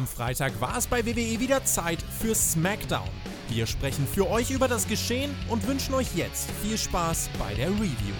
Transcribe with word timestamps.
Am 0.00 0.06
Freitag 0.06 0.58
war 0.62 0.78
es 0.78 0.86
bei 0.86 1.04
WWE 1.04 1.40
wieder 1.40 1.62
Zeit 1.66 2.02
für 2.22 2.34
SmackDown. 2.34 3.06
Wir 3.50 3.66
sprechen 3.66 4.06
für 4.06 4.30
euch 4.30 4.50
über 4.50 4.66
das 4.66 4.88
Geschehen 4.88 5.30
und 5.50 5.66
wünschen 5.66 5.92
euch 5.92 6.16
jetzt 6.16 6.50
viel 6.62 6.78
Spaß 6.78 7.28
bei 7.38 7.52
der 7.52 7.68
Review. 7.68 8.14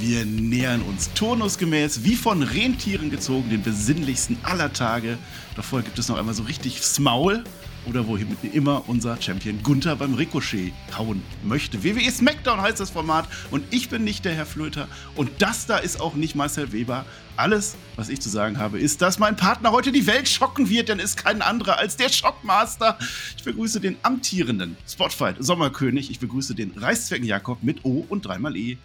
Wir 0.00 0.24
nähern 0.24 0.82
uns 0.82 1.12
turnusgemäß, 1.12 2.02
wie 2.02 2.16
von 2.16 2.42
Rentieren 2.42 3.10
gezogen, 3.10 3.48
den 3.48 3.62
besinnlichsten 3.62 4.38
aller 4.42 4.72
Tage. 4.72 5.18
Vorher 5.60 5.84
gibt 5.84 6.00
es 6.00 6.08
noch 6.08 6.18
einmal 6.18 6.34
so 6.34 6.42
richtig 6.42 6.82
Smaul 6.82 7.44
oder 7.86 8.06
wohin 8.06 8.36
immer 8.52 8.88
unser 8.88 9.20
Champion 9.20 9.62
Gunther 9.62 9.96
beim 9.96 10.14
Ricochet 10.14 10.72
hauen 10.96 11.22
möchte. 11.42 11.82
WWE 11.84 12.10
SmackDown 12.10 12.60
heißt 12.60 12.80
das 12.80 12.90
Format 12.90 13.28
und 13.50 13.64
ich 13.70 13.88
bin 13.88 14.04
nicht 14.04 14.24
der 14.24 14.34
Herr 14.34 14.46
Flöter 14.46 14.88
und 15.16 15.30
das 15.38 15.66
da 15.66 15.78
ist 15.78 16.00
auch 16.00 16.14
nicht 16.14 16.34
Marcel 16.34 16.72
Weber. 16.72 17.04
Alles, 17.36 17.76
was 17.96 18.10
ich 18.10 18.20
zu 18.20 18.28
sagen 18.28 18.58
habe, 18.58 18.78
ist, 18.78 19.00
dass 19.00 19.18
mein 19.18 19.36
Partner 19.36 19.72
heute 19.72 19.90
die 19.90 20.06
Welt 20.06 20.28
schocken 20.28 20.68
wird, 20.68 20.90
denn 20.90 20.98
ist 20.98 21.16
kein 21.16 21.40
anderer 21.40 21.78
als 21.78 21.96
der 21.96 22.10
Schockmaster. 22.10 22.98
Ich 23.36 23.42
begrüße 23.42 23.80
den 23.80 23.96
amtierenden 24.02 24.76
Spotfight 24.86 25.36
Sommerkönig. 25.38 26.10
Ich 26.10 26.20
begrüße 26.20 26.54
den 26.54 26.72
Reißzwecken 26.76 27.26
Jakob 27.26 27.62
mit 27.62 27.84
O 27.84 28.04
und 28.08 28.26
dreimal 28.26 28.56
E. 28.56 28.76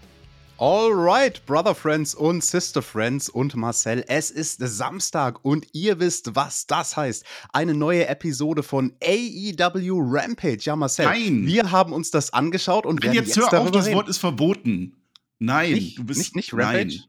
Alright, 0.59 1.45
Brother 1.45 1.75
Friends 1.75 2.15
und 2.15 2.43
Sister 2.43 2.81
Friends 2.81 3.29
und 3.29 3.55
Marcel, 3.55 4.03
es 4.07 4.31
ist 4.31 4.57
Samstag 4.59 5.43
und 5.45 5.67
ihr 5.73 5.99
wisst, 5.99 6.35
was 6.35 6.65
das 6.65 6.97
heißt. 6.97 7.23
Eine 7.53 7.75
neue 7.75 8.07
Episode 8.07 8.63
von 8.63 8.93
AEW 9.03 9.99
Rampage. 10.01 10.61
Ja, 10.63 10.75
Marcel, 10.75 11.05
Nein. 11.05 11.45
wir 11.45 11.71
haben 11.71 11.93
uns 11.93 12.09
das 12.09 12.33
angeschaut 12.33 12.87
und 12.87 12.95
Nein, 13.01 13.13
werden 13.13 13.25
jetzt, 13.27 13.35
jetzt, 13.35 13.51
hör 13.51 13.61
auf, 13.61 13.71
das 13.71 13.85
reden. 13.85 13.97
Wort 13.97 14.09
ist 14.09 14.17
verboten. 14.17 14.95
Nein, 15.37 15.73
Nicht- 15.73 15.99
du 15.99 16.03
bist 16.05 16.19
nicht- 16.19 16.35
nicht 16.35 16.53
Rampage? 16.53 16.87
Nein, 16.87 17.03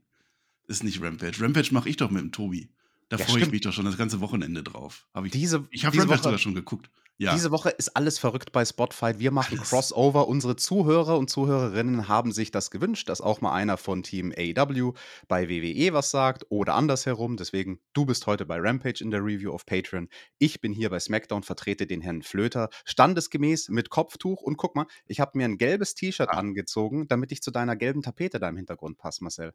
ist 0.66 0.84
nicht 0.84 1.00
Rampage. 1.00 1.40
Rampage 1.40 1.72
mache 1.72 1.88
ich 1.88 1.96
doch 1.96 2.10
mit 2.10 2.20
dem 2.20 2.32
Tobi. 2.32 2.68
Da 3.08 3.16
Ja, 3.16 3.24
freue 3.24 3.42
ich 3.44 3.50
mich 3.50 3.62
doch 3.62 3.72
schon 3.72 3.86
das 3.86 3.96
ganze 3.96 4.20
Wochenende 4.20 4.62
drauf. 4.62 5.06
Hab 5.14 5.24
ich 5.24 5.32
Diese, 5.32 5.66
ich 5.70 5.86
habe 5.86 5.96
Rampage 5.96 6.18
Woche, 6.18 6.24
sogar 6.24 6.38
schon 6.38 6.54
geguckt. 6.54 6.90
Ja. 7.20 7.32
Diese 7.34 7.50
Woche 7.50 7.70
ist 7.70 7.96
alles 7.96 8.16
verrückt 8.20 8.52
bei 8.52 8.64
Spotfight. 8.64 9.18
Wir 9.18 9.32
machen 9.32 9.58
Alles. 9.58 9.70
Crossover. 9.70 10.28
Unsere 10.28 10.54
Zuhörer 10.54 11.18
und 11.18 11.28
Zuhörerinnen 11.28 12.06
haben 12.06 12.30
sich 12.30 12.52
das 12.52 12.70
gewünscht, 12.70 13.08
dass 13.08 13.20
auch 13.20 13.40
mal 13.40 13.52
einer 13.52 13.76
von 13.76 14.04
Team 14.04 14.32
AEW 14.36 14.92
bei 15.26 15.48
WWE 15.48 15.92
was 15.92 16.12
sagt 16.12 16.46
oder 16.48 16.76
andersherum. 16.76 17.36
Deswegen, 17.36 17.80
du 17.92 18.06
bist 18.06 18.28
heute 18.28 18.46
bei 18.46 18.58
Rampage 18.60 19.02
in 19.02 19.10
der 19.10 19.20
Review 19.24 19.50
auf 19.50 19.66
Patreon. 19.66 20.08
Ich 20.38 20.60
bin 20.60 20.72
hier 20.72 20.90
bei 20.90 21.00
SmackDown, 21.00 21.42
vertrete 21.42 21.88
den 21.88 22.02
Herrn 22.02 22.22
Flöter, 22.22 22.68
standesgemäß 22.84 23.68
mit 23.70 23.90
Kopftuch. 23.90 24.40
Und 24.42 24.56
guck 24.56 24.76
mal, 24.76 24.86
ich 25.06 25.18
habe 25.18 25.36
mir 25.38 25.46
ein 25.46 25.58
gelbes 25.58 25.94
T-Shirt 25.96 26.28
Ah. 26.30 26.38
angezogen, 26.38 27.08
damit 27.08 27.32
ich 27.32 27.42
zu 27.42 27.50
deiner 27.50 27.74
gelben 27.74 28.02
Tapete 28.02 28.38
da 28.38 28.48
im 28.48 28.56
Hintergrund 28.56 28.96
passe, 28.96 29.24
Marcel. 29.24 29.54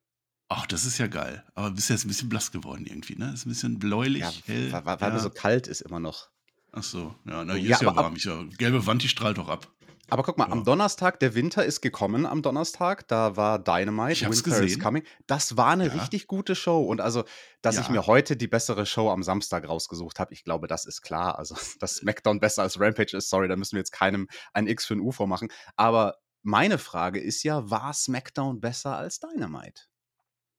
Ach, 0.49 0.65
das 0.67 0.83
ist 0.83 0.97
ja 0.97 1.07
geil. 1.07 1.43
Aber 1.55 1.71
bist 1.71 1.89
jetzt 1.89 2.03
ein 2.03 2.09
bisschen 2.09 2.27
blass 2.27 2.51
geworden 2.51 2.85
irgendwie, 2.85 3.15
ne? 3.15 3.31
Ist 3.33 3.45
ein 3.45 3.49
bisschen 3.49 3.79
bläulich, 3.79 4.21
Ja, 4.21 4.33
hell. 4.47 4.73
weil, 4.73 4.85
weil 4.99 5.11
ja. 5.13 5.19
so 5.19 5.29
kalt 5.29 5.67
ist 5.67 5.79
immer 5.81 6.01
noch. 6.01 6.29
Ach 6.75 6.83
so, 6.83 7.13
ja, 7.25 7.45
na, 7.45 7.53
hier 7.53 7.69
Ja, 7.69 7.75
ist 7.75 7.81
ja 7.83 7.95
warm. 7.95 8.15
Ich, 8.15 8.23
ja, 8.25 8.43
gelbe 8.57 8.85
Wand, 8.87 9.03
die 9.03 9.07
strahlt 9.07 9.37
doch 9.37 9.47
ab. 9.47 9.67
Aber 10.09 10.23
guck 10.23 10.37
mal, 10.37 10.47
Ja. 10.47 10.51
am 10.51 10.63
Donnerstag, 10.65 11.19
der 11.19 11.33
Winter 11.33 11.63
ist 11.63 11.81
gekommen 11.81 12.25
am 12.25 12.41
Donnerstag, 12.41 13.07
da 13.07 13.37
war 13.37 13.57
Dynamite, 13.57 14.11
Ich 14.13 14.25
hab's 14.25 14.43
Winter 14.43 14.57
is 14.57 14.63
gesehen. 14.73 14.81
Coming. 14.81 15.03
Das 15.27 15.55
war 15.55 15.69
eine 15.69 15.87
Ja. 15.87 15.93
richtig 15.93 16.27
gute 16.27 16.55
Show. 16.55 16.83
Und 16.83 16.99
also, 16.99 17.23
dass 17.61 17.77
ich 17.77 17.85
Ja. 17.87 17.91
mir 17.93 18.05
heute 18.07 18.35
die 18.35 18.47
bessere 18.47 18.85
Show 18.85 19.09
am 19.11 19.23
Samstag 19.23 19.67
rausgesucht 19.67 20.19
habe, 20.19 20.33
ich 20.33 20.43
glaube, 20.43 20.67
das 20.67 20.85
ist 20.85 21.01
klar. 21.03 21.37
Also, 21.39 21.55
dass 21.79 21.95
SmackDown 21.97 22.39
besser 22.39 22.63
als 22.63 22.79
Rampage 22.79 23.15
ist, 23.15 23.29
sorry, 23.29 23.47
da 23.47 23.55
müssen 23.55 23.73
wir 23.75 23.79
jetzt 23.79 23.91
keinem 23.91 24.27
ein 24.53 24.67
X 24.67 24.85
für 24.85 24.95
ein 24.95 24.99
U 24.99 25.11
vormachen. 25.11 25.49
Aber 25.77 26.17
meine 26.41 26.77
Frage 26.79 27.19
ist 27.21 27.43
ja, 27.43 27.69
war 27.69 27.93
SmackDown 27.93 28.59
besser 28.59 28.97
als 28.97 29.19
Dynamite? 29.19 29.83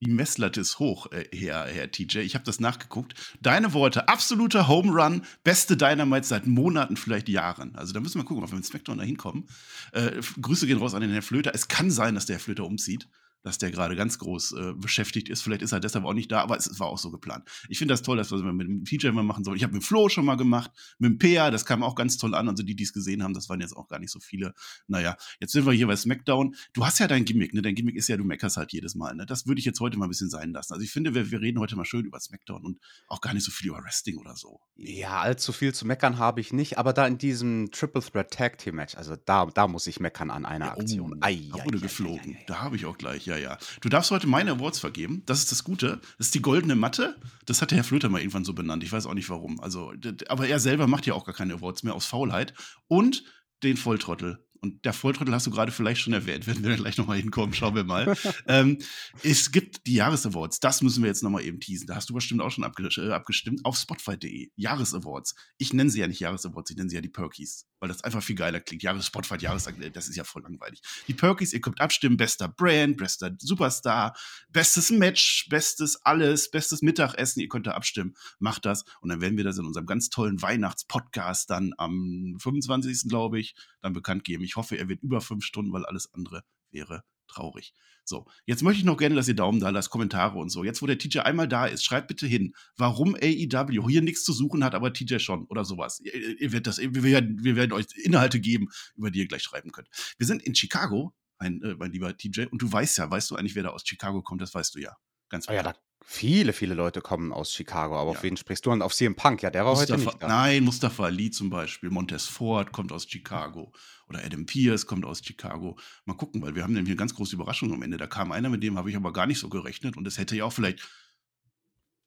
Die 0.05 0.11
Messlatte 0.11 0.61
ist 0.61 0.79
hoch, 0.79 1.11
äh, 1.13 1.25
Herr, 1.35 1.67
Herr 1.67 1.91
TJ. 1.91 2.19
Ich 2.19 2.35
habe 2.35 2.45
das 2.45 2.61
nachgeguckt. 2.61 3.15
Deine 3.41 3.73
Worte, 3.73 4.09
absoluter 4.09 4.69
Home 4.69 4.93
Run, 4.93 5.23
beste 5.45 5.77
Dynamite 5.77 6.27
seit 6.27 6.47
Monaten, 6.47 6.97
vielleicht 6.97 7.29
Jahren. 7.29 7.75
Also 7.75 7.95
da 7.95 8.01
müssen 8.01 8.21
wir 8.21 8.25
gucken, 8.25 8.45
ob 8.45 8.51
wir 8.51 8.57
mit 8.57 8.67
Smackdown 8.67 8.99
da 8.99 9.05
hinkommen. 9.05 9.45
Äh, 9.93 10.21
Grüße 10.41 10.67
gehen 10.67 10.79
raus 10.79 10.95
an 10.95 11.01
den 11.01 11.11
Herrn 11.11 11.23
Flöter. 11.23 11.53
Es 11.55 11.69
kann 11.69 11.91
sein, 11.91 12.15
dass 12.15 12.27
der 12.27 12.37
Herr 12.37 12.41
Flöter 12.41 12.65
umzieht, 12.65 13.09
dass 13.45 13.59
der 13.59 13.71
gerade 13.71 13.95
ganz 13.95 14.19
groß 14.19 14.53
äh, 14.53 14.73
beschäftigt 14.75 15.29
ist. 15.29 15.43
Vielleicht 15.43 15.63
ist 15.63 15.73
er 15.73 15.79
deshalb 15.79 16.05
auch 16.05 16.15
nicht 16.15 16.33
da, 16.33 16.41
aber 16.41 16.57
es 16.57 16.81
war 16.81 16.89
auch 16.89 16.99
so 16.99 17.11
geplant. 17.11 17.45
Ich 17.69 17.79
finde 17.79 17.93
das 17.93 18.03
toll, 18.03 18.17
dass 18.17 18.33
wir 18.33 18.43
das 18.43 18.53
mit 18.53 18.67
dem 18.67 18.85
TJ 18.85 19.09
mal 19.11 19.23
machen 19.23 19.45
sollen. 19.45 19.57
Ich 19.57 19.63
habe 19.63 19.75
mit 19.75 19.85
Flo 19.85 20.09
schon 20.09 20.25
mal 20.25 20.37
gemacht, 20.37 20.71
mit 20.99 21.13
dem 21.13 21.19
Pea, 21.19 21.51
das 21.51 21.67
kam 21.67 21.83
auch 21.83 21.95
ganz 21.95 22.17
toll 22.17 22.35
an. 22.35 22.49
Also 22.49 22.63
die, 22.63 22.75
die 22.75 22.83
es 22.83 22.95
gesehen 22.95 23.23
haben, 23.23 23.35
das 23.35 23.49
waren 23.51 23.61
jetzt 23.61 23.77
auch 23.77 23.87
gar 23.87 23.99
nicht 23.99 24.11
so 24.11 24.19
viele. 24.19 24.55
Naja, 24.89 25.17
jetzt 25.41 25.53
sind 25.53 25.67
wir 25.67 25.73
hier 25.73 25.87
bei 25.87 25.97
SmackDown. 25.97 26.55
Du 26.73 26.87
hast 26.87 26.99
ja 26.99 27.07
dein 27.07 27.27
Gimmick, 27.27 27.53
ne? 27.53 27.61
Dein 27.61 27.75
Gimmick 27.75 27.97
ist 27.97 28.09
ja, 28.09 28.17
du 28.17 28.25
meckerst 28.25 28.57
halt 28.57 28.73
jedes 28.73 28.95
Mal, 28.95 29.15
ne? 29.15 29.27
Das 29.27 29.47
würde 29.47 29.59
ich 29.59 29.67
jetzt 29.67 29.81
heute 29.81 29.99
mal 29.99 30.07
ein 30.07 30.11
bisschen 30.11 30.31
sein 30.31 30.53
lassen. 30.53 30.73
Also 30.73 30.83
ich 30.83 30.91
finde, 30.91 31.15
wir, 31.15 31.31
wir 31.31 31.41
reden 31.41 31.59
heute 31.61 31.77
mal 31.77 31.85
schön 31.85 32.07
über 32.07 32.19
SmackDown 32.19 32.65
und 32.65 32.81
auch 33.09 33.21
gar 33.21 33.35
nicht 33.35 33.45
so 33.45 33.53
viel 33.53 33.69
über 33.69 33.85
Wrestling 33.85 34.17
oder 34.17 34.37
so. 34.37 34.61
Ja, 34.77 35.21
allzu 35.21 35.53
viel 35.53 35.75
zu 35.75 35.87
meckern 35.87 36.19
habe 36.19 36.41
ich 36.41 36.53
nicht, 36.55 36.79
aber 36.79 36.95
da 36.95 37.07
in 37.07 37.19
diesem 37.19 37.71
Triple 37.71 38.03
Threat 38.03 38.31
Tag 38.31 38.59
Team 38.59 38.77
Match, 38.77 38.97
also 38.97 39.17
da, 39.17 39.47
da 39.47 39.69
muss 39.69 39.87
ich 39.87 40.01
meckern 40.01 40.31
an 40.31 40.47
einer 40.47 40.73
Aktion. 40.73 41.15
Oh, 41.15 41.19
Ei, 41.21 41.51
da 41.53 41.65
wurde 41.65 41.79
geflogen. 41.79 42.39
Da 42.47 42.61
habe 42.61 42.77
ich 42.77 42.87
auch 42.87 42.97
gleich, 42.97 43.27
ja, 43.27 43.34
ja. 43.39 43.59
Du 43.81 43.89
darfst 43.89 44.11
heute 44.11 44.27
meine 44.27 44.53
Awards 44.53 44.79
vergeben. 44.79 45.23
Das 45.27 45.39
ist 45.39 45.53
das 45.53 45.65
Gute. 45.65 46.01
Das 46.19 46.29
ist 46.29 46.35
die 46.35 46.43
goldene 46.43 46.75
Matte. 46.75 47.17
Das 47.47 47.63
hat 47.63 47.71
der 47.71 47.77
Herr 47.77 47.85
Flöter 47.85 48.09
mal 48.09 48.21
irgendwann 48.21 48.45
so 48.45 48.55
benannt. 48.55 48.83
Ich 48.83 48.93
weiß 48.93 49.07
auch 49.07 49.15
nicht 49.15 49.31
warum. 49.31 49.61
Also, 49.61 49.93
aber 50.29 50.47
er 50.47 50.61
selber 50.61 50.87
macht 50.87 51.07
ja 51.07 51.15
auch 51.15 51.25
gar 51.25 51.35
keine 51.35 51.55
Awards 51.55 51.83
mehr 51.83 51.95
aus 51.95 52.07
Faulheit. 52.07 52.55
Und 52.89 53.25
den 53.63 53.77
Volltrottel. 53.77 54.45
Und 54.65 54.83
der 54.87 54.95
Volltrottel 54.95 55.35
hast 55.35 55.47
du 55.47 55.51
gerade 55.51 55.71
vielleicht 55.71 56.01
schon 56.01 56.15
erwähnt, 56.15 56.47
wenn 56.47 56.65
wir 56.65 56.75
gleich 56.77 56.97
nochmal 56.97 57.19
hinkommen, 57.19 57.53
schauen 57.53 57.75
wir 57.75 57.85
mal. 57.85 58.17
ähm, 58.49 58.79
es 59.23 59.53
gibt 59.53 59.87
die 59.87 59.93
Jahresawards, 59.93 60.59
das 60.59 60.81
müssen 60.81 61.03
wir 61.03 61.09
jetzt 61.09 61.23
nochmal 61.23 61.45
eben 61.45 61.61
teasen. 61.61 61.87
Da 61.87 61.97
hast 61.97 62.09
du 62.09 62.15
bestimmt 62.15 62.41
auch 62.41 62.51
schon 62.51 62.65
äh, 62.65 63.11
abgestimmt 63.13 63.63
auf 63.63 63.77
Spotify.de. 63.77 64.49
Jahresawards. 64.57 65.35
Ich 65.59 65.75
nenne 65.75 65.91
sie 65.91 66.01
ja 66.01 66.07
nicht 66.07 66.21
Jahresawards, 66.21 66.71
ich 66.71 66.79
nenne 66.79 66.89
sie 66.89 66.97
ja 66.97 67.03
die 67.03 67.11
Perkies, 67.11 67.67
weil 67.79 67.91
das 67.91 68.03
einfach 68.05 68.23
viel 68.23 68.37
geiler 68.37 68.59
klingt. 68.59 68.83
Jahres 68.83 69.05
Spotify, 69.05 69.37
Jahres, 69.39 69.69
das 69.93 70.09
ist 70.09 70.17
ja 70.17 70.25
voll 70.25 70.41
langweilig. 70.41 70.81
Die 71.09 71.15
Perkies, 71.15 71.53
ihr 71.53 71.61
könnt 71.61 71.83
abstimmen, 71.83 72.17
bester 72.17 72.49
Brand, 72.49 72.97
bester 72.97 73.37
Superstar, 73.39 74.17
bestes 74.49 74.89
Match, 74.89 75.47
bestes 75.51 75.97
alles, 76.07 76.51
bestes 76.51 76.81
Mittagessen, 76.81 77.41
ihr 77.41 77.49
könnt 77.49 77.67
da 77.67 77.73
abstimmen. 77.73 78.15
Macht 78.39 78.65
das 78.65 78.87
und 79.03 79.11
dann 79.11 79.21
werden 79.21 79.37
wir 79.37 79.45
das 79.45 79.59
in 79.59 79.67
unserem 79.67 79.85
ganz 79.85 80.09
tollen 80.09 80.41
Weihnachtspodcast 80.41 81.51
dann 81.51 81.75
am 81.77 82.39
25. 82.41 83.11
glaube 83.11 83.39
ich, 83.39 83.55
dann 83.83 83.93
bekannt 83.93 84.25
geben. 84.25 84.43
Ich 84.43 84.54
hoffe, 84.57 84.77
er 84.77 84.89
wird 84.89 85.03
über 85.03 85.21
fünf 85.21 85.45
Stunden, 85.45 85.73
weil 85.73 85.85
alles 85.85 86.13
andere 86.13 86.45
wäre 86.71 87.05
traurig. 87.27 87.75
So, 88.05 88.27
jetzt 88.45 88.63
möchte 88.63 88.81
ich 88.81 88.85
noch 88.85 88.99
gerne, 88.99 89.15
dass 89.15 89.29
ihr 89.29 89.35
Daumen 89.35 89.61
da 89.61 89.71
lasst, 89.71 89.89
Kommentare 89.89 90.39
und 90.39 90.51
so. 90.51 90.63
Jetzt, 90.63 90.83
wo 90.83 90.87
der 90.87 90.99
TJ 90.99 91.21
einmal 91.21 91.49
da 91.49 91.65
ist, 91.65 91.85
schreibt 91.85 92.09
bitte 92.09 92.27
hin, 92.27 92.55
warum 92.77 93.15
AEW 93.15 93.89
hier 93.89 94.03
nichts 94.03 94.25
zu 94.25 94.33
suchen 94.33 94.63
hat, 94.63 94.75
aber 94.75 94.93
TJ 94.93 95.19
schon 95.21 95.47
oder 95.47 95.65
sowas. 95.65 96.01
Ihr, 96.01 96.15
ihr 96.39 96.53
werdet 96.53 96.67
das, 96.67 96.79
wir 96.79 97.03
werden, 97.03 97.43
wir 97.43 97.57
werden 97.57 97.73
euch 97.73 97.87
Inhalte 97.97 98.41
geben, 98.41 98.69
über 98.95 99.11
die 99.11 99.21
ihr 99.21 99.29
gleich 99.29 99.43
schreiben 99.43 99.73
könnt. 99.73 99.89
Wir 100.19 100.27
sind 100.27 100.43
in 100.43 100.55
Chicago, 100.55 101.15
ein, 101.39 101.63
äh, 101.63 101.77
mein 101.79 101.93
lieber 101.93 102.15
TJ, 102.15 102.47
und 102.51 102.61
du 102.61 102.71
weißt 102.71 102.99
ja, 102.99 103.11
weißt 103.11 103.31
du 103.31 103.37
eigentlich, 103.37 103.55
wer 103.55 103.63
da 103.63 103.71
aus 103.71 103.85
Chicago 103.87 104.23
kommt, 104.23 104.43
das 104.43 104.55
weißt 104.55 104.75
du 104.75 104.81
ja. 104.81 104.95
Ganz 105.29 105.49
Oh 105.49 105.53
ja, 105.53 105.75
viele, 106.07 106.53
viele 106.53 106.75
Leute 106.75 107.01
kommen 107.01 107.33
aus 107.33 107.53
Chicago, 107.53 107.97
aber 107.99 108.13
Ja. 108.13 108.19
auf 108.19 108.23
wen 108.23 108.37
sprichst 108.37 108.65
du 108.67 108.71
an? 108.71 108.83
Auf 108.83 108.95
CM 108.95 109.15
Punk, 109.17 109.43
ja, 109.43 109.51
der 109.51 109.65
war 109.65 109.75
heute 109.77 109.93
Mustafa, 109.95 110.11
nicht 110.17 110.23
da. 110.23 110.29
nein, 110.29 110.63
Mustafa 110.65 111.05
Ali 111.05 111.31
zum 111.31 111.49
Beispiel, 111.51 111.91
Montez 111.91 112.27
Ford 112.27 112.73
kommt 112.73 112.93
aus 112.93 113.07
Chicago 113.09 113.73
oder 114.09 114.23
Adam 114.25 114.45
Pierce 114.47 114.87
kommt 114.87 115.05
aus 115.07 115.23
Chicago. 115.25 115.79
Mal 116.05 116.15
gucken, 116.15 116.43
weil 116.43 116.55
wir 116.55 116.63
haben 116.63 116.75
nämlich 116.75 116.91
eine 116.91 116.97
ganz 116.99 117.15
große 117.15 117.35
Überraschung 117.35 117.73
am 117.73 117.83
Ende. 117.83 117.97
Da 117.97 118.07
kam 118.07 118.33
einer, 118.33 118.51
mit 118.51 118.63
dem 118.63 118.77
habe 118.77 118.91
ich 118.91 118.97
aber 118.97 119.13
gar 119.13 119.27
nicht 119.27 119.39
so 119.41 119.49
gerechnet 119.49 119.97
und 119.97 120.07
es 120.07 120.19
hätte 120.19 120.37
ja 120.37 120.45
auch 120.45 120.53
vielleicht, 120.53 120.87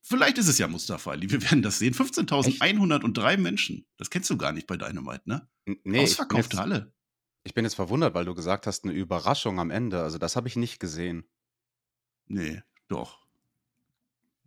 vielleicht 0.04 0.38
ist 0.38 0.48
es 0.48 0.60
ja 0.60 0.68
Mustafa 0.68 1.12
Ali, 1.12 1.30
wir 1.31 1.42
werden 1.42 1.63
das 1.63 1.80
sehen. 1.80 1.94
15.103 1.96 3.38
Menschen, 3.38 3.88
das 3.98 4.10
kennst 4.12 4.30
du 4.30 4.38
gar 4.38 4.52
nicht 4.52 4.68
bei 4.68 4.78
Dynamite, 4.78 5.24
ne? 5.25 5.50
N- 5.66 5.80
Nee, 5.84 6.04
Ausverkaufte 6.04 6.58
Halle. 6.58 6.94
ich 7.44 7.54
bin 7.56 7.66
jetzt 7.66 7.74
verwundert, 7.75 8.13
weil 8.13 8.25
du 8.25 8.36
gesagt 8.36 8.68
hast, 8.68 8.84
eine 8.84 8.94
Überraschung 8.94 9.60
am 9.60 9.72
Ende. 9.72 10.04
Also 10.04 10.18
das 10.20 10.36
habe 10.36 10.48
ich 10.48 10.56
nicht 10.56 10.80
gesehen. 10.80 11.28
Nee, 12.28 12.62
doch. 12.88 13.25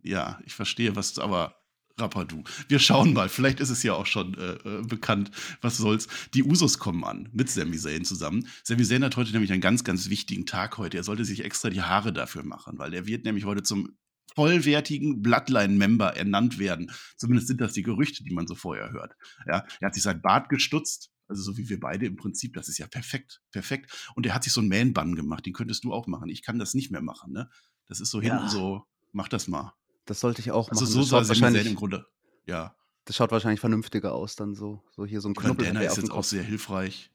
Ja, 0.03 0.39
ich 0.45 0.53
verstehe, 0.53 0.95
was, 0.95 1.19
aber 1.19 1.61
Rappadu. 1.97 2.43
Wir 2.67 2.79
schauen 2.79 3.13
mal, 3.13 3.29
vielleicht 3.29 3.59
ist 3.59 3.69
es 3.69 3.83
ja 3.83 3.93
auch 3.93 4.05
schon 4.05 4.33
äh, 4.35 4.53
äh, 4.53 4.81
bekannt, 4.83 5.31
was 5.61 5.77
soll's. 5.77 6.07
Die 6.33 6.43
Usos 6.43 6.79
kommen 6.79 7.03
an 7.03 7.29
mit 7.31 7.49
Sami 7.49 7.77
Zayn 7.77 8.05
zusammen. 8.05 8.47
Sami 8.63 8.83
Zayn 8.83 9.03
hat 9.03 9.17
heute 9.17 9.31
nämlich 9.31 9.51
einen 9.51 9.61
ganz, 9.61 9.83
ganz 9.83 10.09
wichtigen 10.09 10.45
Tag 10.45 10.77
heute. 10.77 10.97
Er 10.97 11.03
sollte 11.03 11.25
sich 11.25 11.43
extra 11.43 11.69
die 11.69 11.81
Haare 11.81 12.13
dafür 12.13 12.43
machen, 12.43 12.77
weil 12.79 12.93
er 12.93 13.05
wird 13.05 13.25
nämlich 13.25 13.45
heute 13.45 13.63
zum 13.63 13.97
vollwertigen 14.35 15.21
Bloodline-Member 15.21 16.15
ernannt 16.15 16.57
werden. 16.57 16.91
Zumindest 17.17 17.47
sind 17.47 17.61
das 17.61 17.73
die 17.73 17.83
Gerüchte, 17.83 18.23
die 18.23 18.33
man 18.33 18.47
so 18.47 18.55
vorher 18.55 18.91
hört. 18.91 19.13
Ja, 19.45 19.65
er 19.79 19.87
hat 19.87 19.93
sich 19.93 20.03
sein 20.03 20.21
Bart 20.21 20.49
gestutzt, 20.49 21.11
also 21.27 21.43
so 21.43 21.57
wie 21.57 21.69
wir 21.69 21.79
beide 21.79 22.05
im 22.05 22.15
Prinzip. 22.15 22.53
Das 22.53 22.69
ist 22.69 22.77
ja 22.77 22.87
perfekt, 22.87 23.41
perfekt. 23.51 23.91
Und 24.15 24.25
er 24.25 24.33
hat 24.33 24.43
sich 24.43 24.53
so 24.53 24.61
einen 24.61 24.69
Man-Bun 24.69 25.15
gemacht. 25.15 25.45
Den 25.45 25.53
könntest 25.53 25.83
du 25.83 25.93
auch 25.93 26.07
machen. 26.07 26.29
Ich 26.29 26.43
kann 26.43 26.59
das 26.59 26.73
nicht 26.73 26.91
mehr 26.91 27.01
machen. 27.01 27.33
Ne? 27.33 27.49
Das 27.87 27.99
ist 27.99 28.11
so 28.11 28.21
Ja. 28.21 28.35
hinten 28.35 28.49
so. 28.49 28.85
Mach 29.11 29.27
das 29.27 29.47
mal. 29.47 29.73
Das 30.05 30.19
sollte 30.19 30.41
ich 30.41 30.51
auch 30.51 30.69
Also 30.69 30.83
machen. 30.85 30.93
so 30.93 30.99
das, 31.01 31.09
sah 31.09 31.17
schaut 31.17 31.25
Sami 31.27 31.39
Zayn 31.39 31.47
im 31.49 31.53
wahrscheinlich, 31.55 31.75
Grunde. 31.77 32.05
Ja. 32.47 32.75
das 33.05 33.15
schaut 33.15 33.31
wahrscheinlich 33.31 33.59
vernünftiger 33.59 34.13
aus 34.13 34.35
dann 34.35 34.55
so. 34.55 34.83
So 34.95 35.05
hier 35.05 35.21
so 35.21 35.29
ein 35.29 35.35
Knubbel 35.35 35.65
Bandana 35.65 35.79
der 35.81 35.89
ist 35.91 35.97
jetzt 35.97 36.11
auch 36.11 36.23
sehr 36.23 36.43
hilfreich. 36.43 37.11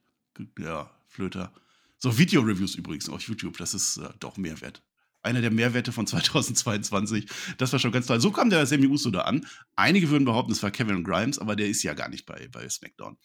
Ja, 0.58 0.90
Flöter. 1.08 1.52
So, 1.98 2.18
Video-Reviews 2.18 2.74
übrigens 2.74 3.08
auf 3.08 3.22
YouTube, 3.22 3.56
das 3.56 3.72
ist 3.72 3.96
äh, 3.96 4.10
doch 4.20 4.36
Mehrwert. 4.36 4.82
Einer 5.22 5.40
der 5.40 5.50
Mehrwerte 5.50 5.92
von 5.92 6.06
2022. 6.06 7.26
Das 7.56 7.72
war 7.72 7.78
schon 7.80 7.90
ganz 7.92 8.06
toll. 8.06 8.20
So 8.20 8.30
kam 8.30 8.50
der 8.50 8.66
Sammy 8.66 8.86
Uso 8.86 9.10
da 9.10 9.22
an. 9.22 9.46
Einige 9.74 10.10
würden 10.10 10.24
behaupten, 10.26 10.52
es 10.52 10.62
war 10.62 10.70
Kevin 10.70 11.02
Grimes, 11.04 11.38
aber 11.38 11.56
der 11.56 11.68
ist 11.68 11.82
ja 11.82 11.94
gar 11.94 12.08
nicht 12.10 12.26
bei, 12.26 12.48
bei 12.52 12.68
SmackDown. 12.68 13.16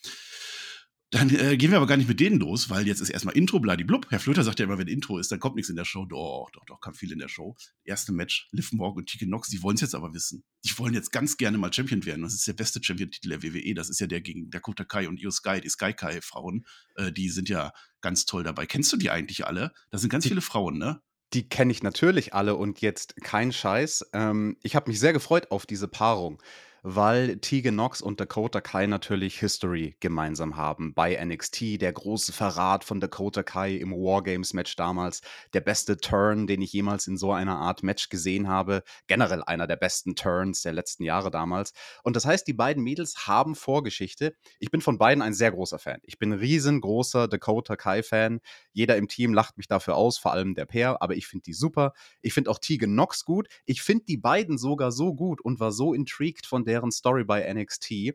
Dann 1.11 1.29
äh, 1.29 1.57
gehen 1.57 1.71
wir 1.71 1.77
aber 1.77 1.87
gar 1.87 1.97
nicht 1.97 2.07
mit 2.07 2.21
denen 2.21 2.39
los, 2.39 2.69
weil 2.69 2.87
jetzt 2.87 3.01
ist 3.01 3.09
erstmal 3.09 3.35
Intro, 3.35 3.59
bladiblub. 3.59 4.07
Herr 4.09 4.21
Flöter 4.21 4.43
sagt 4.43 4.59
ja 4.59 4.65
immer, 4.65 4.77
wenn 4.77 4.87
Intro 4.87 5.17
ist, 5.17 5.29
dann 5.29 5.41
kommt 5.41 5.57
nichts 5.57 5.69
in 5.69 5.75
der 5.75 5.83
Show. 5.83 6.05
Doch, 6.05 6.49
doch, 6.53 6.63
doch, 6.65 6.79
kam 6.79 6.93
viel 6.93 7.11
in 7.11 7.19
der 7.19 7.27
Show. 7.27 7.57
Erste 7.83 8.13
Match, 8.13 8.47
Liv 8.51 8.71
Morgan 8.71 8.99
und 8.99 9.09
Tegan 9.09 9.27
Nox, 9.27 9.49
die 9.49 9.61
wollen 9.61 9.75
es 9.75 9.81
jetzt 9.81 9.93
aber 9.93 10.13
wissen. 10.13 10.45
Die 10.63 10.77
wollen 10.77 10.93
jetzt 10.93 11.11
ganz 11.11 11.35
gerne 11.35 11.57
mal 11.57 11.71
Champion 11.73 12.05
werden. 12.05 12.21
Das 12.21 12.33
ist 12.33 12.47
der 12.47 12.53
beste 12.53 12.81
Champion-Titel 12.81 13.27
der 13.27 13.43
WWE. 13.43 13.73
Das 13.73 13.89
ist 13.89 13.99
ja 13.99 14.07
der 14.07 14.21
gegen 14.21 14.49
Dakota 14.49 14.85
Kai 14.85 15.09
und 15.09 15.19
Io 15.19 15.31
Sky, 15.31 15.59
die 15.59 15.67
Sky 15.67 15.91
Kai-Frauen. 15.91 16.65
Äh, 16.95 17.11
die 17.11 17.29
sind 17.29 17.49
ja 17.49 17.73
ganz 17.99 18.25
toll 18.25 18.43
dabei. 18.43 18.65
Kennst 18.65 18.93
du 18.93 18.97
die 18.97 19.09
eigentlich 19.09 19.45
alle? 19.45 19.73
Das 19.89 19.99
sind 19.99 20.11
ganz 20.11 20.23
die, 20.23 20.29
viele 20.29 20.41
Frauen, 20.41 20.77
ne? 20.77 21.01
Die 21.33 21.49
kenne 21.49 21.73
ich 21.73 21.83
natürlich 21.83 22.33
alle 22.33 22.55
und 22.55 22.79
jetzt 22.79 23.17
kein 23.21 23.51
Scheiß. 23.51 24.11
Ähm, 24.13 24.55
ich 24.63 24.77
habe 24.77 24.89
mich 24.89 25.01
sehr 25.01 25.11
gefreut 25.11 25.51
auf 25.51 25.65
diese 25.65 25.89
Paarung 25.89 26.41
weil 26.83 27.37
Tegan 27.37 27.75
Knox 27.75 28.01
und 28.01 28.19
Dakota 28.19 28.59
Kai 28.59 28.87
natürlich 28.87 29.39
History 29.39 29.95
gemeinsam 29.99 30.55
haben. 30.55 30.95
Bei 30.95 31.23
NXT 31.23 31.79
der 31.79 31.93
große 31.93 32.33
Verrat 32.33 32.83
von 32.83 32.99
Dakota 32.99 33.43
Kai 33.43 33.75
im 33.75 33.91
Wargames-Match 33.91 34.75
damals. 34.75 35.21
Der 35.53 35.61
beste 35.61 35.97
Turn, 35.97 36.47
den 36.47 36.61
ich 36.61 36.73
jemals 36.73 37.05
in 37.05 37.17
so 37.17 37.31
einer 37.33 37.57
Art 37.57 37.83
Match 37.83 38.09
gesehen 38.09 38.47
habe. 38.47 38.81
Generell 39.05 39.43
einer 39.43 39.67
der 39.67 39.75
besten 39.75 40.15
Turns 40.15 40.63
der 40.63 40.73
letzten 40.73 41.03
Jahre 41.03 41.29
damals. 41.29 41.73
Und 42.03 42.15
das 42.15 42.25
heißt, 42.25 42.47
die 42.47 42.53
beiden 42.53 42.83
Mädels 42.83 43.27
haben 43.27 43.53
Vorgeschichte. 43.53 44.35
Ich 44.57 44.71
bin 44.71 44.81
von 44.81 44.97
beiden 44.97 45.21
ein 45.21 45.33
sehr 45.33 45.51
großer 45.51 45.77
Fan. 45.77 45.99
Ich 46.01 46.17
bin 46.17 46.33
riesengroßer 46.33 47.27
Dakota 47.27 47.75
Kai-Fan. 47.75 48.39
Jeder 48.73 48.97
im 48.97 49.07
Team 49.07 49.35
lacht 49.35 49.57
mich 49.57 49.67
dafür 49.67 49.95
aus, 49.95 50.17
vor 50.17 50.31
allem 50.31 50.55
der 50.55 50.65
Pair, 50.65 50.99
aber 51.01 51.15
ich 51.15 51.27
finde 51.27 51.43
die 51.43 51.53
super. 51.53 51.93
Ich 52.21 52.33
finde 52.33 52.49
auch 52.49 52.57
Tegan 52.57 52.91
Knox 52.91 53.23
gut. 53.23 53.47
Ich 53.65 53.83
finde 53.83 54.05
die 54.05 54.17
beiden 54.17 54.57
sogar 54.57 54.91
so 54.91 55.13
gut 55.13 55.41
und 55.41 55.59
war 55.59 55.71
so 55.71 55.93
intrigued 55.93 56.47
von 56.47 56.65
der 56.65 56.70
deren 56.71 56.91
Story 56.91 57.25
bei 57.25 57.41
NXT, 57.53 58.13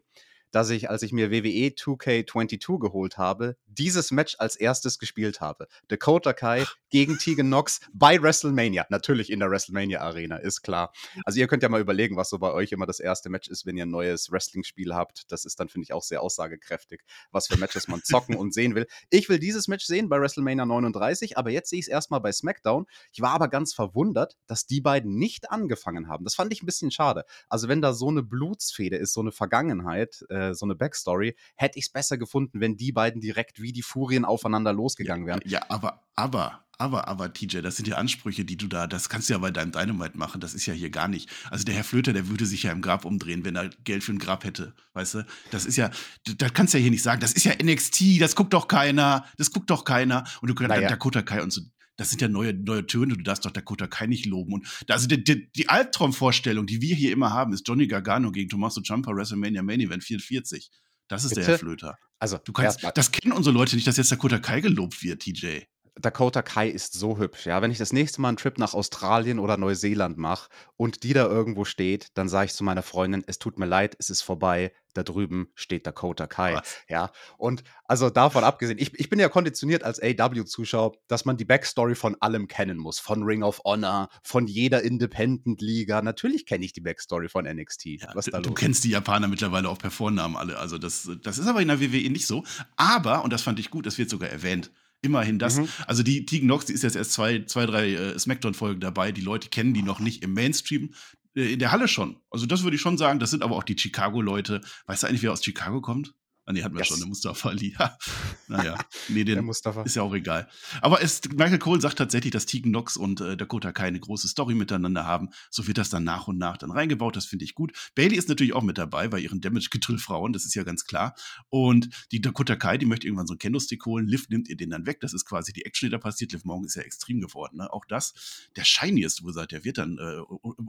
dass 0.57 0.71
ich, 0.71 0.89
als 0.89 1.03
ich 1.03 1.13
mir 1.13 1.31
WWE 1.31 1.69
2K22 1.69 2.79
geholt 2.79 3.19
habe, 3.19 3.59
dieses 3.67 4.11
Match 4.11 4.37
als 4.39 4.57
erstes 4.57 4.99
gespielt 4.99 5.43
habe. 5.43 5.69
Dakota 5.89 6.33
Kai 6.33 6.65
gegen 6.89 7.19
Tegan 7.19 7.49
Knox 7.49 7.81
bei 7.93 8.23
WrestleMania. 8.23 8.87
Natürlich 8.89 9.31
in 9.31 9.41
der 9.41 9.51
WrestleMania 9.51 10.01
Arena, 10.01 10.39
ist 10.39 10.63
klar. 10.63 10.95
Also 11.27 11.41
ihr 11.41 11.47
könnt 11.47 11.63
ja 11.63 11.69
mal 11.69 11.83
überlegen, 11.83 12.17
was 12.17 12.31
so 12.31 12.39
bei 12.39 12.53
euch 12.53 12.73
immer 12.73 12.87
das 12.87 13.01
erste 13.01 13.29
Match 13.29 13.49
ist, 13.49 13.67
wenn 13.67 13.77
ihr 13.77 13.85
ein 13.85 13.91
neues 13.91 14.33
Wrestling-Spiel 14.33 14.95
habt. 14.95 15.31
Das 15.31 15.45
ist 15.45 15.61
dann, 15.61 15.69
finde 15.69 15.83
ich, 15.85 15.93
auch 15.93 16.03
sehr 16.03 16.23
aussagekräftig, 16.23 17.03
was 17.33 17.49
für 17.49 17.59
Matches 17.59 17.87
man 17.87 18.03
zocken 18.03 18.35
und 18.35 18.55
sehen 18.55 18.75
will. 18.75 18.87
Ich 19.11 19.29
will 19.29 19.39
dieses 19.39 19.69
Match 19.69 19.85
sehen 19.85 20.09
bei 20.09 20.19
WrestleMania 20.19 20.65
39, 20.65 21.37
aber 21.37 21.51
jetzt 21.51 21.69
sehe 21.69 21.81
ich 21.81 21.85
es 21.85 21.91
erstmal 21.91 22.21
bei 22.23 22.33
SmackDown. 22.33 22.87
Ich 23.13 23.21
war 23.21 23.33
aber 23.33 23.49
ganz 23.49 23.75
verwundert, 23.75 24.39
dass 24.47 24.67
die 24.67 24.81
beiden 24.81 25.19
nicht 25.19 25.51
angefangen 25.51 26.09
haben. 26.09 26.25
Das 26.25 26.35
fand 26.35 26.51
ich 26.51 26.63
ein 26.63 26.67
bisschen 26.67 26.91
schade. 26.91 27.27
Also 27.51 27.69
wenn 27.69 27.83
da 27.83 27.93
so 27.93 28.09
eine 28.09 28.23
Blutsfede 28.23 28.97
ist, 28.97 29.13
so 29.13 29.21
eine 29.21 29.33
Vergangenheit, 29.33 30.25
äh, 30.31 30.46
so 30.55 30.67
eine 30.67 30.75
Backstory, 30.75 31.37
hätte 31.57 31.79
ich 31.79 31.87
es 31.87 31.93
besser 31.93 32.19
gefunden, 32.19 32.61
wenn 32.61 32.77
die 32.77 32.93
beiden 32.93 33.21
direkt 33.21 33.61
wie 33.61 33.73
die 33.73 33.83
Furien 33.83 34.25
aufeinander 34.25 34.73
losgegangen 34.73 35.27
wären. 35.27 35.41
Ja, 35.45 35.63
aber, 35.69 36.03
aber, 36.15 36.67
aber, 36.79 37.09
aber, 37.09 37.33
TJ, 37.33 37.61
das 37.61 37.77
sind 37.77 37.89
ja 37.89 37.97
Ansprüche, 37.97 38.45
die 38.45 38.57
du 38.57 38.67
da, 38.67 38.87
das 38.87 39.09
kannst 39.09 39.29
du 39.29 39.33
ja 39.33 39.39
bei 39.39 39.51
deinem 39.51 39.73
Dynamite 39.73 40.19
machen, 40.19 40.41
das 40.41 40.55
ist 40.55 40.67
ja 40.67 40.75
hier 40.75 40.91
gar 40.91 41.09
nicht. 41.09 41.31
Also 41.51 41.65
der 41.65 41.75
Herr 41.75 41.85
Flöter, 41.85 42.13
der 42.13 42.29
würde 42.29 42.45
sich 42.45 42.65
ja 42.65 42.73
im 42.73 42.83
Grab 42.83 43.05
umdrehen, 43.05 43.45
wenn 43.45 43.57
er 43.57 43.71
Geld 43.85 44.05
für 44.05 44.13
ein 44.13 44.19
Grab 44.19 44.45
hätte, 44.45 44.75
weißt 44.93 45.15
du? 45.15 45.27
Das 45.51 45.65
ist 45.65 45.77
ja, 45.77 45.91
da 46.37 46.49
kannst 46.51 46.75
du 46.75 46.79
ja 46.79 46.83
hier 46.83 46.91
nicht 46.91 47.03
sagen, 47.03 47.21
das 47.21 47.33
ist 47.33 47.45
ja 47.45 47.55
NXT, 47.63 48.21
das 48.21 48.37
guckt 48.37 48.53
doch 48.53 48.69
keiner, 48.69 49.25
das 49.39 49.51
guckt 49.51 49.71
doch 49.71 49.85
keiner. 49.85 50.25
Und 50.43 50.49
du 50.49 50.55
kannst 50.55 50.69
naja. 50.69 50.89
Dakota 50.89 51.23
Kai 51.23 51.43
und 51.43 51.51
so, 51.51 51.63
das 51.97 52.11
sind 52.11 52.21
ja 52.21 52.29
neue, 52.29 52.55
neue 52.55 52.87
Töne, 52.87 53.17
du 53.17 53.23
darfst 53.23 53.45
doch 53.45 53.51
Dakota 53.51 53.87
Kai 53.87 54.07
nicht 54.07 54.27
loben. 54.27 54.53
Und 54.55 54.67
also 54.89 55.07
die, 55.07 55.23
die, 55.23 55.51
die 55.53 55.69
Albtraumvorstellung, 55.69 56.67
die 56.67 56.81
wir 56.81 56.95
hier 56.95 57.13
immer 57.13 57.33
haben, 57.33 57.53
ist 57.53 57.67
Johnny 57.67 57.87
Gargano 57.87 58.31
gegen 58.33 58.49
Tommaso 58.49 58.83
Ciampa 58.83 59.13
WrestleMania 59.15 59.63
Main 59.63 59.81
Event 59.81 60.05
44. 60.05 60.71
Das 61.09 61.25
ist 61.25 61.31
Bitte? 61.31 61.41
der 61.41 61.49
Herr 61.49 61.59
Flöter. 61.59 61.99
Also, 62.19 62.39
du 62.39 62.53
kannst, 62.53 62.83
das 62.95 63.13
kennen 63.13 63.33
unsere 63.33 63.55
Leute 63.55 63.77
nicht, 63.77 63.87
dass 63.87 63.97
jetzt 63.97 64.11
Dakota 64.11 64.39
Kai 64.39 64.61
gelobt 64.61 65.03
wird, 65.03 65.23
TJ. 65.23 65.63
Dakota 65.99 66.43
Kai 66.43 66.69
ist 66.69 66.93
so 66.93 67.19
hübsch. 67.19 67.47
Ja, 67.47 67.63
wenn 67.63 67.71
ich 67.71 67.79
das 67.79 67.93
nächste 67.93 68.21
Mal 68.21 68.29
einen 68.29 68.37
Trip 68.37 68.59
nach 68.59 68.75
Australien 68.75 69.39
oder 69.39 69.57
Neuseeland 69.57 70.19
mache 70.19 70.51
und 70.77 71.03
die 71.03 71.15
da 71.15 71.27
irgendwo 71.27 71.65
steht, 71.65 72.09
dann 72.15 72.29
sage 72.29 72.47
ich 72.47 72.55
zu 72.55 72.65
meiner 72.65 72.83
Freundin, 72.83 73.25
es 73.27 73.39
tut 73.39 73.59
mir 73.59 73.67
leid, 73.67 73.97
es 73.99 74.11
ist 74.11 74.23
vorbei. 74.23 74.73
Da 74.93 75.03
drüben 75.03 75.49
steht 75.55 75.87
Dakota 75.87 76.27
Kai. 76.27 76.55
Was? 76.55 76.77
Ja, 76.89 77.11
und 77.37 77.63
also 77.85 78.09
davon 78.09 78.45
abgesehen, 78.45 78.79
ich, 78.79 78.99
ich 78.99 79.11
bin 79.11 79.19
ja 79.19 79.29
konditioniert 79.29 79.85
als 79.85 80.01
AW-Zuschauer, 80.03 80.93
dass 81.07 81.27
man 81.27 81.37
die 81.37 81.45
Backstory 81.45 81.95
von 81.95 82.17
allem 82.21 82.49
kennen 82.49 82.79
muss. 82.79 82.99
Von 82.99 83.23
Ring 83.23 83.43
of 83.43 83.61
Honor, 83.65 84.09
von 84.23 84.47
jeder 84.47 84.83
Independent-Liga. 84.83 86.01
Natürlich 86.01 86.47
kenne 86.47 86.65
ich 86.65 86.73
die 86.73 86.81
Backstory 86.81 87.29
von 87.29 87.45
NXT. 87.45 87.85
Ja, 87.85 88.11
Was 88.15 88.27
da 88.27 88.33
du, 88.33 88.37
los? 88.39 88.47
du 88.47 88.55
kennst 88.55 88.85
die 88.85 88.91
Japaner 88.91 89.29
mittlerweile 89.29 89.69
auch 89.69 89.79
per 89.79 89.91
Vornamen 89.91 90.37
alle. 90.37 90.59
Also 90.59 90.79
das, 90.79 91.11
das 91.23 91.39
ist 91.39 91.47
aber 91.47 91.61
in 91.61 91.69
der 91.69 91.81
WWE 91.81 92.11
nicht 92.11 92.27
so. 92.27 92.45
Aber, 92.77 93.23
und 93.23 93.33
das 93.33 93.43
fand 93.43 93.59
ich 93.59 93.71
gut, 93.71 93.85
das 93.85 93.99
wird 93.99 94.09
sogar 94.09 94.31
erwähnt, 94.31 94.71
Immerhin 95.07 95.39
das. 95.39 95.59
Mhm. 95.59 95.69
Also 95.87 96.03
die 96.03 96.27
Tegan 96.27 96.49
Nox, 96.49 96.67
die 96.67 96.73
ist 96.73 96.83
jetzt 96.83 96.97
erst 96.97 97.13
zwei, 97.13 97.45
zwei 97.47 97.65
drei 97.65 97.93
äh, 97.93 98.19
Smackdown-Folgen 98.19 98.81
dabei. 98.81 99.13
Die 99.13 99.21
Leute 99.21 99.49
kennen 99.49 99.73
die 99.73 99.83
noch 99.83 100.01
nicht 100.01 100.23
im 100.23 100.35
Mainstream. 100.35 100.91
Äh, 101.35 101.53
in 101.53 101.59
der 101.61 101.71
Halle 101.71 101.87
schon. 101.89 102.17
Also 102.31 102.47
das 102.47 102.65
würde 102.65 102.75
ich 102.75 102.83
schon 102.83 102.99
sagen. 102.99 103.21
Das 103.21 103.31
sind 103.31 103.43
aber 103.43 103.57
auch 103.57 103.63
die 103.63 103.79
Chicago-Leute. 103.79 104.61
Weißt 104.87 105.03
du 105.03 105.07
eigentlich, 105.07 105.23
wer 105.23 105.33
aus 105.33 105.45
Chicago 105.45 105.81
kommt? 105.81 106.15
Ah, 106.49 106.53
nee, 106.53 106.63
hatten 106.63 106.77
wir 106.77 106.83
yes. 106.83 106.89
schon, 106.89 106.99
der 107.01 107.09
Mustafa 107.09 107.49
Ali. 107.49 107.77
naja, 108.47 108.79
nee, 109.09 109.25
den 109.25 109.45
Mustafa. 109.45 109.83
ist 109.83 109.97
ja 109.97 110.03
auch 110.03 110.15
egal. 110.15 110.49
Aber 110.81 111.03
es, 111.03 111.21
Michael 111.31 111.59
Cole 111.59 111.81
sagt 111.81 111.99
tatsächlich, 111.99 112.31
dass 112.31 112.47
Tegan 112.47 112.71
Knox 112.71 112.97
und 112.97 113.21
äh, 113.21 113.37
Dakota 113.37 113.73
keine 113.73 113.99
große 113.99 114.29
Story 114.29 114.55
miteinander 114.55 115.05
haben. 115.05 115.31
So 115.51 115.67
wird 115.67 115.77
das 115.77 115.91
dann 115.91 116.05
nach 116.05 116.29
und 116.29 116.39
nach 116.39 116.57
dann 116.57 116.71
reingebaut. 116.71 117.17
Das 117.17 117.27
finde 117.27 117.45
ich 117.45 117.57
gut. 117.57 117.73
Bailey 117.97 118.17
ist 118.17 118.29
natürlich 118.29 118.53
auch 118.53 118.63
mit 118.63 118.79
dabei 118.79 119.09
bei 119.09 119.19
ihren 119.19 119.41
Damage-Getrill-Frauen. 119.41 120.33
Das 120.33 120.45
ist 120.45 120.55
ja 120.55 120.63
ganz 120.63 120.85
klar. 120.85 121.17
Und 121.49 121.89
die 122.13 122.21
Dakota 122.21 122.55
Kai, 122.55 122.79
die 122.79 122.87
möchte 122.87 123.09
irgendwann 123.09 123.27
so 123.27 123.33
einen 123.33 123.41
Kendo-Stick 123.41 123.85
holen. 123.85 124.07
Liv 124.07 124.29
nimmt 124.29 124.49
ihr 124.49 124.57
den 124.57 124.71
dann 124.71 124.87
weg. 124.87 125.01
Das 125.01 125.15
ist 125.15 125.25
quasi 125.25 125.53
die 125.53 125.65
Action, 125.65 125.89
die 125.89 125.91
da 125.91 125.99
passiert. 125.99 126.31
Liv 126.31 126.45
Morgan 126.45 126.67
ist 126.67 126.77
ja 126.77 126.83
extrem 126.83 127.21
geworden. 127.21 127.57
Ne? 127.57 127.73
Auch 127.73 127.85
das. 127.87 128.15
Der 128.55 128.63
Shiniest 128.63 129.27
Wizard, 129.27 129.51
der 129.51 129.65
wird 129.65 129.79
dann 129.79 129.99
äh, 129.99 130.21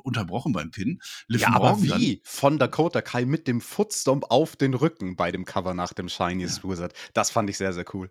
unterbrochen 0.02 0.54
beim 0.54 0.72
Pin. 0.72 1.04
Liv 1.28 1.42
ja, 1.42 1.52
Morgan 1.52 1.88
aber 1.92 2.00
wie? 2.00 2.20
Von 2.24 2.58
Dakota 2.58 3.04
Kai 3.04 3.26
mit 3.26 3.48
dem 3.48 3.62
Footstomp 3.62 4.26
auf 4.30 4.56
den 4.56 4.74
Rücken 4.74 5.16
bei 5.16 5.32
dem 5.32 5.46
Cover 5.46 5.67
nach 5.74 5.94
dem 5.94 6.10
Shiniest 6.10 6.64
ja. 6.64 6.70
Wizard. 6.70 6.94
Das 7.14 7.30
fand 7.32 7.50
ich 7.50 7.58
sehr, 7.58 7.74
sehr 7.74 7.86
cool. 7.94 8.10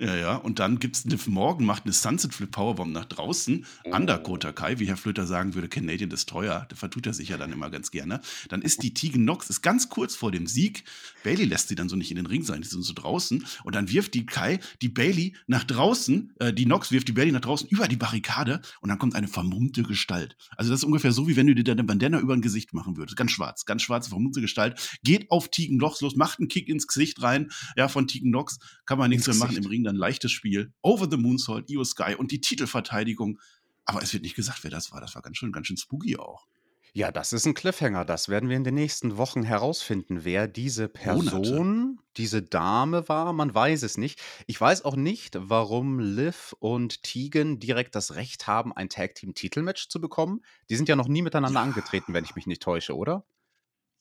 Ja, 0.00 0.16
ja. 0.16 0.36
Und 0.36 0.58
dann 0.60 0.78
gibt 0.78 0.96
es 0.96 1.04
Liv 1.04 1.26
Morgan, 1.26 1.66
macht 1.66 1.84
eine 1.84 1.92
Sunset 1.92 2.32
Flip 2.32 2.50
Powerbomb 2.50 2.90
nach 2.90 3.04
draußen 3.04 3.66
oh. 3.84 3.98
Dakota 3.98 4.50
Kai, 4.50 4.78
wie 4.78 4.86
Herr 4.86 4.96
Flöter 4.96 5.26
sagen 5.26 5.54
würde, 5.54 5.68
Canadian 5.68 6.08
Destroyer. 6.08 6.66
Der 6.70 6.78
vertut 6.78 7.06
er 7.06 7.12
sich 7.12 7.28
ja 7.28 7.36
dann 7.36 7.52
immer 7.52 7.68
ganz 7.68 7.90
gerne. 7.90 8.22
Dann 8.48 8.62
ist 8.62 8.82
die 8.82 8.94
Tegan 8.94 9.26
Nox, 9.26 9.50
ist 9.50 9.60
ganz 9.60 9.90
kurz 9.90 10.16
vor 10.16 10.32
dem 10.32 10.46
Sieg. 10.46 10.84
Bailey 11.22 11.44
lässt 11.44 11.68
sie 11.68 11.74
dann 11.74 11.90
so 11.90 11.96
nicht 11.96 12.10
in 12.10 12.16
den 12.16 12.24
Ring 12.24 12.44
sein, 12.44 12.62
die 12.62 12.68
sind 12.68 12.82
so 12.82 12.94
draußen. 12.94 13.44
Und 13.62 13.74
dann 13.74 13.90
wirft 13.90 14.14
die 14.14 14.24
Kai 14.24 14.58
die 14.80 14.88
Bailey 14.88 15.34
nach 15.46 15.64
draußen, 15.64 16.32
äh, 16.38 16.54
die 16.54 16.64
Nox 16.64 16.90
wirft 16.92 17.08
die 17.08 17.12
Bailey 17.12 17.32
nach 17.32 17.42
draußen 17.42 17.68
über 17.68 17.86
die 17.86 17.96
Barrikade 17.96 18.62
und 18.80 18.88
dann 18.88 18.98
kommt 18.98 19.14
eine 19.14 19.28
vermummte 19.28 19.82
Gestalt. 19.82 20.34
Also 20.56 20.70
das 20.70 20.80
ist 20.80 20.84
ungefähr 20.84 21.12
so, 21.12 21.28
wie 21.28 21.36
wenn 21.36 21.46
du 21.46 21.54
dir 21.54 21.64
deine 21.64 21.84
Bandana 21.84 22.20
über 22.20 22.32
ein 22.32 22.40
Gesicht 22.40 22.72
machen 22.72 22.96
würdest. 22.96 23.18
Ganz 23.18 23.32
schwarz, 23.32 23.66
ganz 23.66 23.82
schwarze, 23.82 24.08
vermummte 24.08 24.40
Gestalt. 24.40 24.98
Geht 25.04 25.30
auf 25.30 25.50
Tegan 25.50 25.76
Nox 25.76 26.00
los, 26.00 26.16
macht 26.16 26.38
einen 26.38 26.48
Kick 26.48 26.70
ins 26.70 26.86
Gesicht 26.86 27.20
rein, 27.20 27.50
ja, 27.76 27.88
von 27.88 28.08
Tegan 28.08 28.30
Nox. 28.30 28.58
Kann 28.86 28.98
man 28.98 29.10
nichts 29.10 29.26
mehr 29.26 29.36
machen 29.36 29.58
im 29.58 29.66
Ring 29.66 29.84
dann 29.90 29.96
leichtes 29.96 30.32
Spiel. 30.32 30.72
Over 30.82 31.08
the 31.10 31.16
Moonsault, 31.16 31.70
Io 31.70 31.84
Sky 31.84 32.14
und 32.16 32.30
die 32.30 32.40
Titelverteidigung. 32.40 33.38
Aber 33.84 34.02
es 34.02 34.12
wird 34.12 34.22
nicht 34.22 34.36
gesagt, 34.36 34.62
wer 34.62 34.70
das 34.70 34.92
war. 34.92 35.00
Das 35.00 35.14
war 35.14 35.22
ganz 35.22 35.36
schön, 35.36 35.52
ganz 35.52 35.66
schön 35.66 35.76
spooky 35.76 36.16
auch. 36.16 36.46
Ja, 36.92 37.12
das 37.12 37.32
ist 37.32 37.46
ein 37.46 37.54
Cliffhanger. 37.54 38.04
Das 38.04 38.28
werden 38.28 38.48
wir 38.48 38.56
in 38.56 38.64
den 38.64 38.74
nächsten 38.74 39.16
Wochen 39.16 39.42
herausfinden, 39.42 40.24
wer 40.24 40.48
diese 40.48 40.88
Person, 40.88 41.78
Monate. 41.78 42.02
diese 42.16 42.42
Dame 42.42 43.08
war. 43.08 43.32
Man 43.32 43.54
weiß 43.54 43.84
es 43.84 43.96
nicht. 43.96 44.20
Ich 44.46 44.60
weiß 44.60 44.84
auch 44.84 44.96
nicht, 44.96 45.36
warum 45.38 46.00
Liv 46.00 46.54
und 46.58 47.02
Tegan 47.02 47.60
direkt 47.60 47.94
das 47.94 48.16
Recht 48.16 48.46
haben, 48.46 48.72
ein 48.72 48.88
Tag 48.88 49.14
Team 49.14 49.34
Titelmatch 49.34 49.88
zu 49.88 50.00
bekommen. 50.00 50.42
Die 50.68 50.76
sind 50.76 50.88
ja 50.88 50.96
noch 50.96 51.08
nie 51.08 51.22
miteinander 51.22 51.60
ja. 51.60 51.64
angetreten, 51.64 52.12
wenn 52.12 52.24
ich 52.24 52.34
mich 52.34 52.46
nicht 52.46 52.62
täusche, 52.62 52.96
oder? 52.96 53.24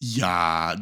Ja, 0.01 0.77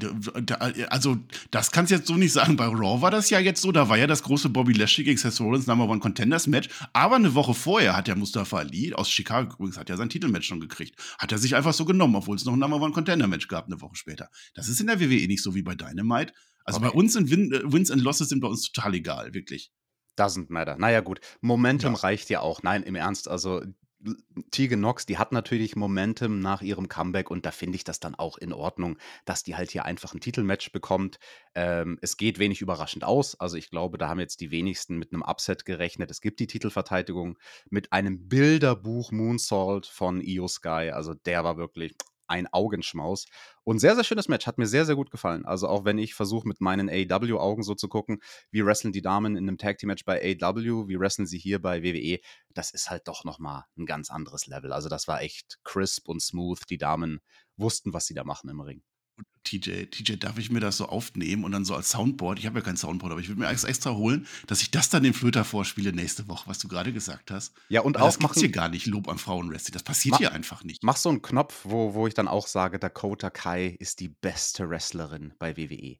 also 0.90 1.18
das 1.50 1.72
kannst 1.72 1.92
du 1.92 1.96
jetzt 1.96 2.08
so 2.08 2.16
nicht 2.16 2.34
sagen. 2.34 2.56
Bei 2.56 2.68
Raw 2.68 3.02
war 3.02 3.10
das 3.10 3.32
ja 3.32 3.40
jetzt 3.40 3.64
so, 3.64 3.72
da 3.72 3.90
war 3.90 3.98
ja 3.98 4.06
das 4.06 4.22
große 4.22 4.50
Bobby 4.50 4.74
Lashley 4.74 5.04
gegen 5.06 5.18
Seth 5.18 5.40
Rollins 5.40 5.66
Number 5.66 5.90
One 5.90 6.00
Contenders 6.00 6.46
Match. 6.46 6.70
Aber 6.94 7.16
eine 7.16 7.34
Woche 7.34 7.56
vorher 7.56 7.98
hat 7.98 8.08
ja 8.08 8.16
Mustafa 8.16 8.60
Ali 8.60 8.94
aus 8.94 9.10
Chicago 9.10 9.56
übrigens 9.56 9.80
hat 9.80 9.90
ja 9.90 9.98
sein 9.98 10.10
Titelmatch 10.10 10.48
schon 10.48 10.60
gekriegt. 10.60 11.02
Hat 11.18 11.32
er 11.32 11.40
sich 11.40 11.56
einfach 11.56 11.74
so 11.74 11.84
genommen, 11.84 12.16
obwohl 12.16 12.36
es 12.36 12.46
noch 12.46 12.54
ein 12.54 12.60
Number 12.60 12.80
One 12.80 12.94
Contender 12.94 13.26
Match 13.26 13.48
gab 13.48 13.66
eine 13.66 13.82
Woche 13.82 13.96
später. 13.96 14.30
Das 14.54 14.68
ist 14.70 14.80
in 14.82 14.86
der 14.86 15.00
WWE 15.00 15.28
nicht 15.28 15.42
so 15.42 15.56
wie 15.56 15.64
bei 15.64 15.74
Dynamite. 15.74 16.32
Also 16.64 16.80
okay. 16.80 16.90
bei 16.90 16.94
uns 16.94 17.14
sind 17.14 17.32
Win 17.32 17.52
äh, 17.52 17.62
Wins 17.64 17.90
and 17.90 18.04
Losses 18.04 18.30
sind 18.30 18.42
bei 18.42 18.48
uns 18.48 18.72
total 18.72 18.94
egal, 18.94 19.34
wirklich. 19.34 19.72
Doesn't 20.16 20.48
matter. 20.50 20.78
Naja, 20.78 21.02
gut. 21.02 21.22
Momentum 21.42 21.94
ja. 21.94 22.00
reicht 22.02 22.30
ja 22.30 22.42
auch. 22.42 22.62
Nein, 22.62 22.84
im 22.84 22.94
Ernst, 22.94 23.28
also 23.28 23.64
Tegan 24.52 24.80
Knox, 24.80 25.06
die 25.06 25.18
hat 25.18 25.32
natürlich 25.32 25.76
Momentum 25.76 26.40
nach 26.40 26.62
ihrem 26.62 26.88
Comeback 26.88 27.32
und 27.32 27.46
da 27.46 27.52
finde 27.52 27.78
ich 27.78 27.84
das 27.84 28.00
dann 28.00 28.16
auch 28.16 28.38
in 28.38 28.54
Ordnung, 28.54 28.98
dass 29.26 29.44
die 29.44 29.56
halt 29.56 29.72
hier 29.72 29.86
einfach 29.86 30.14
ein 30.14 30.20
Titelmatch 30.20 30.72
bekommt. 30.72 31.20
Ähm, 31.56 31.98
es 32.02 32.18
geht 32.18 32.38
wenig 32.38 32.62
überraschend 32.62 33.04
aus. 33.04 33.40
Also 33.40 33.58
ich 33.58 33.70
glaube, 33.70 33.98
da 33.98 34.08
haben 34.10 34.20
jetzt 34.20 34.40
die 34.42 34.52
wenigsten 34.52 34.98
mit 34.98 35.14
einem 35.14 35.24
Upset 35.24 35.66
gerechnet. 35.66 36.12
Es 36.12 36.22
gibt 36.22 36.40
die 36.40 36.48
Titelverteidigung 36.48 37.40
mit 37.70 37.92
einem 37.92 38.28
Bilderbuch 38.28 39.12
Moonsault 39.12 39.88
von 39.88 40.22
Io 40.22 40.48
Sky. 40.48 40.92
Also 40.94 41.14
der 41.14 41.44
war 41.44 41.58
wirklich 41.58 41.96
ein 42.28 42.48
Augenschmaus. 42.52 43.26
Und 43.64 43.80
sehr, 43.80 43.96
sehr 43.96 44.04
schönes 44.04 44.28
Match. 44.28 44.48
Hat 44.48 44.58
mir 44.58 44.68
sehr, 44.68 44.86
sehr 44.86 44.96
gut 44.96 45.12
gefallen. 45.12 45.46
Also 45.46 45.68
auch 45.68 45.86
wenn 45.86 45.98
ich 45.98 46.14
versuche, 46.14 46.48
mit 46.48 46.62
meinen 46.62 46.90
AW-Augen 46.90 47.64
so 47.64 47.76
zu 47.76 47.88
gucken, 47.88 48.20
wie 48.52 48.66
wrestlen 48.66 48.94
die 48.94 49.02
Damen 49.02 49.36
in 49.36 49.48
einem 49.48 49.58
Tag-Team-Match 49.58 50.06
bei 50.06 50.38
AW, 50.42 50.88
wie 50.88 51.00
wrestlen 51.00 51.28
sie 51.28 51.38
hier 51.38 51.62
bei 51.62 51.84
WWE, 51.84 52.20
das 52.54 52.72
ist 52.72 52.90
halt 52.90 53.08
doch 53.08 53.24
nochmal 53.24 53.64
ein 53.78 53.86
ganz 53.86 54.10
anderes 54.10 54.48
Level. 54.48 54.72
Also 54.72 54.90
das 54.90 55.08
war 55.08 55.22
echt 55.22 55.60
crisp 55.64 56.08
und 56.08 56.22
smooth. 56.22 56.60
Die 56.70 56.78
Damen 56.78 57.20
wussten, 57.58 57.94
was 57.94 58.06
sie 58.06 58.14
da 58.14 58.24
machen 58.24 58.50
im 58.50 58.62
Ring. 58.62 58.84
TJ, 59.44 59.86
TJ, 59.86 60.18
darf 60.18 60.38
ich 60.38 60.52
mir 60.52 60.60
das 60.60 60.76
so 60.76 60.88
aufnehmen 60.88 61.46
und 61.46 61.54
dann 61.54 61.64
so 61.64 61.74
als 61.74 61.90
Soundboard, 61.92 62.38
ich 62.38 62.46
habe 62.46 62.60
ja 62.60 62.66
kein 62.66 62.76
Soundboard, 62.76 63.14
aber 63.14 63.22
ich 63.22 63.30
würde 63.30 63.40
mir 63.40 63.48
extra 63.48 63.92
holen, 63.92 64.28
dass 64.46 64.62
ich 64.62 64.72
das 64.72 64.90
dann 64.90 65.04
den 65.04 65.14
Flöter 65.14 65.46
vorspiele 65.46 65.94
nächste 65.94 66.28
Woche, 66.28 66.50
was 66.50 66.60
du 66.60 66.68
gerade 66.68 66.92
gesagt 66.92 67.32
hast. 67.32 67.54
Ja, 67.70 67.80
und 67.82 67.96
Weil 67.96 68.02
auch 68.02 68.08
das 68.08 68.20
machen, 68.20 68.40
hier 68.40 68.50
gar 68.50 68.68
nicht, 68.68 68.88
Lob 68.88 69.08
an 69.08 69.18
Frauenwrestling. 69.18 69.72
Das 69.72 69.84
passiert 69.84 70.14
Ma- 70.14 70.18
hier 70.18 70.34
einfach 70.34 70.66
nicht. 70.66 70.84
mach 70.84 70.98
so 70.98 71.08
einen 71.10 71.22
Knopf, 71.22 71.62
wo, 71.64 71.94
wo 71.94 72.08
ich 72.08 72.14
dann 72.14 72.28
auch 72.28 72.46
sage, 72.46 72.78
Dakota 72.78 73.30
Kai 73.30 73.68
ist 73.80 74.02
die 74.02 74.10
beste 74.10 74.70
Wrestlerin 74.70 75.34
bei 75.40 75.56
WWE. 75.56 75.98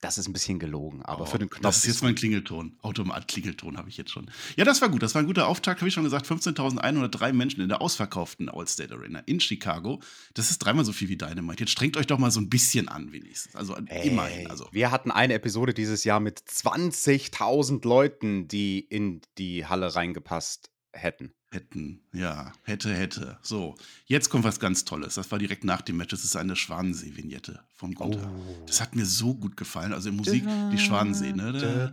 Das 0.00 0.16
ist 0.16 0.26
ein 0.28 0.32
bisschen 0.32 0.58
gelogen, 0.58 1.02
aber 1.02 1.26
für 1.26 1.34
Oh, 1.34 1.38
den 1.38 1.50
Knopf 1.50 1.62
das 1.62 1.78
ist 1.78 1.86
jetzt 1.86 2.02
mein 2.02 2.14
Klingelton. 2.14 2.78
Automat-Klingelton 2.80 3.76
habe 3.76 3.90
ich 3.90 3.98
jetzt 3.98 4.10
schon. 4.10 4.30
Ja, 4.56 4.64
das 4.64 4.80
war 4.80 4.88
gut. 4.88 5.02
Das 5.02 5.14
war 5.14 5.20
ein 5.22 5.26
guter 5.26 5.46
Auftakt, 5.46 5.80
habe 5.80 5.88
ich 5.88 5.94
schon 5.94 6.04
gesagt. 6.04 6.26
15.103 6.26 7.32
Menschen 7.34 7.60
in 7.60 7.68
der 7.68 7.82
ausverkauften 7.82 8.48
Allstate 8.48 8.94
Arena 8.94 9.18
in 9.26 9.40
Chicago. 9.40 10.00
Das 10.32 10.50
ist 10.50 10.58
dreimal 10.60 10.86
so 10.86 10.92
viel 10.94 11.10
wie 11.10 11.18
Dynamite. 11.18 11.60
Jetzt 11.60 11.72
strengt 11.72 11.98
euch 11.98 12.06
doch 12.06 12.18
mal 12.18 12.30
so 12.30 12.40
ein 12.40 12.48
bisschen 12.48 12.88
an, 12.88 13.12
wenigstens. 13.12 13.54
Also 13.54 13.76
immerhin. 13.76 14.40
Ey, 14.40 14.46
Also. 14.46 14.68
Wir 14.72 14.90
hatten 14.90 15.10
eine 15.10 15.34
Episode 15.34 15.74
dieses 15.74 16.04
Jahr 16.04 16.20
mit 16.20 16.38
20.000 16.40 17.86
Leuten, 17.86 18.48
die 18.48 18.80
in 18.80 19.20
die 19.36 19.66
Halle 19.66 19.94
reingepasst 19.94 20.70
hätten. 20.92 21.32
Hätten, 21.52 21.98
ja, 22.12 22.52
hätte, 22.62 22.94
hätte. 22.94 23.36
So, 23.42 23.74
jetzt 24.06 24.30
kommt 24.30 24.44
was 24.44 24.60
ganz 24.60 24.84
Tolles. 24.84 25.16
Das 25.16 25.32
war 25.32 25.38
direkt 25.40 25.64
nach 25.64 25.80
dem 25.80 25.96
Match. 25.96 26.10
Das 26.10 26.22
ist 26.22 26.36
eine 26.36 26.54
Schwanensee-Vignette 26.54 27.58
vom 27.74 27.92
Gunther. 27.92 28.30
Oh. 28.32 28.64
Das 28.66 28.80
hat 28.80 28.94
mir 28.94 29.04
so 29.04 29.34
gut 29.34 29.56
gefallen. 29.56 29.92
Also 29.92 30.10
in 30.10 30.16
Musik, 30.16 30.44
die 30.72 30.78
Schwanensee, 30.78 31.32
ne? 31.32 31.90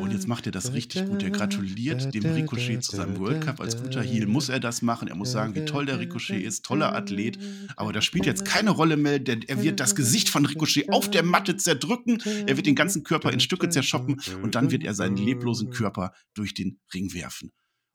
Und 0.00 0.12
jetzt 0.12 0.28
macht 0.28 0.46
er 0.46 0.52
das 0.52 0.72
richtig 0.72 1.04
gut. 1.04 1.22
Er 1.22 1.28
gratuliert 1.28 2.14
dem 2.14 2.24
Ricochet 2.24 2.82
zu 2.82 2.96
seinem 2.96 3.18
World 3.18 3.42
Cup. 3.42 3.60
Als 3.60 3.76
guter 3.76 4.00
Heel 4.00 4.24
muss 4.24 4.48
er 4.48 4.58
das 4.58 4.80
machen. 4.80 5.08
Er 5.08 5.14
muss 5.14 5.30
sagen, 5.30 5.54
wie 5.54 5.66
toll 5.66 5.84
der 5.84 6.00
Ricochet 6.00 6.42
ist. 6.42 6.64
Toller 6.64 6.94
Athlet. 6.94 7.38
Aber 7.76 7.92
das 7.92 8.06
spielt 8.06 8.24
jetzt 8.24 8.46
keine 8.46 8.70
Rolle 8.70 8.96
mehr, 8.96 9.18
denn 9.18 9.42
er 9.42 9.62
wird 9.62 9.78
das 9.78 9.94
Gesicht 9.94 10.30
von 10.30 10.46
Ricochet 10.46 10.90
auf 10.90 11.10
der 11.10 11.22
Matte 11.22 11.58
zerdrücken. 11.58 12.22
Er 12.46 12.56
wird 12.56 12.64
den 12.64 12.76
ganzen 12.76 13.04
Körper 13.04 13.30
in 13.30 13.40
Stücke 13.40 13.68
zerschoppen. 13.68 14.22
Und 14.42 14.54
dann 14.54 14.70
wird 14.70 14.84
er 14.84 14.94
seinen 14.94 15.18
leblosen 15.18 15.68
Körper 15.68 16.14
durch 16.32 16.54
den 16.62 16.80
Ring 16.92 17.12
werfen. 17.14 17.52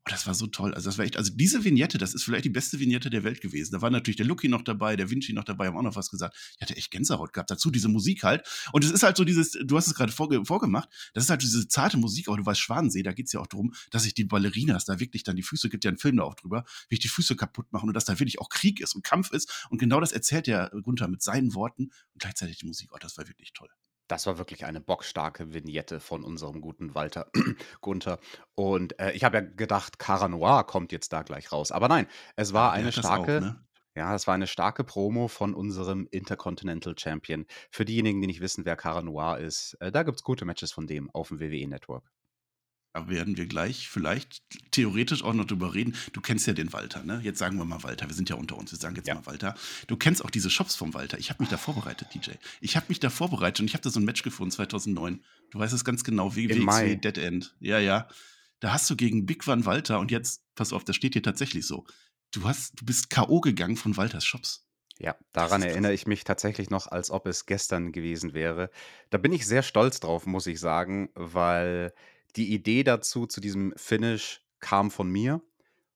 Und 0.07 0.13
das 0.13 0.25
war 0.25 0.33
so 0.33 0.47
toll. 0.47 0.74
Also, 0.74 0.88
das 0.88 0.97
war 0.97 1.03
echt, 1.03 1.17
also 1.17 1.33
diese 1.36 1.65
Vignette, 1.65 1.97
das 1.97 2.13
ist 2.13 2.24
vielleicht 2.24 2.45
die 2.45 2.50
beste 2.50 2.79
Vignette 2.79 3.09
der 3.09 3.25
Welt 3.25 3.41
gewesen. 3.41 3.74
Da 3.74 3.81
war 3.81 3.89
natürlich 3.89 4.15
der 4.15 4.25
Lucky 4.25 4.47
noch 4.47 4.62
dabei, 4.62 4.95
der 4.95 5.09
Vinci 5.09 5.33
noch 5.33 5.43
dabei, 5.43 5.67
haben 5.67 5.75
auch 5.75 5.81
noch 5.81 5.97
was 5.97 6.09
gesagt. 6.09 6.38
Ich 6.55 6.62
hatte 6.62 6.77
echt 6.77 6.91
Gänsehaut 6.91 7.33
gehabt. 7.33 7.51
Dazu 7.51 7.71
diese 7.71 7.89
Musik 7.89 8.24
halt. 8.24 8.47
Und 8.71 8.86
es 8.86 8.91
ist 8.91 9.03
halt 9.03 9.17
so 9.17 9.25
dieses, 9.25 9.51
du 9.51 9.75
hast 9.75 9.88
es 9.88 9.95
gerade 9.95 10.13
vorge 10.13 10.45
vorgemacht, 10.45 10.88
das 11.13 11.25
ist 11.25 11.29
halt 11.29 11.41
diese 11.41 11.67
zarte 11.67 11.97
Musik, 11.97 12.29
aber 12.29 12.38
du 12.38 12.45
weißt, 12.45 12.57
Schwanensee, 12.57 13.03
da 13.03 13.12
geht 13.12 13.25
es 13.25 13.33
ja 13.33 13.41
auch 13.41 13.47
darum, 13.47 13.74
dass 13.91 14.03
sich 14.03 14.13
die 14.13 14.24
Ballerinas 14.24 14.86
da 14.86 15.01
wirklich 15.01 15.24
dann 15.24 15.36
die 15.36 15.43
Füße, 15.43 15.67
gibt 15.67 15.83
ja 15.83 15.89
einen 15.89 15.97
Film 15.97 16.15
da 16.15 16.24
auch 16.24 16.36
drüber, 16.36 16.63
wie 16.88 16.95
ich 16.95 17.01
die 17.01 17.09
Füße 17.09 17.36
kaputt 17.36 17.74
machen 17.74 17.89
und 17.89 17.93
dass 17.93 18.05
da 18.05 18.17
wirklich 18.17 18.39
auch 18.39 18.47
Krieg 18.47 18.79
ist 18.79 18.95
und 18.95 19.03
Kampf 19.03 19.31
ist. 19.31 19.67
Und 19.69 19.77
genau 19.77 20.00
das 20.00 20.13
erzählt 20.13 20.47
der 20.47 20.71
Gunther 20.83 21.09
mit 21.09 21.21
seinen 21.21 21.53
Worten 21.53 21.91
und 22.13 22.19
gleichzeitig 22.21 22.59
die 22.59 22.65
Musik. 22.65 22.91
Oh, 22.93 22.97
das 22.97 23.17
war 23.17 23.27
wirklich 23.27 23.51
toll. 23.51 23.67
Das 24.07 24.25
war 24.27 24.37
wirklich 24.37 24.65
eine 24.65 24.79
bockstarke 24.81 25.53
Vignette 25.53 25.99
von 25.99 26.23
unserem 26.23 26.61
guten 26.61 26.95
Walter 26.95 27.29
Gunther. 27.81 28.19
Und 28.55 28.99
äh, 28.99 29.11
ich 29.11 29.23
habe 29.23 29.37
ja 29.37 29.41
gedacht, 29.43 29.99
Cara 29.99 30.27
Noir 30.29 30.63
kommt 30.65 30.91
jetzt 30.91 31.11
da 31.13 31.23
gleich 31.23 31.51
raus. 31.51 31.71
Aber 31.71 31.87
nein, 31.87 32.07
es 32.35 32.53
war 32.53 32.71
Ja, 32.71 32.73
der 32.73 32.83
eine 32.83 32.91
das 32.91 32.95
starke, 32.97 33.37
auch, 33.37 33.39
ne? 33.39 33.67
ja, 33.95 34.13
es 34.15 34.27
war 34.27 34.35
eine 34.35 34.47
starke 34.47 34.83
Promo 34.83 35.27
von 35.27 35.53
unserem 35.53 36.07
Intercontinental 36.11 36.97
Champion. 36.97 37.45
Für 37.71 37.85
diejenigen, 37.85 38.21
die 38.21 38.27
nicht 38.27 38.41
wissen, 38.41 38.65
wer 38.65 38.75
Cara 38.77 39.01
Noir 39.01 39.39
ist, 39.39 39.75
äh, 39.81 39.91
da 39.91 40.03
gibt 40.03 40.17
es 40.17 40.23
gute 40.23 40.45
Matches 40.45 40.71
von 40.71 40.87
dem 40.87 41.09
auf 41.11 41.29
dem 41.29 41.39
WWE 41.39 41.67
Network. 41.67 42.11
Da 42.94 43.08
werden 43.10 43.38
wir 43.38 43.46
gleich 43.46 43.89
vielleicht 43.89 44.41
theoretisch 44.72 45.22
auch 45.24 45.34
noch 45.34 45.46
drüber 45.46 45.75
reden. 45.75 45.96
Du 46.13 46.22
kennst 46.22 46.48
ja 46.48 46.53
den 46.53 46.74
Walter, 46.74 47.03
ne? 47.03 47.20
Jetzt 47.24 47.38
sagen 47.38 47.58
wir 47.58 47.65
mal 47.65 47.84
Walter. 47.84 48.08
Wir 48.08 48.15
sind 48.15 48.29
ja 48.29 48.36
unter 48.36 48.58
uns. 48.58 48.72
Wir 48.72 48.79
sagen 48.79 48.96
jetzt 48.96 49.08
Ja. 49.08 49.13
mal 49.15 49.25
Walter. 49.27 49.53
Du 49.86 49.98
kennst 49.98 50.25
auch 50.25 50.32
diese 50.32 50.50
Shops 50.50 50.75
vom 50.75 50.94
Walter. 50.96 51.20
Ich 51.20 51.29
habe 51.29 51.44
mich 51.44 51.50
da 51.50 51.58
vorbereitet, 51.58 52.08
DJ. 52.13 52.32
Ich 52.60 52.75
habe 52.75 52.88
mich 52.89 53.00
da 53.00 53.10
vorbereitet 53.12 53.60
und 53.60 53.67
ich 53.67 53.74
habe 53.74 53.84
da 53.84 53.89
so 53.91 54.00
ein 54.00 54.06
Match 54.06 54.24
gefunden 54.24 54.51
2009. 54.51 55.24
Du 55.51 55.60
weißt 55.60 55.74
es 55.74 55.86
ganz 55.86 56.03
genau. 56.03 56.36
W- 56.36 56.46
Im. 56.46 56.65
WXW 56.65 56.96
Dead 56.96 57.17
End. 57.20 57.56
Ja, 57.60 57.77
ja. 57.79 58.08
Da 58.60 58.74
hast 58.74 58.89
du 58.89 58.96
gegen 58.96 59.27
Big 59.27 59.46
Van 59.46 59.65
Walter 59.65 60.00
und 60.00 60.10
jetzt, 60.10 60.41
pass 60.56 60.74
auf, 60.74 60.84
das 60.84 60.96
steht 60.96 61.13
hier 61.13 61.22
tatsächlich 61.24 61.67
so. 61.67 61.86
Du 62.32 62.46
hast, 62.46 62.79
du 62.82 62.86
bist 62.86 63.12
K.O. 63.12 63.41
gegangen 63.41 63.77
von 63.77 63.96
Walters 63.96 64.25
Shops. 64.25 64.65
Ja, 64.98 65.15
daran 65.32 65.62
erinnere 65.62 65.94
ich 65.94 66.08
mich 66.08 66.24
tatsächlich 66.24 66.72
noch, 66.72 66.88
als 66.88 67.12
ob 67.12 67.27
es 67.27 67.46
gestern 67.46 67.91
gewesen 67.91 68.34
wäre. 68.34 68.72
Da 69.12 69.20
bin 69.20 69.32
ich 69.32 69.46
sehr 69.46 69.62
stolz 69.62 70.00
drauf, 70.00 70.25
muss 70.25 70.48
ich 70.48 70.60
sagen, 70.60 71.10
weil 71.13 71.94
die 72.38 72.53
Idee 72.53 72.84
dazu, 72.84 73.25
zu 73.25 73.41
diesem 73.41 73.74
Finish, 73.75 74.41
kam 74.60 74.91
von 74.91 75.10
mir. 75.10 75.41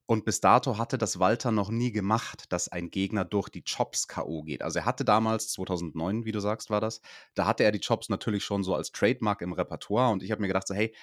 Und 0.06 0.24
bis 0.24 0.40
dato 0.40 0.76
hatte 0.78 0.98
das 0.98 1.20
Walter 1.20 1.52
noch 1.52 1.70
nie 1.70 1.92
gemacht, 1.92 2.52
dass 2.52 2.68
ein 2.68 2.90
Gegner 2.90 3.24
durch 3.24 3.48
die 3.48 3.62
Chops 3.62 4.08
K.O. 4.08 4.42
geht. 4.42 4.62
Also 4.62 4.80
er 4.80 4.84
hatte 4.84 5.04
damals, 5.04 5.48
2009, 5.52 6.24
wie 6.24 6.32
du 6.32 6.40
sagst, 6.40 6.70
war 6.70 6.80
das, 6.80 7.00
da 7.34 7.46
hatte 7.46 7.64
er 7.64 7.72
die 7.72 7.80
Chops 7.80 8.08
natürlich 8.08 8.44
schon 8.44 8.64
so 8.64 8.74
als 8.74 8.92
Trademark 8.92 9.40
im 9.40 9.52
Repertoire. 9.52 10.12
Und 10.12 10.22
ich 10.22 10.30
habe 10.30 10.42
mir 10.42 10.48
gedacht, 10.48 10.66
so, 10.66 10.74
hey, 10.74 10.94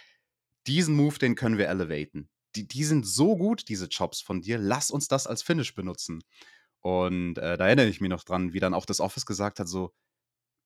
diesen 0.67 0.95
Move, 0.95 1.17
den 1.17 1.35
können 1.35 1.57
wir 1.57 1.69
elevaten. 1.69 2.29
Die, 2.55 2.67
die 2.67 2.83
sind 2.83 3.07
so 3.07 3.37
gut, 3.37 3.69
diese 3.69 3.89
Chops 3.89 4.21
von 4.21 4.41
dir. 4.41 4.57
Lass 4.57 4.91
uns 4.91 5.07
das 5.07 5.27
als 5.27 5.41
Finish 5.41 5.73
benutzen. 5.73 6.21
Und 6.81 7.37
äh, 7.37 7.57
da 7.57 7.67
erinnere 7.67 7.87
ich 7.87 8.01
mich 8.01 8.09
noch 8.09 8.23
dran, 8.23 8.53
wie 8.53 8.59
dann 8.59 8.73
auch 8.73 8.85
das 8.85 8.99
Office 8.99 9.25
gesagt 9.25 9.59
hat: 9.59 9.67
so, 9.67 9.93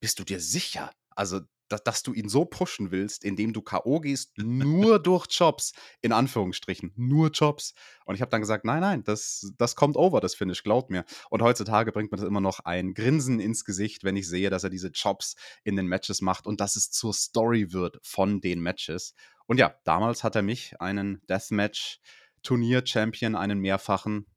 bist 0.02 0.20
du 0.20 0.24
dir 0.24 0.40
sicher? 0.40 0.92
Also, 1.12 1.42
da, 1.74 1.80
dass 1.80 2.04
du 2.04 2.14
ihn 2.14 2.30
so 2.30 2.46
pushen 2.46 2.92
willst, 2.92 3.24
indem 3.24 3.54
du 3.54 3.62
K.O. 3.62 4.00
gehst, 4.00 4.38
nur 4.38 5.00
durch 5.00 5.28
Jobs, 5.30 5.74
in 6.02 6.12
Anführungsstrichen, 6.12 6.92
nur 6.96 7.32
Jobs. 7.32 7.74
Und 8.06 8.16
ich 8.16 8.22
habe 8.22 8.30
dann 8.30 8.42
gesagt, 8.42 8.66
nein, 8.66 8.82
nein, 8.82 9.04
das, 9.04 9.52
das 9.58 9.76
kommt 9.76 9.98
over, 9.98 10.22
das 10.22 10.36
Finish, 10.36 10.62
glaubt 10.64 10.92
mir. 10.92 11.06
Und 11.30 11.42
heutzutage 11.42 11.92
bringt 11.92 12.12
mir 12.12 12.18
das 12.18 12.28
immer 12.28 12.42
noch 12.42 12.60
ein 12.62 12.94
Grinsen 12.94 13.40
ins 13.40 13.66
Gesicht, 13.66 14.04
wenn 14.04 14.16
ich 14.16 14.28
sehe, 14.28 14.50
dass 14.50 14.64
er 14.64 14.70
diese 14.70 14.90
Jobs 14.90 15.36
in 15.64 15.76
den 15.76 15.88
Matches 15.88 16.22
macht 16.22 16.46
und 16.46 16.62
dass 16.62 16.76
es 16.76 16.92
zur 16.92 17.14
Story 17.14 17.74
wird 17.74 18.00
von 18.04 18.42
den 18.42 18.62
Matches. 18.62 19.16
Und 19.46 19.58
ja, 19.58 19.76
damals 19.84 20.24
hat 20.24 20.36
er 20.36 20.44
mich, 20.44 20.80
einen 20.80 21.22
Deathmatch-Turnier-Champion, 21.28 23.36
einen 23.36 23.60
mehrfachen 23.60 24.28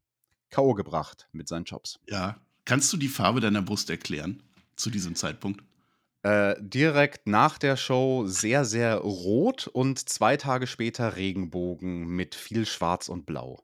K.O. 0.51 0.75
gebracht 0.75 1.29
mit 1.33 1.49
seinen 1.49 1.65
Jobs. 1.65 1.99
Ja. 2.09 2.41
Kannst 2.65 2.93
du 2.93 2.97
die 2.97 3.09
Farbe 3.09 3.41
deiner 3.41 3.63
Brust 3.63 3.91
erklären 3.91 4.43
zu 4.75 4.91
diesem 4.91 5.15
Zeitpunkt? 5.15 5.63
Äh, 6.27 6.57
direkt 6.59 7.29
nach 7.29 7.57
der 7.57 7.77
Show 7.77 8.27
sehr, 8.27 8.65
sehr 8.65 8.97
rot 8.97 9.69
und 9.69 10.09
zwei 10.09 10.37
Tage 10.37 10.67
später 10.67 11.15
Regenbogen 11.15 12.05
mit 12.09 12.35
viel 12.35 12.67
Schwarz 12.67 13.09
und 13.09 13.27
Blau. 13.27 13.63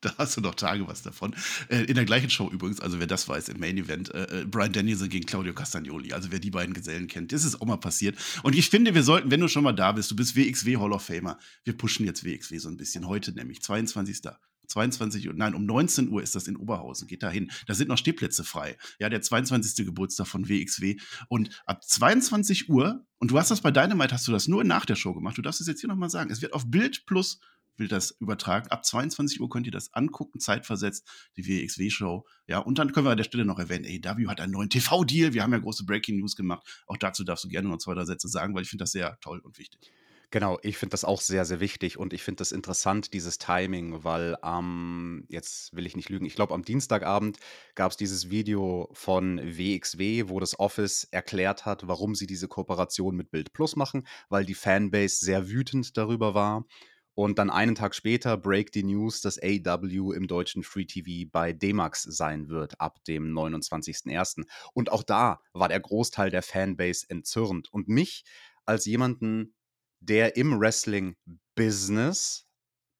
Da 0.00 0.12
hast 0.18 0.36
du 0.36 0.40
noch 0.40 0.54
Tage 0.54 0.86
was 0.86 1.02
davon. 1.02 1.34
Äh, 1.68 1.82
in 1.84 1.94
der 1.94 2.04
gleichen 2.04 2.30
Show 2.30 2.48
übrigens, 2.48 2.78
also 2.80 3.00
wer 3.00 3.08
das 3.08 3.28
weiß, 3.28 3.48
im 3.48 3.58
Main 3.58 3.78
Event, 3.78 4.14
äh, 4.14 4.42
äh, 4.42 4.44
Brian 4.44 4.72
Danielson 4.72 5.08
gegen 5.08 5.26
Claudio 5.26 5.54
Castagnoli. 5.54 6.12
Also 6.12 6.30
wer 6.30 6.38
die 6.38 6.50
beiden 6.50 6.72
Gesellen 6.72 7.08
kennt, 7.08 7.32
das 7.32 7.44
ist 7.44 7.60
auch 7.60 7.66
mal 7.66 7.78
passiert. 7.78 8.16
Und 8.44 8.54
ich 8.54 8.70
finde, 8.70 8.94
wir 8.94 9.02
sollten, 9.02 9.32
wenn 9.32 9.40
du 9.40 9.48
schon 9.48 9.64
mal 9.64 9.72
da 9.72 9.90
bist, 9.90 10.08
du 10.10 10.14
bist 10.14 10.36
WXW 10.36 10.76
Hall 10.76 10.92
of 10.92 11.02
Famer, 11.02 11.36
wir 11.64 11.76
pushen 11.76 12.06
jetzt 12.06 12.24
WXW 12.24 12.58
so 12.58 12.68
ein 12.68 12.76
bisschen. 12.76 13.08
Heute 13.08 13.32
nämlich, 13.32 13.60
22. 13.60 14.22
22 14.68 15.28
Uhr, 15.28 15.34
nein, 15.34 15.54
um 15.54 15.66
19 15.66 16.08
Uhr 16.08 16.22
ist 16.22 16.34
das 16.34 16.46
in 16.46 16.56
Oberhausen. 16.56 17.08
Geht 17.08 17.22
da 17.22 17.30
hin. 17.30 17.50
Da 17.66 17.74
sind 17.74 17.88
noch 17.88 17.98
Stehplätze 17.98 18.44
frei. 18.44 18.76
Ja, 18.98 19.08
der 19.08 19.22
22. 19.22 19.84
Geburtstag 19.86 20.26
von 20.26 20.48
WXW. 20.48 20.96
Und 21.28 21.62
ab 21.66 21.84
22 21.84 22.68
Uhr, 22.68 23.04
und 23.18 23.30
du 23.30 23.38
hast 23.38 23.50
das 23.50 23.60
bei 23.60 23.70
Dynamite, 23.70 24.14
hast 24.14 24.26
du 24.26 24.32
das 24.32 24.48
nur 24.48 24.64
nach 24.64 24.86
der 24.86 24.96
Show 24.96 25.14
gemacht. 25.14 25.36
Du 25.38 25.42
darfst 25.42 25.60
es 25.60 25.66
jetzt 25.66 25.80
hier 25.80 25.88
nochmal 25.88 26.10
sagen. 26.10 26.30
Es 26.30 26.42
wird 26.42 26.54
auf 26.54 26.70
Bild 26.70 27.04
plus 27.06 27.40
will 27.76 27.88
das 27.88 28.12
übertragen. 28.20 28.68
Ab 28.68 28.84
22 28.84 29.40
Uhr 29.40 29.48
könnt 29.48 29.66
ihr 29.66 29.72
das 29.72 29.92
angucken, 29.94 30.40
zeitversetzt, 30.40 31.08
die 31.36 31.46
WXW-Show. 31.46 32.26
Ja, 32.46 32.58
und 32.58 32.78
dann 32.78 32.92
können 32.92 33.06
wir 33.06 33.10
an 33.10 33.16
der 33.16 33.24
Stelle 33.24 33.44
noch 33.44 33.58
erwähnen, 33.58 33.86
AEW 33.86 34.28
hat 34.28 34.40
einen 34.40 34.52
neuen 34.52 34.70
TV-Deal. 34.70 35.32
Wir 35.32 35.42
haben 35.42 35.52
ja 35.52 35.58
große 35.58 35.84
Breaking 35.84 36.18
News 36.18 36.36
gemacht. 36.36 36.66
Auch 36.86 36.96
dazu 36.96 37.24
darfst 37.24 37.44
du 37.44 37.48
gerne 37.48 37.68
noch 37.68 37.78
zwei, 37.78 37.94
drei 37.94 38.04
Sätze 38.04 38.28
sagen, 38.28 38.54
weil 38.54 38.62
ich 38.62 38.68
finde 38.68 38.82
das 38.82 38.92
sehr 38.92 39.18
toll 39.20 39.40
und 39.40 39.58
wichtig. 39.58 39.90
Genau, 40.32 40.58
ich 40.62 40.78
finde 40.78 40.92
das 40.92 41.04
auch 41.04 41.20
sehr, 41.20 41.44
sehr 41.44 41.60
wichtig 41.60 41.98
und 41.98 42.14
ich 42.14 42.22
finde 42.22 42.38
das 42.38 42.52
interessant, 42.52 43.12
dieses 43.12 43.36
Timing, 43.36 44.02
weil 44.02 44.34
am, 44.40 45.26
jetzt 45.28 45.76
will 45.76 45.84
ich 45.84 45.94
nicht 45.94 46.08
lügen, 46.08 46.24
ich 46.24 46.34
glaube 46.34 46.54
am 46.54 46.64
Dienstagabend 46.64 47.36
gab 47.74 47.90
es 47.90 47.98
dieses 47.98 48.30
Video 48.30 48.88
von 48.94 49.38
WXW, 49.38 50.30
wo 50.30 50.40
das 50.40 50.58
Office 50.58 51.06
erklärt 51.10 51.66
hat, 51.66 51.86
warum 51.86 52.14
sie 52.14 52.26
diese 52.26 52.48
Kooperation 52.48 53.14
mit 53.14 53.30
Bild 53.30 53.52
Plus 53.52 53.76
machen, 53.76 54.06
weil 54.30 54.46
die 54.46 54.54
Fanbase 54.54 55.22
sehr 55.22 55.50
wütend 55.50 55.98
darüber 55.98 56.32
war. 56.32 56.64
Und 57.12 57.38
dann 57.38 57.50
einen 57.50 57.74
Tag 57.74 57.94
später 57.94 58.38
break 58.38 58.72
die 58.72 58.84
News, 58.84 59.20
dass 59.20 59.38
AW 59.38 60.14
im 60.14 60.26
deutschen 60.28 60.62
Free 60.62 60.86
TV 60.86 61.28
bei 61.30 61.52
D-Max 61.52 62.04
sein 62.04 62.48
wird 62.48 62.80
ab 62.80 63.04
dem 63.04 63.34
29.01. 63.34 64.46
Und 64.72 64.90
auch 64.90 65.02
da 65.02 65.40
war 65.52 65.68
der 65.68 65.80
Großteil 65.80 66.30
der 66.30 66.42
Fanbase 66.42 67.04
entzürnt. 67.10 67.70
Und 67.70 67.88
mich 67.88 68.24
als 68.64 68.86
jemanden, 68.86 69.52
der 70.02 70.36
im 70.36 70.58
Wrestling-Business 70.60 72.46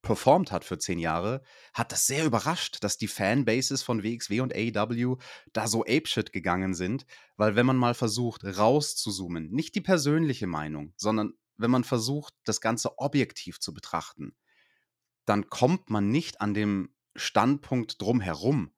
performt 0.02 0.50
hat 0.50 0.64
für 0.64 0.78
zehn 0.78 0.98
Jahre, 0.98 1.42
hat 1.72 1.92
das 1.92 2.06
sehr 2.06 2.24
überrascht, 2.24 2.82
dass 2.82 2.98
die 2.98 3.08
Fanbases 3.08 3.82
von 3.82 4.02
WXW 4.02 4.40
und 4.40 4.54
AEW 4.54 5.16
da 5.52 5.68
so 5.68 5.82
apeshit 5.82 6.32
gegangen 6.32 6.74
sind, 6.74 7.06
weil 7.36 7.54
wenn 7.54 7.66
man 7.66 7.76
mal 7.76 7.94
versucht 7.94 8.44
rauszuzoomen, 8.44 9.50
nicht 9.50 9.74
die 9.74 9.80
persönliche 9.80 10.48
Meinung, 10.48 10.92
sondern 10.96 11.34
wenn 11.56 11.70
man 11.70 11.84
versucht, 11.84 12.34
das 12.44 12.60
Ganze 12.60 12.98
objektiv 12.98 13.60
zu 13.60 13.72
betrachten, 13.72 14.34
dann 15.24 15.48
kommt 15.48 15.88
man 15.88 16.08
nicht 16.08 16.40
an 16.40 16.52
dem 16.52 16.92
Standpunkt 17.14 18.00
drum 18.00 18.20
herum, 18.20 18.74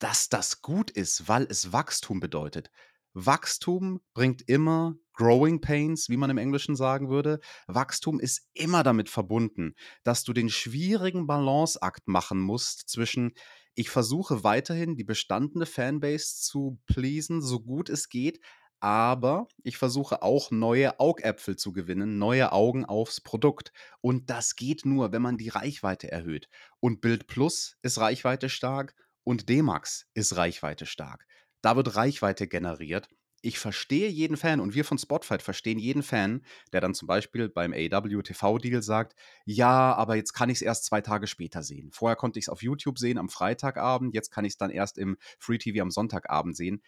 dass 0.00 0.28
das 0.28 0.62
gut 0.62 0.90
ist, 0.90 1.28
weil 1.28 1.46
es 1.48 1.72
Wachstum 1.72 2.18
bedeutet. 2.18 2.70
Wachstum 3.14 4.00
bringt 4.14 4.48
immer 4.48 4.96
Growing 5.18 5.60
Pains, 5.60 6.08
wie 6.08 6.16
man 6.16 6.30
im 6.30 6.38
Englischen 6.38 6.76
sagen 6.76 7.10
würde. 7.10 7.40
Wachstum 7.66 8.20
ist 8.20 8.46
immer 8.54 8.84
damit 8.84 9.08
verbunden, 9.08 9.74
dass 10.04 10.22
du 10.22 10.32
den 10.32 10.48
schwierigen 10.48 11.26
Balanceakt 11.26 12.06
machen 12.06 12.40
musst 12.40 12.88
zwischen 12.88 13.32
ich 13.74 13.90
versuche 13.90 14.42
weiterhin 14.42 14.96
die 14.96 15.04
bestandene 15.04 15.66
Fanbase 15.66 16.40
zu 16.40 16.80
pleasen, 16.86 17.42
so 17.42 17.60
gut 17.60 17.88
es 17.88 18.08
geht, 18.08 18.40
aber 18.80 19.48
ich 19.64 19.76
versuche 19.76 20.22
auch 20.22 20.50
neue 20.50 21.00
Augäpfel 21.00 21.56
zu 21.56 21.72
gewinnen, 21.72 22.18
neue 22.18 22.52
Augen 22.52 22.84
aufs 22.84 23.20
Produkt. 23.20 23.72
Und 24.00 24.30
das 24.30 24.54
geht 24.54 24.84
nur, 24.84 25.12
wenn 25.12 25.22
man 25.22 25.36
die 25.36 25.48
Reichweite 25.48 26.10
erhöht. 26.10 26.48
Und 26.80 27.00
Bild 27.00 27.26
Plus 27.26 27.76
ist 27.82 27.98
Reichweite 27.98 28.48
stark 28.48 28.94
und 29.24 29.48
D-Max 29.48 30.06
ist 30.14 30.36
Reichweite 30.36 30.86
stark. 30.86 31.26
Da 31.60 31.74
wird 31.74 31.96
Reichweite 31.96 32.46
generiert. 32.46 33.08
Ich 33.40 33.58
verstehe 33.58 34.08
jeden 34.08 34.36
Fan 34.36 34.58
und 34.58 34.74
wir 34.74 34.84
von 34.84 34.98
Spotfight 34.98 35.42
verstehen 35.42 35.78
jeden 35.78 36.02
Fan, 36.02 36.44
der 36.72 36.80
dann 36.80 36.94
zum 36.94 37.06
Beispiel 37.06 37.48
beim 37.48 37.72
AW 37.72 38.22
TV-Deal 38.22 38.82
sagt, 38.82 39.14
ja, 39.44 39.94
aber 39.94 40.16
jetzt 40.16 40.32
kann 40.32 40.50
ich 40.50 40.58
es 40.58 40.62
erst 40.62 40.84
zwei 40.84 41.00
Tage 41.00 41.26
später 41.28 41.62
sehen. 41.62 41.90
Vorher 41.92 42.16
konnte 42.16 42.38
ich 42.38 42.46
es 42.46 42.48
auf 42.48 42.62
YouTube 42.62 42.98
sehen 42.98 43.18
am 43.18 43.28
Freitagabend, 43.28 44.14
jetzt 44.14 44.30
kann 44.30 44.44
ich 44.44 44.54
es 44.54 44.56
dann 44.56 44.70
erst 44.70 44.98
im 44.98 45.16
Free 45.38 45.58
TV 45.58 45.82
am 45.82 45.90
Sonntagabend 45.90 46.56
sehen. 46.56 46.82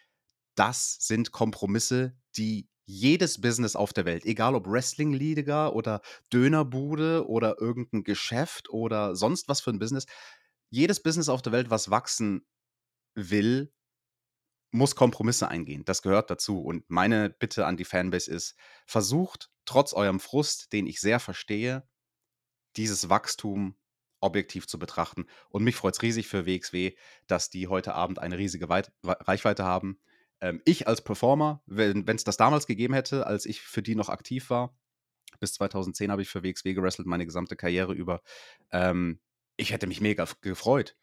Das 0.56 0.96
sind 1.00 1.30
Kompromisse, 1.30 2.16
die 2.36 2.68
jedes 2.84 3.40
Business 3.40 3.76
auf 3.76 3.92
der 3.92 4.04
Welt, 4.04 4.24
egal 4.24 4.56
ob 4.56 4.66
Wrestling-Liga 4.66 5.68
oder 5.68 6.00
Dönerbude 6.32 7.28
oder 7.28 7.60
irgendein 7.60 8.02
Geschäft 8.02 8.68
oder 8.68 9.14
sonst 9.14 9.48
was 9.48 9.60
für 9.60 9.70
ein 9.70 9.78
Business, 9.78 10.06
jedes 10.70 11.00
Business 11.00 11.28
auf 11.28 11.42
der 11.42 11.52
Welt, 11.52 11.70
was 11.70 11.90
wachsen 11.90 12.44
will, 13.14 13.72
muss 14.70 14.94
Kompromisse 14.94 15.48
eingehen. 15.48 15.84
Das 15.84 16.02
gehört 16.02 16.30
dazu. 16.30 16.60
Und 16.60 16.88
meine 16.88 17.30
Bitte 17.30 17.66
an 17.66 17.76
die 17.76 17.84
Fanbase 17.84 18.30
ist, 18.30 18.56
versucht 18.86 19.50
trotz 19.64 19.92
eurem 19.92 20.20
Frust, 20.20 20.72
den 20.72 20.86
ich 20.86 21.00
sehr 21.00 21.20
verstehe, 21.20 21.88
dieses 22.76 23.08
Wachstum 23.08 23.76
objektiv 24.20 24.66
zu 24.66 24.78
betrachten. 24.78 25.26
Und 25.48 25.64
mich 25.64 25.76
freut 25.76 25.94
es 25.94 26.02
riesig 26.02 26.28
für 26.28 26.46
WXW, 26.46 26.94
dass 27.26 27.50
die 27.50 27.68
heute 27.68 27.94
Abend 27.94 28.18
eine 28.18 28.38
riesige 28.38 28.68
Weit 28.68 28.92
Reichweite 29.02 29.64
haben. 29.64 29.98
Ähm, 30.40 30.60
ich 30.64 30.86
als 30.86 31.02
Performer, 31.02 31.62
wenn 31.66 32.06
es 32.06 32.24
das 32.24 32.36
damals 32.36 32.66
gegeben 32.66 32.94
hätte, 32.94 33.26
als 33.26 33.46
ich 33.46 33.62
für 33.62 33.82
die 33.82 33.94
noch 33.94 34.08
aktiv 34.08 34.50
war, 34.50 34.76
bis 35.38 35.54
2010 35.54 36.10
habe 36.10 36.22
ich 36.22 36.28
für 36.28 36.42
WXW 36.42 36.74
gewrestelt, 36.74 37.08
meine 37.08 37.24
gesamte 37.24 37.56
Karriere 37.56 37.94
über, 37.94 38.22
ähm, 38.72 39.20
ich 39.56 39.72
hätte 39.72 39.86
mich 39.86 40.00
mega 40.00 40.26
gefreut 40.42 40.96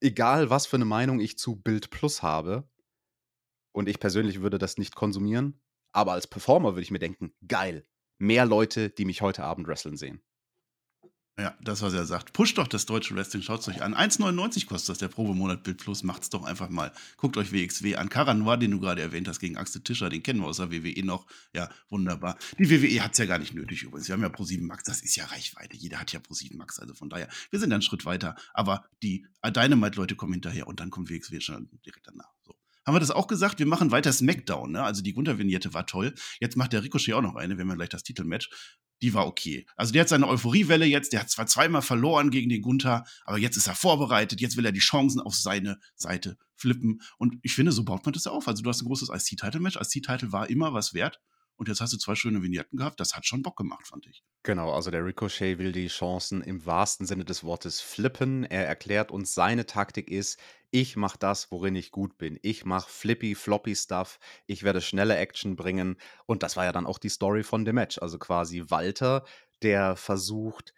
egal 0.00 0.50
was 0.50 0.66
für 0.66 0.76
eine 0.76 0.84
Meinung 0.84 1.20
ich 1.20 1.38
zu 1.38 1.56
Bild 1.56 1.90
Plus 1.90 2.22
habe, 2.22 2.68
und 3.72 3.88
ich 3.88 4.00
persönlich 4.00 4.40
würde 4.40 4.58
das 4.58 4.76
nicht 4.78 4.94
konsumieren, 4.96 5.60
aber 5.92 6.12
als 6.12 6.26
Performer 6.26 6.72
würde 6.72 6.82
ich 6.82 6.90
mir 6.90 6.98
denken, 6.98 7.32
geil, 7.46 7.86
mehr 8.18 8.44
Leute, 8.44 8.90
die 8.90 9.04
mich 9.04 9.22
heute 9.22 9.44
Abend 9.44 9.68
wresteln 9.68 9.96
sehen. 9.96 10.20
Ja, 11.40 11.56
das, 11.60 11.82
was 11.82 11.94
er 11.94 12.04
sagt. 12.04 12.32
Pusht 12.32 12.58
doch 12.58 12.66
das 12.66 12.84
deutsche 12.84 13.14
Wrestling, 13.14 13.42
schaut 13.42 13.60
es 13.60 13.68
euch 13.68 13.80
an. 13.80 13.94
1,99 13.94 14.66
kostet 14.66 14.88
das 14.88 14.98
der 14.98 15.06
Probemonat 15.06 15.62
Bild 15.62 15.78
Plus. 15.78 16.02
Macht's 16.02 16.30
doch 16.30 16.42
einfach 16.42 16.68
mal. 16.68 16.90
Guckt 17.16 17.36
euch 17.36 17.52
WXW 17.52 17.94
an. 17.94 18.08
Karan 18.08 18.40
Noir, 18.40 18.56
den 18.56 18.72
du 18.72 18.80
gerade 18.80 19.02
erwähnt 19.02 19.28
hast, 19.28 19.38
gegen 19.38 19.56
Axel 19.56 19.80
Tischer, 19.80 20.08
den 20.08 20.24
kennen 20.24 20.40
wir 20.40 20.48
aus 20.48 20.56
der 20.56 20.72
WWE 20.72 21.04
noch. 21.04 21.26
Ja, 21.54 21.70
wunderbar. 21.90 22.36
Die 22.58 22.68
WWE 22.68 23.04
hat 23.04 23.12
es 23.12 23.18
ja 23.18 23.26
gar 23.26 23.38
nicht 23.38 23.54
nötig 23.54 23.84
übrigens. 23.84 24.08
Wir 24.08 24.14
haben 24.14 24.22
ja 24.22 24.30
Pro7 24.30 24.66
Max, 24.66 24.82
das 24.82 25.00
ist 25.00 25.14
ja 25.14 25.26
Reichweite. 25.26 25.76
Jeder 25.76 26.00
hat 26.00 26.12
ja 26.12 26.18
Pro7 26.18 26.56
Max, 26.56 26.80
also 26.80 26.94
von 26.94 27.08
daher, 27.08 27.28
wir 27.50 27.60
sind 27.60 27.72
einen 27.72 27.82
Schritt 27.82 28.04
weiter. 28.04 28.34
Aber 28.52 28.84
die 29.04 29.24
Dynamite-Leute 29.46 30.16
kommen 30.16 30.32
hinterher 30.32 30.66
und 30.66 30.80
dann 30.80 30.90
kommt 30.90 31.08
WXW 31.08 31.40
schon 31.40 31.68
direkt 31.86 32.08
danach. 32.08 32.32
So 32.42 32.56
haben 32.84 32.94
wir 32.94 33.00
das 33.00 33.10
auch 33.10 33.26
gesagt. 33.26 33.58
Wir 33.58 33.66
machen 33.66 33.90
weiter 33.90 34.12
Smackdown. 34.14 34.72
Ne? 34.72 34.82
Also 34.82 35.02
die 35.02 35.12
Gunther-Vignette 35.12 35.74
war 35.74 35.86
toll. 35.86 36.14
Jetzt 36.40 36.56
macht 36.56 36.72
der 36.72 36.82
Ricochet 36.82 37.12
auch 37.12 37.20
noch 37.20 37.36
eine. 37.36 37.58
Wir 37.58 37.60
haben 37.60 37.68
ja 37.68 37.74
gleich 37.74 37.90
das 37.90 38.02
Titelmatch 38.02 38.48
die 39.02 39.14
war 39.14 39.26
okay. 39.26 39.66
Also 39.76 39.92
der 39.92 40.02
hat 40.02 40.08
seine 40.08 40.28
Euphoriewelle 40.28 40.86
jetzt, 40.86 41.12
der 41.12 41.20
hat 41.20 41.30
zwar 41.30 41.46
zweimal 41.46 41.82
verloren 41.82 42.30
gegen 42.30 42.48
den 42.48 42.62
Gunther, 42.62 43.04
aber 43.24 43.38
jetzt 43.38 43.56
ist 43.56 43.66
er 43.66 43.74
vorbereitet, 43.74 44.40
jetzt 44.40 44.56
will 44.56 44.66
er 44.66 44.72
die 44.72 44.80
Chancen 44.80 45.20
auf 45.20 45.34
seine 45.34 45.78
Seite 45.94 46.36
flippen. 46.54 47.00
Und 47.18 47.36
ich 47.42 47.54
finde, 47.54 47.72
so 47.72 47.84
baut 47.84 48.04
man 48.04 48.12
das 48.12 48.24
ja 48.24 48.32
auf. 48.32 48.48
Also 48.48 48.62
du 48.62 48.68
hast 48.68 48.82
ein 48.82 48.86
großes 48.86 49.10
IC-Title-Match. 49.10 49.76
IC-Title 49.76 50.32
war 50.32 50.50
immer 50.50 50.72
was 50.72 50.94
wert. 50.94 51.20
Und 51.58 51.68
jetzt 51.68 51.80
hast 51.80 51.92
du 51.92 51.98
zwei 51.98 52.14
schöne 52.14 52.40
Vignetten 52.40 52.78
gehabt. 52.78 53.00
Das 53.00 53.14
hat 53.14 53.26
schon 53.26 53.42
Bock 53.42 53.56
gemacht, 53.56 53.88
fand 53.88 54.06
ich. 54.06 54.22
Genau, 54.44 54.72
also 54.72 54.92
der 54.92 55.04
Ricochet 55.04 55.58
will 55.58 55.72
die 55.72 55.88
Chancen 55.88 56.40
im 56.40 56.64
wahrsten 56.64 57.04
Sinne 57.04 57.24
des 57.24 57.42
Wortes 57.42 57.80
flippen. 57.80 58.44
Er 58.44 58.66
erklärt 58.66 59.10
uns, 59.10 59.34
seine 59.34 59.66
Taktik 59.66 60.08
ist, 60.08 60.38
ich 60.70 60.96
mache 60.96 61.18
das, 61.18 61.50
worin 61.50 61.76
ich 61.76 61.90
gut 61.90 62.18
bin. 62.18 62.38
Ich 62.42 62.64
mache 62.64 62.90
flippy, 62.90 63.34
floppy 63.34 63.74
Stuff. 63.74 64.18
Ich 64.46 64.62
werde 64.62 64.80
schnelle 64.80 65.16
Action 65.16 65.56
bringen. 65.56 65.96
Und 66.26 66.42
das 66.42 66.56
war 66.56 66.64
ja 66.64 66.72
dann 66.72 66.86
auch 66.86 66.98
die 66.98 67.08
Story 67.08 67.42
von 67.42 67.64
dem 67.64 67.76
Match. 67.76 67.98
Also 67.98 68.18
quasi 68.18 68.64
Walter, 68.68 69.24
der 69.62 69.96
versucht, 69.96 70.74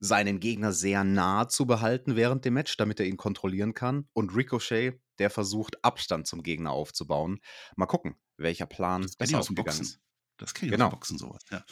seinen 0.00 0.38
Gegner 0.38 0.72
sehr 0.72 1.02
nah 1.02 1.48
zu 1.48 1.66
behalten 1.66 2.16
während 2.16 2.44
dem 2.44 2.54
Match, 2.54 2.76
damit 2.76 3.00
er 3.00 3.06
ihn 3.06 3.16
kontrollieren 3.16 3.74
kann. 3.74 4.06
Und 4.12 4.34
Ricochet, 4.36 5.00
der 5.18 5.30
versucht, 5.30 5.82
Abstand 5.82 6.26
zum 6.26 6.42
Gegner 6.42 6.72
aufzubauen. 6.72 7.40
Mal 7.76 7.86
gucken, 7.86 8.16
welcher 8.36 8.66
Plan 8.66 9.06
besser 9.18 9.38
ausgegangen 9.38 9.80
ist. 9.80 10.00
Das 10.44 10.54
kenne 10.54 10.68
ich 10.68 10.72
genau. 10.72 10.86
aus 10.86 10.92
Boxen 10.92 11.18
sowas, 11.18 11.42
ja. 11.50 11.64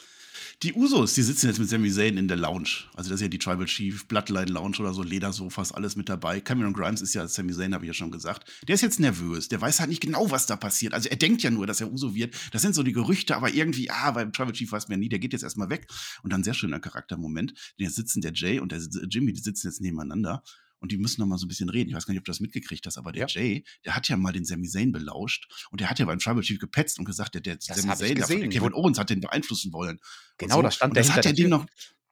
Die 0.63 0.73
Usos, 0.73 1.13
die 1.13 1.21
sitzen 1.21 1.47
jetzt 1.47 1.59
mit 1.59 1.69
Sami 1.69 1.91
Zayn 1.91 2.17
in 2.17 2.27
der 2.27 2.37
Lounge. 2.37 2.85
Also 2.95 3.09
das 3.09 3.19
ist 3.19 3.21
ja 3.21 3.27
die 3.27 3.37
Tribal 3.37 3.65
Chief, 3.65 4.07
Bloodline 4.07 4.51
Lounge 4.51 4.77
oder 4.79 4.93
so, 4.93 5.03
Ledersofas, 5.03 5.71
alles 5.71 5.95
mit 5.95 6.09
dabei. 6.09 6.41
Cameron 6.41 6.73
Grimes 6.73 7.01
ist 7.01 7.13
ja 7.13 7.27
Sami 7.27 7.53
Zayn, 7.53 7.73
habe 7.73 7.85
ich 7.85 7.89
ja 7.89 7.93
schon 7.93 8.09
gesagt. 8.11 8.51
Der 8.67 8.75
ist 8.75 8.81
jetzt 8.81 8.99
nervös. 8.99 9.47
Der 9.47 9.61
weiß 9.61 9.79
halt 9.79 9.89
nicht 9.89 10.01
genau, 10.01 10.31
was 10.31 10.47
da 10.47 10.55
passiert. 10.55 10.93
Also 10.93 11.09
er 11.09 11.17
denkt 11.17 11.43
ja 11.43 11.51
nur, 11.51 11.67
dass 11.67 11.81
er 11.81 11.91
Uso 11.91 12.15
wird. 12.15 12.35
Das 12.51 12.61
sind 12.61 12.73
so 12.73 12.81
die 12.81 12.93
Gerüchte, 12.93 13.35
aber 13.35 13.53
irgendwie, 13.53 13.89
ah, 13.91 14.11
beim 14.11 14.33
Tribal 14.33 14.53
Chief 14.53 14.71
weiß 14.71 14.87
man 14.87 14.97
ja 14.97 14.99
nie, 14.99 15.09
der 15.09 15.19
geht 15.19 15.33
jetzt 15.33 15.43
erstmal 15.43 15.69
weg. 15.69 15.87
Und 16.23 16.33
dann 16.33 16.43
sehr 16.43 16.55
schöner 16.55 16.79
Charaktermoment. 16.79 17.51
Denn 17.77 17.85
jetzt 17.85 17.95
sitzen 17.95 18.21
der 18.21 18.33
Jay 18.33 18.59
und 18.59 18.71
der 18.71 18.79
Jimmy, 19.09 19.33
die 19.33 19.41
sitzen 19.41 19.67
jetzt 19.67 19.81
nebeneinander 19.81 20.43
und 20.83 20.91
die 20.91 20.97
müssen 20.97 21.21
noch 21.21 21.27
mal 21.27 21.37
so 21.37 21.45
ein 21.45 21.47
bisschen 21.47 21.69
reden. 21.69 21.89
Ich 21.89 21.95
weiß 21.95 22.05
gar 22.05 22.11
nicht, 22.11 22.19
ob 22.19 22.25
du 22.25 22.31
das 22.31 22.41
mitgekriegt 22.41 22.85
hast, 22.85 22.97
aber 22.97 23.13
der 23.13 23.27
ja. 23.27 23.41
Jay, 23.41 23.63
der 23.85 23.95
hat 23.95 24.09
ja 24.09 24.17
mal 24.17 24.33
den 24.33 24.43
Sami 24.43 24.67
Zayn 24.67 24.91
belauscht 24.91 25.47
und 25.71 25.79
der 25.79 25.89
hat 25.89 25.97
ja 25.97 26.05
beim 26.05 26.19
Tribal 26.19 26.43
Chief 26.43 26.59
gepetzt 26.59 26.99
und 26.99 27.05
gesagt, 27.05 27.35
der, 27.35 27.41
der 27.41 27.57
Sami 27.59 27.95
Zayn, 27.95 28.15
der 28.15 28.49
Kevin 28.49 28.73
Owens 28.73 28.99
hat 28.99 29.09
den 29.09 29.21
beeinflussen 29.21 29.71
wollen. 29.71 29.99
Genau, 30.37 30.57
so. 30.57 30.61
das 30.61 30.75
stand 30.75 30.91
und 30.91 30.97
das 30.97 31.13
hat 31.13 31.23
ja 31.23 31.31
den 31.31 31.49
noch 31.49 31.65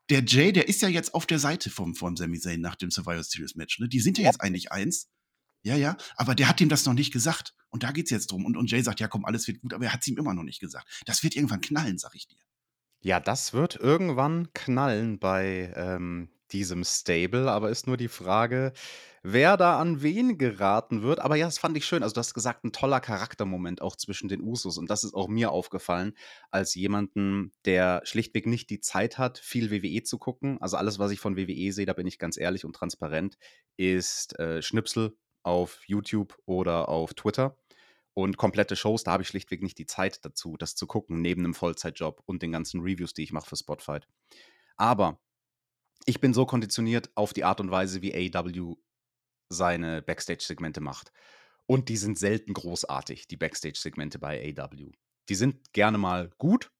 der 0.09 0.23
Jay, 0.25 0.51
der 0.51 0.67
ist 0.67 0.81
ja 0.81 0.87
jetzt 0.87 1.13
auf 1.13 1.25
der 1.25 1.39
Seite 1.39 1.69
vom, 1.69 1.95
vom 1.95 2.15
Sami 2.15 2.39
Zayn 2.39 2.61
nach 2.61 2.75
dem 2.75 2.91
Survivor 2.91 3.23
Series 3.23 3.55
Match. 3.55 3.79
Ne? 3.79 3.87
Die 3.87 3.99
sind 3.99 4.17
ja, 4.17 4.23
ja, 4.23 4.29
jetzt 4.29 4.41
eigentlich 4.41 4.71
eins. 4.71 5.09
Ja, 5.63 5.75
ja, 5.75 5.95
aber 6.15 6.33
der 6.33 6.49
hat 6.49 6.59
ihm 6.59 6.69
das 6.69 6.85
noch 6.85 6.93
nicht 6.93 7.13
gesagt. 7.13 7.53
Und 7.69 7.83
da 7.83 7.91
geht 7.91 8.05
es 8.05 8.11
jetzt 8.11 8.31
drum. 8.31 8.45
Und, 8.45 8.57
und 8.57 8.71
Jay 8.71 8.81
sagt, 8.81 8.99
ja 8.99 9.07
komm, 9.07 9.25
alles 9.25 9.47
wird 9.47 9.61
gut, 9.61 9.73
aber 9.73 9.85
er 9.85 9.93
hat 9.93 10.01
es 10.01 10.07
ihm 10.07 10.17
immer 10.17 10.33
noch 10.33 10.43
nicht 10.43 10.59
gesagt. 10.59 11.03
Das 11.05 11.23
wird 11.23 11.35
irgendwann 11.35 11.61
knallen, 11.61 11.97
sag 11.97 12.15
ich 12.15 12.27
dir. 12.27 12.39
Ja, 13.01 13.19
das 13.19 13.53
wird 13.53 13.75
irgendwann 13.75 14.51
knallen 14.53 15.19
bei 15.19 15.73
ähm, 15.75 16.29
diesem 16.53 16.83
Stable, 16.83 17.51
aber 17.51 17.69
ist 17.69 17.87
nur 17.87 17.97
die 17.97 18.07
Frage, 18.07 18.73
wer 19.23 19.57
da 19.57 19.79
an 19.79 20.01
wen 20.01 20.37
geraten 20.37 21.03
wird. 21.03 21.19
Aber 21.19 21.35
ja, 21.35 21.45
das 21.45 21.59
fand 21.59 21.77
ich 21.77 21.85
schön. 21.85 22.03
Also, 22.03 22.13
du 22.13 22.19
hast 22.19 22.33
gesagt, 22.33 22.63
ein 22.63 22.71
toller 22.71 22.99
Charaktermoment 22.99 23.81
auch 23.81 23.95
zwischen 23.95 24.29
den 24.29 24.41
Usos. 24.41 24.77
Und 24.77 24.89
das 24.89 25.03
ist 25.03 25.13
auch 25.13 25.27
mir 25.27 25.51
aufgefallen, 25.51 26.13
als 26.49 26.75
jemanden, 26.75 27.51
der 27.65 28.01
schlichtweg 28.03 28.47
nicht 28.47 28.69
die 28.69 28.79
Zeit 28.79 29.17
hat, 29.17 29.37
viel 29.37 29.71
WWE 29.71 30.03
zu 30.03 30.17
gucken. 30.17 30.61
Also, 30.61 30.77
alles, 30.77 30.99
was 30.99 31.11
ich 31.11 31.19
von 31.19 31.37
WWE 31.37 31.71
sehe, 31.71 31.85
da 31.85 31.93
bin 31.93 32.07
ich 32.07 32.19
ganz 32.19 32.37
ehrlich 32.37 32.65
und 32.65 32.75
transparent, 32.75 33.37
ist 33.77 34.37
äh, 34.39 34.61
Schnipsel 34.61 35.15
auf 35.43 35.81
YouTube 35.85 36.37
oder 36.45 36.89
auf 36.89 37.13
Twitter. 37.13 37.57
Und 38.13 38.37
komplette 38.37 38.75
Shows, 38.75 39.03
da 39.03 39.11
habe 39.13 39.23
ich 39.23 39.29
schlichtweg 39.29 39.63
nicht 39.63 39.77
die 39.77 39.85
Zeit 39.85 40.25
dazu, 40.25 40.57
das 40.57 40.75
zu 40.75 40.85
gucken, 40.85 41.21
neben 41.21 41.45
einem 41.45 41.53
Vollzeitjob 41.53 42.21
und 42.25 42.41
den 42.41 42.51
ganzen 42.51 42.81
Reviews, 42.81 43.13
die 43.13 43.23
ich 43.23 43.31
mache 43.31 43.47
für 43.47 43.55
Spotfight. 43.55 44.05
Aber 44.75 45.19
ich 46.05 46.19
bin 46.19 46.33
so 46.33 46.45
konditioniert 46.45 47.11
auf 47.15 47.33
die 47.33 47.43
Art 47.43 47.59
und 47.59 47.71
Weise, 47.71 48.01
wie 48.01 48.13
AW 48.35 48.75
seine 49.49 50.01
Backstage-Segmente 50.01 50.81
macht. 50.81 51.11
Und 51.65 51.89
die 51.89 51.97
sind 51.97 52.17
selten 52.17 52.53
großartig, 52.53 53.27
die 53.27 53.37
Backstage-Segmente 53.37 54.19
bei 54.19 54.55
AW. 54.57 54.91
Die 55.29 55.35
sind 55.35 55.73
gerne 55.73 55.97
mal 55.97 56.31
gut, 56.37 56.71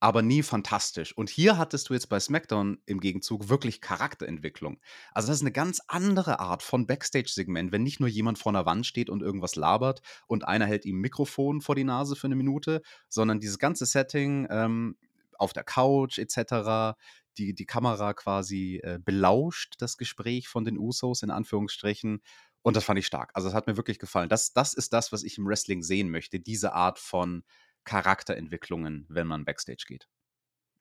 aber 0.00 0.22
nie 0.22 0.42
fantastisch. 0.42 1.16
Und 1.16 1.28
hier 1.28 1.58
hattest 1.58 1.88
du 1.88 1.94
jetzt 1.94 2.08
bei 2.08 2.18
SmackDown 2.18 2.78
im 2.86 3.00
Gegenzug 3.00 3.48
wirklich 3.48 3.80
Charakterentwicklung. 3.80 4.80
Also 5.12 5.28
das 5.28 5.36
ist 5.36 5.42
eine 5.42 5.52
ganz 5.52 5.80
andere 5.88 6.40
Art 6.40 6.62
von 6.62 6.86
Backstage-Segment, 6.86 7.70
wenn 7.70 7.82
nicht 7.82 8.00
nur 8.00 8.08
jemand 8.08 8.38
vor 8.38 8.52
einer 8.52 8.66
Wand 8.66 8.86
steht 8.86 9.10
und 9.10 9.22
irgendwas 9.22 9.56
labert 9.56 10.00
und 10.26 10.48
einer 10.48 10.66
hält 10.66 10.86
ihm 10.86 11.00
Mikrofon 11.00 11.60
vor 11.60 11.74
die 11.74 11.84
Nase 11.84 12.16
für 12.16 12.26
eine 12.26 12.36
Minute, 12.36 12.82
sondern 13.08 13.40
dieses 13.40 13.58
ganze 13.58 13.84
Setting 13.86 14.48
ähm, 14.50 14.96
auf 15.38 15.52
der 15.52 15.64
Couch 15.64 16.18
etc., 16.18 16.96
die, 17.38 17.54
die 17.54 17.66
Kamera 17.66 18.14
quasi 18.14 18.80
äh, 18.82 18.98
belauscht 19.02 19.74
das 19.78 19.96
Gespräch 19.96 20.48
von 20.48 20.64
den 20.64 20.78
Usos 20.78 21.22
in 21.22 21.30
Anführungsstrichen. 21.30 22.22
Und 22.62 22.76
das 22.76 22.84
fand 22.84 22.98
ich 22.98 23.06
stark. 23.06 23.30
Also 23.34 23.48
das 23.48 23.54
hat 23.54 23.66
mir 23.66 23.76
wirklich 23.76 23.98
gefallen. 23.98 24.28
Das, 24.28 24.52
das 24.52 24.74
ist 24.74 24.92
das, 24.92 25.12
was 25.12 25.22
ich 25.22 25.38
im 25.38 25.46
Wrestling 25.46 25.82
sehen 25.82 26.10
möchte. 26.10 26.40
Diese 26.40 26.72
Art 26.72 26.98
von 26.98 27.42
Charakterentwicklungen, 27.84 29.06
wenn 29.08 29.26
man 29.26 29.44
Backstage 29.44 29.84
geht. 29.86 30.08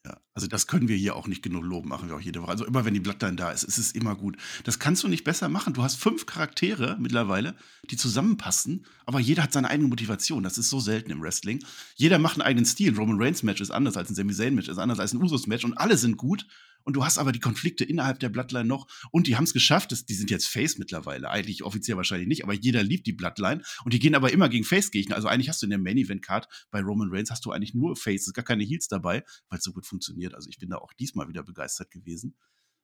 Ja, 0.06 0.18
also 0.34 0.48
das 0.48 0.66
können 0.68 0.88
wir 0.88 0.96
hier 0.96 1.18
auch 1.18 1.28
nicht 1.28 1.44
genug 1.44 1.66
loben, 1.66 1.90
machen 1.90 2.08
wir 2.08 2.16
auch 2.16 2.22
jede 2.22 2.42
Woche. 2.42 2.52
Also 2.52 2.66
immer 2.66 2.86
wenn 2.86 2.94
die 2.94 3.02
Bloodline 3.02 3.36
da 3.36 3.52
ist, 3.52 3.64
ist 3.64 3.78
es 3.78 3.92
immer 3.92 4.16
gut. 4.16 4.38
Das 4.64 4.80
kannst 4.80 5.04
du 5.04 5.10
nicht 5.10 5.26
besser 5.26 5.50
machen. 5.50 5.74
Du 5.74 5.84
hast 5.84 5.96
fünf 5.96 6.26
Charaktere 6.26 6.96
mittlerweile, 7.02 7.56
die 7.92 7.98
zusammenpassen, 7.98 8.86
aber 9.06 9.20
jeder 9.20 9.44
hat 9.44 9.52
seine 9.52 9.70
eigene 9.70 9.90
Motivation. 9.90 10.42
Das 10.42 10.58
ist 10.58 10.70
so 10.70 10.80
selten 10.80 11.12
im 11.12 11.22
Wrestling. 11.22 11.62
Jeder 11.96 12.18
macht 12.18 12.36
einen 12.36 12.48
eigenen 12.48 12.66
Stil. 12.66 12.96
Roman 12.96 13.22
Reigns 13.22 13.44
Match 13.44 13.60
ist 13.60 13.72
anders 13.72 13.98
als 13.98 14.10
ein 14.10 14.16
Sami 14.16 14.34
Zayn 14.34 14.56
Match, 14.56 14.70
ist 14.70 14.78
anders 14.78 15.00
als 15.00 15.14
ein 15.14 15.22
Usos 15.22 15.48
Match 15.48 15.66
und 15.66 15.78
alle 15.78 15.98
sind 15.98 16.16
gut 16.16 16.48
und 16.84 16.96
du 16.96 17.04
hast 17.04 17.18
aber 17.18 17.32
die 17.32 17.40
Konflikte 17.40 17.84
innerhalb 17.84 18.20
der 18.20 18.30
Bloodline 18.30 18.66
noch 18.66 18.88
und 19.12 19.28
die 19.28 19.36
haben 19.36 19.44
es 19.44 19.54
geschafft, 19.54 19.92
das, 19.92 20.06
die 20.06 20.14
sind 20.14 20.32
jetzt 20.32 20.48
Face 20.48 20.78
mittlerweile, 20.78 21.30
eigentlich 21.30 21.64
offiziell 21.64 21.98
wahrscheinlich 21.98 22.28
nicht, 22.28 22.44
aber 22.44 22.54
jeder 22.54 22.84
liebt 22.84 23.08
die 23.08 23.14
Bloodline 23.14 23.62
und 23.84 23.94
die 23.94 24.00
gehen 24.00 24.16
aber 24.16 24.32
immer 24.32 24.50
gegen 24.50 24.64
Face-Gegner. 24.64 25.16
Also 25.16 25.28
eigentlich 25.28 25.50
hast 25.50 25.62
du 25.62 25.66
in 25.66 25.72
der 25.72 25.80
Main 25.80 25.98
Event 25.98 26.22
Card 26.22 26.48
bei 26.72 26.82
Roman 26.82 27.10
Reigns 27.12 27.32
hast 27.32 27.46
du 27.46 27.52
eigentlich 27.52 27.74
nur 27.74 27.96
Faces, 27.96 28.34
gar 28.34 28.46
keine 28.46 28.64
Heels 28.64 28.88
dabei, 28.88 29.24
weil 29.50 29.60
es 29.60 29.64
so 29.64 29.74
gut 29.74 29.86
funktioniert. 29.86 30.36
Also 30.36 30.50
ich 30.50 30.58
bin 30.58 30.70
da 30.70 30.78
auch 30.78 30.94
diesmal 30.94 31.28
wieder 31.28 31.44
begeistert 31.44 31.92
gewesen. 31.92 32.36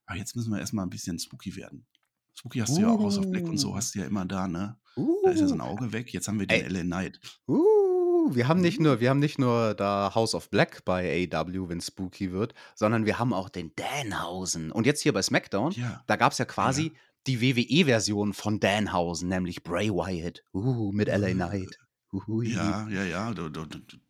Aber 0.05 0.17
jetzt 0.17 0.35
müssen 0.35 0.51
wir 0.51 0.59
erstmal 0.59 0.85
ein 0.85 0.89
bisschen 0.89 1.17
spooky 1.17 1.55
werden. 1.55 1.87
Spooky 2.37 2.59
hast 2.59 2.77
du 2.77 2.81
ja 2.81 2.89
auch 2.89 2.99
House 2.99 3.17
of 3.17 3.31
Black 3.31 3.47
und 3.47 3.57
so, 3.57 3.75
hast 3.75 3.95
du 3.95 3.99
ja 3.99 4.05
immer 4.05 4.25
da, 4.25 4.47
ne? 4.47 4.77
Uh. 4.97 5.21
Da 5.23 5.31
ist 5.31 5.39
ja 5.39 5.47
so 5.47 5.55
ein. 5.55 5.61
Auge 5.61 5.93
weg. 5.93 6.13
Jetzt 6.13 6.27
haben 6.27 6.39
wir 6.39 6.47
den 6.47 6.65
Ey. 6.65 6.71
LA 6.71 6.81
Knight. 6.83 7.19
Uh 7.47 7.84
wir 8.33 8.47
haben 8.47 8.61
nicht 8.61 8.79
nur, 8.79 8.99
wir 8.99 9.09
haben 9.09 9.19
nicht 9.19 9.39
nur 9.39 9.73
da 9.73 10.13
House 10.15 10.33
of 10.33 10.49
Black 10.49 10.83
bei 10.85 11.29
AW, 11.31 11.69
wenn 11.69 11.81
spooky 11.81 12.31
wird, 12.31 12.53
sondern 12.73 13.05
wir 13.05 13.19
haben 13.19 13.33
auch 13.33 13.49
den 13.49 13.71
Danhausen. 13.75 14.71
Und 14.71 14.85
jetzt 14.85 15.01
hier 15.01 15.13
bei 15.13 15.21
SmackDown, 15.21 15.71
ja. 15.73 16.03
da 16.07 16.15
gab 16.15 16.31
es 16.31 16.37
ja 16.37 16.45
quasi 16.45 16.87
ja. 16.87 16.91
die 17.27 17.41
WWE-Version 17.41 18.33
von 18.33 18.59
Danhausen, 18.59 19.29
nämlich 19.29 19.63
Bray 19.63 19.89
Wyatt. 19.89 20.43
Uh, 20.53 20.91
mit 20.91 21.07
LA 21.07 21.31
Knight. 21.31 21.77
Hui. 22.27 22.53
Ja, 22.53 22.87
ja, 22.89 23.03
ja. 23.03 23.33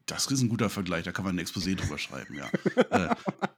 Das 0.07 0.27
ist 0.27 0.41
ein 0.41 0.49
guter 0.49 0.69
Vergleich, 0.69 1.03
da 1.03 1.11
kann 1.11 1.25
man 1.25 1.35
ein 1.35 1.43
Exposé 1.43 1.75
drüber 1.75 1.97
schreiben, 1.97 2.35
ja. 2.35 2.47
äh, 2.91 3.15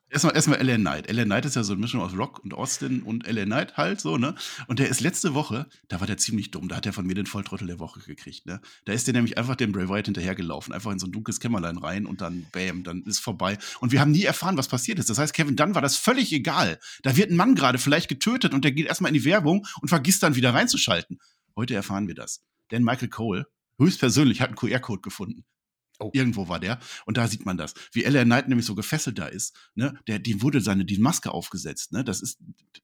erstmal, 0.10 0.34
erstmal 0.34 0.66
LA 0.66 0.78
Knight. 0.78 1.12
LA 1.12 1.26
Knight 1.26 1.46
ist 1.46 1.58
ja 1.58 1.64
so 1.64 1.74
eine 1.74 1.82
Mischung 1.82 2.00
aus 2.00 2.16
Rock 2.18 2.40
und 2.42 2.54
Austin 2.54 3.02
und 3.02 3.28
LA 3.28 3.44
Knight 3.44 3.76
halt 3.76 4.00
so, 4.00 4.18
ne? 4.18 4.34
Und 4.68 4.80
der 4.80 4.88
ist 4.88 5.02
letzte 5.02 5.34
Woche, 5.34 5.68
da 5.90 6.00
war 6.00 6.08
der 6.08 6.18
ziemlich 6.18 6.52
dumm, 6.52 6.70
da 6.70 6.78
hat 6.78 6.86
er 6.86 6.94
von 6.94 7.06
mir 7.06 7.16
den 7.16 7.26
Volltrottel 7.26 7.68
der 7.68 7.80
Woche 7.80 8.00
gekriegt, 8.00 8.46
ne? 8.46 8.62
Da 8.86 8.94
ist 8.94 9.08
der 9.08 9.14
nämlich 9.14 9.38
einfach 9.38 9.58
dem 9.58 9.74
Bray 9.74 9.90
Wyatt 9.90 10.06
hinterhergelaufen, 10.06 10.74
einfach 10.74 10.92
in 10.92 11.00
so 11.00 11.08
ein 11.08 11.12
dunkles 11.12 11.42
Kämmerlein 11.42 11.78
rein 11.78 12.06
und 12.06 12.22
dann 12.22 12.48
bam, 12.54 12.84
dann 12.84 13.04
ist 13.04 13.20
vorbei. 13.20 13.58
Und 13.82 13.92
wir 13.92 14.00
haben 14.00 14.12
nie 14.12 14.24
erfahren, 14.24 14.56
was 14.56 14.70
passiert 14.70 15.00
ist. 15.00 15.10
Das 15.10 15.18
heißt, 15.18 15.34
Kevin 15.34 15.58
Dunn 15.58 15.76
war 15.76 15.82
das 15.82 15.98
völlig 15.98 16.32
egal. 16.32 16.80
Da 17.04 17.18
wird 17.18 17.30
ein 17.30 17.36
Mann 17.36 17.56
gerade 17.56 17.78
vielleicht 17.78 18.08
getötet 18.08 18.54
und 18.54 18.64
der 18.64 18.72
geht 18.72 18.88
erstmal 18.88 19.10
in 19.10 19.16
die 19.16 19.26
Werbung 19.26 19.68
und 19.82 19.90
vergisst 19.90 20.24
dann 20.24 20.36
wieder 20.36 20.54
reinzuschalten. 20.54 21.20
Heute 21.58 21.76
erfahren 21.76 22.08
wir 22.08 22.16
das. 22.16 22.42
Denn 22.72 22.84
Michael 22.84 23.10
Cole 23.10 23.48
höchstpersönlich 23.80 24.40
hat 24.40 24.50
einen 24.50 24.56
QR-Code 24.56 25.02
gefunden. 25.02 25.44
Oh. 26.00 26.12
Irgendwo 26.14 26.48
war 26.48 26.60
der. 26.60 26.80
Und 27.06 27.18
da 27.18 27.28
sieht 27.28 27.46
man 27.46 27.58
das. 27.58 27.74
Wie 27.92 28.04
Ella 28.04 28.24
Knight 28.24 28.48
nämlich 28.48 28.68
so 28.68 28.76
gefesselt 28.76 29.18
da 29.18 29.26
ist. 29.26 29.56
Ne? 29.74 29.98
Der, 30.08 30.20
die 30.20 30.42
wurde 30.44 30.62
seine 30.62 30.86
die 30.86 31.00
Maske 31.00 31.32
aufgesetzt. 31.32 31.92
Ne? 31.92 32.04
Das 32.04 32.22
ist 32.22 32.40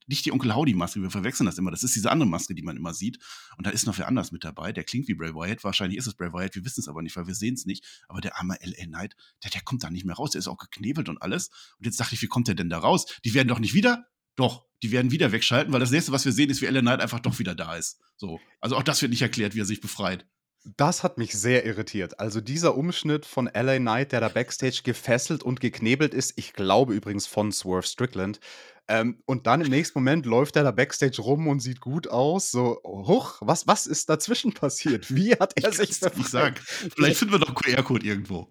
nicht 0.07 0.25
die 0.25 0.31
Onkel 0.31 0.55
Howdy-Maske. 0.55 1.01
Wir 1.01 1.11
verwechseln 1.11 1.45
das 1.45 1.57
immer. 1.59 1.69
Das 1.69 1.83
ist 1.83 1.95
diese 1.95 2.09
andere 2.11 2.27
Maske, 2.27 2.55
die 2.55 2.63
man 2.63 2.75
immer 2.75 2.93
sieht. 2.93 3.19
Und 3.57 3.67
da 3.67 3.69
ist 3.71 3.85
noch 3.85 3.97
wer 3.99 4.07
anders 4.07 4.31
mit 4.31 4.43
dabei. 4.43 4.71
Der 4.71 4.83
klingt 4.83 5.07
wie 5.07 5.13
Bray 5.13 5.35
Wyatt. 5.35 5.63
Wahrscheinlich 5.63 5.99
ist 5.99 6.07
es 6.07 6.15
Bray 6.15 6.33
Wyatt. 6.33 6.55
Wir 6.55 6.65
wissen 6.65 6.79
es 6.79 6.87
aber 6.87 7.03
nicht, 7.03 7.15
weil 7.15 7.27
wir 7.27 7.35
sehen 7.35 7.53
es 7.53 7.65
nicht. 7.65 7.85
Aber 8.07 8.19
der 8.19 8.39
arme 8.39 8.59
L.A. 8.59 8.85
Knight, 8.85 9.15
der, 9.43 9.51
der 9.51 9.61
kommt 9.61 9.83
da 9.83 9.91
nicht 9.91 10.05
mehr 10.05 10.15
raus. 10.15 10.31
Der 10.31 10.39
ist 10.39 10.47
auch 10.47 10.57
geknebelt 10.57 11.07
und 11.07 11.21
alles. 11.21 11.49
Und 11.77 11.85
jetzt 11.85 11.99
dachte 11.99 12.15
ich, 12.15 12.21
wie 12.23 12.27
kommt 12.27 12.47
der 12.47 12.55
denn 12.55 12.69
da 12.69 12.79
raus? 12.79 13.05
Die 13.23 13.35
werden 13.35 13.47
doch 13.47 13.59
nicht 13.59 13.75
wieder 13.75 14.07
doch, 14.35 14.65
die 14.81 14.91
werden 14.91 15.11
wieder 15.11 15.31
wegschalten, 15.31 15.71
weil 15.71 15.79
das 15.79 15.91
nächste, 15.91 16.11
was 16.11 16.25
wir 16.25 16.31
sehen, 16.31 16.49
ist, 16.49 16.61
wie 16.61 16.65
Ellen 16.65 16.85
Knight 16.85 17.01
einfach 17.01 17.19
doch 17.19 17.39
wieder 17.39 17.55
da 17.55 17.75
ist. 17.75 17.99
So. 18.17 18.39
Also 18.59 18.75
auch 18.75 18.83
das 18.83 19.01
wird 19.01 19.11
nicht 19.11 19.21
erklärt, 19.21 19.55
wie 19.55 19.61
er 19.61 19.65
sich 19.65 19.81
befreit. 19.81 20.25
Das 20.65 21.03
hat 21.03 21.17
mich 21.17 21.33
sehr 21.33 21.65
irritiert. 21.65 22.19
Also 22.19 22.39
dieser 22.39 22.75
Umschnitt 22.75 23.25
von 23.25 23.49
LA 23.53 23.79
Knight, 23.79 24.11
der 24.13 24.21
da 24.21 24.29
backstage 24.29 24.81
gefesselt 24.83 25.43
und 25.43 25.59
geknebelt 25.59 26.13
ist, 26.13 26.33
ich 26.37 26.53
glaube 26.53 26.93
übrigens 26.93 27.27
von 27.27 27.51
Swerve 27.51 27.85
Strickland. 27.85 28.39
Ähm, 28.87 29.21
und 29.25 29.47
dann 29.47 29.61
im 29.61 29.69
nächsten 29.69 29.99
Moment 29.99 30.25
läuft 30.25 30.55
er 30.55 30.63
da 30.63 30.71
backstage 30.71 31.21
rum 31.21 31.47
und 31.47 31.61
sieht 31.61 31.79
gut 31.79 32.07
aus. 32.07 32.51
So, 32.51 32.81
huch, 32.83 33.37
was, 33.41 33.67
was 33.67 33.87
ist 33.87 34.09
dazwischen 34.09 34.53
passiert? 34.53 35.13
Wie 35.13 35.33
hat 35.33 35.53
er 35.55 35.69
ich 35.69 35.77
sich 35.77 35.99
befreit? 35.99 36.17
Ich 36.17 36.27
sag, 36.27 36.59
vielleicht 36.59 37.17
finden 37.17 37.33
wir 37.33 37.39
doch 37.39 37.55
QR-Code 37.55 38.05
irgendwo. 38.05 38.49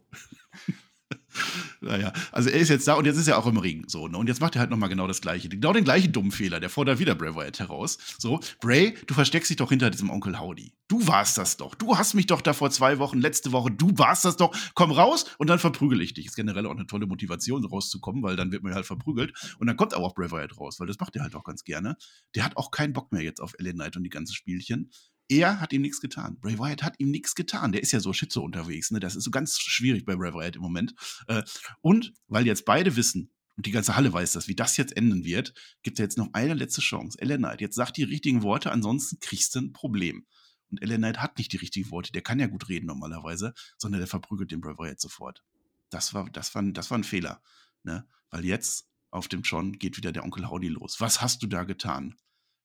Naja, 1.81 2.13
also 2.31 2.49
er 2.49 2.61
ist 2.61 2.69
jetzt 2.69 2.87
da 2.87 2.95
und 2.95 3.05
jetzt 3.07 3.17
ist 3.17 3.29
er 3.29 3.39
auch 3.39 3.47
im 3.47 3.57
Ring. 3.57 3.85
So, 3.89 4.09
ne? 4.09 4.17
Und 4.17 4.29
jetzt 4.29 4.41
macht 4.41 4.55
er 4.57 4.61
halt 4.61 4.71
nochmal 4.71 4.89
genau 4.89 5.07
das 5.07 5.21
Gleiche. 5.21 5.49
Genau 5.49 5.73
den 5.73 5.85
gleichen 5.85 6.13
dummen 6.13 6.31
Fehler. 6.31 6.61
Der 6.61 6.71
fordert 6.71 6.99
wieder 6.99 7.15
Bray 7.15 7.35
Wyatt 7.35 7.59
heraus. 7.61 7.99
So, 8.19 8.41
Bray, 8.61 8.95
du 9.07 9.15
versteckst 9.15 9.51
dich 9.51 9.57
doch 9.57 9.71
hinter 9.71 9.91
diesem 9.91 10.11
Onkel 10.11 10.39
Howdy. 10.39 10.73
Du 10.89 11.07
warst 11.07 11.39
das 11.39 11.57
doch. 11.57 11.75
Du 11.75 11.97
hast 11.97 12.15
mich 12.15 12.27
doch 12.27 12.41
da 12.41 12.53
vor 12.53 12.71
zwei 12.71 12.99
Wochen, 12.99 13.19
letzte 13.19 13.53
Woche, 13.53 13.71
du 13.71 13.97
warst 13.97 14.25
das 14.25 14.37
doch. 14.37 14.55
Komm 14.75 14.91
raus 14.93 15.25
und 15.39 15.49
dann 15.49 15.59
verprügel 15.59 16.01
ich 16.03 16.15
dich. 16.15 16.27
Ist 16.27 16.37
generell 16.37 16.67
auch 16.67 16.73
eine 16.73 16.87
tolle 16.87 17.07
Motivation, 17.07 17.65
rauszukommen, 17.65 18.23
weil 18.23 18.37
dann 18.37 18.53
wird 18.53 18.63
man 18.63 18.75
halt 18.75 18.87
verprügelt. 18.87 19.33
Und 19.59 19.67
dann 19.67 19.77
kommt 19.77 19.95
aber 19.95 20.05
auch 20.05 20.15
Bray 20.15 20.31
Wyatt 20.31 20.59
raus, 20.59 20.79
weil 20.79 20.87
das 20.87 21.01
macht 21.01 21.17
er 21.17 21.23
halt 21.23 21.35
auch 21.35 21.45
ganz 21.45 21.65
gerne. 21.65 21.97
Der 22.35 22.45
hat 22.45 22.57
auch 22.57 22.71
keinen 22.71 22.93
Bock 22.93 23.11
mehr 23.11 23.23
jetzt 23.23 23.41
auf 23.41 23.55
Ellen 23.59 23.77
Knight 23.77 23.97
und 23.97 24.03
die 24.03 24.11
ganzen 24.11 24.35
Spielchen 24.35 24.91
er 25.39 25.61
hat 25.61 25.73
ihm 25.73 25.83
nichts 25.83 26.01
getan. 26.01 26.39
Bray 26.41 26.59
Wyatt 26.59 26.83
hat 26.83 26.95
ihm 26.99 27.11
nichts 27.11 27.35
getan. 27.35 27.73
Der 27.73 27.83
ist 27.83 27.93
ja 27.93 28.01
so 28.01 28.13
Schizo 28.13 28.43
unterwegs. 28.43 28.91
Ne? 28.91 29.01
Das 29.01 29.17
ist 29.17 29.25
so 29.25 29.31
ganz 29.31 29.59
schwierig 29.59 30.05
bei 30.05 30.17
Bray 30.17 30.35
Wyatt 30.35 30.57
im 30.57 30.63
Moment. 30.63 30.95
Äh, 31.27 31.43
und 31.81 32.13
weil 32.29 32.47
jetzt 32.47 32.65
beide 32.65 32.97
wissen, 32.97 33.33
und 33.57 33.67
die 33.67 33.71
ganze 33.71 33.97
Halle 33.97 34.13
weiß 34.13 34.33
das, 34.33 34.49
wie 34.49 34.55
das 34.55 34.77
jetzt 34.77 34.97
enden 34.97 35.25
wird, 35.25 35.53
gibt 35.83 35.99
es 35.99 36.03
jetzt 36.03 36.19
noch 36.19 36.31
eine 36.33 36.55
letzte 36.55 36.81
Chance. 36.81 37.19
Ellen 37.21 37.43
Knight, 37.43 37.61
jetzt 37.61 37.77
sag 37.77 37.93
die 37.93 38.03
richtigen 38.03 38.43
Worte, 38.43 38.73
ansonsten 38.73 39.19
kriegst 39.21 39.55
du 39.55 39.61
ein 39.61 39.73
Problem. 39.73 40.27
Und 40.71 40.81
Ellen 40.81 41.03
Knight 41.03 41.19
hat 41.19 41.37
nicht 41.37 41.53
die 41.53 41.59
richtigen 41.59 41.91
Worte, 41.91 42.13
der 42.13 42.23
kann 42.23 42.41
ja 42.41 42.47
gut 42.47 42.69
reden 42.69 42.87
normalerweise, 42.87 43.53
sondern 43.77 44.01
der 44.01 44.09
verprügelt 44.09 44.51
den 44.51 44.63
Bray 44.63 44.75
Wyatt 44.79 45.01
sofort. 45.01 45.43
Das 45.91 46.15
war, 46.15 46.31
das 46.31 46.55
war, 46.55 46.63
das 46.63 46.91
war 46.91 46.99
ein 46.99 47.05
Fehler. 47.05 47.43
Ne? 47.83 48.07
Weil 48.31 48.47
jetzt 48.47 48.89
auf 49.11 49.29
dem 49.29 49.43
John 49.43 49.73
geht 49.73 49.99
wieder 49.99 50.13
der 50.13 50.25
Onkel 50.25 50.49
Howdy 50.49 50.69
los. 50.69 50.97
Was 51.01 51.21
hast 51.21 51.43
du 51.43 51.47
da 51.47 51.65
getan? 51.65 52.17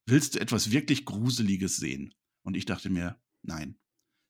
Willst 0.06 0.36
du 0.36 0.40
etwas 0.40 0.72
wirklich 0.72 1.04
Gruseliges 1.04 1.76
sehen? 1.76 2.14
Und 2.48 2.56
ich 2.56 2.64
dachte 2.64 2.90
mir, 2.90 3.20
nein, 3.42 3.78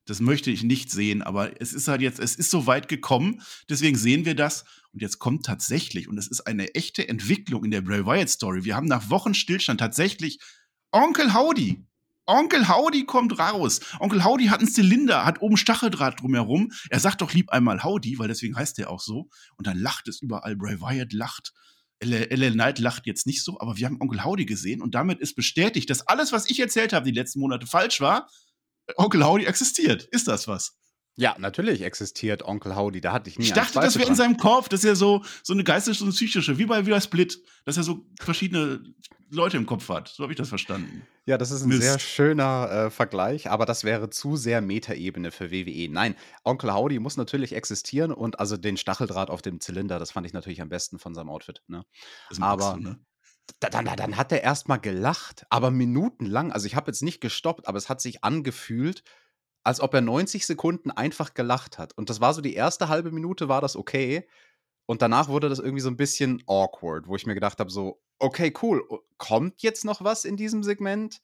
das 0.04 0.18
möchte 0.18 0.50
ich 0.50 0.64
nicht 0.64 0.90
sehen, 0.90 1.22
aber 1.22 1.62
es 1.62 1.72
ist 1.72 1.86
halt 1.86 2.00
jetzt, 2.00 2.18
es 2.18 2.34
ist 2.34 2.50
so 2.50 2.66
weit 2.66 2.88
gekommen, 2.88 3.42
deswegen 3.68 3.96
sehen 3.96 4.24
wir 4.24 4.34
das. 4.34 4.64
Und 4.92 5.02
jetzt 5.02 5.20
kommt 5.20 5.46
tatsächlich, 5.46 6.08
und 6.08 6.18
es 6.18 6.26
ist 6.26 6.40
eine 6.40 6.74
echte 6.74 7.08
Entwicklung 7.08 7.64
in 7.64 7.70
der 7.70 7.80
Bray 7.80 8.04
Wyatt 8.04 8.28
Story. 8.28 8.64
Wir 8.64 8.74
haben 8.74 8.88
nach 8.88 9.08
Wochen 9.08 9.34
Stillstand 9.34 9.78
tatsächlich 9.78 10.40
Onkel 10.90 11.32
Howdy. 11.32 11.86
Onkel 12.26 12.68
Howdy 12.68 13.04
kommt 13.04 13.38
raus. 13.38 13.78
Onkel 14.00 14.24
Howdy 14.24 14.46
hat 14.46 14.58
einen 14.58 14.68
Zylinder, 14.68 15.24
hat 15.24 15.40
oben 15.40 15.56
Stacheldraht 15.56 16.20
drumherum. 16.20 16.72
Er 16.90 16.98
sagt 16.98 17.20
doch 17.20 17.32
lieb 17.32 17.50
einmal 17.50 17.84
Howdy, 17.84 18.18
weil 18.18 18.26
deswegen 18.26 18.56
heißt 18.56 18.80
er 18.80 18.90
auch 18.90 19.00
so. 19.00 19.30
Und 19.56 19.68
dann 19.68 19.78
lacht 19.78 20.08
es 20.08 20.20
überall. 20.20 20.56
Bray 20.56 20.80
Wyatt 20.80 21.12
lacht. 21.12 21.52
LL 22.00 22.52
Knight 22.52 22.78
lacht 22.78 23.06
jetzt 23.06 23.26
nicht 23.26 23.42
so, 23.42 23.58
aber 23.60 23.76
wir 23.76 23.86
haben 23.86 24.00
Onkel 24.00 24.24
Howdy 24.24 24.44
gesehen 24.44 24.82
und 24.82 24.94
damit 24.94 25.18
ist 25.20 25.34
bestätigt, 25.34 25.90
dass 25.90 26.06
alles, 26.06 26.32
was 26.32 26.48
ich 26.48 26.60
erzählt 26.60 26.92
habe 26.92 27.04
die 27.04 27.16
letzten 27.16 27.40
Monate 27.40 27.66
falsch 27.66 28.00
war. 28.00 28.28
Onkel 28.96 29.24
Howdy 29.24 29.44
existiert. 29.44 30.04
Ist 30.04 30.28
das 30.28 30.48
was? 30.48 30.78
Ja, 31.18 31.34
natürlich 31.36 31.82
existiert 31.82 32.44
Onkel 32.44 32.76
Howdy. 32.76 33.00
Da 33.00 33.12
hatte 33.12 33.28
ich 33.28 33.38
nie 33.40 33.46
Ich 33.46 33.52
dachte, 33.52 33.80
das 33.80 33.98
wäre 33.98 34.08
in 34.08 34.14
seinem 34.14 34.36
Kopf, 34.36 34.68
dass 34.68 34.84
er 34.84 34.94
so, 34.94 35.24
so 35.42 35.52
eine 35.52 35.64
geistige 35.64 36.04
und 36.04 36.10
psychische, 36.10 36.58
wie 36.58 36.66
bei 36.66 36.86
wieder 36.86 37.00
Split, 37.00 37.42
dass 37.64 37.76
er 37.76 37.82
so 37.82 38.06
verschiedene 38.20 38.84
Leute 39.28 39.56
im 39.56 39.66
Kopf 39.66 39.88
hat. 39.88 40.08
So 40.08 40.22
habe 40.22 40.32
ich 40.32 40.36
das 40.36 40.48
verstanden. 40.48 41.02
Ja, 41.26 41.36
das 41.36 41.50
ist 41.50 41.62
ein 41.62 41.70
Mist. 41.70 41.82
sehr 41.82 41.98
schöner 41.98 42.70
äh, 42.70 42.90
Vergleich, 42.90 43.50
aber 43.50 43.66
das 43.66 43.82
wäre 43.82 44.10
zu 44.10 44.36
sehr 44.36 44.60
Metaebene 44.60 45.32
für 45.32 45.50
WWE. 45.50 45.88
Nein, 45.90 46.14
Onkel 46.44 46.72
Howdy 46.72 47.00
muss 47.00 47.16
natürlich 47.16 47.52
existieren 47.52 48.12
und 48.12 48.38
also 48.38 48.56
den 48.56 48.76
Stacheldraht 48.76 49.28
auf 49.28 49.42
dem 49.42 49.60
Zylinder, 49.60 49.98
das 49.98 50.12
fand 50.12 50.24
ich 50.24 50.32
natürlich 50.32 50.62
am 50.62 50.68
besten 50.68 51.00
von 51.00 51.14
seinem 51.14 51.30
Outfit. 51.30 51.62
Ne? 51.66 51.84
Aber 52.40 52.74
du, 52.74 52.82
ne? 52.82 52.98
dann, 53.58 53.84
dann, 53.84 53.96
dann 53.96 54.16
hat 54.16 54.30
er 54.30 54.44
erstmal 54.44 54.78
gelacht, 54.78 55.46
aber 55.50 55.72
minutenlang. 55.72 56.52
Also 56.52 56.66
ich 56.66 56.76
habe 56.76 56.90
jetzt 56.90 57.02
nicht 57.02 57.20
gestoppt, 57.20 57.66
aber 57.66 57.76
es 57.76 57.88
hat 57.88 58.00
sich 58.00 58.22
angefühlt, 58.22 59.02
als 59.68 59.80
ob 59.80 59.92
er 59.92 60.00
90 60.00 60.46
Sekunden 60.46 60.90
einfach 60.90 61.34
gelacht 61.34 61.76
hat. 61.76 61.92
Und 61.98 62.08
das 62.08 62.22
war 62.22 62.32
so 62.32 62.40
die 62.40 62.54
erste 62.54 62.88
halbe 62.88 63.10
Minute, 63.12 63.48
war 63.48 63.60
das 63.60 63.76
okay. 63.76 64.26
Und 64.86 65.02
danach 65.02 65.28
wurde 65.28 65.50
das 65.50 65.58
irgendwie 65.58 65.82
so 65.82 65.90
ein 65.90 65.98
bisschen 65.98 66.42
awkward, 66.46 67.06
wo 67.06 67.16
ich 67.16 67.26
mir 67.26 67.34
gedacht 67.34 67.60
habe, 67.60 67.70
so, 67.70 68.00
okay, 68.18 68.50
cool, 68.62 68.82
kommt 69.18 69.60
jetzt 69.62 69.84
noch 69.84 70.02
was 70.02 70.24
in 70.24 70.38
diesem 70.38 70.62
Segment? 70.62 71.20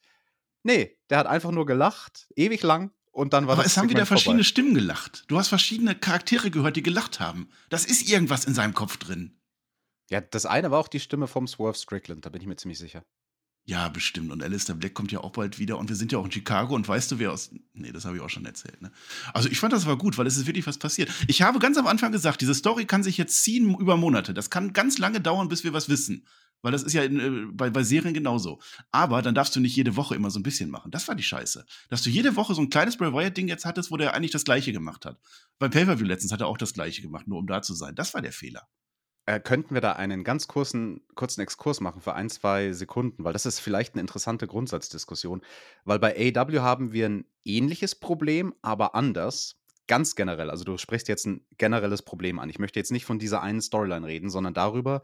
Nee, 0.63 0.99
der 1.09 1.19
hat 1.19 1.27
einfach 1.27 1.53
nur 1.53 1.65
gelacht, 1.65 2.29
ewig 2.37 2.63
lang, 2.63 2.93
und 3.13 3.33
dann 3.33 3.47
war 3.47 3.55
Aber 3.55 3.63
das 3.63 3.73
es 3.73 3.79
haben 3.79 3.85
Segment 3.85 3.97
wieder 4.01 4.07
verschiedene 4.07 4.45
vorbei. 4.45 4.49
Stimmen 4.49 4.75
gelacht. 4.75 5.25
Du 5.29 5.39
hast 5.39 5.49
verschiedene 5.49 5.95
Charaktere 5.95 6.51
gehört, 6.51 6.77
die 6.77 6.83
gelacht 6.83 7.21
haben. 7.21 7.49
Das 7.71 7.87
ist 7.87 8.11
irgendwas 8.11 8.45
in 8.45 8.53
seinem 8.53 8.75
Kopf 8.75 8.99
drin. 8.99 9.41
Ja, 10.11 10.21
das 10.21 10.45
eine 10.45 10.71
war 10.71 10.81
auch 10.81 10.89
die 10.89 11.01
Stimme 11.01 11.29
vom 11.29 11.47
Swerve 11.47 11.79
Strickland, 11.79 12.27
da 12.27 12.31
bin 12.31 12.43
ich 12.43 12.47
mir 12.47 12.57
ziemlich 12.57 12.79
sicher. 12.79 13.05
Ja, 13.67 13.89
bestimmt. 13.89 14.31
Und 14.31 14.43
Alistair 14.43 14.75
Black 14.75 14.93
kommt 14.93 15.11
ja 15.11 15.21
auch 15.21 15.33
bald 15.33 15.59
wieder. 15.59 15.79
Und 15.79 15.89
wir 15.89 15.97
sind 15.97 16.13
ja 16.13 16.19
auch 16.19 16.25
in 16.27 16.33
Chicago. 16.33 16.75
Und 16.75 16.87
weißt 16.87 17.11
du, 17.11 17.19
wer 17.19 17.33
aus. 17.33 17.51
Nee, 17.73 17.93
das 17.93 18.05
habe 18.05 18.17
ich 18.17 18.23
auch 18.23 18.29
schon 18.29 18.45
erzählt. 18.45 18.83
Ne? 18.83 18.91
Also, 19.33 19.49
ich 19.49 19.59
fand 19.59 19.73
das 19.73 19.87
war 19.87 19.97
gut, 19.97 20.19
weil 20.19 20.27
es 20.27 20.37
ist 20.37 20.47
wirklich 20.47 20.67
was 20.67 20.77
passiert. 20.77 21.11
Ich 21.29 21.41
habe 21.41 21.59
ganz 21.59 21.79
am 21.79 21.87
Anfang 21.87 22.13
gesagt, 22.13 22.43
diese 22.43 22.55
Story 22.55 22.85
kann 22.85 23.03
sich 23.03 23.17
jetzt 23.17 23.43
ziehen 23.43 23.75
über 23.79 23.97
Monate. 23.97 24.35
Das 24.35 24.51
kann 24.51 24.75
ganz 24.75 24.99
lange 24.99 25.21
dauern, 25.21 25.49
bis 25.49 25.65
wir 25.65 25.73
was 25.73 25.89
wissen. 25.89 26.27
Weil 26.61 26.73
das 26.73 26.83
ist 26.83 26.93
ja 26.93 27.05
in, 27.05 27.21
äh, 27.21 27.47
bei, 27.53 27.71
bei 27.71 27.83
Serien 27.83 28.13
genauso. 28.13 28.61
Aber 28.91 29.23
dann 29.23 29.35
darfst 29.35 29.57
du 29.57 29.61
nicht 29.61 29.77
jede 29.77 29.97
Woche 29.97 30.15
immer 30.15 30.31
so 30.31 30.39
ein 30.41 30.43
bisschen 30.43 30.71
machen. 30.71 30.91
Das 30.91 31.09
war 31.09 31.15
die 31.15 31.23
Scheiße. 31.23 31.65
Dass 31.89 32.03
du 32.03 32.11
jede 32.11 32.37
Woche 32.37 32.55
so 32.55 32.61
ein 32.61 32.71
kleines 32.71 32.99
Bray 32.99 33.13
Wyatt-Ding 33.13 33.49
jetzt 33.49 33.65
hattest, 33.65 33.91
wo 33.91 33.97
der 33.97 34.13
eigentlich 34.13 34.31
das 34.31 34.45
Gleiche 34.45 34.73
gemacht 34.73 35.07
hat. 35.07 35.19
Beim 35.59 35.71
Pay-Per-View 35.71 36.07
letztens 36.07 36.33
hat 36.33 36.41
er 36.41 36.49
auch 36.49 36.59
das 36.59 36.75
Gleiche 36.75 37.01
gemacht, 37.01 37.29
nur 37.29 37.39
um 37.39 37.47
da 37.47 37.63
zu 37.63 37.75
sein. 37.75 37.95
Das 37.95 38.13
war 38.13 38.21
der 38.21 38.33
Fehler. 38.33 38.67
Äh, 39.27 39.41
könnten 39.41 39.73
wir 39.73 39.81
da 39.81 39.93
einen 39.93 40.23
ganz 40.23 40.49
kurzen, 40.49 41.01
kurzen 41.15 41.41
Exkurs 41.41 41.81
machen 41.81 42.03
für 42.03 42.15
ein, 42.15 42.29
zwei 42.29 42.73
Sekunden, 42.73 43.25
weil 43.25 43.33
das 43.33 43.47
ist 43.47 43.59
vielleicht 43.59 43.95
eine 43.95 44.03
interessante 44.03 44.47
Grundsatzdiskussion. 44.47 45.43
Weil 45.85 45.99
bei 45.99 46.15
AEW 46.15 46.61
haben 46.61 46.93
wir 46.93 47.09
ein 47.09 47.25
ähnliches 47.45 47.95
Problem, 47.95 48.55
aber 48.61 48.95
anders. 48.95 49.57
Ganz 49.87 50.15
generell. 50.15 50.51
Also 50.51 50.65
du 50.65 50.79
sprichst 50.79 51.09
jetzt 51.09 51.27
ein 51.27 51.47
generelles 51.59 52.03
Problem 52.03 52.39
an. 52.39 52.51
Ich 52.51 52.59
möchte 52.59 52.79
jetzt 52.79 52.93
nicht 52.93 53.05
von 53.07 53.19
dieser 53.19 53.43
einen 53.43 53.61
Storyline 53.61 54.07
reden, 54.07 54.31
sondern 54.31 54.55
darüber, 54.55 55.03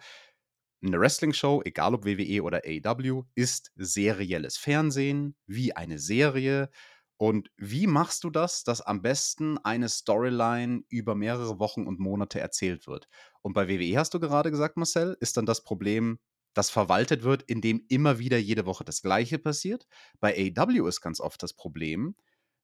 eine 0.82 0.98
Wrestling-Show, 0.98 1.62
egal 1.64 1.94
ob 1.94 2.04
WWE 2.06 2.42
oder 2.42 2.62
AEW, 2.64 3.24
ist 3.34 3.70
serielles 3.76 4.56
Fernsehen, 4.56 5.36
wie 5.46 5.76
eine 5.76 5.98
Serie. 5.98 6.70
Und 7.18 7.50
wie 7.58 7.86
machst 7.86 8.24
du 8.24 8.30
das, 8.30 8.64
dass 8.64 8.80
am 8.80 9.02
besten 9.02 9.58
eine 9.58 9.90
Storyline 9.90 10.82
über 10.88 11.14
mehrere 11.14 11.58
Wochen 11.58 11.86
und 11.86 12.00
Monate 12.00 12.40
erzählt 12.40 12.86
wird? 12.86 13.08
Und 13.42 13.54
bei 13.54 13.68
WWE 13.68 13.98
hast 13.98 14.14
du 14.14 14.20
gerade 14.20 14.50
gesagt, 14.50 14.76
Marcel, 14.76 15.16
ist 15.20 15.36
dann 15.36 15.46
das 15.46 15.62
Problem, 15.62 16.18
dass 16.54 16.70
verwaltet 16.70 17.22
wird, 17.22 17.42
indem 17.44 17.84
immer 17.88 18.18
wieder 18.18 18.38
jede 18.38 18.66
Woche 18.66 18.84
das 18.84 19.02
Gleiche 19.02 19.38
passiert. 19.38 19.86
Bei 20.18 20.34
AEW 20.34 20.88
ist 20.88 21.00
ganz 21.00 21.20
oft 21.20 21.42
das 21.42 21.52
Problem, 21.52 22.16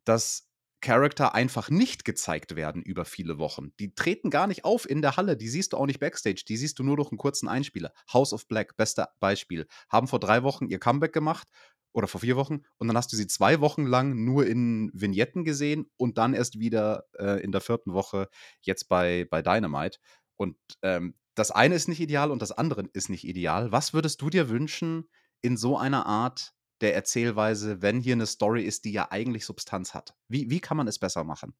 dass 0.04 0.48
Charakter 0.80 1.34
einfach 1.34 1.70
nicht 1.70 2.04
gezeigt 2.04 2.54
werden 2.54 2.82
über 2.82 3.04
viele 3.04 3.38
Wochen. 3.38 3.72
Die 3.80 3.94
treten 3.94 4.30
gar 4.30 4.46
nicht 4.46 4.64
auf 4.64 4.88
in 4.88 5.02
der 5.02 5.16
Halle, 5.16 5.36
die 5.36 5.48
siehst 5.48 5.72
du 5.72 5.78
auch 5.78 5.86
nicht 5.86 6.00
backstage, 6.00 6.44
die 6.46 6.56
siehst 6.56 6.78
du 6.78 6.82
nur 6.82 6.96
durch 6.96 7.10
einen 7.10 7.18
kurzen 7.18 7.48
Einspieler. 7.48 7.92
House 8.12 8.32
of 8.32 8.46
Black, 8.46 8.76
bester 8.76 9.08
Beispiel, 9.18 9.66
haben 9.88 10.06
vor 10.06 10.20
drei 10.20 10.42
Wochen 10.42 10.66
ihr 10.66 10.78
Comeback 10.78 11.12
gemacht 11.12 11.48
oder 11.92 12.08
vor 12.08 12.20
vier 12.20 12.36
Wochen 12.36 12.60
und 12.76 12.88
dann 12.88 12.96
hast 12.96 13.10
du 13.12 13.16
sie 13.16 13.26
zwei 13.26 13.60
Wochen 13.60 13.86
lang 13.86 14.22
nur 14.24 14.46
in 14.46 14.90
Vignetten 14.92 15.44
gesehen 15.44 15.90
und 15.96 16.18
dann 16.18 16.34
erst 16.34 16.60
wieder 16.60 17.04
äh, 17.18 17.42
in 17.42 17.52
der 17.52 17.62
vierten 17.62 17.94
Woche 17.94 18.28
jetzt 18.60 18.88
bei, 18.88 19.26
bei 19.30 19.40
Dynamite. 19.40 19.98
Und 20.36 20.56
ähm, 20.82 21.14
das 21.34 21.50
eine 21.50 21.74
ist 21.74 21.88
nicht 21.88 22.00
ideal 22.00 22.30
und 22.30 22.42
das 22.42 22.52
andere 22.52 22.88
ist 22.92 23.08
nicht 23.08 23.24
ideal. 23.24 23.72
Was 23.72 23.92
würdest 23.92 24.22
du 24.22 24.30
dir 24.30 24.48
wünschen 24.48 25.08
in 25.42 25.56
so 25.56 25.78
einer 25.78 26.06
Art 26.06 26.54
der 26.80 26.94
Erzählweise, 26.94 27.82
wenn 27.82 28.00
hier 28.00 28.14
eine 28.14 28.26
Story 28.26 28.64
ist, 28.64 28.84
die 28.84 28.92
ja 28.92 29.10
eigentlich 29.10 29.44
Substanz 29.44 29.94
hat? 29.94 30.14
Wie, 30.28 30.50
wie 30.50 30.60
kann 30.60 30.76
man 30.76 30.88
es 30.88 30.98
besser 30.98 31.24
machen? 31.24 31.54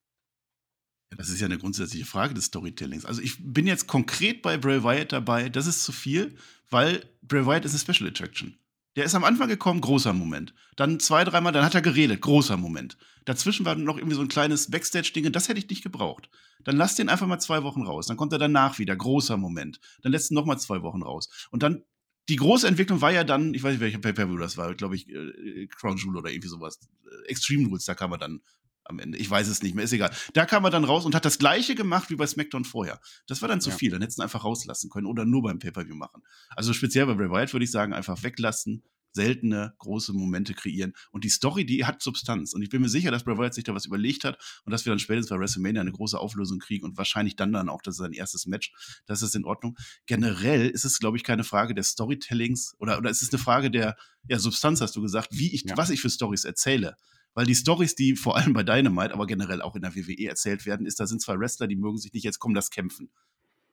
Ja, 1.11 1.19
das 1.19 1.29
ist 1.29 1.41
ja 1.41 1.47
eine 1.47 1.59
grundsätzliche 1.59 2.07
Frage 2.07 2.35
des 2.35 2.47
Storytellings. 2.47 3.05
Also 3.05 3.23
ich 3.23 3.37
bin 3.41 3.67
jetzt 3.67 3.87
konkret 3.87 4.43
bei 4.43 4.57
Bray 4.57 4.83
Wyatt 4.83 5.12
dabei, 5.12 5.49
das 5.49 5.67
ist 5.67 5.85
zu 5.85 5.93
viel, 5.93 6.37
weil 6.69 7.09
Bray 7.23 7.47
Wyatt 7.47 7.65
ist 7.65 7.73
eine 7.73 7.95
Special 7.95 8.11
Attraction. 8.11 8.59
Der 8.97 9.05
ist 9.05 9.15
am 9.15 9.25
Anfang 9.25 9.49
gekommen, 9.49 9.83
großer 9.83 10.15
Moment. 10.15 10.55
Dann 10.75 10.99
zwei, 10.99 11.23
dreimal, 11.25 11.53
dann 11.53 11.65
hat 11.65 11.75
er 11.75 11.83
geredet, 11.83 12.23
großer 12.23 12.57
Moment. 12.57 12.97
Dazwischen 13.27 13.67
war 13.67 13.75
noch 13.75 13.99
irgendwie 13.99 14.17
so 14.17 14.23
ein 14.23 14.29
kleines 14.29 14.71
Backstage-Ding, 14.71 15.31
das 15.33 15.49
hätte 15.49 15.59
ich 15.59 15.69
nicht 15.69 15.83
gebraucht. 15.83 16.31
Dann 16.65 16.77
lass 16.77 16.95
den 16.95 17.11
einfach 17.11 17.27
mal 17.27 17.39
zwei 17.39 17.63
Wochen 17.63 17.83
raus. 17.83 18.07
Dann 18.07 18.17
kommt 18.17 18.33
er 18.33 18.39
danach 18.39 18.79
wieder, 18.79 18.97
großer 18.97 19.37
Moment. 19.37 19.81
Dann 20.03 20.13
lässt 20.13 20.31
ihn 20.31 20.35
noch 20.35 20.47
mal 20.47 20.57
zwei 20.57 20.83
Wochen 20.83 21.03
raus. 21.03 21.29
Und 21.51 21.63
dann, 21.63 21.83
die 22.31 22.37
große 22.37 22.67
Entwicklung 22.67 23.03
war 23.03 23.13
ja 23.13 23.23
dann, 23.23 23.53
ich 23.53 23.63
weiß 23.63 23.73
nicht, 23.73 23.81
welcher 23.81 23.99
Pay-Per-View 23.99 24.39
das 24.39 24.57
war, 24.57 24.75
glaube 24.75 24.97
ich, 24.97 25.09
äh, 25.11 25.67
Crown 25.67 25.99
Jewel 25.99 26.17
oder 26.17 26.31
irgendwie 26.31 26.49
sowas. 26.49 26.81
Äh, 27.05 27.29
Extreme 27.29 27.69
Rules, 27.69 27.85
da 27.85 27.95
kam 27.95 28.13
er 28.13 28.19
dann 28.19 28.41
am 28.88 28.99
Ende. 28.99 29.18
Ich 29.18 29.29
weiß 29.31 29.49
es 29.49 29.62
nicht 29.62 29.75
mehr, 29.75 29.85
ist 29.85 29.92
egal. 29.92 30.11
Da 30.35 30.46
kam 30.46 30.64
er 30.64 30.70
dann 30.70 30.85
raus 30.85 31.05
und 31.05 31.14
hat 31.14 31.25
das 31.25 31.38
gleiche 31.38 31.75
gemacht 31.75 32.11
wie 32.11 32.16
bei 32.16 32.27
SmackDown 32.27 32.64
vorher. 32.64 33.01
Das 33.27 33.42
war 33.42 33.49
dann 33.49 33.61
zu 33.61 33.70
Ja. 33.70 33.77
viel. 33.77 33.90
Dann 33.90 34.01
hättest 34.01 34.18
du 34.18 34.22
ihn 34.22 34.25
einfach 34.25 34.44
rauslassen 34.44 34.90
können 34.90 35.07
oder 35.07 35.25
nur 35.25 35.42
beim 35.42 35.59
Pay-Per-View 35.59 35.94
machen. 35.96 36.22
Also 36.51 36.72
speziell 36.72 37.07
bei 37.07 37.14
Bray 37.14 37.31
Wyatt 37.31 37.53
würde 37.53 37.64
ich 37.64 37.70
sagen, 37.70 37.92
einfach 37.92 38.22
weglassen, 38.22 38.83
seltene, 39.12 39.72
große 39.79 40.12
Momente 40.12 40.53
kreieren. 40.53 40.92
Und 41.11 41.25
die 41.25 41.31
Story, 41.31 41.64
die 41.64 41.87
hat 41.87 42.03
Substanz. 42.03 42.53
Und 42.53 42.61
ich 42.61 42.68
bin 42.68 42.83
mir 42.83 42.90
sicher, 42.90 43.11
dass 43.11 43.25
Bray 43.25 43.38
Wyatt 43.38 43.55
sich 43.55 43.64
da 43.64 43.75
was 43.75 43.87
überlegt 43.87 44.25
hat 44.25 44.38
und 44.66 44.72
dass 44.72 44.85
wir 44.85 44.90
dann 44.90 44.99
spätestens 44.99 45.31
bei 45.31 45.40
WrestleMania 45.40 45.81
eine 45.81 45.92
große 45.92 46.18
Auflösung 46.18 46.59
kriegen 46.59 46.85
und 46.85 46.99
wahrscheinlich 46.99 47.35
dann 47.35 47.51
dann 47.51 47.70
auch, 47.70 47.81
das 47.81 47.94
ist 47.94 47.99
sein 48.01 48.12
erstes 48.12 48.44
Match. 48.44 48.72
Das 49.07 49.22
ist 49.22 49.35
in 49.35 49.46
Ordnung. 49.46 49.75
Generell 50.05 50.68
ist 50.68 50.85
es, 50.85 50.99
glaube 50.99 51.16
ich, 51.16 51.25
keine 51.25 51.44
Frage 51.44 51.75
des 51.75 51.88
Storytellings 51.88 52.75
oder, 52.79 52.99
oder 52.99 53.09
es 53.09 53.22
ist 53.22 53.33
eine 53.33 53.42
Frage 53.42 53.70
der 53.70 53.96
ja, 54.29 54.38
Substanz, 54.38 54.83
hast 54.83 54.94
du 54.96 55.01
gesagt, 55.01 55.29
wie 55.33 55.55
ich, 55.55 55.64
Ja. 55.64 55.77
was 55.79 55.88
ich 55.88 56.03
für 56.03 56.11
Stories 56.11 56.44
erzähle. 56.44 56.94
Weil 57.37 57.44
die 57.44 57.55
Stories, 57.55 57.94
die 57.94 58.16
vor 58.16 58.37
allem 58.37 58.55
bei 58.55 58.62
Dynamite, 58.62 59.12
aber 59.12 59.27
generell 59.27 59.61
auch 59.61 59.77
in 59.77 59.83
der 59.83 59.94
WWE 59.94 60.27
erzählt 60.27 60.64
werden, 60.64 60.87
ist, 60.87 60.99
da 60.99 61.07
sind 61.07 61.20
zwei 61.20 61.38
Wrestler, 61.38 61.66
die 61.66 61.77
mögen 61.77 61.99
sich 61.99 62.12
nicht, 62.14 62.25
jetzt 62.25 62.38
kommen 62.38 62.55
das 62.55 62.70
kämpfen. 62.70 63.11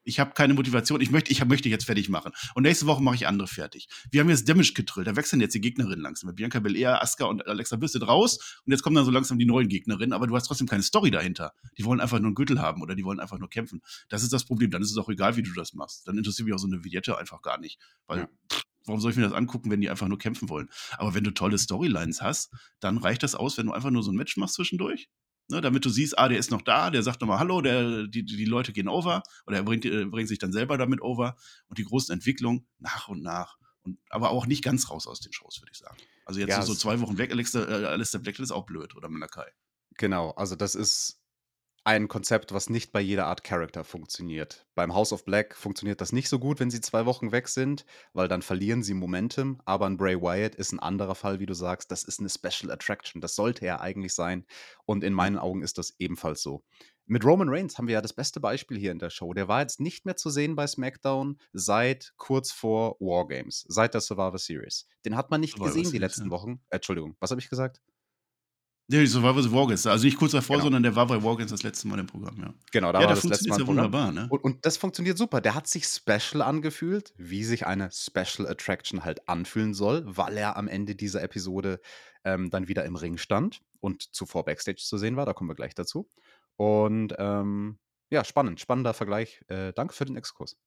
Ich 0.04 0.20
habe 0.20 0.34
keine 0.34 0.54
Motivation, 0.54 1.00
ich 1.00 1.12
möchte, 1.12 1.32
ich 1.32 1.46
möchte 1.46 1.70
jetzt 1.70 1.86
fertig 1.86 2.10
machen. 2.10 2.34
Und 2.56 2.64
nächste 2.64 2.88
Woche 2.88 3.02
mache 3.02 3.16
ich 3.16 3.26
andere 3.26 3.48
fertig. 3.48 3.88
Wir 4.12 4.20
haben 4.20 4.30
jetzt 4.30 4.50
Damage 4.50 4.74
gedrillt, 4.74 5.08
da 5.08 5.16
wechseln 5.16 5.40
jetzt 5.40 5.56
die 5.56 5.62
Gegnerinnen 5.62 6.02
langsam. 6.02 6.36
Bianca 6.36 6.60
Belair, 6.60 7.02
Asuka 7.02 7.24
und 7.24 7.48
Alexa 7.48 7.78
Bliss 7.78 7.94
sind 7.94 8.04
raus 8.04 8.62
und 8.66 8.74
jetzt 8.74 8.84
kommen 8.84 8.98
dann 8.98 9.06
so 9.06 9.12
langsam 9.12 9.40
die 9.40 9.46
neuen 9.46 9.70
Gegnerinnen, 9.70 10.12
aber 10.12 10.28
du 10.28 10.36
hast 10.36 10.44
trotzdem 10.48 10.68
keine 10.68 10.84
Story 10.84 11.10
dahinter. 11.10 11.54
Die 11.78 11.86
wollen 11.86 12.02
einfach 12.02 12.20
nur 12.20 12.28
einen 12.28 12.36
Gürtel 12.36 12.60
haben 12.60 12.82
oder 12.82 12.96
die 12.96 13.06
wollen 13.06 13.22
einfach 13.22 13.40
nur 13.40 13.50
kämpfen. 13.50 13.82
Das 14.10 14.24
ist 14.24 14.34
das 14.34 14.44
Problem. 14.44 14.72
Dann 14.72 14.82
ist 14.82 14.92
es 14.92 14.98
auch 14.98 15.08
egal, 15.08 15.38
wie 15.38 15.44
du 15.44 15.54
das 15.54 15.74
machst. 15.74 16.06
Dann 16.06 16.18
interessiert 16.18 16.48
mich 16.48 16.54
auch 16.54 16.60
so 16.60 16.68
eine 16.68 16.84
Vignette 16.84 17.18
einfach 17.18 17.42
gar 17.42 17.58
nicht. 17.58 17.80
Weil, 18.08 18.20
Ja. 18.20 18.28
Warum 18.86 19.00
soll 19.00 19.12
ich 19.12 19.18
mir 19.18 19.24
das 19.24 19.34
angucken, 19.34 19.72
wenn 19.72 19.82
die 19.82 19.90
einfach 19.90 20.08
nur 20.08 20.18
kämpfen 20.18 20.50
wollen? 20.50 20.70
Aber 20.98 21.14
wenn 21.14 21.24
du 21.24 21.32
tolle 21.32 21.58
Storylines 21.58 22.22
hast, 22.22 22.52
dann 22.80 22.98
reicht 22.98 23.24
das 23.24 23.36
aus, 23.36 23.58
wenn 23.58 23.68
du 23.68 23.74
einfach 23.74 23.92
nur 23.92 24.04
so 24.04 24.12
ein 24.12 24.16
Match 24.16 24.38
machst 24.38 24.56
zwischendurch. 24.56 25.10
Ne, 25.50 25.60
damit 25.60 25.84
du 25.84 25.90
siehst, 25.90 26.18
ah, 26.18 26.30
der 26.30 26.38
ist 26.38 26.52
noch 26.52 26.62
da, 26.62 26.90
der 26.90 27.04
sagt 27.04 27.20
nochmal 27.20 27.40
Hallo, 27.40 27.62
der, 27.62 28.08
die, 28.08 28.24
die 28.24 28.46
Leute 28.46 28.72
gehen 28.72 28.88
over 28.88 29.24
oder 29.46 29.58
er 29.58 29.64
bringt, 29.64 29.84
äh, 29.84 30.06
bringt 30.06 30.30
sich 30.30 30.40
dann 30.40 30.54
selber 30.54 30.78
damit 30.78 31.02
over 31.02 31.36
und 31.68 31.78
die 31.78 31.84
großen 31.84 32.14
Entwicklungen 32.14 32.66
nach 32.80 33.10
und 33.10 33.22
nach. 33.22 33.58
Und, 33.82 34.00
aber 34.10 34.30
auch 34.30 34.46
nicht 34.46 34.64
ganz 34.64 34.90
raus 34.90 35.06
aus 35.06 35.20
den 35.20 35.34
Shows, 35.34 35.60
würde 35.62 35.72
ich 35.74 35.80
sagen. 35.80 35.98
Also 36.26 36.40
jetzt 36.40 36.50
Ja, 36.50 36.62
so, 36.62 36.72
so 36.72 36.80
zwei 36.80 37.02
Wochen 37.02 37.18
weg, 37.18 37.32
Alistair, 37.32 37.68
äh, 37.68 37.86
Alistair 37.88 38.22
Black 38.22 38.40
ist 38.40 38.52
auch 38.52 38.66
blöd 38.66 38.96
oder 38.96 39.10
Malakai. 39.10 39.52
Genau, 39.98 40.32
also 40.32 40.56
das 40.56 40.76
ist 40.76 41.22
ein 41.86 42.08
Konzept, 42.08 42.54
was 42.54 42.70
nicht 42.70 42.92
bei 42.94 43.02
jeder 43.02 43.26
Art 43.26 43.44
Charakter 43.44 43.84
funktioniert. 43.84 44.66
Beim 44.74 44.94
House 44.94 45.12
of 45.12 45.26
Black 45.26 45.56
funktioniert 45.56 46.00
das 46.00 46.14
nicht 46.14 46.30
so 46.30 46.40
gut, 46.40 46.60
wenn 46.60 46.72
sie 46.72 46.80
zwei 46.80 47.06
Wochen 47.06 47.32
weg 47.34 47.50
sind, 47.50 47.86
weil 48.14 48.28
dann 48.28 48.42
verlieren 48.42 48.84
sie 48.84 48.94
Momentum. 48.94 49.60
Aber 49.66 49.86
ein 49.86 49.98
Bray 49.98 50.22
Wyatt 50.22 50.56
ist 50.56 50.72
ein 50.72 50.80
anderer 50.80 51.16
Fall, 51.16 51.40
wie 51.40 51.46
du 51.46 51.54
sagst. 51.54 51.92
Das 51.92 52.04
ist 52.04 52.20
eine 52.20 52.30
Special 52.30 52.72
Attraction. 52.72 53.22
Das 53.22 53.36
sollte 53.36 53.66
er 53.66 53.82
eigentlich 53.82 54.14
sein. 54.14 54.46
Und 54.86 55.04
in 55.04 55.14
meinen 55.14 55.38
Augen 55.38 55.62
ist 55.62 55.78
das 55.78 55.94
ebenfalls 56.00 56.42
so. 56.42 56.64
Mit 57.06 57.26
Roman 57.26 57.50
Reigns 57.50 57.78
haben 57.78 57.88
wir 57.88 57.96
ja 57.96 58.02
das 58.02 58.14
beste 58.14 58.40
Beispiel 58.40 58.78
hier 58.78 58.92
in 58.94 59.00
der 59.00 59.10
Show. 59.10 59.34
Der 59.34 59.50
war 59.50 59.60
jetzt 59.60 59.82
nicht 59.82 60.06
mehr 60.06 60.16
zu 60.16 60.30
sehen 60.30 60.56
bei 60.56 60.68
SmackDown 60.68 61.38
seit 61.52 62.14
kurz 62.16 62.54
vor 62.54 62.96
Wargames, 63.02 63.66
seit 63.68 63.94
der 63.94 64.00
Survivor 64.00 64.38
Series. 64.38 64.88
Den 65.04 65.18
hat 65.18 65.30
man 65.30 65.42
nicht 65.42 65.58
Survivor 65.58 65.68
gesehen 65.68 65.84
die 65.84 65.98
Series, 65.98 66.02
letzten 66.02 66.26
ja. 66.26 66.32
Wochen. 66.32 66.62
Äh, 66.70 66.78
Entschuldigung, 66.78 67.18
was 67.20 67.32
habe 67.32 67.42
ich 67.42 67.50
gesagt? 67.50 67.82
Nee, 68.88 69.00
die 69.00 69.08
Survivor 69.08 69.42
the 69.42 69.52
Wargames. 69.52 69.88
Also 69.88 70.06
nicht 70.06 70.18
kurz 70.18 70.34
davor, 70.34 70.58
Genau. 70.58 70.66
sondern 70.66 70.84
der 70.84 70.96
war 70.96 71.08
bei 71.08 71.24
Wargames 71.24 71.52
das 71.52 71.64
letzte 71.64 71.88
Mal 71.88 72.00
im 72.00 72.08
Programm, 72.08 72.38
ja. 72.40 72.54
Genau, 72.72 72.92
da 72.92 73.00
ja, 73.00 73.08
war 73.08 73.16
das 73.16 73.24
letzte 73.24 73.50
Mal 73.50 73.60
ja 73.60 73.68
wunderbar, 73.68 74.12
ne? 74.12 74.28
Und, 74.30 74.44
und 74.44 74.66
das 74.66 74.76
funktioniert 74.76 75.18
super. 75.18 75.40
Der 75.40 75.56
hat 75.56 75.68
sich 75.68 75.86
special 75.86 76.42
angefühlt, 76.42 77.14
wie 77.18 77.46
sich 77.46 77.66
eine 77.66 77.90
Special 77.92 78.48
Attraction 78.48 79.06
halt 79.06 79.28
anfühlen 79.30 79.74
soll, 79.74 80.04
weil 80.06 80.38
er 80.38 80.58
am 80.58 80.68
Ende 80.68 80.96
dieser 80.96 81.24
Episode 81.24 81.80
ähm, 82.26 82.50
dann 82.50 82.68
wieder 82.68 82.84
im 82.84 82.96
Ring 82.98 83.18
stand 83.18 83.62
und 83.80 84.14
zuvor 84.14 84.44
Backstage 84.46 84.82
zu 84.84 84.98
sehen 84.98 85.16
war. 85.16 85.26
Da 85.26 85.34
kommen 85.34 85.50
wir 85.50 85.56
gleich 85.56 85.76
dazu. 85.76 86.10
Und 86.58 87.16
ähm, 87.18 87.80
ja, 88.10 88.24
spannend, 88.26 88.60
spannender 88.60 88.94
Vergleich. 88.94 89.42
Äh, 89.48 89.72
danke 89.74 89.94
für 89.94 90.06
den 90.06 90.18
Exkurs. 90.18 90.58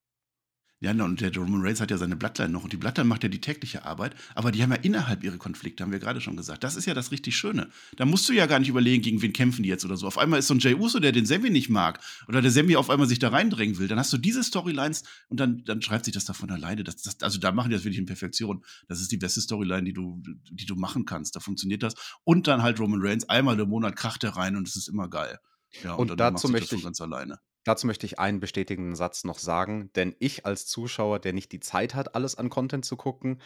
Ja, 0.81 0.91
und 0.93 1.23
der 1.23 1.35
Roman 1.35 1.63
Reigns 1.63 1.81
hat 1.81 1.91
ja 1.91 1.97
seine 1.97 2.17
Bloodline 2.17 2.51
noch 2.51 2.63
und 2.63 2.71
die 2.71 2.77
Bloodline 2.77 3.09
macht 3.09 3.23
ja 3.23 3.31
die 3.31 3.41
tägliche 3.41 3.87
Arbeit, 3.87 4.15
aber 4.35 4.53
die 4.53 4.63
haben 4.63 4.71
ja 4.73 4.77
innerhalb 4.77 5.25
ihre 5.25 5.39
Konflikte, 5.39 5.83
haben 5.83 5.91
wir 5.91 5.99
gerade 6.01 6.21
schon 6.21 6.37
gesagt. 6.37 6.63
Das 6.65 6.77
ist 6.77 6.85
ja 6.85 6.93
das 6.93 7.11
richtig 7.13 7.35
Schöne. 7.35 7.71
Da 7.97 8.05
musst 8.05 8.29
du 8.29 8.35
ja 8.35 8.45
gar 8.45 8.59
nicht 8.59 8.69
überlegen, 8.69 9.03
gegen 9.03 9.23
wen 9.23 9.33
kämpfen 9.33 9.63
die 9.63 9.71
jetzt 9.71 9.87
oder 9.87 9.97
so. 9.97 10.07
Auf 10.07 10.19
einmal 10.19 10.39
ist 10.39 10.49
so 10.49 10.55
ein 10.55 10.59
Jey 10.59 10.75
Uso, 10.75 10.99
der 11.01 11.13
den 11.13 11.25
Sammy 11.25 11.49
nicht 11.49 11.71
mag 11.71 12.01
oder 12.29 12.43
der 12.43 12.51
Sammy 12.51 12.77
auf 12.77 12.91
einmal 12.91 13.09
sich 13.09 13.19
da 13.19 13.31
reindrängen 13.31 13.79
will. 13.79 13.89
Dann 13.89 13.99
hast 13.99 14.13
du 14.13 14.19
diese 14.19 14.45
Storylines 14.45 15.05
und 15.29 15.41
dann, 15.41 15.65
dann 15.65 15.81
schreibt 15.81 16.05
sich 16.05 16.13
das 16.13 16.27
davon 16.27 16.51
alleine. 16.51 16.85
Das, 16.85 16.97
das, 16.97 17.23
also 17.23 17.39
da 17.39 17.53
machen 17.53 17.71
die 17.71 17.77
das 17.77 17.85
wirklich 17.85 17.99
in 17.99 18.05
Perfektion. 18.07 18.63
Das 18.87 19.01
ist 19.01 19.11
die 19.11 19.17
beste 19.17 19.41
Storyline, 19.41 19.85
die 19.85 19.95
du, 19.95 20.23
die 20.51 20.67
du 20.67 20.75
machen 20.77 21.07
kannst. 21.07 21.37
Da 21.37 21.41
funktioniert 21.41 21.83
das. 21.83 21.95
Und 22.25 22.49
dann 22.49 22.61
halt 22.63 22.79
Roman 22.81 23.01
Reigns, 23.03 23.27
einmal 23.31 23.59
im 23.59 23.71
Monat 23.71 23.97
kracht 23.97 24.25
er 24.25 24.37
rein 24.37 24.57
und 24.57 24.69
es 24.69 24.77
ist 24.77 24.89
immer 24.89 25.09
geil. 25.09 25.39
Ja, 25.83 25.95
Und 25.95 26.09
dann 26.11 26.19
dazu 26.35 26.49
möchte 26.49 26.77
ich- 26.77 26.85
ganz 26.85 27.01
alleine. 27.01 27.39
Dazu 27.67 27.89
möchte 27.89 28.07
ich 28.07 28.21
einen 28.21 28.39
bestätigenden 28.39 28.95
Satz 28.95 29.25
noch 29.25 29.41
sagen, 29.41 29.91
denn 29.97 30.15
ich 30.21 30.47
als 30.47 30.67
Zuschauer, 30.67 31.19
der 31.19 31.33
nicht 31.33 31.51
die 31.51 31.59
Zeit 31.59 31.97
hat, 31.97 32.15
alles 32.15 32.37
an 32.37 32.49
Content 32.49 32.85
zu 32.85 32.97
gucken, 32.97 33.43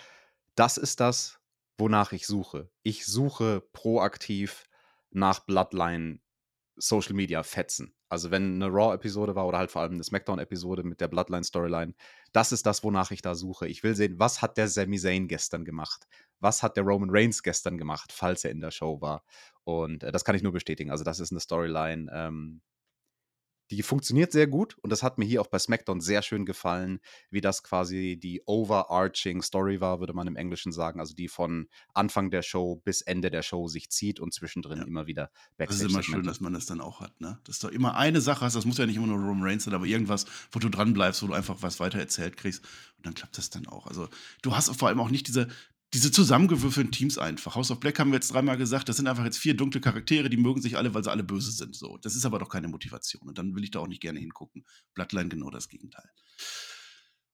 das 0.57 0.77
ist 0.77 1.01
das, 1.01 1.41
wonach 1.79 2.13
ich 2.13 2.27
suche. 2.27 2.69
Ich 2.83 3.07
suche 3.07 3.63
proaktiv 3.73 4.69
nach 5.09 5.41
Bloodline 5.47 6.21
Social 6.77 7.15
Media 7.15 7.43
fetzen. 7.43 7.95
Also 8.11 8.31
wenn 8.31 8.57
eine 8.57 8.67
Raw-Episode 8.67 9.37
war 9.37 9.47
oder 9.47 9.57
halt 9.57 9.71
vor 9.71 9.81
allem 9.81 9.95
eine 9.95 10.05
SmackDown-Episode 10.05 10.83
mit 10.83 11.01
der 11.01 11.09
Bloodline-Storyline, 11.09 11.95
das 12.33 12.53
ist 12.53 12.67
das, 12.67 12.85
wonach 12.85 13.13
ich 13.13 13.23
da 13.23 13.35
suche. 13.35 13.69
Ich 13.69 13.83
will 13.83 13.95
sehen, 13.95 14.19
was 14.19 14.43
hat 14.43 14.59
der 14.59 14.69
Sami 14.69 14.99
Zayn 14.99 15.29
gestern 15.29 15.65
gemacht? 15.65 16.07
Was 16.41 16.63
hat 16.63 16.77
der 16.77 16.85
Roman 16.85 17.09
Reigns 17.11 17.43
gestern 17.43 17.79
gemacht, 17.79 18.13
falls 18.13 18.45
er 18.45 18.51
in 18.51 18.61
der 18.61 18.71
Show 18.71 19.01
war? 19.01 19.25
Und 19.65 20.03
äh, 20.03 20.13
das 20.13 20.27
kann 20.27 20.35
ich 20.35 20.43
nur 20.43 20.53
bestätigen. 20.53 20.91
Also 20.91 21.05
das 21.05 21.21
ist 21.21 21.31
eine 21.31 21.41
Storyline, 21.41 22.11
ähm, 22.13 22.61
die 23.71 23.83
funktioniert 23.83 24.33
sehr 24.33 24.47
gut 24.47 24.77
und 24.79 24.91
das 24.91 25.03
hat 25.03 25.19
mir 25.19 25.25
hier 25.25 25.41
auch 25.41 25.47
bei 25.47 25.59
SmackDown 25.59 26.01
sehr 26.01 26.23
schön 26.23 26.45
gefallen, 26.45 27.01
wie 27.31 27.41
das 27.41 27.63
quasi 27.63 28.19
die 28.21 28.43
overarching 28.47 29.43
Story 29.43 29.81
war, 29.81 30.01
würde 30.01 30.13
man 30.13 30.27
im 30.27 30.37
Englischen 30.37 30.73
sagen, 30.73 31.01
also 31.01 31.15
die 31.15 31.29
von 31.29 31.69
Anfang 31.95 32.31
der 32.31 32.43
Show 32.43 32.77
bis 32.85 33.01
Ende 33.03 33.31
der 33.31 33.43
Show 33.43 33.69
sich 33.69 33.91
zieht 33.91 34.19
und 34.19 34.35
zwischendrin 34.35 34.79
ja. 34.79 34.85
immer 34.85 35.07
wieder 35.07 35.31
Backstage. 35.57 35.85
Das 35.85 35.91
ist 35.91 35.93
immer 35.93 36.03
schön, 36.03 36.27
dass 36.27 36.41
man 36.41 36.53
das 36.53 36.67
dann 36.67 36.81
auch 36.81 37.01
hat, 37.01 37.21
ne? 37.21 37.39
Dass 37.45 37.59
du 37.61 37.69
immer 37.69 37.97
eine 37.97 38.21
Sache 38.21 38.45
hast, 38.45 38.57
das 38.57 38.65
muss 38.65 38.79
ja 38.79 38.87
nicht 38.87 38.97
immer 38.97 39.07
nur 39.07 39.19
Roman 39.19 39.49
Reigns 39.49 39.65
sein, 39.65 39.75
aber 39.75 39.87
irgendwas, 39.87 40.27
wo 40.51 40.59
du 40.59 40.69
dran 40.69 40.93
bleibst, 40.93 41.23
wo 41.23 41.29
du 41.29 41.35
einfach 41.35 41.57
was 41.61 41.81
weiter 41.81 41.99
erzählt 41.99 42.37
kriegst 42.37 42.65
und 42.97 43.07
dann 43.07 43.15
klappt 43.15 43.39
das 43.39 43.51
dann 43.51 43.67
auch. 43.67 43.87
Also 43.87 44.09
du 44.43 44.55
hast 44.55 44.75
vor 44.77 44.89
allem 44.89 45.01
auch 45.01 45.11
nicht 45.11 45.29
diese, 45.29 45.49
diese 45.93 46.13
zusammengewürfelten 46.13 46.93
Teams 46.93 47.19
einfach. 47.19 47.57
House 47.57 47.71
of 47.71 47.81
Black 47.81 47.99
haben 47.99 48.11
wir 48.11 48.17
jetzt 48.17 48.33
dreimal 48.33 48.57
gesagt, 48.57 48.89
das 48.89 48.97
sind 48.97 49.09
einfach 49.09 49.25
jetzt 49.25 49.39
vier 49.39 49.55
dunkle 49.55 49.81
Charaktere, 49.81 50.31
die 50.31 50.37
mögen 50.37 50.63
sich 50.63 50.77
alle, 50.77 50.95
weil 50.95 51.03
sie 51.03 51.11
alle 51.11 51.25
böse 51.25 51.51
sind. 51.51 51.75
So, 51.75 51.99
das 51.99 52.15
ist 52.15 52.25
aber 52.25 52.39
doch 52.39 52.49
keine 52.49 52.69
Motivation. 52.69 53.29
Und 53.29 53.39
dann 53.39 53.55
will 53.57 53.65
ich 53.65 53.73
da 53.73 53.81
auch 53.81 53.89
nicht 53.89 54.01
gerne 54.01 54.21
hingucken. 54.21 54.65
Bloodline 54.95 55.29
genau 55.29 55.51
das 55.51 55.69
Gegenteil. 55.69 56.09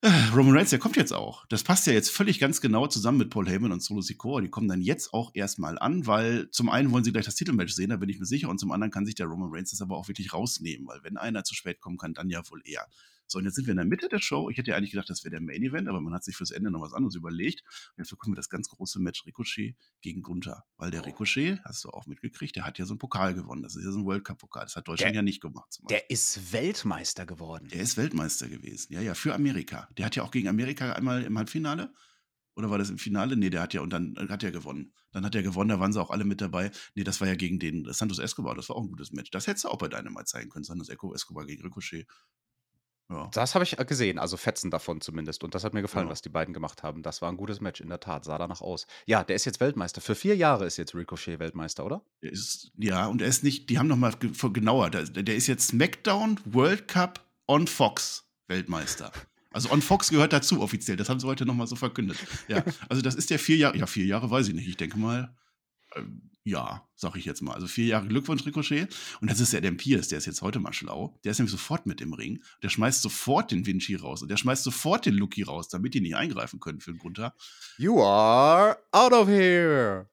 Äh, 0.02 0.10
Roman 0.34 0.56
Reigns, 0.56 0.70
der 0.70 0.78
kommt 0.78 0.96
jetzt 0.96 1.12
auch. 1.12 1.46
Das 1.46 1.64
passt 1.64 1.86
ja 1.86 1.92
jetzt 1.92 2.10
völlig 2.10 2.38
ganz 2.38 2.60
genau 2.60 2.86
zusammen 2.86 3.18
mit 3.18 3.30
Paul 3.30 3.48
Heyman 3.48 3.72
und 3.72 3.82
Solo 3.82 4.02
Sikoa. 4.02 4.40
Die 4.40 4.50
kommen 4.50 4.68
dann 4.68 4.80
jetzt 4.80 5.12
auch 5.12 5.30
erstmal 5.34 5.78
an, 5.78 6.06
weil 6.06 6.50
zum 6.50 6.68
einen 6.68 6.92
wollen 6.92 7.02
sie 7.02 7.12
gleich 7.12 7.24
das 7.24 7.34
Titelmatch 7.34 7.72
sehen, 7.72 7.90
da 7.90 7.96
bin 7.96 8.08
ich 8.08 8.18
mir 8.18 8.26
sicher, 8.26 8.48
und 8.48 8.58
zum 8.58 8.72
anderen 8.72 8.90
kann 8.90 9.06
sich 9.06 9.14
der 9.14 9.26
Roman 9.26 9.48
Reigns 9.50 9.70
das 9.70 9.80
aber 9.80 9.96
auch 9.96 10.08
wirklich 10.08 10.32
rausnehmen, 10.32 10.86
weil 10.86 11.02
wenn 11.02 11.16
einer 11.16 11.44
zu 11.44 11.54
spät 11.54 11.80
kommen 11.80 11.96
kann, 11.96 12.14
dann 12.14 12.30
ja 12.30 12.42
wohl 12.50 12.60
er. 12.64 12.86
So, 13.26 13.38
und 13.38 13.44
jetzt 13.44 13.54
sind 13.54 13.66
wir 13.66 13.72
in 13.72 13.78
der 13.78 13.86
Mitte 13.86 14.08
der 14.08 14.20
Show. 14.20 14.50
Ich 14.50 14.58
hätte 14.58 14.70
ja 14.70 14.76
eigentlich 14.76 14.92
gedacht, 14.92 15.10
das 15.10 15.24
wäre 15.24 15.30
der 15.32 15.40
Main 15.40 15.62
Event, 15.62 15.88
aber 15.88 16.00
man 16.00 16.14
hat 16.14 16.24
sich 16.24 16.36
fürs 16.36 16.50
Ende 16.50 16.70
noch 16.70 16.80
was 16.80 16.92
anderes 16.92 17.14
überlegt. 17.14 17.62
Und 17.96 18.04
jetzt 18.04 18.10
bekommen 18.10 18.34
wir 18.34 18.36
das 18.36 18.48
ganz 18.48 18.68
große 18.68 19.00
Match 19.00 19.26
Ricochet 19.26 19.76
gegen 20.00 20.22
Gunther. 20.22 20.64
Weil 20.76 20.90
der 20.90 21.04
Ricochet, 21.04 21.60
hast 21.64 21.84
du 21.84 21.90
auch 21.90 22.06
mitgekriegt, 22.06 22.56
der 22.56 22.64
hat 22.64 22.78
ja 22.78 22.86
so 22.86 22.92
einen 22.92 22.98
Pokal 22.98 23.34
gewonnen. 23.34 23.62
Das 23.62 23.76
ist 23.76 23.84
ja 23.84 23.90
so 23.90 23.98
ein 23.98 24.04
World 24.04 24.24
Cup-Pokal. 24.24 24.64
Das 24.64 24.76
hat 24.76 24.88
Deutschland 24.88 25.14
der, 25.14 25.20
ja 25.20 25.22
nicht 25.22 25.40
gemacht. 25.40 25.80
Der 25.90 26.10
ist 26.10 26.52
Weltmeister 26.52 27.26
geworden. 27.26 27.68
Der 27.68 27.80
ist 27.80 27.96
Weltmeister 27.96 28.48
gewesen. 28.48 28.92
Ja, 28.92 29.00
ja, 29.00 29.14
für 29.14 29.34
Amerika. 29.34 29.88
Der 29.96 30.06
hat 30.06 30.16
ja 30.16 30.22
auch 30.22 30.30
gegen 30.30 30.48
Amerika 30.48 30.92
einmal 30.92 31.24
im 31.24 31.36
Halbfinale. 31.36 31.92
Oder 32.56 32.70
war 32.70 32.78
das 32.78 32.88
im 32.88 32.98
Finale? 32.98 33.36
Nee, 33.36 33.50
der 33.50 33.60
hat 33.60 33.74
ja, 33.74 33.82
und 33.82 33.90
dann 33.90 34.16
hat 34.30 34.42
er 34.42 34.50
gewonnen. 34.50 34.94
Dann 35.12 35.24
hat 35.24 35.34
er 35.34 35.42
gewonnen, 35.42 35.68
da 35.68 35.78
waren 35.78 35.92
sie 35.92 36.00
auch 36.00 36.10
alle 36.10 36.24
mit 36.24 36.40
dabei. 36.40 36.70
Nee, 36.94 37.04
das 37.04 37.20
war 37.20 37.28
ja 37.28 37.34
gegen 37.34 37.58
den 37.58 37.90
Santos 37.92 38.18
Escobar, 38.18 38.54
das 38.54 38.68
war 38.70 38.76
auch 38.76 38.82
ein 38.82 38.88
gutes 38.88 39.12
Match. 39.12 39.30
Das 39.30 39.46
hättest 39.46 39.64
du 39.64 39.68
auch 39.68 39.78
bei 39.78 39.88
deinem 39.88 40.14
mal 40.14 40.24
zeigen 40.24 40.48
können, 40.48 40.64
Santos 40.64 40.88
Escobar 40.88 41.46
gegen 41.46 41.62
Ricochet. 41.62 42.06
Ja. 43.08 43.28
Das 43.32 43.54
habe 43.54 43.64
ich 43.64 43.78
äh, 43.78 43.84
gesehen, 43.84 44.18
also 44.18 44.36
Fetzen 44.36 44.70
davon 44.70 45.00
zumindest. 45.00 45.44
Und 45.44 45.54
das 45.54 45.62
hat 45.62 45.74
mir 45.74 45.82
gefallen, 45.82 46.06
ja. 46.06 46.12
was 46.12 46.22
die 46.22 46.28
beiden 46.28 46.52
gemacht 46.52 46.82
haben. 46.82 47.02
Das 47.02 47.22
war 47.22 47.30
ein 47.30 47.36
gutes 47.36 47.60
Match, 47.60 47.80
in 47.80 47.88
der 47.88 48.00
Tat. 48.00 48.24
Sah 48.24 48.36
danach 48.38 48.60
aus. 48.60 48.86
Ja, 49.06 49.22
der 49.22 49.36
ist 49.36 49.44
jetzt 49.44 49.60
Weltmeister. 49.60 50.00
Für 50.00 50.14
vier 50.14 50.36
Jahre 50.36 50.66
ist 50.66 50.76
jetzt 50.76 50.94
Ricochet 50.94 51.38
Weltmeister, 51.38 51.84
oder? 51.84 52.02
Ist, 52.20 52.72
ja, 52.76 53.06
und 53.06 53.22
er 53.22 53.28
ist 53.28 53.44
nicht, 53.44 53.70
die 53.70 53.78
haben 53.78 53.86
nochmal 53.86 54.14
genauer. 54.18 54.90
Der, 54.90 55.04
der 55.04 55.36
ist 55.36 55.46
jetzt 55.46 55.68
SmackDown 55.68 56.40
World 56.46 56.88
Cup 56.88 57.24
on 57.46 57.66
Fox 57.66 58.24
Weltmeister. 58.48 59.12
Also 59.52 59.70
on 59.70 59.80
Fox 59.80 60.10
gehört 60.10 60.32
dazu 60.32 60.60
offiziell. 60.60 60.96
Das 60.96 61.08
haben 61.08 61.20
sie 61.20 61.26
heute 61.26 61.46
nochmal 61.46 61.66
so 61.66 61.76
verkündet. 61.76 62.18
Ja, 62.48 62.62
also 62.88 63.02
das 63.02 63.14
ist 63.14 63.30
der 63.30 63.38
vier 63.38 63.56
Jahre, 63.56 63.78
ja, 63.78 63.86
vier 63.86 64.04
Jahre 64.04 64.30
weiß 64.30 64.48
ich 64.48 64.54
nicht. 64.54 64.68
Ich 64.68 64.76
denke 64.76 64.98
mal, 64.98 65.34
ja, 66.46 66.86
sag 66.94 67.16
ich 67.16 67.24
jetzt 67.24 67.42
mal. 67.42 67.54
Also 67.54 67.66
vier 67.66 67.86
Jahre 67.86 68.06
Glückwunsch, 68.06 68.46
Ricochet. 68.46 68.94
Und 69.20 69.30
das 69.30 69.40
ist 69.40 69.52
ja 69.52 69.60
der 69.60 69.72
Pierce, 69.72 70.08
der 70.08 70.18
ist 70.18 70.26
jetzt 70.26 70.42
heute 70.42 70.60
mal 70.60 70.72
schlau. 70.72 71.18
Der 71.24 71.32
ist 71.32 71.38
nämlich 71.38 71.50
sofort 71.50 71.86
mit 71.86 72.00
im 72.00 72.12
Ring. 72.12 72.42
Der 72.62 72.68
schmeißt 72.68 73.02
sofort 73.02 73.50
den 73.50 73.66
Vinci 73.66 73.96
raus 73.96 74.22
und 74.22 74.28
der 74.28 74.36
schmeißt 74.36 74.62
sofort 74.62 75.06
den 75.06 75.14
Lucky 75.14 75.42
raus, 75.42 75.68
damit 75.68 75.94
die 75.94 76.00
nicht 76.00 76.14
eingreifen 76.14 76.60
können 76.60 76.80
für 76.80 76.92
den 76.92 76.98
Gunther. 76.98 77.34
You 77.78 78.00
are 78.00 78.78
out 78.92 79.12
of 79.12 79.26
here. 79.26 80.08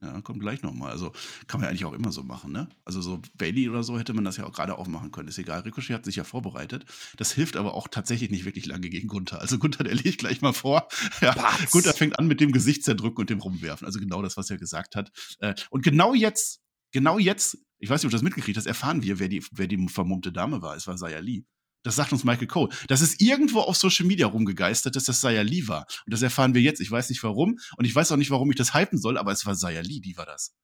Ja, 0.00 0.20
kommt 0.20 0.40
gleich 0.40 0.62
nochmal. 0.62 0.92
Also 0.92 1.12
kann 1.48 1.60
man 1.60 1.64
ja 1.64 1.70
eigentlich 1.70 1.84
auch 1.84 1.92
immer 1.92 2.12
so 2.12 2.22
machen, 2.22 2.52
ne? 2.52 2.68
Also 2.84 3.00
so 3.00 3.20
Bailey 3.34 3.68
oder 3.68 3.82
so 3.82 3.98
hätte 3.98 4.14
man 4.14 4.24
das 4.24 4.36
ja 4.36 4.44
auch 4.44 4.52
gerade 4.52 4.78
auch 4.78 4.86
machen 4.86 5.10
können. 5.10 5.28
Ist 5.28 5.38
egal. 5.38 5.60
Ricochet 5.60 5.94
hat 5.94 6.04
sich 6.04 6.16
ja 6.16 6.24
vorbereitet. 6.24 6.84
Das 7.16 7.32
hilft 7.32 7.56
aber 7.56 7.74
auch 7.74 7.88
tatsächlich 7.88 8.30
nicht 8.30 8.44
wirklich 8.44 8.66
lange 8.66 8.88
gegen 8.90 9.08
Gunther. 9.08 9.40
Also 9.40 9.58
Gunther, 9.58 9.82
der 9.84 9.94
legt 9.94 10.18
gleich 10.18 10.40
mal 10.40 10.52
vor. 10.52 10.88
Ja, 11.20 11.34
Gunther 11.70 11.94
fängt 11.94 12.18
an 12.18 12.28
mit 12.28 12.40
dem 12.40 12.52
Gesicht 12.52 12.84
zerdrücken 12.84 13.20
und 13.20 13.30
dem 13.30 13.40
rumwerfen. 13.40 13.86
Also 13.86 13.98
genau 13.98 14.22
das, 14.22 14.36
was 14.36 14.50
er 14.50 14.56
gesagt 14.56 14.94
hat. 14.94 15.10
Äh, 15.40 15.54
und 15.70 15.82
genau 15.82 16.14
jetzt, 16.14 16.60
genau 16.92 17.18
jetzt, 17.18 17.58
ich 17.78 17.90
weiß 17.90 18.00
nicht, 18.00 18.06
ob 18.06 18.10
du 18.10 18.16
das 18.16 18.22
mitgekriegt 18.22 18.56
hast, 18.56 18.66
erfahren 18.66 19.02
wir, 19.02 19.18
wer 19.18 19.28
die, 19.28 19.44
wer 19.50 19.66
die 19.66 19.88
vermummte 19.88 20.32
Dame 20.32 20.62
war. 20.62 20.76
Es 20.76 20.86
war 20.86 20.96
Saya 20.96 21.18
Lee. 21.18 21.44
Das 21.82 21.96
sagt 21.96 22.12
uns 22.12 22.24
Michael 22.24 22.48
Cole. 22.48 22.68
Das 22.88 23.00
ist 23.00 23.20
irgendwo 23.20 23.60
auf 23.60 23.76
Social 23.76 24.06
Media 24.06 24.26
rumgegeistert, 24.26 24.96
dass 24.96 25.04
das 25.04 25.20
Saya 25.20 25.42
Lee 25.42 25.68
war. 25.68 25.86
Und 26.06 26.12
das 26.12 26.22
erfahren 26.22 26.54
wir 26.54 26.60
jetzt. 26.60 26.80
Ich 26.80 26.90
weiß 26.90 27.08
nicht 27.08 27.22
warum. 27.22 27.58
Und 27.76 27.84
ich 27.84 27.94
weiß 27.94 28.12
auch 28.12 28.16
nicht, 28.16 28.30
warum 28.30 28.50
ich 28.50 28.56
das 28.56 28.74
hypen 28.74 28.98
soll, 28.98 29.16
aber 29.16 29.32
es 29.32 29.46
war 29.46 29.54
Saya 29.54 29.80
Lee, 29.80 30.00
die 30.00 30.16
war 30.16 30.26
das. 30.26 30.54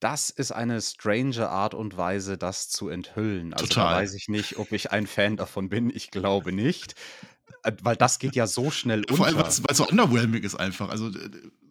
Das 0.00 0.30
ist 0.30 0.52
eine 0.52 0.80
strange 0.80 1.48
Art 1.48 1.74
und 1.74 1.96
Weise, 1.96 2.38
das 2.38 2.68
zu 2.68 2.88
enthüllen. 2.88 3.52
Also 3.52 3.66
Total. 3.66 3.94
da 3.94 4.00
weiß 4.02 4.14
ich 4.14 4.28
nicht, 4.28 4.58
ob 4.58 4.70
ich 4.70 4.92
ein 4.92 5.06
Fan 5.06 5.36
davon 5.36 5.68
bin. 5.68 5.90
Ich 5.90 6.10
glaube 6.10 6.52
nicht. 6.52 6.94
Äh, 7.64 7.72
weil 7.82 7.96
das 7.96 8.18
geht 8.18 8.36
ja 8.36 8.46
so 8.46 8.70
schnell 8.70 9.00
unter. 9.00 9.16
Vor 9.16 9.26
allem, 9.26 9.38
weil 9.38 9.46
es 9.46 9.62
so 9.76 9.88
underwhelming 9.88 10.42
ist 10.42 10.54
einfach. 10.54 10.90
Also, 10.90 11.10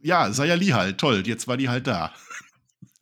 ja, 0.02 0.32
Saya 0.34 0.56
Lee 0.56 0.74
halt, 0.74 0.98
toll, 0.98 1.24
jetzt 1.26 1.48
war 1.48 1.56
die 1.56 1.70
halt 1.70 1.88
da. 1.88 2.14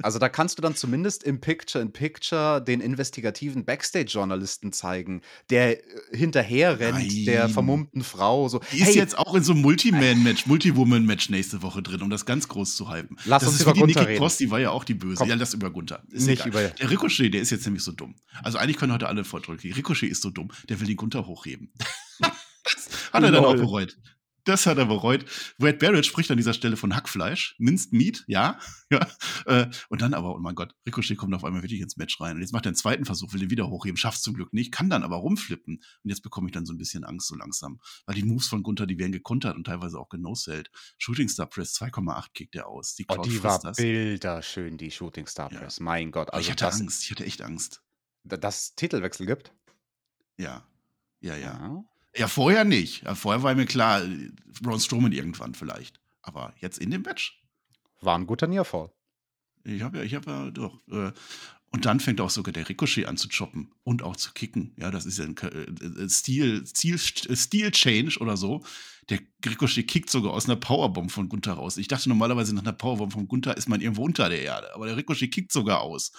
Also 0.01 0.19
da 0.19 0.27
kannst 0.27 0.57
du 0.57 0.61
dann 0.61 0.75
zumindest 0.75 1.23
im 1.23 1.39
Picture-in-Picture 1.39 2.61
den 2.61 2.81
investigativen 2.81 3.63
Backstage-Journalisten 3.63 4.73
zeigen, 4.73 5.21
der 5.49 5.79
äh, 5.79 6.17
hinterher 6.17 6.79
rennt, 6.79 7.25
der 7.25 7.47
vermummten 7.47 8.03
Frau. 8.03 8.49
So, 8.49 8.59
die 8.73 8.79
ist 8.79 8.87
hey, 8.87 8.95
jetzt 8.95 9.17
auch 9.17 9.35
in 9.35 9.43
so 9.43 9.53
einem 9.53 9.61
Multi-Man-Match, 9.61 10.47
Multi-Woman-Match 10.47 11.29
nächste 11.29 11.61
Woche 11.61 11.81
drin, 11.81 12.01
um 12.01 12.09
das 12.09 12.25
ganz 12.25 12.47
groß 12.49 12.75
zu 12.75 12.91
hypen. 12.91 13.17
Lass 13.25 13.43
das 13.43 13.51
uns 13.51 13.59
ist 13.59 13.61
über 13.63 13.71
wie 13.71 13.75
die 13.75 13.93
Gunther 13.93 14.01
Nikki 14.01 14.17
Cross, 14.17 14.37
die 14.37 14.51
war 14.51 14.59
ja 14.59 14.71
auch 14.71 14.83
die 14.83 14.95
Böse. 14.95 15.15
Komm. 15.19 15.29
Ja, 15.29 15.35
lass 15.35 15.53
über 15.53 15.71
Gunther. 15.71 16.03
Ist 16.09 16.27
Nicht 16.27 16.45
über 16.45 16.61
der 16.61 16.91
Ricochet, 16.91 17.33
der 17.33 17.41
ist 17.41 17.51
jetzt 17.51 17.65
nämlich 17.65 17.83
so 17.83 17.93
dumm. 17.93 18.15
Also 18.43 18.57
eigentlich 18.57 18.77
können 18.77 18.91
heute 18.91 19.07
alle 19.07 19.23
vordrücken. 19.23 19.71
Ricochet 19.71 20.09
ist 20.09 20.21
so 20.21 20.29
dumm, 20.29 20.51
der 20.67 20.79
will 20.79 20.87
den 20.87 20.97
Gunther 20.97 21.25
hochheben. 21.25 21.71
hat 22.19 23.23
er 23.23 23.31
dann 23.31 23.45
auch 23.45 23.55
bereut. 23.55 23.97
Das 24.45 24.67
hat 24.67 24.77
er 24.77 24.85
bereut. 24.85 25.25
Wade 25.57 25.77
Barrett 25.77 26.05
spricht 26.05 26.29
an 26.29 26.37
dieser 26.37 26.53
Stelle 26.53 26.77
von 26.77 26.95
Hackfleisch, 26.95 27.55
Minced 27.57 27.91
Meat, 27.93 28.23
ja. 28.27 28.59
ja. 28.91 29.07
Äh, 29.45 29.67
und 29.89 30.01
dann 30.01 30.13
aber, 30.13 30.35
oh 30.35 30.39
mein 30.39 30.55
Gott, 30.55 30.73
Ricochet 30.85 31.17
kommt 31.17 31.33
auf 31.33 31.43
einmal 31.43 31.63
wirklich 31.63 31.81
ins 31.81 31.97
Match 31.97 32.21
rein. 32.21 32.35
Und 32.35 32.41
jetzt 32.41 32.53
macht 32.53 32.65
er 32.65 32.69
einen 32.69 32.75
zweiten 32.75 33.05
Versuch, 33.05 33.33
will 33.33 33.39
den 33.39 33.49
wieder 33.49 33.69
hochheben, 33.69 33.97
schafft 33.97 34.17
es 34.17 34.23
zum 34.23 34.35
Glück 34.35 34.53
nicht, 34.53 34.71
kann 34.71 34.89
dann 34.89 35.03
aber 35.03 35.17
rumflippen. 35.17 35.77
Und 36.03 36.09
jetzt 36.09 36.21
bekomme 36.21 36.47
ich 36.47 36.53
dann 36.53 36.65
so 36.65 36.73
ein 36.73 36.77
bisschen 36.77 37.03
Angst 37.03 37.27
so 37.27 37.35
langsam. 37.35 37.79
Weil 38.05 38.15
die 38.15 38.23
Moves 38.23 38.47
von 38.47 38.61
Gunther, 38.61 38.85
die 38.85 38.99
werden 38.99 39.11
gekontert 39.11 39.55
und 39.55 39.65
teilweise 39.65 39.99
auch 39.99 40.09
genosellt. 40.09 40.69
Shooting 40.99 41.27
Star 41.27 41.47
Press 41.47 41.75
2,8 41.81 42.27
kickt 42.33 42.55
er 42.55 42.67
aus. 42.67 42.93
Die, 42.93 43.05
oh, 43.09 43.21
die 43.23 43.43
war 43.43 43.59
das. 43.59 43.77
bilderschön, 43.77 44.77
die 44.77 44.91
Shooting 44.91 45.25
Star 45.25 45.49
Press. 45.49 45.77
Ja. 45.77 45.83
Mein 45.83 46.11
Gott. 46.11 46.31
Also 46.31 46.45
ich 46.45 46.51
hatte 46.51 46.71
Angst, 46.71 47.03
ich 47.03 47.11
hatte 47.11 47.25
echt 47.25 47.41
Angst. 47.41 47.81
Dass 48.23 48.75
Titelwechsel 48.75 49.25
gibt? 49.25 49.53
Ja. 50.37 50.67
Ja, 51.21 51.35
ja. 51.35 51.53
ja. 51.53 51.85
Ja, 52.15 52.27
vorher 52.27 52.63
nicht. 52.63 53.03
Ja, 53.03 53.15
vorher 53.15 53.43
war 53.43 53.55
mir 53.55 53.65
klar, 53.65 54.01
Braun 54.61 54.79
Strowman 54.79 55.11
irgendwann 55.11 55.53
vielleicht. 55.53 55.99
Aber 56.21 56.53
jetzt 56.59 56.79
in 56.79 56.91
dem 56.91 57.01
Match. 57.01 57.41
War 58.01 58.17
ein 58.17 58.25
guter 58.25 58.47
Nearfall. 58.47 58.91
Ich 59.63 59.81
habe 59.81 59.97
ja, 59.97 60.03
ich 60.03 60.15
habe 60.15 60.29
ja 60.29 60.51
doch. 60.51 60.79
Äh, 60.89 61.11
und 61.75 61.85
dann 61.85 61.99
fängt 61.99 62.21
auch 62.21 62.29
sogar 62.29 62.53
der 62.53 62.69
Ricochet 62.69 63.05
an 63.05 63.17
zu 63.17 63.27
choppen 63.27 63.69
und 63.83 64.01
auch 64.01 64.15
zu 64.15 64.31
kicken. 64.31 64.71
Ja, 64.77 64.91
das 64.91 65.05
ist 65.05 65.19
ja 65.19 65.25
ein 65.25 65.35
äh, 65.35 66.07
Stil, 66.07 66.65
Stil, 66.65 66.97
Stil 66.97 67.69
Change 67.71 68.17
oder 68.21 68.37
so. 68.37 68.63
Der 69.09 69.19
Ricochet 69.45 69.85
kickt 69.85 70.09
sogar 70.09 70.31
aus 70.31 70.45
einer 70.45 70.55
Powerbomb 70.55 71.11
von 71.11 71.27
Gunther 71.27 71.51
raus. 71.51 71.75
Ich 71.75 71.89
dachte 71.89 72.07
normalerweise 72.07 72.55
nach 72.55 72.61
einer 72.61 72.71
Powerbomb 72.71 73.11
von 73.11 73.27
Gunther 73.27 73.57
ist 73.57 73.67
man 73.67 73.81
irgendwo 73.81 74.05
unter 74.05 74.29
der 74.29 74.41
Erde, 74.41 74.73
aber 74.73 74.85
der 74.85 74.95
Ricochet 74.95 75.29
kickt 75.29 75.51
sogar 75.51 75.81
aus. 75.81 76.13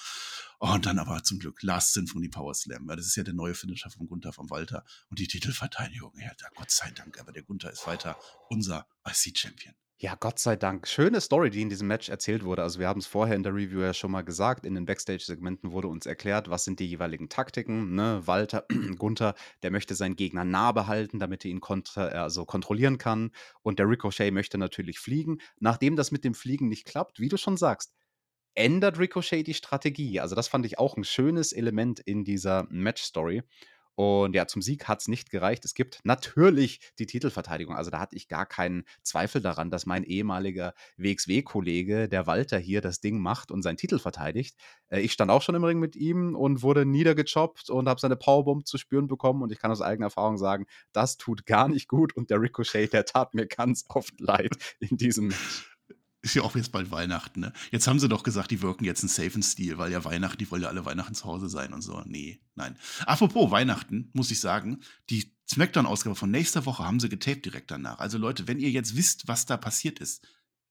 Oh, 0.61 0.75
und 0.75 0.85
dann 0.85 0.99
aber 0.99 1.23
zum 1.23 1.39
Glück 1.39 1.63
Last 1.63 1.95
Symphony 1.95 2.29
Power 2.29 2.53
Slam, 2.53 2.87
weil 2.87 2.97
das 2.97 3.07
ist 3.07 3.17
ja 3.17 3.23
der 3.23 3.33
neue 3.33 3.55
Finisher 3.55 3.89
von 3.89 4.07
Gunther 4.07 4.35
von 4.35 4.51
Walter. 4.51 4.85
Und 5.09 5.19
die 5.19 5.27
Titelverteidigung, 5.27 6.13
ja, 6.19 6.33
Gott 6.55 6.71
sei 6.71 6.91
Dank, 6.91 7.19
aber 7.19 7.33
der 7.33 7.45
Gunther 7.45 7.71
ist 7.71 7.87
weiter 7.87 8.19
unser 8.51 8.87
IC-Champion. 9.09 9.75
Ja, 9.99 10.15
Gott 10.15 10.39
sei 10.39 10.57
Dank. 10.57 10.87
Schöne 10.87 11.23
Story, 11.23 11.49
die 11.49 11.63
in 11.63 11.71
diesem 11.71 11.89
Match 11.89 12.11
erzählt 12.11 12.45
wurde. 12.45 12.63
Also 12.63 12.79
wir 12.79 12.87
haben 12.87 13.01
es 13.01 13.07
vorher 13.07 13.35
in 13.35 13.43
der 13.43 13.55
Review 13.55 13.81
ja 13.81 13.95
schon 13.95 14.11
mal 14.11 14.21
gesagt. 14.21 14.67
In 14.67 14.75
den 14.75 14.85
Backstage-Segmenten 14.85 15.73
wurde 15.73 15.89
uns 15.89 16.05
erklärt, 16.05 16.51
was 16.51 16.65
sind 16.65 16.81
die 16.81 16.87
jeweiligen 16.87 17.31
Taktiken. 17.31 17.95
Ne? 17.95 18.21
Walter, 18.27 18.67
Gunther, 18.99 19.35
der 19.63 19.71
möchte 19.71 19.95
seinen 19.95 20.15
Gegner 20.15 20.45
nah 20.45 20.73
behalten, 20.73 21.19
damit 21.19 21.47
er 21.47 21.51
ihn 21.51 21.61
kontra 21.61 22.09
also 22.09 22.45
kontrollieren 22.45 22.99
kann. 22.99 23.31
Und 23.63 23.79
der 23.79 23.89
Ricochet 23.89 24.35
möchte 24.35 24.59
natürlich 24.59 24.99
fliegen. 24.99 25.39
Nachdem 25.61 25.97
das 25.97 26.11
mit 26.11 26.25
dem 26.25 26.35
Fliegen 26.35 26.69
nicht 26.69 26.85
klappt, 26.85 27.19
wie 27.19 27.31
du 27.31 27.39
schon 27.39 27.57
sagst, 27.57 27.95
ändert 28.55 28.99
Ricochet 28.99 29.47
die 29.47 29.55
Strategie. 29.55 30.21
Also 30.21 30.35
das 30.35 30.49
fand 30.49 30.67
ich 30.67 30.79
auch 30.79 30.99
ein 30.99 31.05
schönes 31.05 31.55
Element 31.55 32.01
in 32.01 32.23
dieser 32.23 32.67
Match-Story. 32.69 33.45
Und 33.97 34.35
ja, 34.35 34.47
zum 34.47 34.61
Sieg 34.61 34.89
hat 34.89 35.01
es 35.01 35.09
nicht 35.09 35.31
gereicht. 35.31 35.65
Es 35.65 35.75
gibt 35.75 36.01
natürlich 36.05 36.81
die 36.99 37.07
Titelverteidigung. 37.07 37.75
Also 37.75 37.91
da 37.91 37.99
hatte 37.99 38.15
ich 38.15 38.29
gar 38.29 38.45
keinen 38.45 38.85
Zweifel 39.03 39.41
daran, 39.41 39.71
dass 39.71 39.87
mein 39.87 40.05
ehemaliger 40.05 40.75
WXW-Kollege, 40.99 42.07
der 42.09 42.27
Walter, 42.27 42.59
hier 42.59 42.83
das 42.83 43.01
Ding 43.01 43.19
macht 43.19 43.51
und 43.51 43.63
seinen 43.63 43.79
Titel 43.79 43.99
verteidigt. 43.99 44.57
Äh, 44.89 45.01
ich 45.01 45.13
stand 45.13 45.31
auch 45.31 45.41
schon 45.41 45.55
im 45.55 45.65
Ring 45.65 45.79
mit 45.79 45.97
ihm 45.97 46.37
und 46.37 46.63
wurde 46.63 46.85
niedergechoppt 46.85 47.71
und 47.71 47.89
habe 47.89 47.99
seine 47.99 48.17
Powerbomb 48.17 48.67
zu 48.67 48.77
spüren 48.77 49.07
bekommen. 49.07 49.43
Und 49.43 49.51
ich 49.51 49.59
kann 49.59 49.71
aus 49.71 49.81
eigener 49.81 50.07
Erfahrung 50.07 50.37
sagen, 50.37 50.67
das 50.93 51.17
tut 51.17 51.47
gar 51.47 51.69
nicht 51.69 51.89
gut. 51.89 52.15
Und 52.15 52.29
der 52.29 52.41
Ricochet, 52.41 52.93
der 52.93 53.07
tat 53.07 53.33
mir 53.35 53.47
ganz 53.47 53.87
oft 53.89 54.21
leid 54.21 54.53
in 54.79 54.99
diesem 54.99 55.29
Match 55.29 55.76
ist 56.27 56.35
ja 56.35 56.43
auch 56.43 56.55
jetzt 56.57 56.73
bald 56.73 56.91
Weihnachten, 56.91 57.41
ne? 57.41 57.53
Jetzt 57.71 57.87
haben 57.87 57.99
sie 57.99 58.09
doch 58.09 58.23
gesagt, 58.23 58.51
die 58.51 58.61
wirken 58.61 58.85
jetzt 58.85 59.03
einen 59.03 59.09
safen 59.09 59.43
Stil, 59.43 59.79
weil 59.79 59.93
ja 59.93 60.05
Weihnachten, 60.05 60.39
die 60.39 60.51
wollen 60.51 60.63
ja 60.63 60.69
alle 60.69 60.85
Weihnachten 60.85 61.15
zu 61.15 61.25
Hause 61.25 61.49
sein 61.49 61.73
und 61.73 61.83
so. 61.83 62.03
Nee, 62.05 62.41
nein. 62.55 62.77
Apropos 63.07 63.51
Weihnachten, 63.51 64.11
muss 64.13 64.31
ich 64.31 64.41
sagen, 64.41 64.81
die 65.09 65.33
Smackdown-Ausgabe 65.49 66.17
von 66.17 66.31
nächster 66.31 66.67
Woche 66.67 66.85
haben 66.85 67.01
sie 67.01 67.09
getaped 67.09 67.45
direkt 67.45 67.71
danach. 67.71 68.01
Also 68.01 68.19
Leute, 68.19 68.49
wenn 68.49 68.59
ihr 68.59 68.71
jetzt 68.71 68.97
wisst, 68.97 69.29
was 69.29 69.47
da 69.47 69.57
passiert 69.57 70.01
ist, 70.01 70.27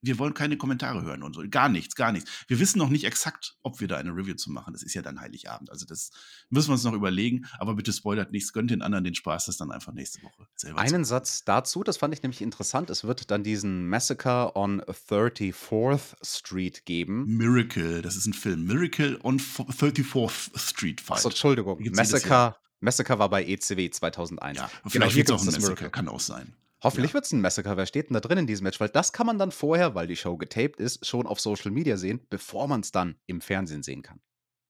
wir 0.06 0.20
wollen 0.20 0.34
keine 0.34 0.58
Kommentare 0.58 1.04
hören 1.04 1.24
und 1.24 1.34
so. 1.34 1.44
Gar 1.50 1.70
nichts, 1.70 1.96
gar 1.96 2.12
nichts. 2.12 2.32
Wir 2.48 2.60
wissen 2.60 2.78
noch 2.78 2.90
nicht 2.90 3.04
exakt, 3.06 3.56
ob 3.64 3.80
wir 3.80 3.88
da 3.88 3.98
eine 3.98 4.12
Review 4.12 4.36
zu 4.36 4.52
machen. 4.52 4.74
Das 4.74 4.84
ist 4.84 4.94
ja 4.94 5.02
dann 5.02 5.20
Heiligabend. 5.20 5.70
Also 5.70 5.86
das 5.86 6.12
müssen 6.50 6.70
wir 6.70 6.74
uns 6.74 6.84
noch 6.84 6.94
überlegen. 6.94 7.46
Aber 7.60 7.76
bitte 7.76 7.92
spoilert 7.92 8.32
nichts, 8.32 8.54
gönnt 8.54 8.72
den 8.72 8.82
anderen 8.82 9.04
den 9.04 9.16
Spaß, 9.16 9.46
das 9.46 9.58
dann 9.58 9.72
einfach 9.72 9.94
nächste 9.94 10.22
Woche 10.24 10.48
selber 10.56 10.80
Einen 10.80 11.06
Satz 11.06 11.44
dazu, 11.44 11.84
das 11.84 11.98
fand 11.98 12.14
ich 12.14 12.24
nämlich 12.24 12.42
interessant. 12.42 12.90
Es 12.90 13.04
wird 13.04 13.32
dann 13.32 13.44
diesen 13.44 13.88
Massacre 13.88 14.56
on 14.56 14.82
34th 14.82 16.16
Street 16.24 16.86
geben. 16.86 17.26
Miracle, 17.26 18.02
das 18.02 18.16
ist 18.16 18.26
ein 18.26 18.34
Film. 18.34 18.66
Miracle 18.66 19.20
on 19.24 19.40
34th 19.40 20.58
Street 20.58 21.02
Fight. 21.02 21.18
Achso, 21.18 21.30
Entschuldigung. 21.30 21.80
Massacre, 21.92 22.56
Massacre 22.80 23.20
war 23.20 23.30
bei 23.30 23.44
ECW 23.46 23.90
2001. 23.90 24.58
Ja, 24.58 24.68
genau, 24.68 24.90
vielleicht 24.90 25.16
wird 25.16 25.30
es 25.30 25.36
auch 25.36 25.40
ein 25.40 25.46
Massacre, 25.46 25.66
Miracle. 25.68 25.90
kann 25.90 26.08
auch 26.08 26.20
sein. 26.20 26.54
Hoffentlich 26.86 27.12
ja. 27.12 27.14
wird 27.16 27.26
es 27.26 27.32
ein 27.32 27.42
Massacre. 27.42 27.78
Wer 27.78 27.88
steht 27.88 28.10
denn 28.10 28.14
da 28.14 28.20
drin 28.20 28.38
in 28.38 28.48
diesem 28.48 28.64
Match? 28.64 28.80
Weil 28.80 28.90
das 28.90 29.12
kann 29.12 29.26
man 29.26 29.40
dann 29.40 29.52
vorher, 29.52 29.96
weil 29.96 30.06
die 30.06 30.16
Show 30.16 30.38
getaped 30.38 30.80
ist, 30.80 31.06
schon 31.06 31.26
auf 31.26 31.40
Social 31.40 31.72
Media 31.72 31.98
sehen, 31.98 32.22
bevor 32.30 32.68
man 32.68 32.82
es 32.82 32.92
dann 32.92 33.16
im 33.26 33.42
Fernsehen 33.42 33.82
sehen 33.82 34.04
kann. 34.04 34.20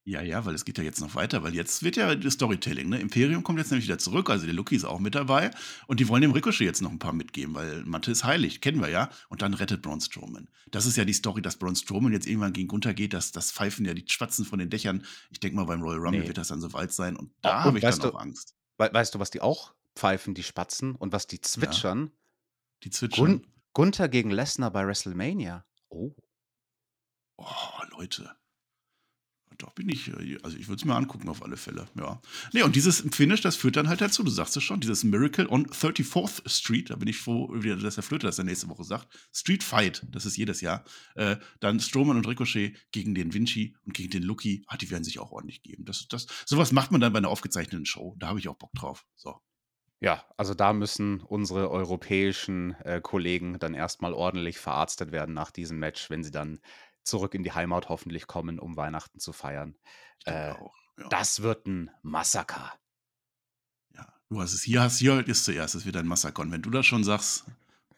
Ja, 0.08 0.22
ja, 0.22 0.46
weil 0.46 0.54
es 0.54 0.66
geht 0.66 0.78
ja 0.78 0.84
jetzt 0.84 1.02
noch 1.02 1.16
weiter, 1.16 1.42
weil 1.42 1.56
jetzt 1.56 1.82
wird 1.82 1.96
ja 1.96 2.14
das 2.14 2.34
Storytelling, 2.34 2.90
ne? 2.90 3.00
Imperium 3.00 3.42
kommt 3.42 3.58
jetzt 3.58 3.72
nämlich 3.72 3.88
wieder 3.88 3.98
zurück, 3.98 4.30
also 4.30 4.46
der 4.46 4.54
Lucky 4.54 4.76
ist 4.76 4.86
auch 4.86 5.00
mit 5.00 5.16
dabei 5.16 5.50
und 5.88 6.00
die 6.00 6.08
wollen 6.08 6.22
dem 6.22 6.32
Ricochet 6.32 6.64
jetzt 6.64 6.84
noch 6.84 6.92
ein 6.92 7.00
paar 7.00 7.12
mitgeben, 7.12 7.56
weil 7.56 7.84
Matte 7.86 8.12
ist 8.12 8.24
heilig, 8.24 8.62
kennen 8.62 8.80
wir 8.80 8.90
ja, 8.90 9.10
und 9.30 9.42
dann 9.42 9.56
rettet 9.56 9.82
Braun 9.82 10.00
Strowman. 10.00 10.48
Das 10.70 10.86
ist 10.86 10.96
ja 10.96 11.06
die 11.06 11.14
Story, 11.14 11.42
dass 11.42 11.58
Braun 11.58 11.76
Strowman 11.76 12.14
jetzt 12.14 12.28
irgendwann 12.28 12.54
gegen 12.54 12.68
Gunther 12.68 12.94
geht, 12.94 13.14
dass 13.14 13.32
das 13.32 13.52
pfeifen 13.52 13.84
ja 13.84 13.96
die 13.96 14.06
Spatzen 14.08 14.46
von 14.46 14.60
den 14.60 14.70
Dächern. 14.70 15.04
Ich 15.32 15.40
denke 15.40 15.56
mal, 15.56 15.66
beim 15.66 15.82
Royal 15.82 16.00
Rumble 16.00 16.22
nee. 16.22 16.28
wird 16.28 16.38
das 16.38 16.50
dann 16.50 16.62
so 16.62 16.72
weit 16.74 16.94
sein 16.94 17.16
und 17.16 17.32
da 17.42 17.64
habe 17.64 17.80
ich 17.80 17.84
dann 17.84 18.00
du, 18.00 18.14
auch 18.14 18.20
Angst. 18.22 18.54
weißt 18.78 19.16
du, 19.16 19.20
was 19.20 19.32
die 19.32 19.42
auch 19.42 19.74
pfeifen, 19.96 20.34
die 20.34 20.44
Spatzen 20.44 20.96
und 20.96 21.12
was 21.12 21.28
die 21.28 21.42
zwitschern? 21.42 22.06
Ja. 22.06 22.12
Die 22.84 22.90
zwitschern. 22.90 23.26
Gun 23.26 23.48
Gunther 23.74 24.08
gegen 24.08 24.32
Lesnar 24.32 24.72
bei 24.72 24.88
WrestleMania. 24.88 25.66
Oh. 25.90 26.16
Oh, 27.38 27.46
Leute. 27.90 28.36
Doch 29.58 29.74
bin 29.74 29.90
ich, 29.90 30.10
äh, 30.10 30.38
also 30.44 30.58
ich 30.58 30.68
würde 30.68 30.80
es 30.80 30.86
mir 30.86 30.96
angucken 30.96 31.30
auf 31.30 31.44
alle 31.44 31.58
Fälle, 31.58 31.88
ja. 31.98 32.22
Nee, 32.54 32.64
und 32.64 32.76
dieses 32.76 33.02
Finish, 33.12 33.42
das 33.42 33.56
führt 33.56 33.76
dann 33.76 33.88
halt 33.88 34.02
dazu, 34.02 34.24
du 34.24 34.30
sagst 34.30 34.58
es 34.58 34.64
schon, 34.64 34.80
dieses 34.80 35.04
Miracle 35.04 35.48
on 35.50 35.68
34th 35.68 36.48
Street, 36.50 36.90
da 36.90 36.96
bin 36.96 37.08
ich 37.08 37.18
froh, 37.18 37.54
dass 37.54 37.96
der 37.96 38.04
Flöte 38.04 38.28
das 38.28 38.38
dann 38.38 38.48
nächste 38.48 38.70
Woche 38.70 38.84
sagt. 38.84 39.08
Street 39.34 39.64
Fight, 39.64 40.06
das 40.12 40.26
ist 40.26 40.38
jedes 40.38 40.62
Jahr. 40.62 40.84
Äh, 41.16 41.38
dann 41.60 41.80
Strowman 41.80 42.18
und 42.18 42.28
Ricochet 42.28 42.76
gegen 42.92 43.16
den 43.16 43.34
Vinci 43.34 43.76
und 43.86 43.94
gegen 43.94 44.10
den 44.10 44.24
Lucky, 44.24 44.64
ah, 44.68 44.78
die 44.78 44.90
werden 44.90 45.04
sich 45.04 45.20
auch 45.20 45.32
ordentlich 45.32 45.64
geben. 45.64 45.86
Das, 45.86 46.08
das, 46.08 46.28
sowas 46.46 46.72
macht 46.72 46.92
man 46.92 47.02
dann 47.02 47.14
bei 47.14 47.20
einer 47.20 47.30
aufgezeichneten 47.30 47.86
Show, 47.86 48.16
da 48.20 48.28
habe 48.28 48.40
ich 48.40 48.48
auch 48.48 48.58
Bock 48.58 48.74
drauf. 48.74 49.06
So. 49.16 49.40
Ja, 50.02 50.24
also 50.38 50.54
da 50.54 50.74
müssen 50.74 51.22
unsere 51.22 51.70
europäischen, 51.72 52.76
äh, 52.82 53.00
Kollegen 53.02 53.60
dann 53.60 53.74
erstmal 53.74 54.14
ordentlich 54.14 54.58
verarztet 54.58 55.12
werden 55.12 55.34
nach 55.34 55.52
diesem 55.52 55.80
Match, 55.80 56.10
wenn 56.10 56.24
sie 56.24 56.32
dann 56.32 56.60
zurück 57.04 57.34
in 57.34 57.44
die 57.44 57.54
Heimat 57.54 57.90
hoffentlich 57.90 58.28
kommen, 58.28 58.60
um 58.60 58.76
Weihnachten 58.76 59.20
zu 59.20 59.32
feiern. 59.32 59.76
Äh, 60.26 60.52
auch, 60.52 60.74
ja. 60.98 61.08
das 61.10 61.42
wird 61.42 61.68
ein 61.68 61.92
Massaker. 62.02 62.74
Ja, 63.94 64.08
du 64.30 64.42
hast 64.42 64.54
es 64.54 64.64
hier 64.64 64.82
hast 64.82 65.00
hier 65.00 65.26
ist 65.28 65.46
zuerst, 65.46 65.76
es 65.76 65.86
wird 65.86 65.98
ein 65.98 66.08
Massaker. 66.08 66.42
Und 66.42 66.52
wenn 66.52 66.62
du 66.62 66.70
das 66.70 66.86
schon 66.86 67.04
sagst, 67.04 67.46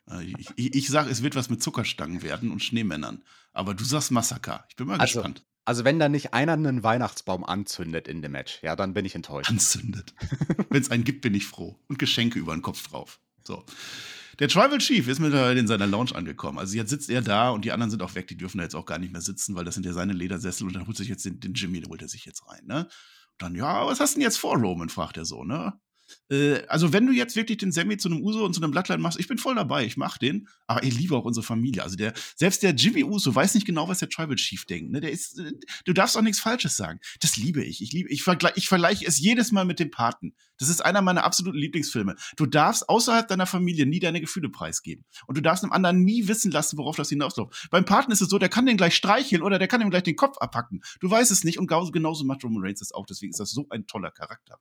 äh, 0.10 0.24
ich 0.24 0.50
ich 0.56 0.76
ich 0.76 0.90
sage, 0.90 1.10
es 1.10 1.24
wird 1.24 1.36
was 1.36 1.50
mit 1.50 1.64
Zuckerstangen 1.64 2.22
werden 2.22 2.52
und 2.52 2.62
Schneemännern. 2.62 3.24
Aber 3.54 3.74
du 3.74 3.84
sagst 3.84 4.12
Massaker. 4.12 4.66
Ich 4.70 4.76
bin 4.76 4.88
mal 4.88 5.00
Also 5.00 5.16
gespannt. 5.20 5.46
Also 5.68 5.84
wenn 5.84 6.00
da 6.00 6.08
nicht 6.08 6.34
einer 6.34 6.54
einen 6.54 6.82
Weihnachtsbaum 6.82 7.44
anzündet 7.44 8.08
in 8.08 8.22
dem 8.22 8.32
Match, 8.32 8.60
ja, 8.64 8.78
dann 8.78 8.94
bin 8.94 9.04
ich 9.04 9.16
enttäuscht. 9.16 9.50
Anzündet. 9.50 10.14
Wenn 10.70 10.82
es 10.82 10.90
einen 10.90 11.04
gibt, 11.04 11.20
bin 11.20 11.34
ich 11.34 11.46
froh. 11.46 11.78
Und 11.90 12.00
Geschenke 12.00 12.40
über 12.40 12.56
den 12.56 12.62
Kopf 12.62 12.88
drauf. 12.88 13.20
So. 13.44 13.66
Der 14.40 14.48
Tribal 14.48 14.78
Chief 14.78 15.06
ist 15.10 15.20
mittlerweile 15.20 15.60
in 15.60 15.68
seiner 15.68 15.86
Lounge 15.86 16.16
angekommen. 16.16 16.58
Also 16.58 16.78
jetzt 16.78 16.90
sitzt 16.90 17.10
er 17.10 17.22
da 17.22 17.50
und 17.50 17.66
die 17.66 17.74
anderen 17.74 17.92
sind 17.92 18.02
auch 18.02 18.16
weg. 18.16 18.30
Die 18.30 18.38
dürfen 18.38 18.60
da 18.60 18.64
jetzt 18.64 18.76
auch 18.76 18.86
gar 18.86 18.98
nicht 18.98 19.12
mehr 19.12 19.20
sitzen, 19.20 19.56
weil 19.56 19.66
das 19.66 19.74
sind 19.74 19.86
ja 19.86 19.92
seine 19.92 20.14
Ledersessel 20.14 20.68
und 20.68 20.74
dann 20.74 20.88
holt 20.88 20.96
sich 20.96 21.10
jetzt 21.10 21.26
den, 21.26 21.42
den 21.42 21.54
Jimmy, 21.54 21.82
den 21.82 21.90
holt 21.90 22.02
er 22.02 22.08
sich 22.08 22.24
jetzt 22.24 22.48
rein, 22.48 22.66
ne? 22.66 22.88
Dann, 23.38 23.54
ja, 23.54 23.86
was 23.86 24.00
hast 24.00 24.14
du 24.14 24.20
denn 24.20 24.24
jetzt 24.24 24.38
vor, 24.38 24.56
Roman? 24.56 24.88
fragt 24.88 25.18
er 25.18 25.26
so, 25.26 25.44
ne? 25.44 25.74
Äh, 26.30 26.66
also, 26.68 26.94
wenn 26.94 27.06
du 27.06 27.14
jetzt 27.14 27.36
wirklich 27.36 27.58
den 27.58 27.72
Sammy 27.72 27.98
zu 27.98 28.10
einem 28.10 28.22
Uso 28.22 28.46
und 28.46 28.54
zu 28.54 28.62
einem 28.62 28.72
Bloodline 28.72 29.02
machst, 29.02 29.20
ich 29.20 29.28
bin 29.28 29.38
voll 29.38 29.56
dabei, 29.56 29.86
ich 29.86 29.98
mach 29.98 30.18
den, 30.18 30.48
aber 30.68 30.84
ich 30.84 30.98
liebe 30.98 31.16
auch 31.16 31.26
unsere 31.26 31.44
Familie. 31.44 31.84
Also, 31.84 31.96
der, 31.96 32.14
selbst 32.36 32.64
der 32.64 32.72
Jimmy 32.72 33.04
Uso 33.04 33.34
weiß 33.34 33.56
nicht 33.56 33.66
genau, 33.66 33.88
was 33.88 34.00
der 34.00 34.10
Tribal 34.10 34.36
Chief 34.36 34.66
denkt. 34.66 34.92
Ne? 34.92 35.02
Der 35.02 35.12
ist, 35.12 35.40
äh, 35.40 35.52
du 35.86 35.94
darfst 35.94 36.18
auch 36.18 36.22
nichts 36.22 36.40
Falsches 36.40 36.78
sagen. 36.78 37.00
Das 37.20 37.38
liebe 37.38 37.64
ich. 37.64 37.82
Ich 37.82 37.92
liebe, 37.94 38.10
ich 38.10 38.24
vergleiche 38.24 38.58
ich 38.58 38.68
vergleich 38.68 39.04
es 39.04 39.20
jedes 39.20 39.52
Mal 39.52 39.66
mit 39.66 39.80
dem 39.80 39.92
Paten. 39.92 40.34
Das 40.58 40.70
ist 40.70 40.84
einer 40.84 41.02
meiner 41.02 41.24
absoluten 41.24 41.58
Lieblingsfilme. 41.58 42.16
Du 42.36 42.46
darfst 42.46 42.90
außerhalb 42.90 43.28
deiner 43.28 43.46
Familie 43.46 43.86
nie 43.86 44.00
deine 44.00 44.22
Gefühle 44.22 44.50
preisgeben. 44.50 45.06
Und 45.28 45.38
du 45.38 45.42
darfst 45.42 45.64
einem 45.64 45.74
anderen 45.74 46.04
nie 46.04 46.28
wissen 46.28 46.52
lassen, 46.52 46.78
worauf 46.78 46.96
das 46.96 47.10
hinausläuft. 47.10 47.68
Beim 47.70 47.86
Paten 47.86 48.12
ist 48.12 48.22
es 48.22 48.30
so, 48.30 48.40
der 48.40 48.50
kann 48.50 48.66
den 48.66 48.78
gleich 48.78 48.96
streicheln 48.96 49.42
oder 49.42 49.60
der 49.60 49.68
kann 49.68 49.82
ihm 49.82 49.90
gleich 49.90 50.04
den 50.04 50.16
Kopf 50.16 50.38
abpacken. 50.40 50.82
Du 51.00 51.10
weißt 51.10 51.32
es 51.32 51.44
nicht 51.44 51.60
und 51.60 51.68
genauso 51.68 52.26
macht 52.26 52.44
Roman 52.44 52.64
Reigns 52.64 52.80
das 52.80 52.92
auch. 52.92 53.06
Deswegen 53.06 53.32
ist 53.32 53.40
das 53.40 53.52
so 53.52 53.68
ein 53.70 53.86
toller 53.88 54.12
Charakter. 54.12 54.60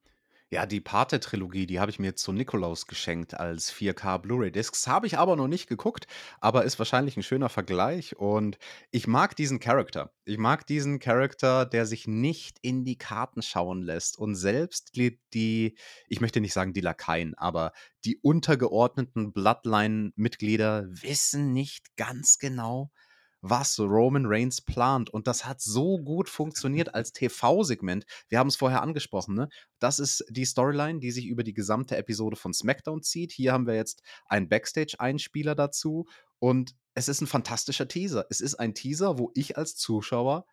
Ja, 0.48 0.64
die 0.64 0.80
Pate-Trilogie, 0.80 1.66
die 1.66 1.80
habe 1.80 1.90
ich 1.90 1.98
mir 1.98 2.14
zu 2.14 2.32
Nikolaus 2.32 2.86
geschenkt 2.86 3.34
als 3.34 3.72
4K 3.72 4.18
Blu-ray-Discs. 4.18 4.86
Habe 4.86 5.08
ich 5.08 5.18
aber 5.18 5.34
noch 5.34 5.48
nicht 5.48 5.68
geguckt, 5.68 6.06
aber 6.40 6.62
ist 6.64 6.78
wahrscheinlich 6.78 7.16
ein 7.16 7.24
schöner 7.24 7.48
Vergleich. 7.48 8.16
Und 8.16 8.56
ich 8.92 9.08
mag 9.08 9.34
diesen 9.34 9.58
Charakter. 9.58 10.12
Ich 10.24 10.38
mag 10.38 10.64
diesen 10.64 11.00
Charakter, 11.00 11.66
der 11.66 11.84
sich 11.84 12.06
nicht 12.06 12.58
in 12.62 12.84
die 12.84 12.96
Karten 12.96 13.42
schauen 13.42 13.82
lässt 13.82 14.18
und 14.18 14.36
selbst 14.36 14.94
die, 14.94 15.18
die 15.34 15.76
ich 16.06 16.20
möchte 16.20 16.40
nicht 16.40 16.52
sagen 16.52 16.72
die 16.72 16.80
Lakaien, 16.80 17.34
aber 17.34 17.72
die 18.04 18.16
untergeordneten 18.18 19.32
Bloodline-Mitglieder 19.32 20.86
wissen 20.88 21.54
nicht 21.54 21.96
ganz 21.96 22.38
genau, 22.38 22.92
was 23.40 23.78
Roman 23.78 24.26
Reigns 24.26 24.60
plant. 24.60 25.10
Und 25.10 25.26
das 25.26 25.44
hat 25.44 25.60
so 25.60 25.98
gut 25.98 26.28
funktioniert 26.28 26.94
als 26.94 27.12
TV-Segment. 27.12 28.04
Wir 28.28 28.38
haben 28.38 28.48
es 28.48 28.56
vorher 28.56 28.82
angesprochen, 28.82 29.34
ne? 29.34 29.48
Das 29.78 29.98
ist 29.98 30.24
die 30.30 30.44
Storyline, 30.44 31.00
die 31.00 31.10
sich 31.10 31.26
über 31.26 31.44
die 31.44 31.54
gesamte 31.54 31.96
Episode 31.96 32.36
von 32.36 32.52
SmackDown 32.52 33.02
zieht. 33.02 33.32
Hier 33.32 33.52
haben 33.52 33.66
wir 33.66 33.74
jetzt 33.74 34.02
einen 34.26 34.48
Backstage-Einspieler 34.48 35.54
dazu. 35.54 36.06
Und 36.38 36.74
es 36.94 37.08
ist 37.08 37.20
ein 37.20 37.26
fantastischer 37.26 37.88
Teaser. 37.88 38.26
Es 38.30 38.40
ist 38.40 38.54
ein 38.54 38.74
Teaser, 38.74 39.18
wo 39.18 39.30
ich 39.34 39.56
als 39.56 39.76
Zuschauer 39.76 40.46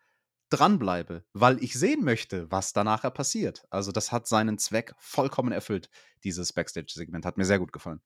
dranbleibe, 0.50 1.24
weil 1.32 1.62
ich 1.62 1.74
sehen 1.74 2.04
möchte, 2.04 2.50
was 2.50 2.72
danach 2.72 3.02
passiert. 3.12 3.64
Also 3.70 3.92
das 3.92 4.12
hat 4.12 4.26
seinen 4.28 4.58
Zweck 4.58 4.94
vollkommen 4.98 5.52
erfüllt, 5.52 5.88
dieses 6.22 6.52
Backstage-Segment. 6.52 7.24
Hat 7.24 7.38
mir 7.38 7.44
sehr 7.44 7.58
gut 7.58 7.72
gefallen. 7.72 8.00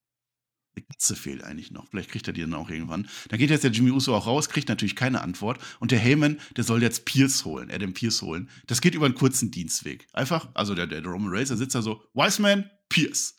Die 0.78 0.84
Katze 0.84 1.16
fehlt 1.16 1.42
eigentlich 1.42 1.72
noch. 1.72 1.88
Vielleicht 1.88 2.10
kriegt 2.10 2.26
er 2.28 2.32
die 2.32 2.40
dann 2.40 2.54
auch 2.54 2.70
irgendwann. 2.70 3.08
Dann 3.28 3.38
geht 3.38 3.50
jetzt 3.50 3.64
der 3.64 3.72
Jimmy 3.72 3.90
Uso 3.90 4.14
auch 4.14 4.26
raus, 4.26 4.48
kriegt 4.48 4.68
natürlich 4.68 4.94
keine 4.94 5.22
Antwort. 5.22 5.58
Und 5.80 5.90
der 5.90 5.98
Heyman, 5.98 6.38
der 6.56 6.62
soll 6.62 6.82
jetzt 6.82 7.04
Pierce 7.04 7.44
holen, 7.44 7.70
Adam 7.70 7.92
Pierce 7.92 8.22
holen. 8.22 8.48
Das 8.68 8.80
geht 8.80 8.94
über 8.94 9.06
einen 9.06 9.16
kurzen 9.16 9.50
Dienstweg. 9.50 10.06
Einfach, 10.12 10.48
also 10.54 10.74
der, 10.74 10.86
der 10.86 11.04
Roman 11.04 11.32
Reigns, 11.32 11.48
der 11.48 11.56
sitzt 11.56 11.74
da 11.74 11.82
so, 11.82 12.02
Wiseman, 12.14 12.70
Pierce. 12.88 13.34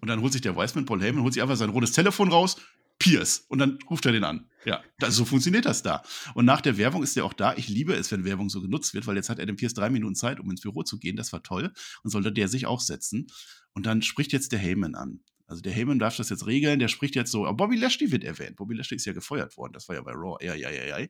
Und 0.00 0.08
dann 0.08 0.20
holt 0.20 0.32
sich 0.32 0.42
der 0.42 0.56
Wiseman, 0.56 0.86
Paul 0.86 1.02
Heyman, 1.02 1.22
holt 1.22 1.32
sich 1.32 1.42
einfach 1.42 1.56
sein 1.56 1.70
rotes 1.70 1.90
Telefon 1.90 2.30
raus, 2.30 2.56
Pierce. 3.00 3.44
Und 3.48 3.58
dann 3.58 3.78
ruft 3.90 4.06
er 4.06 4.12
den 4.12 4.24
an. 4.24 4.48
Ja, 4.64 4.82
das, 4.98 5.14
so 5.16 5.24
funktioniert 5.24 5.64
das 5.64 5.82
da. 5.82 6.02
Und 6.34 6.44
nach 6.44 6.60
der 6.60 6.76
Werbung 6.76 7.02
ist 7.02 7.16
er 7.16 7.24
auch 7.24 7.32
da. 7.32 7.54
Ich 7.56 7.68
liebe 7.68 7.94
es, 7.94 8.10
wenn 8.12 8.24
Werbung 8.24 8.48
so 8.48 8.60
genutzt 8.60 8.94
wird, 8.94 9.06
weil 9.06 9.16
jetzt 9.16 9.28
hat 9.28 9.40
Adam 9.40 9.56
Pierce 9.56 9.74
drei 9.74 9.90
Minuten 9.90 10.14
Zeit, 10.14 10.40
um 10.40 10.50
ins 10.50 10.60
Büro 10.60 10.82
zu 10.82 10.98
gehen. 10.98 11.16
Das 11.16 11.32
war 11.32 11.42
toll. 11.42 11.72
Und 12.02 12.10
sollte 12.10 12.32
der 12.32 12.48
sich 12.48 12.66
auch 12.66 12.80
setzen. 12.80 13.26
Und 13.72 13.86
dann 13.86 14.02
spricht 14.02 14.32
jetzt 14.32 14.52
der 14.52 14.58
Heyman 14.58 14.94
an. 14.94 15.20
Also 15.46 15.62
der 15.62 15.72
Heyman 15.72 15.98
darf 15.98 16.16
das 16.16 16.28
jetzt 16.28 16.46
regeln, 16.46 16.78
der 16.78 16.88
spricht 16.88 17.14
jetzt 17.14 17.30
so, 17.30 17.46
aber 17.46 17.56
Bobby 17.56 17.76
Lashley 17.76 18.10
wird 18.10 18.24
erwähnt. 18.24 18.56
Bobby 18.56 18.74
Lashley 18.74 18.96
ist 18.96 19.06
ja 19.06 19.12
gefeuert 19.12 19.56
worden, 19.56 19.72
das 19.72 19.88
war 19.88 19.94
ja 19.94 20.02
bei 20.02 20.12
Raw. 20.12 20.44
Ja, 20.44 20.54
ja, 20.54 20.70
ja, 20.70 20.98
ja. 20.98 21.06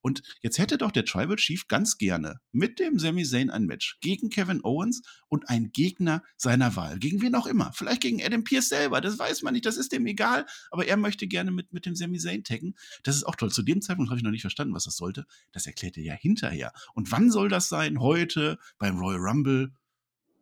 Und 0.00 0.22
jetzt 0.42 0.58
hätte 0.58 0.78
doch 0.78 0.92
der 0.92 1.04
Tribal 1.04 1.36
Chief 1.36 1.66
ganz 1.66 1.98
gerne 1.98 2.40
mit 2.52 2.78
dem 2.78 2.98
Sami 2.98 3.24
Zayn 3.24 3.50
ein 3.50 3.66
Match 3.66 3.98
gegen 4.00 4.30
Kevin 4.30 4.60
Owens 4.62 5.02
und 5.28 5.48
einen 5.48 5.72
Gegner 5.72 6.22
seiner 6.36 6.76
Wahl. 6.76 6.98
Gegen 6.98 7.20
wen 7.20 7.34
auch 7.34 7.46
immer. 7.46 7.72
Vielleicht 7.72 8.02
gegen 8.02 8.22
Adam 8.22 8.44
Pierce 8.44 8.68
selber, 8.68 9.00
das 9.00 9.18
weiß 9.18 9.42
man 9.42 9.54
nicht, 9.54 9.66
das 9.66 9.76
ist 9.76 9.92
dem 9.92 10.06
egal. 10.06 10.46
Aber 10.70 10.86
er 10.86 10.96
möchte 10.96 11.26
gerne 11.26 11.50
mit, 11.50 11.72
mit 11.72 11.84
dem 11.84 11.96
Sami 11.96 12.18
Zayn 12.18 12.44
taggen. 12.44 12.74
Das 13.02 13.16
ist 13.16 13.24
auch 13.24 13.34
toll. 13.34 13.50
Zu 13.50 13.62
dem 13.62 13.82
Zeitpunkt 13.82 14.10
habe 14.10 14.18
ich 14.18 14.24
noch 14.24 14.30
nicht 14.30 14.42
verstanden, 14.42 14.74
was 14.74 14.84
das 14.84 14.96
sollte. 14.96 15.26
Das 15.52 15.66
erklärt 15.66 15.96
er 15.96 16.04
ja 16.04 16.14
hinterher. 16.14 16.72
Und 16.94 17.10
wann 17.10 17.30
soll 17.30 17.48
das 17.48 17.68
sein? 17.68 18.00
Heute? 18.00 18.58
Beim 18.78 18.98
Royal 18.98 19.20
Rumble? 19.20 19.72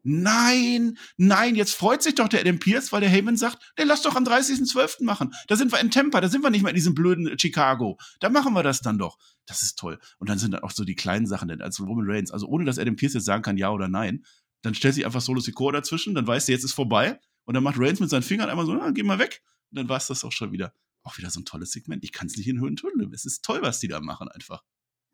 Nein, 0.08 0.96
nein, 1.16 1.56
jetzt 1.56 1.74
freut 1.74 2.00
sich 2.00 2.14
doch 2.14 2.28
der 2.28 2.40
Adam 2.40 2.60
Pierce, 2.60 2.92
weil 2.92 3.00
der 3.00 3.10
Heyman 3.10 3.36
sagt, 3.36 3.72
der 3.76 3.86
lass 3.86 4.02
doch 4.02 4.14
am 4.14 4.22
30.12. 4.22 5.02
machen. 5.02 5.34
Da 5.48 5.56
sind 5.56 5.72
wir 5.72 5.80
in 5.80 5.90
Tampa, 5.90 6.20
da 6.20 6.28
sind 6.28 6.44
wir 6.44 6.50
nicht 6.50 6.62
mehr 6.62 6.70
in 6.70 6.76
diesem 6.76 6.94
blöden 6.94 7.36
Chicago. 7.40 7.98
Da 8.20 8.28
machen 8.28 8.54
wir 8.54 8.62
das 8.62 8.80
dann 8.80 8.98
doch. 8.98 9.18
Das 9.46 9.64
ist 9.64 9.80
toll. 9.80 9.98
Und 10.18 10.28
dann 10.28 10.38
sind 10.38 10.52
dann 10.52 10.62
auch 10.62 10.70
so 10.70 10.84
die 10.84 10.94
kleinen 10.94 11.26
Sachen, 11.26 11.48
denn 11.48 11.60
als 11.60 11.80
Roman 11.80 12.08
Reigns, 12.08 12.30
also 12.30 12.46
ohne 12.46 12.64
dass 12.64 12.78
Adam 12.78 12.94
Pierce 12.94 13.14
jetzt 13.14 13.24
sagen 13.24 13.42
kann, 13.42 13.56
ja 13.56 13.70
oder 13.70 13.88
nein, 13.88 14.24
dann 14.62 14.74
stellt 14.74 14.94
sich 14.94 15.04
einfach 15.04 15.20
Solo 15.20 15.40
Sikoa 15.40 15.72
dazwischen, 15.72 16.14
dann 16.14 16.24
weißt 16.24 16.46
du, 16.46 16.52
jetzt 16.52 16.62
ist 16.62 16.74
vorbei. 16.74 17.18
Und 17.44 17.54
dann 17.54 17.64
macht 17.64 17.76
Reigns 17.76 17.98
mit 17.98 18.08
seinen 18.08 18.22
Fingern 18.22 18.48
einmal 18.48 18.64
so, 18.64 18.74
ah, 18.74 18.92
geh 18.92 19.02
mal 19.02 19.18
weg. 19.18 19.42
Und 19.72 19.78
dann 19.78 19.88
war 19.88 19.96
es 19.96 20.06
das 20.06 20.22
auch 20.22 20.32
schon 20.32 20.52
wieder. 20.52 20.72
Auch 21.02 21.18
wieder 21.18 21.30
so 21.30 21.40
ein 21.40 21.44
tolles 21.44 21.72
Segment. 21.72 22.04
Ich 22.04 22.12
kann 22.12 22.28
es 22.28 22.36
nicht 22.36 22.46
in 22.46 22.60
Höhen 22.60 22.76
tun. 22.76 23.10
Es 23.12 23.24
ist 23.24 23.44
toll, 23.44 23.60
was 23.62 23.80
die 23.80 23.88
da 23.88 24.00
machen 24.00 24.28
einfach. 24.28 24.62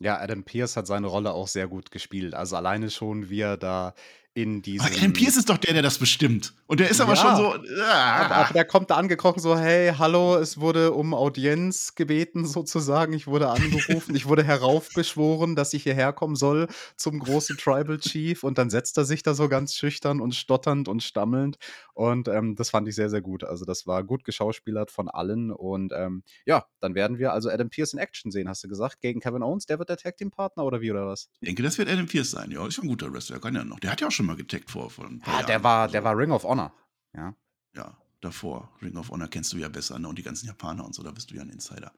Ja, 0.02 0.18
Adam 0.18 0.42
Pierce 0.42 0.76
hat 0.76 0.88
seine 0.88 1.06
Rolle 1.06 1.32
auch 1.32 1.46
sehr 1.46 1.68
gut 1.68 1.92
gespielt. 1.92 2.34
Also 2.34 2.56
alleine 2.56 2.90
schon, 2.90 3.30
wie 3.30 3.38
er 3.38 3.56
da 3.56 3.94
in 4.34 4.62
diesem. 4.62 4.86
Aber 4.86 4.96
Adam 4.96 5.12
Pierce 5.12 5.36
ist 5.36 5.50
doch 5.50 5.58
der, 5.58 5.74
der 5.74 5.82
das 5.82 5.98
bestimmt. 5.98 6.54
Und 6.66 6.80
der 6.80 6.88
ist 6.90 7.00
aber 7.00 7.14
ja, 7.14 7.16
schon 7.16 7.36
so. 7.36 7.82
Ah. 7.82 8.24
Aber, 8.24 8.34
aber 8.36 8.54
der 8.54 8.64
kommt 8.64 8.90
da 8.90 8.96
angekrochen, 8.96 9.42
so: 9.42 9.56
Hey, 9.58 9.92
hallo, 9.98 10.36
es 10.36 10.58
wurde 10.58 10.92
um 10.92 11.12
Audienz 11.12 11.94
gebeten, 11.94 12.46
sozusagen. 12.46 13.12
Ich 13.12 13.26
wurde 13.26 13.50
angerufen, 13.50 14.14
ich 14.14 14.26
wurde 14.26 14.42
heraufbeschworen, 14.42 15.54
dass 15.54 15.74
ich 15.74 15.82
hierher 15.82 16.12
kommen 16.12 16.36
soll 16.36 16.68
zum 16.96 17.18
großen 17.18 17.58
Tribal 17.58 17.98
Chief. 17.98 18.42
Und 18.42 18.58
dann 18.58 18.70
setzt 18.70 18.96
er 18.96 19.04
sich 19.04 19.22
da 19.22 19.34
so 19.34 19.48
ganz 19.48 19.74
schüchtern 19.74 20.20
und 20.20 20.34
stotternd 20.34 20.88
und 20.88 21.02
stammelnd. 21.02 21.58
Und 21.92 22.28
ähm, 22.28 22.56
das 22.56 22.70
fand 22.70 22.88
ich 22.88 22.94
sehr, 22.94 23.10
sehr 23.10 23.20
gut. 23.20 23.44
Also, 23.44 23.66
das 23.66 23.86
war 23.86 24.02
gut 24.02 24.24
geschauspielert 24.24 24.90
von 24.90 25.08
allen. 25.08 25.50
Und 25.50 25.92
ähm, 25.94 26.22
ja, 26.46 26.64
dann 26.80 26.94
werden 26.94 27.18
wir 27.18 27.32
also 27.32 27.50
Adam 27.50 27.68
Pierce 27.68 27.92
in 27.92 27.98
Action 27.98 28.30
sehen, 28.30 28.48
hast 28.48 28.64
du 28.64 28.68
gesagt, 28.68 29.00
gegen 29.02 29.20
Kevin 29.20 29.42
Owens. 29.42 29.66
Der 29.66 29.78
wird 29.78 29.90
der 29.90 29.98
Tag 29.98 30.16
Team 30.16 30.30
Partner 30.30 30.64
oder 30.64 30.80
wie 30.80 30.90
oder 30.90 31.06
was? 31.06 31.28
Ich 31.40 31.46
denke, 31.46 31.62
das 31.62 31.76
wird 31.76 31.90
Adam 31.90 32.06
Pierce 32.06 32.30
sein. 32.30 32.50
Ja, 32.50 32.66
ist 32.66 32.78
ja 32.78 32.82
ein 32.82 32.88
guter 32.88 33.12
Wrestler. 33.12 33.38
Kann 33.38 33.54
ja 33.54 33.64
noch. 33.64 33.78
Der 33.80 33.90
hat 33.92 34.00
ja 34.00 34.06
auch 34.06 34.12
schon 34.12 34.21
mal 34.22 34.36
getaggt 34.36 34.70
vor. 34.70 34.90
vor 34.90 35.08
ah, 35.22 35.42
der 35.42 35.62
war, 35.62 35.88
der 35.88 36.04
war 36.04 36.16
Ring 36.16 36.30
of 36.30 36.44
Honor. 36.44 36.72
Ja. 37.14 37.34
Ja, 37.74 37.96
davor. 38.20 38.72
Ring 38.82 38.96
of 38.96 39.10
Honor 39.10 39.28
kennst 39.28 39.52
du 39.52 39.58
ja 39.58 39.68
besser, 39.68 39.98
ne? 39.98 40.08
Und 40.08 40.18
die 40.18 40.22
ganzen 40.22 40.46
Japaner 40.46 40.84
und 40.84 40.94
so, 40.94 41.02
da 41.02 41.10
bist 41.10 41.30
du 41.30 41.34
ja 41.34 41.42
ein 41.42 41.50
Insider. 41.50 41.92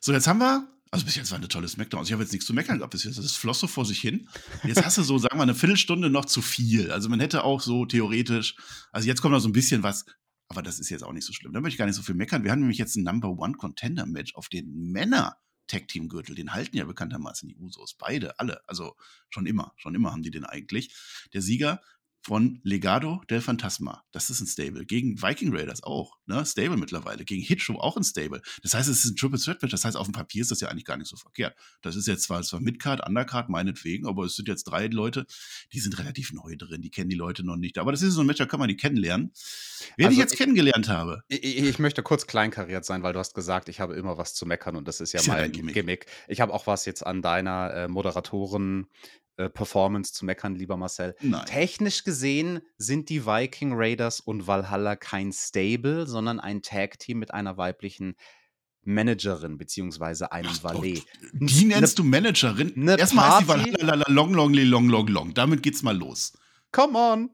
So, 0.00 0.12
jetzt 0.12 0.26
haben 0.26 0.38
wir 0.38 0.68
also 0.94 1.06
bis 1.06 1.16
jetzt 1.16 1.32
war 1.32 1.38
eine 1.38 1.48
tolle 1.48 1.66
Smackdown. 1.66 1.98
Also 1.98 2.10
ich 2.10 2.12
habe 2.12 2.22
jetzt 2.22 2.30
nichts 2.30 2.46
zu 2.46 2.54
meckern 2.54 2.78
gehabt 2.78 2.92
bis 2.92 3.02
jetzt. 3.02 3.18
Das 3.18 3.34
floss 3.34 3.58
so 3.58 3.66
vor 3.66 3.84
sich 3.84 4.00
hin. 4.00 4.28
Jetzt 4.62 4.84
hast 4.84 4.96
du 4.96 5.02
so, 5.02 5.18
sagen 5.18 5.36
wir, 5.36 5.42
eine 5.42 5.56
Viertelstunde 5.56 6.08
noch 6.08 6.24
zu 6.24 6.40
viel. 6.40 6.92
Also 6.92 7.08
man 7.08 7.18
hätte 7.18 7.42
auch 7.42 7.60
so 7.60 7.84
theoretisch, 7.84 8.54
also 8.92 9.08
jetzt 9.08 9.20
kommt 9.20 9.32
noch 9.32 9.40
so 9.40 9.48
ein 9.48 9.52
bisschen 9.52 9.82
was, 9.82 10.06
aber 10.46 10.62
das 10.62 10.78
ist 10.78 10.90
jetzt 10.90 11.02
auch 11.02 11.12
nicht 11.12 11.26
so 11.26 11.32
schlimm. 11.32 11.52
Da 11.52 11.60
möchte 11.60 11.74
ich 11.74 11.78
gar 11.78 11.86
nicht 11.86 11.96
so 11.96 12.02
viel 12.02 12.14
meckern. 12.14 12.44
Wir 12.44 12.52
haben 12.52 12.60
nämlich 12.60 12.78
jetzt 12.78 12.94
ein 12.94 13.02
Number 13.02 13.30
One 13.30 13.54
Contender 13.54 14.06
Match 14.06 14.36
auf 14.36 14.48
den 14.48 14.92
Männer 14.92 15.36
Tag 15.66 15.88
Team 15.88 16.08
Gürtel. 16.08 16.34
Den 16.34 16.52
halten 16.52 16.76
ja 16.76 16.84
bekanntermaßen 16.84 17.48
die 17.48 17.56
Usos. 17.56 17.94
Beide, 17.94 18.38
alle. 18.38 18.66
Also 18.68 18.96
schon 19.30 19.46
immer, 19.46 19.72
schon 19.76 19.94
immer 19.94 20.12
haben 20.12 20.22
die 20.22 20.30
den 20.30 20.44
eigentlich. 20.44 20.94
Der 21.32 21.42
Sieger 21.42 21.80
von 22.24 22.58
Legado 22.62 23.20
del 23.28 23.42
Fantasma. 23.42 24.02
Das 24.10 24.30
ist 24.30 24.40
ein 24.40 24.46
Stable. 24.46 24.86
Gegen 24.86 25.20
Viking 25.20 25.54
Raiders 25.54 25.82
auch. 25.82 26.16
Ne? 26.24 26.44
Stable 26.46 26.78
mittlerweile. 26.78 27.24
Gegen 27.24 27.42
Hitshow 27.42 27.78
auch 27.78 27.98
ein 27.98 28.04
Stable. 28.04 28.40
Das 28.62 28.72
heißt, 28.72 28.88
es 28.88 29.04
ist 29.04 29.10
ein 29.10 29.16
Triple 29.16 29.38
Threat 29.38 29.60
Match. 29.60 29.72
Das 29.72 29.84
heißt, 29.84 29.96
auf 29.96 30.06
dem 30.06 30.14
Papier 30.14 30.40
ist 30.40 30.50
das 30.50 30.60
ja 30.60 30.68
eigentlich 30.68 30.86
gar 30.86 30.96
nicht 30.96 31.08
so 31.08 31.16
verkehrt. 31.16 31.54
Das 31.82 31.96
ist 31.96 32.06
jetzt 32.06 32.24
zwar, 32.24 32.42
zwar 32.42 32.60
Midcard, 32.60 33.06
Undercard, 33.06 33.50
meinetwegen, 33.50 34.06
aber 34.06 34.24
es 34.24 34.36
sind 34.36 34.48
jetzt 34.48 34.64
drei 34.64 34.86
Leute, 34.86 35.26
die 35.74 35.80
sind 35.80 35.98
relativ 35.98 36.32
neu 36.32 36.56
drin. 36.56 36.80
Die 36.80 36.90
kennen 36.90 37.10
die 37.10 37.16
Leute 37.16 37.44
noch 37.44 37.56
nicht. 37.56 37.76
Aber 37.76 37.92
das 37.92 38.00
ist 38.00 38.14
so 38.14 38.22
ein 38.22 38.26
Match, 38.26 38.38
da 38.38 38.46
kann 38.46 38.58
man 38.58 38.68
die 38.68 38.76
kennenlernen. 38.76 39.32
Wer 39.98 40.06
also 40.06 40.14
ich 40.14 40.18
jetzt 40.18 40.32
ich, 40.32 40.38
kennengelernt 40.38 40.88
habe. 40.88 41.22
Ich, 41.28 41.58
ich, 41.58 41.78
möchte 41.78 42.02
kurz 42.02 42.26
kleinkariert 42.26 42.86
sein, 42.86 43.02
weil 43.02 43.12
du 43.12 43.18
hast 43.18 43.34
gesagt, 43.34 43.68
ich 43.68 43.80
habe 43.80 43.96
immer 43.96 44.16
was 44.16 44.32
zu 44.32 44.46
meckern 44.46 44.76
und 44.76 44.88
das 44.88 45.00
ist 45.00 45.12
ja 45.12 45.20
ist 45.20 45.28
mein 45.28 45.38
ja 45.38 45.48
Gimmick. 45.48 45.74
Gimmick. 45.74 46.06
Ich 46.26 46.40
habe 46.40 46.54
auch 46.54 46.66
was 46.66 46.86
jetzt 46.86 47.06
an 47.06 47.20
deiner 47.20 47.74
äh, 47.74 47.88
Moderatoren 47.88 48.86
äh, 49.36 49.48
Performance 49.48 50.12
zu 50.12 50.24
meckern, 50.24 50.54
lieber 50.54 50.76
Marcel. 50.76 51.16
Nein. 51.20 51.44
Technisch 51.46 52.04
gesehen 52.04 52.60
sind 52.78 53.08
die 53.08 53.26
Viking 53.26 53.72
Raiders 53.74 54.20
und 54.20 54.46
Valhalla 54.46 54.96
kein 54.96 55.32
Stable, 55.32 56.06
sondern 56.06 56.40
ein 56.40 56.62
Tag-Team 56.62 57.18
mit 57.18 57.34
einer 57.34 57.56
weiblichen 57.56 58.14
Managerin 58.84 59.58
beziehungsweise 59.58 60.32
einem 60.32 60.50
Ach, 60.52 60.64
Valet. 60.64 61.04
Die 61.32 61.64
nennst 61.64 61.98
ne, 61.98 62.04
du 62.04 62.08
Managerin? 62.08 62.72
Ne 62.76 62.98
Erstmal 62.98 63.40
ist 63.40 63.48
die 63.48 63.82
Valhalla 63.82 64.04
long, 64.08 64.34
long, 64.34 64.52
long, 64.52 64.88
long, 64.88 65.06
long. 65.08 65.34
Damit 65.34 65.62
geht's 65.62 65.82
mal 65.82 65.96
los. 65.96 66.32
Come 66.70 66.98
on. 66.98 67.30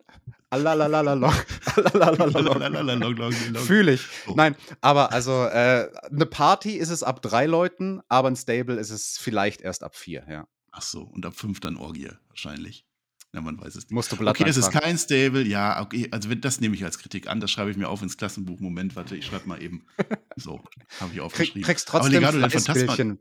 Fühle 3.67 3.93
ich. 3.93 4.05
Nein, 4.35 4.57
aber 4.81 5.13
also 5.13 5.45
äh, 5.45 5.89
eine 6.11 6.27
Party 6.27 6.73
ist 6.73 6.91
es 6.91 7.05
ab 7.05 7.23
drei 7.23 7.47
Leuten, 7.47 8.01
aber 8.09 8.29
ein 8.29 8.37
Stable 8.37 8.75
ist 8.75 8.91
es 8.91 9.17
vielleicht 9.17 9.61
erst 9.61 9.85
ab 9.85 9.95
vier, 9.95 10.27
ja. 10.29 10.49
Ach 10.73 10.83
so, 10.83 11.03
und 11.03 11.27
ab 11.27 11.35
fünf 11.35 11.61
dann 11.61 11.77
Orgie 11.77 12.11
wahrscheinlich. 12.29 12.87
Ja, 13.33 13.41
man 13.41 13.61
weiß 13.61 13.77
es 13.77 13.85
nicht. 13.85 13.93
Musst 13.93 14.11
du 14.11 14.27
okay, 14.27 14.45
das 14.45 14.57
ist 14.57 14.73
kein 14.73 14.99
Stable. 14.99 15.47
Ja, 15.47 15.81
okay, 15.81 16.09
also 16.11 16.35
das 16.35 16.61
nehme 16.61 16.75
ich 16.75 16.85
als 16.85 16.99
Kritik 16.99 17.29
an. 17.29 17.39
Das 17.39 17.51
schreibe 17.51 17.71
ich 17.71 17.77
mir 17.77 17.89
auf 17.89 18.03
ins 18.03 18.17
Klassenbuch. 18.17 18.59
Moment, 18.59 18.97
warte, 18.97 19.17
ich 19.17 19.27
schreibe 19.27 19.49
mal 19.49 19.63
eben. 19.63 19.87
So, 20.37 20.65
habe 21.01 21.13
ich 21.13 21.21
aufgeschrieben. 21.21 21.63
Kriegst 21.63 21.87
trotzdem 21.87 22.25
aber 22.25 22.39
Legado 22.39 22.61
Phantasma. 22.61 23.17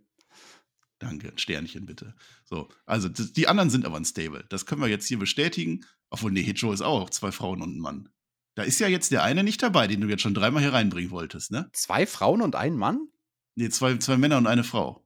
Danke, 1.00 1.30
ein 1.30 1.38
Sternchen 1.38 1.86
bitte. 1.86 2.16
So, 2.46 2.70
also 2.86 3.10
die 3.10 3.48
anderen 3.48 3.70
sind 3.70 3.86
aber 3.86 3.98
ein 3.98 4.06
Stable. 4.06 4.46
Das 4.50 4.66
können 4.66 4.82
wir 4.82 4.88
jetzt 4.88 5.08
hier 5.08 5.20
bestätigen. 5.20 5.86
Obwohl, 6.10 6.32
nee, 6.32 6.44
Hitcho 6.44 6.72
ist 6.72 6.82
auch 6.82 7.10
zwei 7.10 7.32
Frauen 7.32 7.62
und 7.62 7.76
ein 7.76 7.80
Mann. 7.80 8.10
Da 8.56 8.64
ist 8.64 8.80
ja 8.80 8.88
jetzt 8.88 9.12
der 9.12 9.24
eine 9.24 9.44
nicht 9.44 9.62
dabei, 9.62 9.88
den 9.88 10.02
du 10.02 10.08
jetzt 10.08 10.22
schon 10.22 10.34
dreimal 10.34 10.62
hier 10.62 10.74
reinbringen 10.74 11.12
wolltest, 11.12 11.52
ne? 11.52 11.70
Zwei 11.74 12.06
Frauen 12.06 12.42
und 12.42 12.56
ein 12.56 12.76
Mann? 12.76 13.08
Nee, 13.56 13.70
zwei, 13.70 13.98
zwei 13.98 14.18
Männer 14.18 14.38
und 14.38 14.48
eine 14.48 14.64
Frau. 14.64 15.06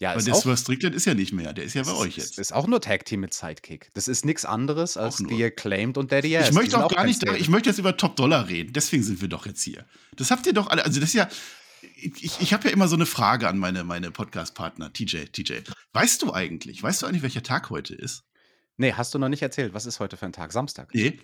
Ja, 0.00 0.12
Aber 0.12 0.22
der 0.22 0.34
Swerve 0.34 0.56
Strickland 0.56 0.94
ist 0.94 1.04
ja 1.04 1.14
nicht 1.14 1.32
mehr, 1.32 1.52
der 1.52 1.64
ist 1.64 1.74
ja 1.74 1.82
bei 1.84 1.94
euch 1.94 2.16
jetzt. 2.16 2.38
Ist 2.38 2.52
auch 2.52 2.66
nur 2.66 2.80
Tag 2.80 3.04
Team 3.04 3.20
mit 3.20 3.32
Sidekick. 3.32 3.90
Das 3.94 4.08
ist 4.08 4.24
nichts 4.24 4.44
anderes 4.44 4.96
als 4.96 5.18
die 5.18 5.44
Acclaimed 5.44 5.96
und 5.96 6.10
Daddy 6.10 6.36
Ass. 6.36 6.48
Ich 6.48 6.54
möchte 6.54 6.84
auch 6.84 6.90
gar 6.90 7.04
nicht, 7.04 7.26
da, 7.26 7.34
ich 7.34 7.48
möchte 7.48 7.70
jetzt 7.70 7.78
über 7.78 7.96
Top 7.96 8.16
Dollar 8.16 8.48
reden. 8.48 8.72
Deswegen 8.72 9.04
sind 9.04 9.20
wir 9.20 9.28
doch 9.28 9.46
jetzt 9.46 9.62
hier. 9.62 9.86
Das 10.16 10.32
habt 10.32 10.46
ihr 10.46 10.52
doch 10.52 10.66
alle, 10.66 10.84
also 10.84 10.98
das 10.98 11.10
ist 11.10 11.14
ja, 11.14 11.28
ich, 11.96 12.40
ich 12.40 12.52
habe 12.52 12.68
ja 12.68 12.74
immer 12.74 12.88
so 12.88 12.96
eine 12.96 13.06
Frage 13.06 13.48
an 13.48 13.58
meine, 13.58 13.84
meine 13.84 14.10
Podcast-Partner, 14.10 14.92
TJ, 14.92 15.26
TJ. 15.26 15.60
Weißt 15.92 16.22
du 16.22 16.32
eigentlich, 16.32 16.82
weißt 16.82 17.02
du 17.02 17.06
eigentlich, 17.06 17.22
welcher 17.22 17.42
Tag 17.42 17.70
heute 17.70 17.94
ist? 17.94 18.24
Nee, 18.76 18.94
hast 18.94 19.14
du 19.14 19.18
noch 19.18 19.28
nicht 19.28 19.42
erzählt. 19.42 19.74
Was 19.74 19.86
ist 19.86 20.00
heute 20.00 20.16
für 20.16 20.26
ein 20.26 20.32
Tag? 20.32 20.52
Samstag? 20.52 20.92
Nee, 20.92 21.20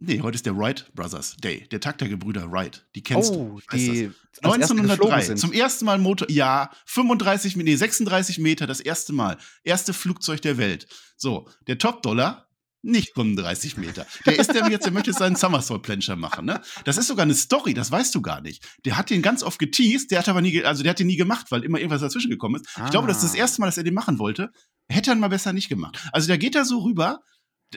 Nee, 0.00 0.20
heute 0.20 0.36
ist 0.36 0.46
der 0.46 0.56
Wright 0.56 0.90
Brothers 0.94 1.36
Day, 1.38 1.66
der 1.72 1.80
Tag 1.80 1.98
der 1.98 2.08
Gebrüder 2.08 2.52
Wright. 2.52 2.86
Die 2.94 3.02
kennst 3.02 3.32
oh, 3.32 3.60
du. 3.72 3.76
Die 3.76 4.10
1903, 4.42 5.34
zum 5.34 5.52
ersten 5.52 5.86
Mal 5.86 5.98
Motor, 5.98 6.30
ja, 6.30 6.70
35, 6.86 7.56
nee, 7.56 7.74
36 7.74 8.38
Meter, 8.38 8.68
das 8.68 8.78
erste 8.78 9.12
Mal. 9.12 9.38
Erste 9.64 9.92
Flugzeug 9.92 10.40
der 10.40 10.56
Welt. 10.56 10.86
So, 11.16 11.48
der 11.66 11.78
Top-Dollar, 11.78 12.48
nicht 12.82 13.12
35 13.14 13.76
Meter. 13.76 14.06
Der 14.24 14.38
ist 14.38 14.54
der 14.54 14.68
jetzt, 14.70 14.84
der 14.84 14.92
möchte 14.92 15.12
seinen 15.12 15.34
Somersault-Plancher 15.34 16.14
machen, 16.14 16.46
ne? 16.46 16.60
Das 16.84 16.96
ist 16.96 17.08
sogar 17.08 17.24
eine 17.24 17.34
Story, 17.34 17.74
das 17.74 17.90
weißt 17.90 18.14
du 18.14 18.22
gar 18.22 18.40
nicht. 18.40 18.64
Der 18.84 18.96
hat 18.96 19.10
den 19.10 19.20
ganz 19.20 19.42
oft 19.42 19.58
geteased, 19.58 20.12
der 20.12 20.20
hat 20.20 20.28
aber 20.28 20.40
nie, 20.40 20.62
also 20.62 20.84
der 20.84 20.90
hat 20.90 21.00
den 21.00 21.08
nie 21.08 21.16
gemacht, 21.16 21.46
weil 21.50 21.64
immer 21.64 21.78
irgendwas 21.78 22.02
dazwischen 22.02 22.30
gekommen 22.30 22.56
ist. 22.56 22.68
Ah. 22.76 22.84
Ich 22.84 22.92
glaube, 22.92 23.08
das 23.08 23.16
ist 23.16 23.24
das 23.24 23.34
ah. 23.34 23.38
erste 23.38 23.60
Mal, 23.60 23.66
dass 23.66 23.78
er 23.78 23.84
den 23.84 23.94
machen 23.94 24.20
wollte. 24.20 24.50
Hätte 24.88 25.10
er 25.10 25.16
ihn 25.16 25.20
mal 25.20 25.28
besser 25.28 25.52
nicht 25.52 25.68
gemacht. 25.68 25.98
Also 26.12 26.28
der 26.28 26.38
geht 26.38 26.54
da 26.54 26.64
so 26.64 26.78
rüber, 26.78 27.20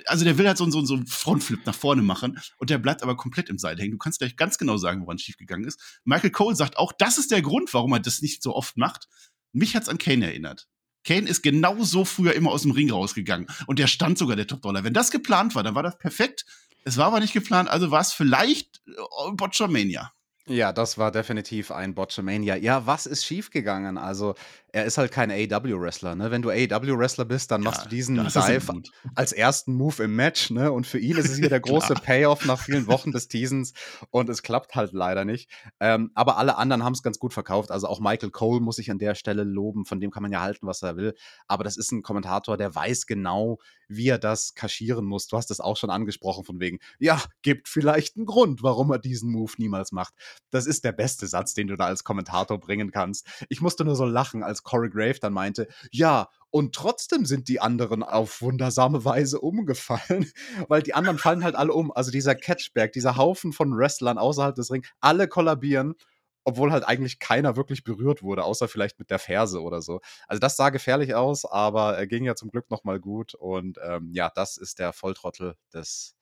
also 0.05 0.23
der 0.25 0.37
will 0.37 0.47
halt 0.47 0.57
so, 0.57 0.69
so, 0.69 0.83
so 0.85 0.95
einen 0.95 1.07
Frontflip 1.07 1.65
nach 1.65 1.75
vorne 1.75 2.01
machen 2.01 2.39
und 2.57 2.69
der 2.69 2.77
bleibt 2.77 3.03
aber 3.03 3.17
komplett 3.17 3.49
im 3.49 3.57
Seil 3.57 3.77
hängen. 3.77 3.91
Du 3.91 3.97
kannst 3.97 4.19
gleich 4.19 4.35
ganz 4.35 4.57
genau 4.57 4.77
sagen, 4.77 5.01
woran 5.01 5.17
es 5.17 5.23
schiefgegangen 5.23 5.67
ist. 5.67 5.79
Michael 6.03 6.31
Cole 6.31 6.55
sagt 6.55 6.77
auch, 6.77 6.91
das 6.93 7.17
ist 7.17 7.31
der 7.31 7.41
Grund, 7.41 7.73
warum 7.73 7.93
er 7.93 7.99
das 7.99 8.21
nicht 8.21 8.41
so 8.41 8.55
oft 8.55 8.77
macht. 8.77 9.07
Mich 9.51 9.75
hat's 9.75 9.89
an 9.89 9.97
Kane 9.97 10.25
erinnert. 10.25 10.67
Kane 11.03 11.27
ist 11.27 11.41
genau 11.41 11.83
so 11.83 12.05
früher 12.05 12.33
immer 12.33 12.51
aus 12.51 12.61
dem 12.61 12.71
Ring 12.71 12.91
rausgegangen 12.91 13.47
und 13.67 13.79
der 13.79 13.87
stand 13.87 14.17
sogar 14.17 14.35
der 14.35 14.47
Top-Dollar. 14.47 14.83
Wenn 14.83 14.93
das 14.93 15.11
geplant 15.11 15.55
war, 15.55 15.63
dann 15.63 15.75
war 15.75 15.83
das 15.83 15.97
perfekt. 15.97 16.45
Es 16.83 16.97
war 16.97 17.07
aber 17.07 17.19
nicht 17.19 17.33
geplant, 17.33 17.69
also 17.69 17.91
war 17.91 18.01
es 18.01 18.13
vielleicht 18.13 18.81
äh, 18.87 19.31
Botchamania. 19.33 20.11
Ja, 20.47 20.73
das 20.73 20.97
war 20.97 21.11
definitiv 21.11 21.71
ein 21.71 21.93
Botchamania. 21.93 22.55
Ja, 22.55 22.85
was 22.87 23.05
ist 23.05 23.25
schiefgegangen? 23.25 23.97
Also, 23.97 24.33
er 24.73 24.85
ist 24.85 24.97
halt 24.97 25.11
kein 25.11 25.31
AEW-Wrestler. 25.31 26.15
Ne? 26.15 26.31
Wenn 26.31 26.41
du 26.41 26.49
AEW-Wrestler 26.49 27.25
bist, 27.25 27.51
dann 27.51 27.61
machst 27.61 27.85
du 27.85 27.89
diesen 27.89 28.15
Dive 28.15 28.81
als 29.15 29.31
ersten 29.31 29.73
Move 29.73 30.03
im 30.03 30.15
Match. 30.15 30.49
Ne? 30.49 30.71
Und 30.71 30.87
für 30.87 30.99
ihn 30.99 31.17
ist 31.17 31.29
es 31.29 31.37
hier 31.37 31.49
der 31.49 31.59
große 31.61 31.93
Payoff 31.95 32.45
nach 32.45 32.59
vielen 32.59 32.87
Wochen 32.87 33.11
des 33.11 33.27
Teasens. 33.27 33.73
Und 34.09 34.29
es 34.29 34.43
klappt 34.43 34.75
halt 34.75 34.93
leider 34.93 35.25
nicht. 35.25 35.49
Ähm, 35.79 36.11
aber 36.15 36.37
alle 36.37 36.57
anderen 36.57 36.83
haben 36.83 36.93
es 36.93 37.03
ganz 37.03 37.19
gut 37.19 37.33
verkauft. 37.33 37.71
Also 37.71 37.87
auch 37.87 37.99
Michael 37.99 38.31
Cole 38.31 38.61
muss 38.61 38.79
ich 38.79 38.89
an 38.91 38.99
der 38.99 39.15
Stelle 39.15 39.43
loben. 39.43 39.85
Von 39.85 39.99
dem 39.99 40.11
kann 40.11 40.23
man 40.23 40.31
ja 40.31 40.41
halten, 40.41 40.67
was 40.67 40.81
er 40.81 40.95
will. 40.95 41.15
Aber 41.47 41.63
das 41.63 41.77
ist 41.77 41.91
ein 41.91 42.01
Kommentator, 42.01 42.55
der 42.57 42.73
weiß 42.73 43.07
genau, 43.07 43.59
wie 43.91 44.07
er 44.07 44.19
das 44.19 44.55
kaschieren 44.55 45.05
muss. 45.05 45.27
Du 45.27 45.37
hast 45.37 45.49
das 45.49 45.59
auch 45.59 45.75
schon 45.75 45.89
angesprochen, 45.89 46.45
von 46.45 46.59
wegen, 46.59 46.79
ja, 46.97 47.21
gibt 47.41 47.67
vielleicht 47.67 48.15
einen 48.15 48.25
Grund, 48.25 48.63
warum 48.63 48.91
er 48.91 48.99
diesen 48.99 49.31
Move 49.31 49.51
niemals 49.57 49.91
macht. 49.91 50.13
Das 50.49 50.65
ist 50.65 50.85
der 50.85 50.93
beste 50.93 51.27
Satz, 51.27 51.53
den 51.53 51.67
du 51.67 51.75
da 51.75 51.85
als 51.85 52.03
Kommentator 52.03 52.57
bringen 52.59 52.91
kannst. 52.91 53.27
Ich 53.49 53.61
musste 53.61 53.83
nur 53.83 53.95
so 53.95 54.05
lachen, 54.05 54.43
als 54.43 54.60
Corey 54.63 54.89
Grave 54.89 55.19
dann 55.19 55.33
meinte, 55.33 55.67
ja, 55.91 56.29
und 56.49 56.75
trotzdem 56.75 57.25
sind 57.25 57.47
die 57.47 57.61
anderen 57.61 58.03
auf 58.03 58.41
wundersame 58.41 59.05
Weise 59.05 59.39
umgefallen, 59.39 60.29
weil 60.67 60.83
die 60.83 60.93
anderen 60.93 61.17
fallen 61.17 61.43
halt 61.43 61.55
alle 61.55 61.73
um. 61.73 61.91
Also 61.91 62.11
dieser 62.11 62.35
Catchberg, 62.35 62.91
dieser 62.91 63.15
Haufen 63.15 63.53
von 63.53 63.75
Wrestlern 63.77 64.17
außerhalb 64.17 64.53
des 64.55 64.69
Rings, 64.69 64.89
alle 64.99 65.27
kollabieren, 65.29 65.95
obwohl 66.43 66.71
halt 66.71 66.85
eigentlich 66.85 67.19
keiner 67.19 67.55
wirklich 67.55 67.83
berührt 67.83 68.21
wurde, 68.21 68.43
außer 68.43 68.67
vielleicht 68.67 68.99
mit 68.99 69.09
der 69.09 69.19
Ferse 69.19 69.61
oder 69.61 69.81
so. 69.81 70.01
Also 70.27 70.39
das 70.39 70.57
sah 70.57 70.71
gefährlich 70.71 71.15
aus, 71.15 71.45
aber 71.45 71.97
er 71.97 72.07
ging 72.07 72.25
ja 72.25 72.35
zum 72.35 72.49
Glück 72.49 72.69
nochmal 72.69 72.99
gut 72.99 73.33
und 73.33 73.77
ähm, 73.83 74.09
ja, 74.11 74.29
das 74.33 74.57
ist 74.57 74.79
der 74.79 74.91
Volltrottel 74.91 75.55
des 75.73 76.15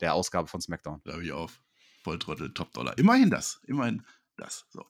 der 0.00 0.14
Ausgabe 0.14 0.48
von 0.48 0.60
SmackDown. 0.60 1.00
Da 1.04 1.18
ich 1.18 1.32
auf. 1.32 1.62
Volltrottel, 2.02 2.52
Top-Dollar. 2.52 2.98
Immerhin 2.98 3.30
das. 3.30 3.60
Immerhin 3.66 4.04
das. 4.36 4.66
So. 4.70 4.84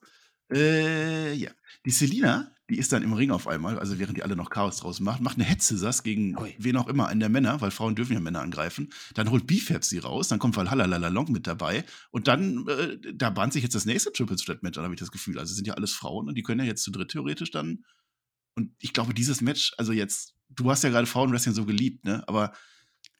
Äh, 0.51 1.33
ja. 1.33 1.51
Die 1.85 1.91
Selina, 1.91 2.51
die 2.69 2.77
ist 2.77 2.91
dann 2.91 3.03
im 3.03 3.13
Ring 3.13 3.31
auf 3.31 3.47
einmal, 3.47 3.79
also 3.79 3.97
während 3.97 4.17
die 4.17 4.23
alle 4.23 4.35
noch 4.35 4.49
Chaos 4.49 4.77
draußen 4.77 5.03
machen, 5.03 5.23
macht 5.23 5.39
eine 5.39 5.59
Scissors 5.59 6.03
gegen 6.03 6.37
Ui. 6.37 6.53
wen 6.57 6.75
auch 6.75 6.87
immer, 6.87 7.07
einen 7.07 7.21
der 7.21 7.29
Männer, 7.29 7.61
weil 7.61 7.71
Frauen 7.71 7.95
dürfen 7.95 8.13
ja 8.13 8.19
Männer 8.19 8.41
angreifen. 8.41 8.89
Dann 9.13 9.31
holt 9.31 9.47
Beefhead 9.47 9.85
sie 9.85 9.99
raus, 9.99 10.27
dann 10.27 10.39
kommt 10.39 10.57
Valhalla 10.57 11.07
Long 11.07 11.31
mit 11.31 11.47
dabei 11.47 11.85
und 12.11 12.27
dann, 12.27 12.67
äh, 12.67 12.97
da 13.13 13.29
bahnt 13.29 13.53
sich 13.53 13.63
jetzt 13.63 13.75
das 13.75 13.85
nächste 13.85 14.11
Triple 14.11 14.35
Threat 14.35 14.63
Match 14.63 14.77
an, 14.77 14.83
habe 14.83 14.93
ich 14.93 14.99
das 14.99 15.11
Gefühl. 15.11 15.39
Also 15.39 15.53
sind 15.53 15.67
ja 15.67 15.75
alles 15.75 15.93
Frauen 15.93 16.27
und 16.27 16.35
die 16.35 16.43
können 16.43 16.59
ja 16.59 16.65
jetzt 16.65 16.83
zu 16.83 16.91
dritt 16.91 17.09
theoretisch 17.09 17.51
dann. 17.51 17.85
Und 18.55 18.71
ich 18.79 18.91
glaube, 18.91 19.13
dieses 19.13 19.39
Match, 19.39 19.73
also 19.77 19.93
jetzt, 19.93 20.35
du 20.49 20.69
hast 20.69 20.83
ja 20.83 20.89
gerade 20.89 21.07
Frauenwrestling 21.07 21.53
so 21.53 21.65
geliebt, 21.65 22.03
ne? 22.03 22.23
Aber 22.27 22.53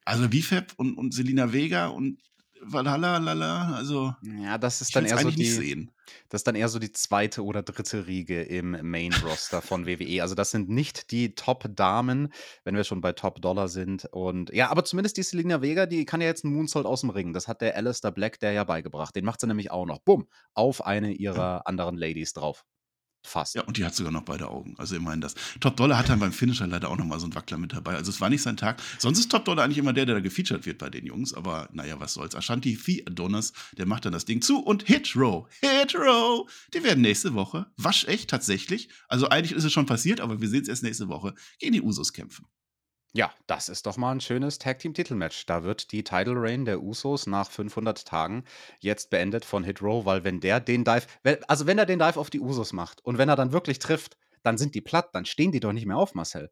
also 0.03 0.27
Beefhead 0.27 0.73
und, 0.77 0.97
und 0.97 1.13
Selina 1.13 1.53
Vega 1.53 1.87
und 1.87 2.19
Valhalla, 2.61 3.17
lala, 3.17 3.75
also 3.75 4.15
Ja, 4.21 4.57
das 4.57 4.81
ist 4.81 4.95
dann 4.95 5.05
eher 5.05 5.17
so 5.17 5.29
die, 5.29 5.89
das 6.29 6.39
ist 6.39 6.47
dann 6.47 6.55
eher 6.55 6.69
so 6.69 6.79
die 6.79 6.91
zweite 6.91 7.43
oder 7.43 7.63
dritte 7.63 8.07
Riege 8.07 8.41
im 8.41 8.77
Main-Roster 8.81 9.61
von 9.61 9.85
WWE. 9.85 10.21
Also 10.21 10.35
das 10.35 10.51
sind 10.51 10.69
nicht 10.69 11.11
die 11.11 11.35
Top-Damen, 11.35 12.33
wenn 12.63 12.75
wir 12.75 12.83
schon 12.83 13.01
bei 13.01 13.13
Top-Dollar 13.13 13.67
sind. 13.67 14.05
Und 14.11 14.53
ja, 14.53 14.69
aber 14.69 14.85
zumindest 14.85 15.17
die 15.17 15.23
Selena 15.23 15.61
Vega, 15.61 15.85
die 15.85 16.05
kann 16.05 16.21
ja 16.21 16.27
jetzt 16.27 16.45
einen 16.45 16.53
Moonsault 16.53 16.85
aus 16.85 17.01
dem 17.01 17.09
Ring. 17.09 17.33
Das 17.33 17.47
hat 17.47 17.61
der 17.61 17.75
Alistair 17.75 18.11
Black 18.11 18.39
der 18.39 18.51
ja 18.51 18.63
beigebracht. 18.63 19.15
Den 19.15 19.25
macht 19.25 19.41
sie 19.41 19.47
nämlich 19.47 19.71
auch 19.71 19.85
noch. 19.85 19.99
Bumm, 19.99 20.27
auf 20.53 20.85
eine 20.85 21.11
ihrer 21.11 21.67
anderen 21.67 21.97
Ladies 21.97 22.33
drauf. 22.33 22.65
Fast. 23.27 23.55
Ja, 23.55 23.63
und 23.63 23.77
die 23.77 23.85
hat 23.85 23.95
sogar 23.95 24.11
noch 24.11 24.23
beide 24.23 24.49
Augen. 24.49 24.75
Also 24.77 24.95
immerhin 24.95 25.21
das. 25.21 25.35
Top 25.59 25.77
Dollar 25.77 25.97
hat 25.97 26.09
dann 26.09 26.19
beim 26.19 26.31
Finisher 26.31 26.67
leider 26.67 26.89
auch 26.89 26.97
noch 26.97 27.05
mal 27.05 27.19
so 27.19 27.25
einen 27.25 27.35
Wackler 27.35 27.57
mit 27.57 27.73
dabei. 27.73 27.95
Also 27.95 28.09
es 28.09 28.21
war 28.21 28.29
nicht 28.29 28.41
sein 28.41 28.57
Tag. 28.57 28.81
Sonst 28.99 29.19
ist 29.19 29.31
Top 29.31 29.45
Dollar 29.45 29.65
eigentlich 29.65 29.77
immer 29.77 29.93
der, 29.93 30.05
der 30.05 30.15
da 30.15 30.21
gefeatured 30.21 30.65
wird 30.65 30.77
bei 30.77 30.89
den 30.89 31.05
Jungs. 31.05 31.33
Aber 31.33 31.69
naja, 31.73 31.99
was 31.99 32.13
soll's. 32.13 32.35
Ashanti 32.35 32.75
Fee 32.75 33.03
Adonis, 33.05 33.53
der 33.77 33.85
macht 33.85 34.05
dann 34.05 34.13
das 34.13 34.25
Ding 34.25 34.41
zu. 34.41 34.59
Und 34.59 34.83
Hit 34.83 35.15
Row, 35.15 35.47
Hit 35.61 35.95
Row, 35.95 36.49
die 36.73 36.83
werden 36.83 37.01
nächste 37.01 37.33
Woche, 37.33 37.67
waschecht 37.77 38.29
tatsächlich, 38.29 38.89
also 39.07 39.29
eigentlich 39.29 39.51
ist 39.51 39.63
es 39.63 39.71
schon 39.71 39.85
passiert, 39.85 40.21
aber 40.21 40.41
wir 40.41 40.49
sehen 40.49 40.63
es 40.63 40.67
erst 40.67 40.83
nächste 40.83 41.07
Woche, 41.07 41.33
gegen 41.59 41.73
die 41.73 41.81
Usos 41.81 42.13
kämpfen. 42.13 42.45
Ja, 43.17 43.33
das 43.47 43.67
ist 43.67 43.87
doch 43.87 43.97
mal 43.97 44.11
ein 44.11 44.21
schönes 44.21 44.59
Tag-Team-Titelmatch. 44.59 45.47
Da 45.47 45.63
wird 45.63 45.91
die 45.91 46.03
Title 46.03 46.35
Reign 46.35 46.65
der 46.65 46.83
Usos 46.83 47.25
nach 47.25 47.49
500 47.49 48.05
Tagen 48.05 48.43
jetzt 48.79 49.09
beendet 49.09 49.43
von 49.43 49.63
Hit 49.63 49.81
Row, 49.81 50.05
weil 50.05 50.23
wenn 50.23 50.39
der 50.39 50.59
den 50.59 50.83
Dive, 50.83 51.07
also 51.47 51.65
wenn 51.65 51.79
er 51.79 51.87
den 51.87 51.97
Dive 51.97 52.19
auf 52.19 52.29
die 52.29 52.39
Usos 52.39 52.73
macht 52.73 53.03
und 53.03 53.17
wenn 53.17 53.27
er 53.27 53.35
dann 53.35 53.51
wirklich 53.51 53.79
trifft, 53.79 54.17
dann 54.43 54.59
sind 54.59 54.75
die 54.75 54.81
platt, 54.81 55.15
dann 55.15 55.25
stehen 55.25 55.51
die 55.51 55.59
doch 55.59 55.73
nicht 55.73 55.87
mehr 55.87 55.97
auf, 55.97 56.13
Marcel. 56.13 56.51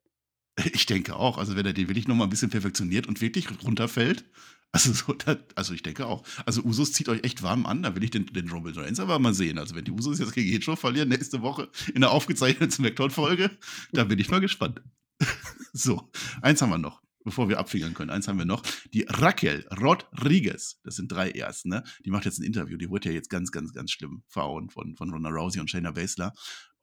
Ich 0.73 0.87
denke 0.87 1.15
auch. 1.17 1.37
Also 1.37 1.55
wenn 1.55 1.67
er 1.67 1.73
den 1.73 1.87
wirklich 1.87 2.07
noch 2.07 2.15
mal 2.15 2.23
ein 2.23 2.31
bisschen 2.31 2.49
perfektioniert 2.49 3.05
und 3.05 3.21
wirklich 3.21 3.47
runterfällt, 3.63 4.25
also, 4.71 4.91
so, 4.91 5.15
also 5.53 5.73
ich 5.75 5.83
denke 5.83 6.07
auch. 6.07 6.23
Also 6.47 6.63
Usos 6.63 6.93
zieht 6.93 7.09
euch 7.09 7.23
echt 7.23 7.43
warm 7.43 7.67
an, 7.67 7.83
da 7.83 7.95
will 7.95 8.03
ich 8.03 8.09
den, 8.09 8.25
den 8.25 8.49
Roman 8.49 8.73
Reigns 8.73 8.99
aber 8.99 9.19
mal 9.19 9.35
sehen. 9.35 9.59
Also 9.59 9.75
wenn 9.75 9.85
die 9.85 9.91
Usos 9.91 10.17
jetzt 10.17 10.33
gegen 10.33 10.49
Hitro 10.49 10.75
verlieren 10.75 11.09
nächste 11.09 11.43
Woche 11.43 11.69
in 11.93 12.01
der 12.01 12.09
aufgezeichneten 12.09 12.71
Smackdown-Folge, 12.71 13.51
da 13.93 14.03
bin 14.05 14.17
ich 14.17 14.31
mal 14.31 14.41
gespannt. 14.41 14.81
so, 15.73 16.11
eins 16.41 16.61
haben 16.61 16.69
wir 16.69 16.77
noch, 16.77 17.01
bevor 17.23 17.49
wir 17.49 17.59
abfingern 17.59 17.93
können. 17.93 18.09
Eins 18.09 18.27
haben 18.27 18.37
wir 18.37 18.45
noch. 18.45 18.63
Die 18.93 19.05
Raquel 19.07 19.67
Rodriguez, 19.81 20.79
das 20.83 20.95
sind 20.95 21.11
drei 21.11 21.29
erst, 21.31 21.65
ne? 21.65 21.83
Die 22.05 22.11
macht 22.11 22.25
jetzt 22.25 22.39
ein 22.39 22.43
Interview. 22.43 22.77
Die 22.77 22.89
wurde 22.89 23.09
ja 23.09 23.15
jetzt 23.15 23.29
ganz, 23.29 23.51
ganz, 23.51 23.73
ganz 23.73 23.91
schlimm 23.91 24.23
verhauen 24.27 24.69
von, 24.69 24.95
von 24.95 25.09
Ronda 25.09 25.29
Rousey 25.29 25.59
und 25.59 25.69
Shayna 25.69 25.91
Baszler 25.91 26.33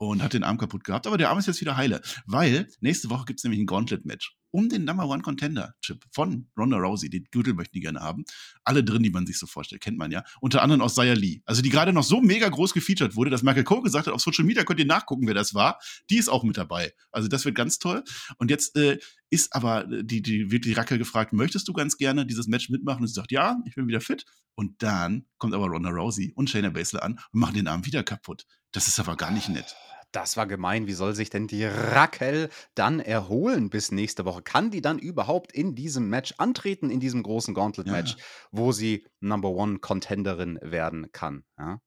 und 0.08 0.22
hat 0.22 0.32
den 0.32 0.44
Arm 0.44 0.58
kaputt 0.58 0.84
gehabt. 0.84 1.06
Aber 1.06 1.18
der 1.18 1.30
Arm 1.30 1.38
ist 1.38 1.46
jetzt 1.46 1.60
wieder 1.60 1.76
heile, 1.76 2.00
weil 2.26 2.68
nächste 2.80 3.10
Woche 3.10 3.24
gibt 3.24 3.40
es 3.40 3.44
nämlich 3.44 3.60
ein 3.60 3.66
Gauntlet-Match 3.66 4.36
um 4.52 4.68
den 4.68 4.84
Number 4.84 5.08
One 5.08 5.22
Contender-Chip 5.22 6.04
von 6.10 6.46
Ronda 6.56 6.76
Rousey. 6.76 7.10
Den 7.10 7.24
Gürtel 7.30 7.54
möchten 7.54 7.72
die 7.72 7.80
gerne 7.80 8.00
haben. 8.00 8.24
Alle 8.64 8.84
drin, 8.84 9.02
die 9.02 9.10
man 9.10 9.26
sich 9.26 9.38
so 9.38 9.46
vorstellt, 9.46 9.80
kennt 9.80 9.98
man 9.98 10.12
ja. 10.12 10.24
Unter 10.40 10.62
anderem 10.62 10.82
aus 10.82 10.94
Zaya 10.94 11.14
Lee. 11.14 11.40
Also 11.46 11.62
die 11.62 11.70
gerade 11.70 11.92
noch 11.92 12.04
so 12.04 12.20
mega 12.20 12.48
groß 12.48 12.74
gefeatured 12.74 13.16
wurde, 13.16 13.30
dass 13.30 13.42
Michael 13.42 13.64
Cole 13.64 13.82
gesagt 13.82 14.06
hat, 14.06 14.14
auf 14.14 14.20
Social 14.20 14.44
Media 14.44 14.64
könnt 14.64 14.78
ihr 14.78 14.86
nachgucken, 14.86 15.26
wer 15.26 15.34
das 15.34 15.54
war. 15.54 15.78
Die 16.10 16.18
ist 16.18 16.28
auch 16.28 16.44
mit 16.44 16.58
dabei. 16.58 16.92
Also 17.10 17.28
das 17.28 17.44
wird 17.44 17.54
ganz 17.54 17.78
toll. 17.78 18.04
Und 18.36 18.50
jetzt 18.50 18.76
äh, 18.76 18.98
ist 19.30 19.54
aber 19.54 19.90
äh, 19.90 20.04
die, 20.04 20.20
die, 20.20 20.50
wird 20.50 20.66
die 20.66 20.74
Rackel 20.74 20.98
gefragt, 20.98 21.32
möchtest 21.32 21.66
du 21.66 21.72
ganz 21.72 21.96
gerne 21.96 22.26
dieses 22.26 22.46
Match 22.46 22.68
mitmachen? 22.68 23.00
Und 23.00 23.06
sie 23.08 23.14
sagt, 23.14 23.32
ja, 23.32 23.56
ich 23.64 23.74
bin 23.74 23.88
wieder 23.88 24.02
fit. 24.02 24.26
Und 24.54 24.82
dann 24.82 25.24
kommt 25.38 25.54
aber 25.54 25.66
Ronda 25.66 25.88
Rousey 25.88 26.32
und 26.34 26.50
Shayna 26.50 26.68
Baszler 26.68 27.02
an 27.02 27.18
und 27.32 27.40
machen 27.40 27.54
den 27.54 27.68
Arm 27.68 27.86
wieder 27.86 28.02
kaputt. 28.02 28.44
Das 28.72 28.86
ist 28.86 29.00
aber 29.00 29.16
gar 29.16 29.30
nicht 29.30 29.48
nett. 29.48 29.74
Das 30.12 30.36
war 30.36 30.46
gemein. 30.46 30.86
Wie 30.86 30.92
soll 30.92 31.14
sich 31.14 31.30
denn 31.30 31.46
die 31.46 31.64
Raquel 31.64 32.50
dann 32.74 33.00
erholen 33.00 33.70
bis 33.70 33.90
nächste 33.90 34.24
Woche? 34.24 34.42
Kann 34.42 34.70
die 34.70 34.82
dann 34.82 34.98
überhaupt 34.98 35.52
in 35.52 35.74
diesem 35.74 36.08
Match 36.08 36.34
antreten, 36.38 36.90
in 36.90 37.00
diesem 37.00 37.22
großen 37.22 37.54
Gauntlet-Match, 37.54 38.16
wo 38.50 38.72
sie 38.72 39.06
Number 39.20 39.48
One 39.50 39.78
Contenderin 39.78 40.58
werden 40.62 41.10
kann? 41.12 41.44
Ja? 41.58 41.80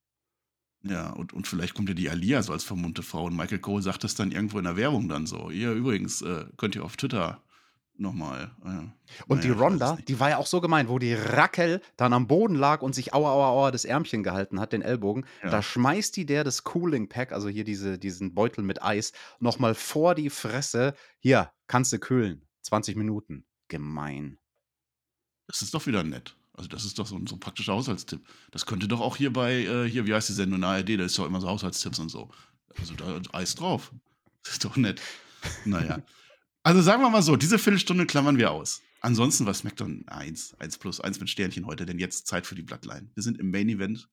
Ja, 0.88 1.10
und, 1.12 1.34
und 1.34 1.48
vielleicht 1.48 1.74
kommt 1.74 1.90
ja 1.90 1.96
die 1.96 2.10
Alia 2.10 2.44
so 2.44 2.54
als 2.54 2.64
vermummte 2.64 3.02
Frau 3.02 3.26
und 3.26 3.36
Michael 3.36 3.60
Cole 3.60 3.82
sagt 3.82 4.04
das 4.04 4.14
dann 4.14 4.32
irgendwo 4.32 4.60
in 4.60 4.66
der 4.66 4.78
Werbung 4.78 5.08
dann 5.08 5.26
so. 5.26 5.50
Ja, 5.50 5.74
übrigens, 5.74 6.22
äh, 6.22 6.46
könnt 6.58 6.76
ihr 6.76 6.84
auf 6.84 6.96
Twitter 6.96 7.42
nochmal. 7.98 8.52
Äh, 8.64 8.68
Und 8.68 8.94
naja, 9.30 9.42
die 9.42 9.50
Ronda, 9.50 9.98
die 10.08 10.20
war 10.20 10.30
ja 10.30 10.38
auch 10.38 10.48
so 10.48 10.62
gemein, 10.62 10.90
wo 10.90 11.00
die 11.00 11.14
Raquel 11.14 11.82
dann 11.98 12.14
am 12.14 12.28
Boden 12.28 12.56
lag 12.56 12.82
und 12.82 12.94
sich 12.94 13.14
aua, 13.14 13.32
aua, 13.32 13.50
aua 13.50 13.72
das 13.72 13.86
Ärmchen 13.86 14.24
gehalten 14.24 14.60
hat, 14.60 14.74
den 14.74 14.82
Ellbogen. 14.82 15.26
Ja. 15.44 15.50
Da 15.50 15.62
schmeißt 15.62 16.16
die 16.16 16.26
der 16.26 16.44
das 16.44 16.64
Cooling 16.64 17.10
Pack, 17.10 17.32
also 17.32 17.50
hier 17.50 17.64
diese, 17.64 17.98
diesen 17.98 18.34
Beutel 18.34 18.64
mit 18.64 18.84
Eis, 18.84 19.12
nochmal 19.40 19.76
vor 19.76 20.16
die 20.16 20.30
Fresse. 20.30 20.94
Hier, 21.20 21.52
kannst 21.68 21.94
du 21.94 22.00
kühlen. 22.00 22.46
20 22.64 22.96
Minuten. 22.96 23.46
Gemein. 23.68 24.38
Das 25.48 25.62
ist 25.62 25.74
doch 25.74 25.86
wieder 25.86 26.04
nett. 26.04 26.36
Also, 26.54 26.70
das 26.70 26.86
ist 26.86 26.98
doch 26.98 27.06
so 27.06 27.16
ein, 27.18 27.28
so 27.28 27.36
ein 27.36 27.40
praktischer 27.40 27.74
Haushaltstipp. 27.74 28.26
Das 28.52 28.66
könnte 28.66 28.88
doch 28.88 29.02
auch 29.02 29.18
hier 29.18 29.32
bei, 29.34 29.54
äh, 29.66 29.90
hier, 29.90 30.08
wie 30.08 30.14
heißt 30.14 30.30
die 30.30 30.34
Sendung, 30.34 30.64
ARD, 30.64 30.98
da 30.98 31.04
ist 31.04 31.18
doch 31.20 31.26
immer 31.26 31.42
so 31.42 31.50
Haushaltstipps 31.50 32.00
und 32.00 32.10
so. 32.10 32.30
Also, 32.80 32.94
da 32.94 33.18
ist 33.18 33.34
Eis 33.34 33.56
drauf. 33.56 33.92
Das 34.44 34.54
ist 34.54 34.66
doch 34.66 34.78
nett. 34.78 35.02
Naja. 35.66 36.00
Also, 36.66 36.82
sagen 36.82 37.04
wir 37.04 37.12
mal 37.12 37.22
so, 37.22 37.36
diese 37.36 37.60
Viertelstunde 37.60 38.08
klammern 38.08 38.40
wir 38.40 38.50
aus. 38.50 38.82
Ansonsten 39.00 39.46
war 39.46 39.54
SmackDown 39.54 40.04
1, 40.08 40.56
1 40.58 40.80
plus 40.80 41.00
1 41.00 41.20
mit 41.20 41.30
Sternchen 41.30 41.68
heute, 41.68 41.86
denn 41.86 42.00
jetzt 42.00 42.26
Zeit 42.26 42.48
für 42.48 42.56
die 42.56 42.64
Bloodline. 42.64 43.12
Wir 43.14 43.22
sind 43.22 43.38
im 43.38 43.52
Main 43.52 43.70
Event. 43.70 44.10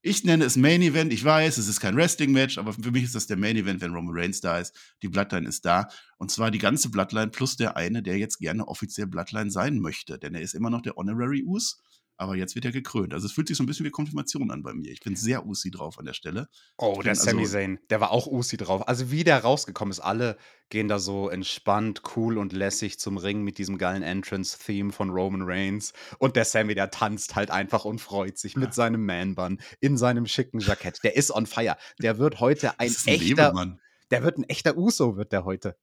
Ich 0.00 0.24
nenne 0.24 0.46
es 0.46 0.56
Main 0.56 0.80
Event. 0.80 1.12
Ich 1.12 1.22
weiß, 1.22 1.58
es 1.58 1.68
ist 1.68 1.78
kein 1.78 1.94
Wrestling-Match, 1.94 2.56
aber 2.56 2.72
für 2.72 2.90
mich 2.90 3.04
ist 3.04 3.14
das 3.14 3.26
der 3.26 3.36
Main 3.36 3.54
Event, 3.54 3.82
wenn 3.82 3.92
Roman 3.92 4.14
Reigns 4.16 4.40
da 4.40 4.58
ist. 4.58 4.74
Die 5.02 5.08
Bloodline 5.08 5.46
ist 5.46 5.66
da. 5.66 5.88
Und 6.16 6.30
zwar 6.30 6.50
die 6.50 6.58
ganze 6.58 6.90
Bloodline 6.90 7.28
plus 7.28 7.58
der 7.58 7.76
eine, 7.76 8.02
der 8.02 8.16
jetzt 8.16 8.38
gerne 8.38 8.66
offiziell 8.66 9.06
Bloodline 9.06 9.50
sein 9.50 9.78
möchte. 9.78 10.18
Denn 10.18 10.34
er 10.34 10.40
ist 10.40 10.54
immer 10.54 10.70
noch 10.70 10.80
der 10.80 10.96
Honorary 10.96 11.44
Us. 11.44 11.82
Aber 12.20 12.36
jetzt 12.36 12.54
wird 12.54 12.66
er 12.66 12.70
gekrönt. 12.70 13.14
Also 13.14 13.24
es 13.24 13.32
fühlt 13.32 13.48
sich 13.48 13.56
so 13.56 13.62
ein 13.62 13.66
bisschen 13.66 13.86
wie 13.86 13.90
Konfirmation 13.90 14.50
an 14.50 14.62
bei 14.62 14.74
mir. 14.74 14.92
Ich 14.92 15.00
bin 15.00 15.16
sehr 15.16 15.46
Usi 15.46 15.70
drauf 15.70 15.98
an 15.98 16.04
der 16.04 16.12
Stelle. 16.12 16.48
Oh, 16.76 17.00
der 17.02 17.12
also- 17.12 17.44
Zayn, 17.46 17.78
der 17.88 18.02
war 18.02 18.10
auch 18.10 18.26
Usi 18.26 18.58
drauf. 18.58 18.86
Also 18.86 19.10
wie 19.10 19.24
der 19.24 19.38
rausgekommen 19.38 19.90
ist, 19.90 20.00
alle 20.00 20.36
gehen 20.68 20.86
da 20.86 20.98
so 20.98 21.30
entspannt, 21.30 22.02
cool 22.14 22.36
und 22.36 22.52
lässig 22.52 23.00
zum 23.00 23.16
Ring 23.16 23.40
mit 23.40 23.56
diesem 23.56 23.78
geilen 23.78 24.02
Entrance-Theme 24.02 24.92
von 24.92 25.08
Roman 25.08 25.40
Reigns. 25.44 25.94
Und 26.18 26.36
der 26.36 26.44
Sammy, 26.44 26.74
der 26.74 26.90
tanzt 26.90 27.36
halt 27.36 27.50
einfach 27.50 27.86
und 27.86 28.02
freut 28.02 28.36
sich 28.36 28.54
mit 28.54 28.74
seinem 28.74 29.06
Man-Bun 29.06 29.58
in 29.80 29.96
seinem 29.96 30.26
schicken 30.26 30.60
Jackett. 30.60 31.02
Der 31.02 31.16
ist 31.16 31.30
on 31.30 31.46
fire. 31.46 31.78
Der 32.02 32.18
wird 32.18 32.38
heute 32.38 32.78
ein 32.78 32.88
ein 32.90 33.14
echter, 33.14 33.46
Lebemann. 33.46 33.80
der 34.10 34.22
wird 34.24 34.36
ein 34.36 34.44
echter 34.44 34.76
Uso, 34.76 35.16
wird 35.16 35.32
der 35.32 35.46
heute. 35.46 35.74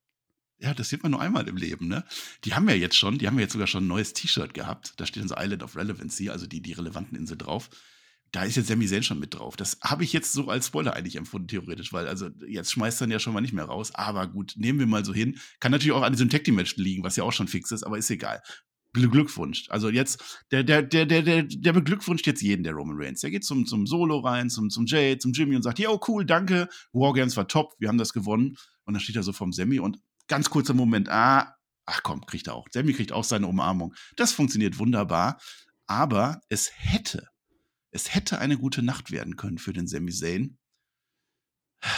Ja, 0.59 0.73
das 0.73 0.89
sieht 0.89 1.03
man 1.03 1.11
nur 1.11 1.21
einmal 1.21 1.47
im 1.47 1.55
Leben, 1.55 1.87
ne? 1.87 2.03
Die 2.43 2.55
haben 2.55 2.67
ja 2.67 2.75
jetzt 2.75 2.97
schon, 2.97 3.19
die 3.19 3.27
haben 3.27 3.35
ja 3.35 3.41
jetzt 3.41 3.53
sogar 3.53 3.67
schon 3.67 3.83
ein 3.83 3.87
neues 3.87 4.13
T-Shirt 4.13 4.55
gehabt. 4.55 4.93
Da 4.97 5.05
steht 5.05 5.21
dann 5.21 5.29
so 5.29 5.35
Island 5.37 5.61
of 5.61 5.75
Relevancy, 5.75 6.29
also 6.29 6.47
die, 6.47 6.61
die 6.61 6.73
relevanten 6.73 7.15
Insel 7.15 7.37
drauf. 7.37 7.69
Da 8.31 8.43
ist 8.43 8.57
jetzt 8.57 8.67
Sami 8.67 8.87
Zayn 8.87 9.03
schon 9.03 9.19
mit 9.19 9.35
drauf. 9.35 9.55
Das 9.55 9.77
habe 9.83 10.03
ich 10.03 10.11
jetzt 10.13 10.33
so 10.33 10.49
als 10.49 10.67
Spoiler 10.67 10.95
eigentlich 10.95 11.15
empfunden, 11.15 11.47
theoretisch, 11.47 11.93
weil 11.93 12.07
also 12.07 12.29
jetzt 12.47 12.71
schmeißt 12.71 12.99
dann 12.99 13.11
ja 13.11 13.19
schon 13.19 13.33
mal 13.33 13.41
nicht 13.41 13.53
mehr 13.53 13.65
raus. 13.65 13.93
Aber 13.93 14.27
gut, 14.27 14.53
nehmen 14.57 14.79
wir 14.79 14.87
mal 14.87 15.05
so 15.05 15.13
hin. 15.13 15.37
Kann 15.59 15.71
natürlich 15.71 15.93
auch 15.93 16.01
an 16.01 16.11
diesem 16.11 16.29
Tag 16.29 16.47
Match 16.47 16.75
liegen, 16.75 17.03
was 17.03 17.15
ja 17.15 17.23
auch 17.23 17.31
schon 17.31 17.47
fix 17.47 17.71
ist, 17.71 17.83
aber 17.83 17.97
ist 17.97 18.09
egal. 18.09 18.41
Gl- 18.93 19.09
Glückwunsch. 19.09 19.67
Also 19.69 19.89
jetzt, 19.89 20.43
der, 20.51 20.63
der, 20.63 20.81
der, 20.81 21.05
der, 21.05 21.21
der, 21.21 21.43
der 21.43 21.73
beglückwünscht 21.73 22.25
jetzt 22.25 22.41
jeden, 22.41 22.63
der 22.63 22.73
Roman 22.73 22.97
Reigns. 22.99 23.21
Der 23.21 23.29
geht 23.31 23.45
zum, 23.45 23.65
zum 23.65 23.85
Solo 23.85 24.19
rein, 24.19 24.49
zum, 24.49 24.71
zum 24.71 24.87
Jay, 24.87 25.17
zum 25.19 25.33
Jimmy 25.33 25.55
und 25.55 25.61
sagt, 25.61 25.79
yo, 25.79 26.01
cool, 26.07 26.25
danke. 26.25 26.67
Wargames 26.93 27.37
war 27.37 27.47
top, 27.47 27.75
wir 27.79 27.87
haben 27.89 27.99
das 27.99 28.11
gewonnen. 28.11 28.57
Und 28.85 28.93
dann 28.93 29.01
steht 29.01 29.15
er 29.15 29.23
so 29.23 29.33
vom 29.33 29.53
Sammy 29.53 29.79
und 29.79 29.99
ganz 30.27 30.49
kurzer 30.49 30.73
Moment, 30.73 31.09
ah, 31.09 31.55
ach 31.85 32.03
komm, 32.03 32.25
kriegt 32.25 32.47
er 32.47 32.55
auch. 32.55 32.67
Sammy 32.71 32.93
kriegt 32.93 33.11
auch 33.11 33.23
seine 33.23 33.47
Umarmung. 33.47 33.93
Das 34.15 34.31
funktioniert 34.31 34.79
wunderbar. 34.79 35.39
Aber 35.87 36.41
es 36.49 36.71
hätte, 36.75 37.27
es 37.91 38.13
hätte 38.13 38.39
eine 38.39 38.57
gute 38.57 38.83
Nacht 38.83 39.11
werden 39.11 39.37
können 39.37 39.57
für 39.57 39.73
den 39.73 39.87
Sami 39.87 40.11
Zayn. 40.11 40.57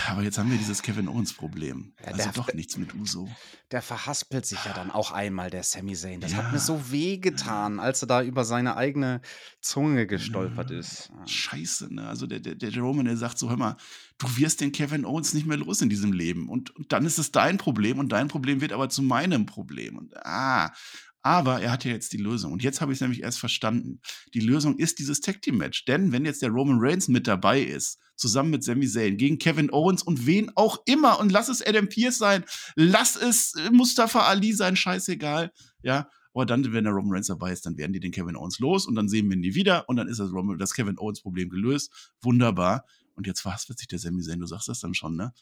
Aber 0.09 0.23
jetzt 0.23 0.37
haben 0.37 0.51
wir 0.51 0.57
dieses 0.57 0.81
Kevin 0.81 1.07
Owens 1.07 1.31
Problem. 1.33 1.93
Ja, 2.01 2.11
also 2.11 2.29
doch 2.33 2.53
nichts 2.53 2.77
mit 2.77 2.93
Uso. 2.95 3.29
Der 3.71 3.81
verhaspelt 3.81 4.45
sich 4.45 4.63
ja 4.65 4.73
dann 4.73 4.91
auch 4.91 5.11
einmal, 5.11 5.49
der 5.49 5.63
Sami 5.63 5.95
Zayn. 5.95 6.19
Das 6.19 6.33
hat 6.35 6.45
Ja. 6.45 6.51
mir 6.51 6.59
so 6.59 6.91
weh 6.91 7.17
getan, 7.17 7.79
als 7.79 8.01
er 8.03 8.07
da 8.07 8.21
über 8.21 8.43
seine 8.43 8.75
eigene 8.75 9.21
Zunge 9.61 10.05
gestolpert 10.05 10.69
ist. 10.71 11.09
Ja. 11.17 11.27
Scheiße, 11.27 11.93
ne? 11.93 12.07
Also 12.07 12.27
der, 12.27 12.39
der, 12.41 12.55
der 12.55 12.77
Roman, 12.81 13.05
der 13.05 13.15
sagt 13.15 13.37
so, 13.37 13.49
hör 13.49 13.57
mal, 13.57 13.77
du 14.17 14.27
wirst 14.37 14.59
den 14.59 14.73
Kevin 14.73 15.05
Owens 15.05 15.33
nicht 15.33 15.47
mehr 15.47 15.57
los 15.57 15.81
in 15.81 15.89
diesem 15.89 16.11
Leben. 16.11 16.49
Und, 16.49 16.75
und 16.75 16.91
dann 16.91 17.05
ist 17.05 17.17
es 17.17 17.31
dein 17.31 17.57
Problem 17.57 17.99
und 17.99 18.11
dein 18.11 18.27
Problem 18.27 18.59
wird 18.59 18.73
aber 18.73 18.89
zu 18.89 19.01
meinem 19.01 19.45
Problem. 19.45 19.97
Und 19.97 20.13
ah, 20.25 20.73
Aber 21.21 21.61
er 21.61 21.71
hat 21.71 21.83
ja 21.83 21.91
jetzt 21.91 22.13
die 22.13 22.17
Lösung. 22.17 22.53
Und 22.53 22.63
jetzt 22.63 22.79
habe 22.79 22.91
ich 22.91 22.97
es 22.97 23.01
nämlich 23.01 23.21
erst 23.21 23.39
verstanden. 23.39 23.99
Die 24.33 24.39
Lösung 24.39 24.77
ist 24.77 24.99
dieses 24.99 25.19
Tag 25.19 25.41
Team 25.41 25.57
Match. 25.57 25.85
Denn 25.85 26.11
wenn 26.11 26.25
jetzt 26.25 26.41
der 26.41 26.49
Roman 26.49 26.77
Reigns 26.79 27.07
mit 27.07 27.27
dabei 27.27 27.61
ist, 27.61 27.99
zusammen 28.15 28.51
mit 28.51 28.63
Sami 28.63 28.87
Zayn, 28.87 29.17
gegen 29.17 29.37
Kevin 29.37 29.71
Owens 29.71 30.03
und 30.03 30.25
wen 30.25 30.51
auch 30.55 30.81
immer, 30.85 31.19
und 31.19 31.31
lass 31.31 31.49
es 31.49 31.65
Adam 31.65 31.89
Pierce 31.89 32.17
sein, 32.17 32.45
lass 32.75 33.15
es 33.15 33.53
Mustafa 33.71 34.27
Ali 34.27 34.53
sein, 34.53 34.75
scheißegal, 34.75 35.51
ja. 35.81 36.09
Aber 36.33 36.45
dann, 36.45 36.71
wenn 36.71 36.83
der 36.83 36.93
Roman 36.93 37.13
Reigns 37.13 37.27
dabei 37.27 37.51
ist, 37.51 37.65
dann 37.65 37.77
werden 37.77 37.91
die 37.91 37.99
den 37.99 38.11
Kevin 38.11 38.35
Owens 38.35 38.59
los 38.59 38.85
und 38.85 38.95
dann 38.95 39.09
sehen 39.09 39.27
wir 39.29 39.35
ihn 39.35 39.41
nie 39.41 39.55
wieder 39.55 39.89
und 39.89 39.97
dann 39.97 40.07
ist 40.07 40.19
das, 40.19 40.31
Roman, 40.31 40.57
das 40.57 40.73
Kevin 40.73 40.97
Owens 40.97 41.21
Problem 41.21 41.49
gelöst. 41.49 42.13
Wunderbar. 42.21 42.85
Und 43.15 43.27
jetzt 43.27 43.41
verhaspelt 43.41 43.79
sich 43.79 43.87
der 43.87 43.99
Sami 43.99 44.21
Zayn, 44.21 44.39
du 44.39 44.45
sagst 44.45 44.69
das 44.69 44.79
dann 44.79 44.93
schon, 44.93 45.15
ne? 45.15 45.33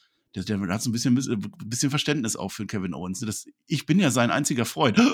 Der, 0.44 0.58
der 0.58 0.74
hat 0.74 0.82
so 0.82 0.90
ein 0.90 0.92
bisschen, 0.92 1.14
bisschen 1.64 1.90
Verständnis 1.90 2.36
auch 2.36 2.50
für 2.50 2.66
Kevin 2.66 2.94
Owens. 2.94 3.20
Das, 3.20 3.46
ich 3.66 3.86
bin 3.86 3.98
ja 3.98 4.10
sein 4.10 4.30
einziger 4.30 4.64
Freund. 4.64 5.00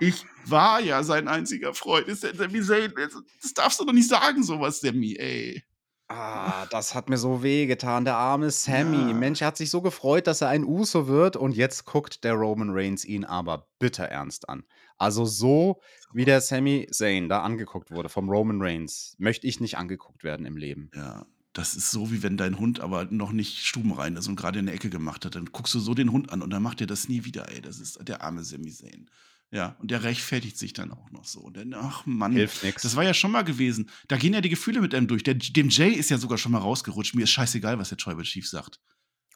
Ich 0.00 0.24
war 0.44 0.80
ja 0.80 1.02
sein 1.02 1.26
einziger 1.26 1.74
Freund. 1.74 2.06
Ist 2.06 2.22
der 2.22 2.32
Sammy 2.32 2.62
Zayn. 2.62 2.94
Das 3.42 3.52
darfst 3.52 3.80
du 3.80 3.84
doch 3.84 3.92
nicht 3.92 4.08
sagen, 4.08 4.44
sowas, 4.44 4.80
Sammy, 4.80 5.16
ey. 5.18 5.64
Ah, 6.10 6.64
das 6.70 6.94
hat 6.94 7.10
mir 7.10 7.18
so 7.18 7.42
weh 7.42 7.66
getan, 7.66 8.06
der 8.06 8.16
arme 8.16 8.50
Sammy. 8.50 9.08
Ja. 9.08 9.12
Mensch, 9.12 9.42
er 9.42 9.48
hat 9.48 9.58
sich 9.58 9.70
so 9.70 9.82
gefreut, 9.82 10.26
dass 10.26 10.40
er 10.40 10.48
ein 10.48 10.64
Uso 10.64 11.06
wird 11.06 11.36
und 11.36 11.52
jetzt 11.54 11.84
guckt 11.84 12.24
der 12.24 12.32
Roman 12.32 12.70
Reigns 12.70 13.04
ihn 13.04 13.26
aber 13.26 13.68
bitter 13.78 14.04
ernst 14.04 14.48
an. 14.48 14.64
Also 14.96 15.26
so, 15.26 15.80
wie 16.14 16.24
der 16.24 16.40
Sammy 16.40 16.88
Zayn 16.90 17.28
da 17.28 17.42
angeguckt 17.42 17.90
wurde 17.90 18.08
vom 18.08 18.30
Roman 18.30 18.62
Reigns, 18.62 19.16
möchte 19.18 19.46
ich 19.46 19.60
nicht 19.60 19.76
angeguckt 19.76 20.24
werden 20.24 20.46
im 20.46 20.56
Leben. 20.56 20.90
Ja, 20.94 21.26
das 21.52 21.74
ist 21.74 21.90
so, 21.90 22.12
wie 22.12 22.22
wenn 22.22 22.36
dein 22.36 22.58
Hund 22.58 22.80
aber 22.80 23.06
noch 23.06 23.32
nicht 23.32 23.64
stubenrein 23.64 24.16
ist 24.16 24.28
und 24.28 24.36
gerade 24.36 24.58
in 24.58 24.66
der 24.66 24.74
Ecke 24.74 24.90
gemacht 24.90 25.24
hat. 25.24 25.34
Dann 25.34 25.46
guckst 25.46 25.74
du 25.74 25.80
so 25.80 25.94
den 25.94 26.12
Hund 26.12 26.30
an 26.30 26.42
und 26.42 26.50
dann 26.50 26.62
macht 26.62 26.80
er 26.80 26.86
das 26.86 27.08
nie 27.08 27.24
wieder, 27.24 27.50
ey. 27.50 27.60
Das 27.60 27.78
ist 27.78 27.98
der 28.06 28.22
arme 28.22 28.44
Sami 28.44 28.70
Zayn. 28.70 29.08
Ja, 29.50 29.76
und 29.80 29.90
der 29.90 30.02
rechtfertigt 30.02 30.58
sich 30.58 30.74
dann 30.74 30.92
auch 30.92 31.10
noch 31.10 31.24
so. 31.24 31.40
Und 31.40 31.56
dann, 31.56 31.72
ach 31.72 32.04
Mann, 32.04 32.32
Hilft 32.32 32.62
nix. 32.62 32.82
das 32.82 32.96
war 32.96 33.04
ja 33.04 33.14
schon 33.14 33.32
mal 33.32 33.42
gewesen. 33.42 33.88
Da 34.06 34.18
gehen 34.18 34.34
ja 34.34 34.42
die 34.42 34.50
Gefühle 34.50 34.80
mit 34.80 34.94
einem 34.94 35.06
durch. 35.06 35.22
Der, 35.22 35.34
dem 35.34 35.70
Jay 35.70 35.90
ist 35.90 36.10
ja 36.10 36.18
sogar 36.18 36.36
schon 36.36 36.52
mal 36.52 36.58
rausgerutscht. 36.58 37.14
Mir 37.14 37.22
ist 37.22 37.30
scheißegal, 37.30 37.78
was 37.78 37.88
der 37.88 37.98
Tribal 37.98 38.24
Chief 38.24 38.46
sagt. 38.46 38.78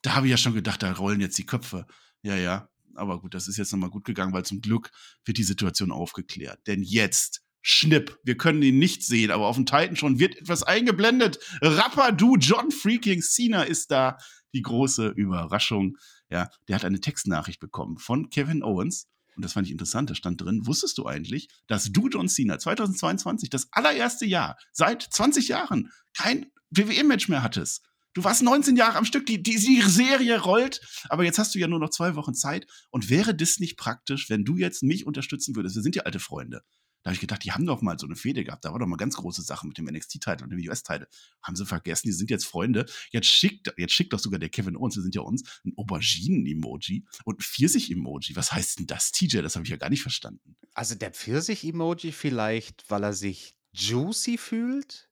Da 0.03 0.15
habe 0.15 0.27
ich 0.27 0.31
ja 0.31 0.37
schon 0.37 0.53
gedacht, 0.53 0.83
da 0.83 0.93
rollen 0.93 1.21
jetzt 1.21 1.39
die 1.39 1.47
Köpfe. 1.47 1.87
Ja, 2.23 2.37
ja. 2.37 2.69
Aber 2.95 3.21
gut, 3.21 3.33
das 3.33 3.49
ist 3.49 3.57
jetzt 3.57 3.73
nochmal 3.73 3.89
gut 3.89 4.05
gegangen, 4.05 4.35
weil 4.35 4.45
zum 4.45 4.61
Glück 4.61 4.91
wird 5.25 5.39
die 5.39 5.45
Situation 5.45 5.91
aufgeklärt. 5.91 6.61
Denn 6.67 6.83
jetzt, 6.83 7.43
Schnipp, 7.63 8.19
wir 8.25 8.37
können 8.37 8.61
ihn 8.63 8.79
nicht 8.79 9.05
sehen, 9.05 9.31
aber 9.31 9.47
auf 9.47 9.57
dem 9.57 9.67
Titan 9.67 9.97
schon 9.97 10.19
wird 10.19 10.37
etwas 10.37 10.65
eingeblendet. 10.65 11.39
Rapper 11.63 12.13
Du, 12.13 12.37
John 12.37 12.71
Freaking 12.71 13.23
Cena 13.23 13.63
ist 13.63 13.91
da. 13.91 14.19
Die 14.55 14.63
große 14.63 15.09
Überraschung. 15.09 15.97
Ja, 16.29 16.51
der 16.69 16.77
hat 16.77 16.85
eine 16.85 17.01
Textnachricht 17.01 17.61
bekommen 17.61 17.97
von 17.97 18.29
Kevin 18.29 18.63
Owens. 18.63 19.07
Und 19.35 19.45
das 19.45 19.55
fand 19.55 19.67
ich 19.67 19.73
interessant, 19.73 20.11
da 20.11 20.15
stand 20.15 20.41
drin, 20.43 20.67
wusstest 20.67 20.99
du 20.99 21.07
eigentlich, 21.07 21.49
dass 21.67 21.91
du, 21.91 22.09
John 22.09 22.29
Cena, 22.29 22.59
2022, 22.59 23.49
das 23.49 23.69
allererste 23.73 24.27
Jahr, 24.27 24.59
seit 24.73 25.03
20 25.03 25.49
Jahren, 25.49 25.91
kein 26.15 26.51
WWE-Match 26.71 27.29
mehr 27.29 27.43
hattest? 27.43 27.83
Du 28.15 28.25
warst 28.25 28.43
19 28.43 28.77
Jahre 28.77 28.99
am 28.99 29.07
Stück, 29.07 29.25
die, 29.25 29.43
die, 29.43 29.57
die 29.57 29.81
Serie 29.81 30.39
rollt, 30.39 30.83
aber 31.09 31.25
jetzt 31.25 31.39
hast 31.39 31.55
du 31.55 31.59
ja 31.59 31.67
nur 31.67 31.79
noch 31.79 31.89
zwei 31.89 32.15
Wochen 32.15 32.35
Zeit. 32.35 32.67
Und 32.91 33.09
wäre 33.09 33.35
das 33.35 33.59
nicht 33.59 33.79
praktisch, 33.79 34.29
wenn 34.29 34.45
du 34.45 34.59
jetzt 34.59 34.83
mich 34.83 35.07
unterstützen 35.07 35.57
würdest? 35.57 35.77
Wir 35.77 35.83
sind 35.83 35.97
ja 35.97 36.03
alte 36.03 36.21
Freunde. 36.21 36.63
Da 37.03 37.09
habe 37.09 37.15
ich 37.15 37.21
gedacht, 37.21 37.45
die 37.45 37.53
haben 37.53 37.67
doch 37.67 37.83
mal 37.83 37.99
so 37.99 38.07
eine 38.07 38.17
Fehde 38.17 38.45
gehabt. 38.45 38.65
Da 38.65 38.73
war 38.73 38.79
doch 38.79 38.87
mal 38.87 38.97
ganz 38.97 39.17
große 39.17 39.43
Sache 39.43 39.67
mit 39.67 39.77
dem 39.79 39.87
NXT-Titel 39.87 40.45
und 40.45 40.51
dem 40.51 40.59
US-Titel. 40.61 41.07
Haben 41.43 41.57
sie 41.57 41.67
vergessen, 41.67 42.09
die 42.09 42.13
sind 42.13 42.31
jetzt 42.31 42.47
Freunde. 42.47 42.87
Jetzt 43.11 43.27
schickt, 43.27 43.73
jetzt 43.77 43.93
schickt 43.93 44.13
doch 44.13 44.19
sogar 44.19 44.39
der 44.39 44.49
Kevin 44.49 44.77
Owens, 44.77 44.97
wir 44.97 45.03
sind 45.03 45.15
ja 45.15 45.23
uns, 45.23 45.43
ein 45.65 45.73
Auberginen-Emoji 45.77 47.05
und 47.25 47.39
ein 47.39 47.43
Pfirsich-Emoji. 47.43 48.37
Was 48.37 48.53
heißt 48.53 48.79
denn 48.79 48.87
das, 48.87 49.13
TJ? 49.13 49.43
Das 49.43 49.57
habe 49.57 49.65
ich 49.65 49.71
ja 49.71 49.77
gar 49.77 49.91
nicht 49.91 50.03
verstanden. 50.03 50.57
Also 50.75 50.95
der 50.95 51.11
Pfirsich-Emoji 51.11 52.13
vielleicht, 52.13 52.89
weil 52.89 53.03
er 53.03 53.13
sich 53.13 53.57
juicy 53.73 54.39
fühlt? 54.39 55.09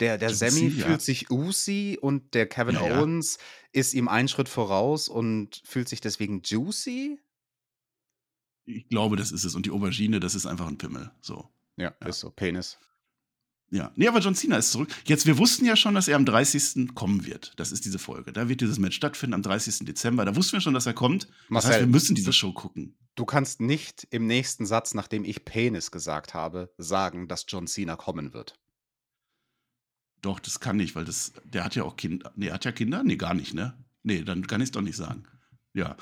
Der, 0.00 0.18
der 0.18 0.28
Juicy, 0.28 0.50
Sammy 0.50 0.68
ja. 0.68 0.86
fühlt 0.86 1.02
sich 1.02 1.30
Uzi 1.30 1.98
und 2.00 2.34
der 2.34 2.46
Kevin 2.46 2.74
Ja, 2.74 2.86
ja. 2.86 3.00
Owens 3.00 3.38
ist 3.72 3.94
ihm 3.94 4.08
einen 4.08 4.28
Schritt 4.28 4.48
voraus 4.48 5.08
und 5.08 5.62
fühlt 5.64 5.88
sich 5.88 6.00
deswegen 6.00 6.42
juicy? 6.44 7.18
Ich 8.66 8.88
glaube, 8.88 9.16
das 9.16 9.32
ist 9.32 9.44
es. 9.44 9.54
Und 9.54 9.64
die 9.66 9.70
Aubergine, 9.70 10.20
das 10.20 10.34
ist 10.34 10.44
einfach 10.46 10.66
ein 10.66 10.76
Pimmel. 10.78 11.10
So. 11.20 11.48
Ja, 11.76 11.94
Ja. 12.00 12.08
ist 12.08 12.20
so. 12.20 12.30
Penis. 12.30 12.78
Ja. 13.70 13.90
Nee, 13.96 14.06
aber 14.06 14.20
John 14.20 14.34
Cena 14.34 14.56
ist 14.58 14.70
zurück. 14.70 14.90
Jetzt, 15.06 15.26
wir 15.26 15.38
wussten 15.38 15.64
ja 15.64 15.74
schon, 15.74 15.94
dass 15.94 16.06
er 16.08 16.16
am 16.16 16.24
30. 16.24 16.94
kommen 16.94 17.26
wird. 17.26 17.52
Das 17.56 17.72
ist 17.72 17.84
diese 17.84 17.98
Folge. 17.98 18.32
Da 18.32 18.48
wird 18.48 18.60
dieses 18.60 18.78
Match 18.78 18.96
stattfinden 18.96 19.34
am 19.34 19.42
30. 19.42 19.80
Dezember. 19.86 20.24
Da 20.24 20.36
wussten 20.36 20.52
wir 20.54 20.60
schon, 20.60 20.74
dass 20.74 20.86
er 20.86 20.94
kommt. 20.94 21.24
Das 21.24 21.32
Marcel, 21.48 21.70
heißt, 21.70 21.80
wir 21.80 21.86
müssen 21.88 22.14
diese 22.14 22.32
Show 22.32 22.52
gucken. 22.52 22.96
Du 23.16 23.24
kannst 23.24 23.60
nicht 23.60 24.06
im 24.10 24.26
nächsten 24.26 24.66
Satz, 24.66 24.94
nachdem 24.94 25.24
ich 25.24 25.44
Penis 25.44 25.90
gesagt 25.90 26.32
habe, 26.34 26.72
sagen, 26.78 27.26
dass 27.28 27.44
John 27.48 27.66
Cena 27.66 27.96
kommen 27.96 28.32
wird. 28.34 28.58
Doch, 30.22 30.38
das 30.40 30.60
kann 30.60 30.78
ich, 30.80 30.94
weil 30.94 31.04
das, 31.04 31.32
der 31.44 31.64
hat 31.64 31.74
ja 31.74 31.84
auch 31.84 31.96
Kinder. 31.96 32.32
Nee, 32.36 32.50
hat 32.50 32.64
ja 32.64 32.72
Kinder? 32.72 33.02
Nee, 33.04 33.16
gar 33.16 33.34
nicht, 33.34 33.54
ne? 33.54 33.76
Nee, 34.02 34.22
dann 34.22 34.46
kann 34.46 34.60
ich 34.60 34.66
es 34.68 34.72
doch 34.72 34.80
nicht 34.82 34.96
sagen. 34.96 35.24
Ja. 35.74 35.96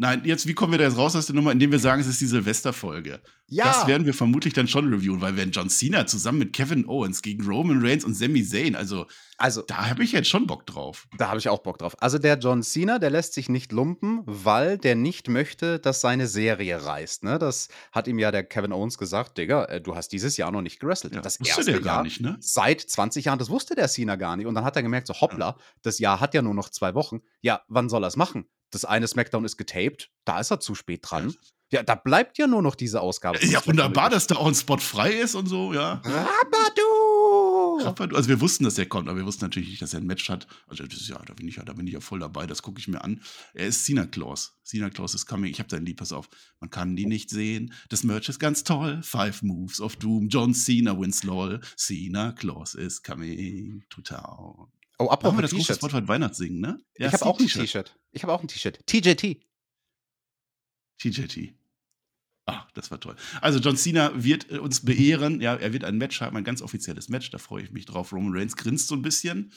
Nein, 0.00 0.22
jetzt, 0.24 0.46
wie 0.46 0.54
kommen 0.54 0.72
wir 0.72 0.78
da 0.78 0.84
jetzt 0.84 0.96
raus 0.96 1.14
aus 1.14 1.26
der 1.26 1.34
Nummer, 1.34 1.52
indem 1.52 1.72
wir 1.72 1.78
sagen, 1.78 2.00
es 2.00 2.06
ist 2.06 2.22
die 2.22 2.26
Silvesterfolge? 2.26 3.20
Das 3.48 3.86
werden 3.86 4.06
wir 4.06 4.14
vermutlich 4.14 4.54
dann 4.54 4.66
schon 4.66 4.90
reviewen, 4.90 5.20
weil 5.20 5.36
wenn 5.36 5.50
John 5.50 5.68
Cena 5.68 6.06
zusammen 6.06 6.38
mit 6.38 6.54
Kevin 6.54 6.88
Owens 6.88 7.20
gegen 7.20 7.44
Roman 7.44 7.84
Reigns 7.84 8.06
und 8.06 8.14
Sami 8.14 8.42
Zayn, 8.42 8.76
also 8.76 9.04
also 9.36 9.60
da 9.60 9.90
habe 9.90 10.02
ich 10.02 10.12
jetzt 10.12 10.28
schon 10.28 10.46
Bock 10.46 10.64
drauf. 10.64 11.06
Da 11.18 11.28
habe 11.28 11.38
ich 11.38 11.50
auch 11.50 11.58
Bock 11.58 11.78
drauf. 11.78 11.96
Also 12.00 12.18
der 12.18 12.38
John 12.38 12.62
Cena, 12.62 12.98
der 12.98 13.10
lässt 13.10 13.34
sich 13.34 13.50
nicht 13.50 13.72
lumpen, 13.72 14.22
weil 14.24 14.78
der 14.78 14.94
nicht 14.94 15.28
möchte, 15.28 15.78
dass 15.78 16.00
seine 16.00 16.26
Serie 16.26 16.82
reißt. 16.82 17.24
Ne? 17.24 17.38
Das 17.38 17.68
hat 17.92 18.08
ihm 18.08 18.18
ja 18.18 18.30
der 18.30 18.44
Kevin 18.44 18.72
Owens 18.72 18.96
gesagt, 18.96 19.36
Digga, 19.36 19.64
äh, 19.66 19.80
du 19.82 19.96
hast 19.96 20.08
dieses 20.08 20.38
Jahr 20.38 20.50
noch 20.50 20.62
nicht 20.62 20.80
gewrestelt. 20.80 21.14
Ja, 21.14 21.20
das 21.20 21.40
wusste 21.40 21.56
erste 21.56 21.72
der 21.72 21.80
gar 21.80 21.96
Jahr 21.96 22.02
nicht, 22.04 22.22
ne? 22.22 22.38
seit 22.40 22.80
20 22.80 23.26
Jahren, 23.26 23.38
das 23.38 23.50
wusste 23.50 23.74
der 23.74 23.88
Cena 23.88 24.16
gar 24.16 24.36
nicht. 24.36 24.46
Und 24.46 24.54
dann 24.54 24.64
hat 24.64 24.76
er 24.76 24.82
gemerkt, 24.82 25.06
so 25.06 25.14
hoppla, 25.14 25.58
das 25.82 25.98
Jahr 25.98 26.20
hat 26.20 26.32
ja 26.32 26.40
nur 26.40 26.54
noch 26.54 26.70
zwei 26.70 26.94
Wochen. 26.94 27.20
Ja, 27.42 27.62
wann 27.68 27.90
soll 27.90 28.04
er 28.04 28.08
es 28.08 28.16
machen? 28.16 28.46
Das 28.70 28.84
eine 28.84 29.06
Smackdown 29.06 29.44
ist 29.44 29.56
getaped, 29.56 30.10
da 30.24 30.40
ist 30.40 30.50
er 30.50 30.60
zu 30.60 30.74
spät 30.74 31.00
dran. 31.02 31.34
Ja, 31.72 31.84
da 31.84 31.94
bleibt 31.94 32.36
ja 32.38 32.48
nur 32.48 32.62
noch 32.62 32.74
diese 32.74 33.00
Ausgabe. 33.00 33.38
Ja, 33.46 33.64
wunderbar, 33.64 34.10
dass 34.10 34.26
da 34.26 34.36
auch 34.36 34.48
ein 34.48 34.54
Spot 34.56 34.78
frei 34.78 35.12
ist 35.12 35.36
und 35.36 35.46
so, 35.46 35.72
ja. 35.72 36.02
Rabadu! 36.04 37.84
Rapper, 37.84 38.08
Also 38.14 38.28
wir 38.28 38.40
wussten, 38.40 38.64
dass 38.64 38.76
er 38.76 38.86
kommt, 38.86 39.08
aber 39.08 39.18
wir 39.18 39.26
wussten 39.26 39.44
natürlich 39.44 39.68
nicht, 39.68 39.82
dass 39.82 39.94
er 39.94 40.00
ein 40.00 40.06
Match 40.06 40.28
hat. 40.28 40.46
Also 40.66 40.84
das 40.84 41.00
ist 41.00 41.08
ja, 41.08 41.20
da 41.24 41.32
bin 41.34 41.46
ich 41.48 41.56
ja, 41.56 41.64
da 41.64 41.72
bin 41.72 41.86
ich 41.86 41.92
ja 41.92 42.00
voll 42.00 42.18
dabei. 42.18 42.46
Das 42.46 42.62
gucke 42.62 42.80
ich 42.80 42.88
mir 42.88 43.02
an. 43.02 43.22
Er 43.54 43.66
ist 43.66 43.84
Cena 43.84 44.06
Claus. 44.06 44.58
Cena 44.64 44.90
Claus 44.90 45.14
is 45.14 45.26
coming. 45.26 45.50
Ich 45.50 45.60
habe 45.60 45.68
dein 45.68 45.84
Lied, 45.86 45.96
pass 45.96 46.12
auf. 46.12 46.28
Man 46.58 46.70
kann 46.70 46.96
die 46.96 47.06
nicht 47.06 47.30
sehen. 47.30 47.72
Das 47.88 48.04
Merch 48.04 48.28
ist 48.28 48.38
ganz 48.40 48.64
toll. 48.64 49.00
Five 49.02 49.42
Moves 49.42 49.80
of 49.80 49.96
Doom. 49.96 50.28
John 50.28 50.54
Cena 50.54 50.98
wins 50.98 51.22
lol. 51.22 51.60
Cena 51.76 52.32
Claus 52.32 52.74
is 52.74 53.02
coming 53.02 53.84
to 53.90 54.02
town. 54.02 54.72
Oh, 55.00 55.08
apropos 55.08 55.40
das 55.40 55.50
große 55.52 55.62
T-Shirts. 55.62 55.78
Spotlight 55.80 56.08
Weihnachtssingen, 56.08 56.60
ne? 56.60 56.78
Ich 56.94 57.10
habe 57.10 57.24
auch 57.24 57.40
ein 57.40 57.46
T-Shirt. 57.46 57.96
Ich 58.12 58.22
habe 58.22 58.34
auch 58.34 58.42
ein 58.42 58.48
T-Shirt. 58.48 58.80
TJT. 58.86 59.40
TJT. 60.98 61.54
Ah, 62.44 62.66
das 62.74 62.90
war 62.90 63.00
toll. 63.00 63.16
Also 63.40 63.60
John 63.60 63.78
Cena 63.78 64.12
wird 64.14 64.50
äh, 64.50 64.58
uns 64.58 64.84
beehren. 64.84 65.40
Ja, 65.40 65.54
er 65.56 65.72
wird 65.72 65.84
ein 65.84 65.96
Match 65.96 66.20
haben, 66.20 66.36
ein 66.36 66.44
ganz 66.44 66.60
offizielles 66.60 67.08
Match. 67.08 67.30
Da 67.30 67.38
freue 67.38 67.62
ich 67.62 67.70
mich 67.70 67.86
drauf. 67.86 68.12
Roman 68.12 68.36
Reigns 68.36 68.56
grinst 68.56 68.88
so 68.88 68.94
ein 68.94 69.00
bisschen. 69.00 69.52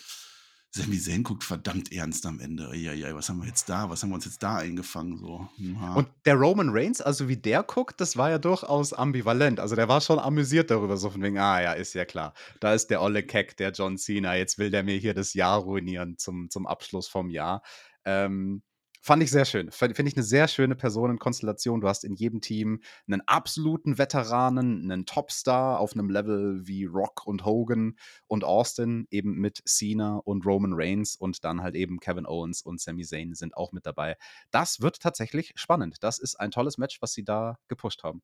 Sami 0.76 0.98
Zayn 0.98 1.22
guckt 1.22 1.44
verdammt 1.44 1.92
ernst 1.92 2.26
am 2.26 2.40
Ende. 2.40 2.76
Ja, 2.76 2.94
ja, 2.94 3.14
was 3.14 3.30
haben 3.30 3.40
wir 3.40 3.48
jetzt 3.48 3.70
da? 3.70 3.92
Was 3.92 4.02
haben 4.02 4.10
wir 4.10 4.16
uns 4.16 4.26
jetzt 4.26 4.42
da 4.42 4.56
eingefangen? 4.56 5.18
So. 5.18 5.48
Ja. 5.58 5.94
Und 5.94 6.08
der 6.26 6.34
Roman 6.34 6.70
Reigns, 6.72 7.00
also 7.00 7.28
wie 7.28 7.38
der 7.38 7.62
guckt, 7.62 8.02
das 8.02 8.18
war 8.18 8.32
ja 8.32 8.40
durchaus 8.40 8.92
ambivalent. 8.92 9.60
Also 9.60 9.76
der 9.76 9.88
war 9.88 10.02
schon 10.02 10.18
amüsiert 10.18 10.72
darüber, 10.72 10.98
so 10.98 11.12
von 11.12 11.22
wegen, 11.22 11.38
ah 11.38 11.62
ja, 11.62 11.74
ist 11.74 11.94
ja 11.94 12.06
klar. 12.06 12.34
Da 12.60 12.74
ist 12.74 12.88
der 12.88 13.04
olle 13.04 13.22
Keck, 13.22 13.56
der 13.58 13.72
John 13.72 14.00
Cena. 14.00 14.36
Jetzt 14.36 14.58
will 14.58 14.72
der 14.72 14.82
mir 14.82 14.98
hier 14.98 15.14
das 15.14 15.36
Jahr 15.36 15.60
ruinieren 15.60 16.18
zum, 16.18 16.50
zum 16.50 16.66
Abschluss 16.66 17.08
vom 17.08 17.30
Jahr. 17.30 17.62
Ähm, 18.04 18.64
fand 19.04 19.22
ich 19.22 19.32
sehr 19.32 19.44
schön. 19.44 19.70
Finde 19.70 20.08
ich 20.08 20.16
eine 20.16 20.24
sehr 20.24 20.48
schöne 20.48 20.76
Personenkonstellation. 20.76 21.82
Du 21.82 21.90
hast 21.90 22.06
in 22.06 22.16
jedem 22.16 22.40
Team 22.40 22.82
einen 23.06 23.20
absoluten 23.28 23.98
Veteranen, 23.98 24.90
einen 24.90 25.06
Topstar 25.06 25.80
auf 25.80 25.92
einem 25.92 26.10
Level 26.10 26.66
wie 26.66 26.86
Rock 26.86 27.28
und 27.28 27.44
Hogan 27.44 27.98
und 28.28 28.46
Austin, 28.46 29.06
eben 29.12 29.36
mit 29.36 29.62
Cena 29.68 30.16
und 30.16 30.46
Roman 30.46 30.72
Reigns 30.74 31.18
und 31.18 31.44
dann 31.44 31.62
halt 31.62 31.76
eben 31.76 32.00
Kevin 32.00 32.26
Owens 32.26 32.62
und 32.62 32.80
Sami 32.80 33.04
Zayn 33.04 33.36
sind 33.36 33.58
auch 33.58 33.74
mit 33.74 33.86
dabei. 33.86 34.16
Das 34.52 34.80
wird 34.80 35.02
tatsächlich 35.02 35.52
spannend. 35.56 35.98
Das 36.02 36.18
ist 36.18 36.40
ein 36.40 36.52
tolles 36.52 36.78
Match, 36.78 37.02
was 37.02 37.12
sie 37.12 37.26
da 37.26 37.60
gepusht 37.68 38.04
haben. 38.04 38.22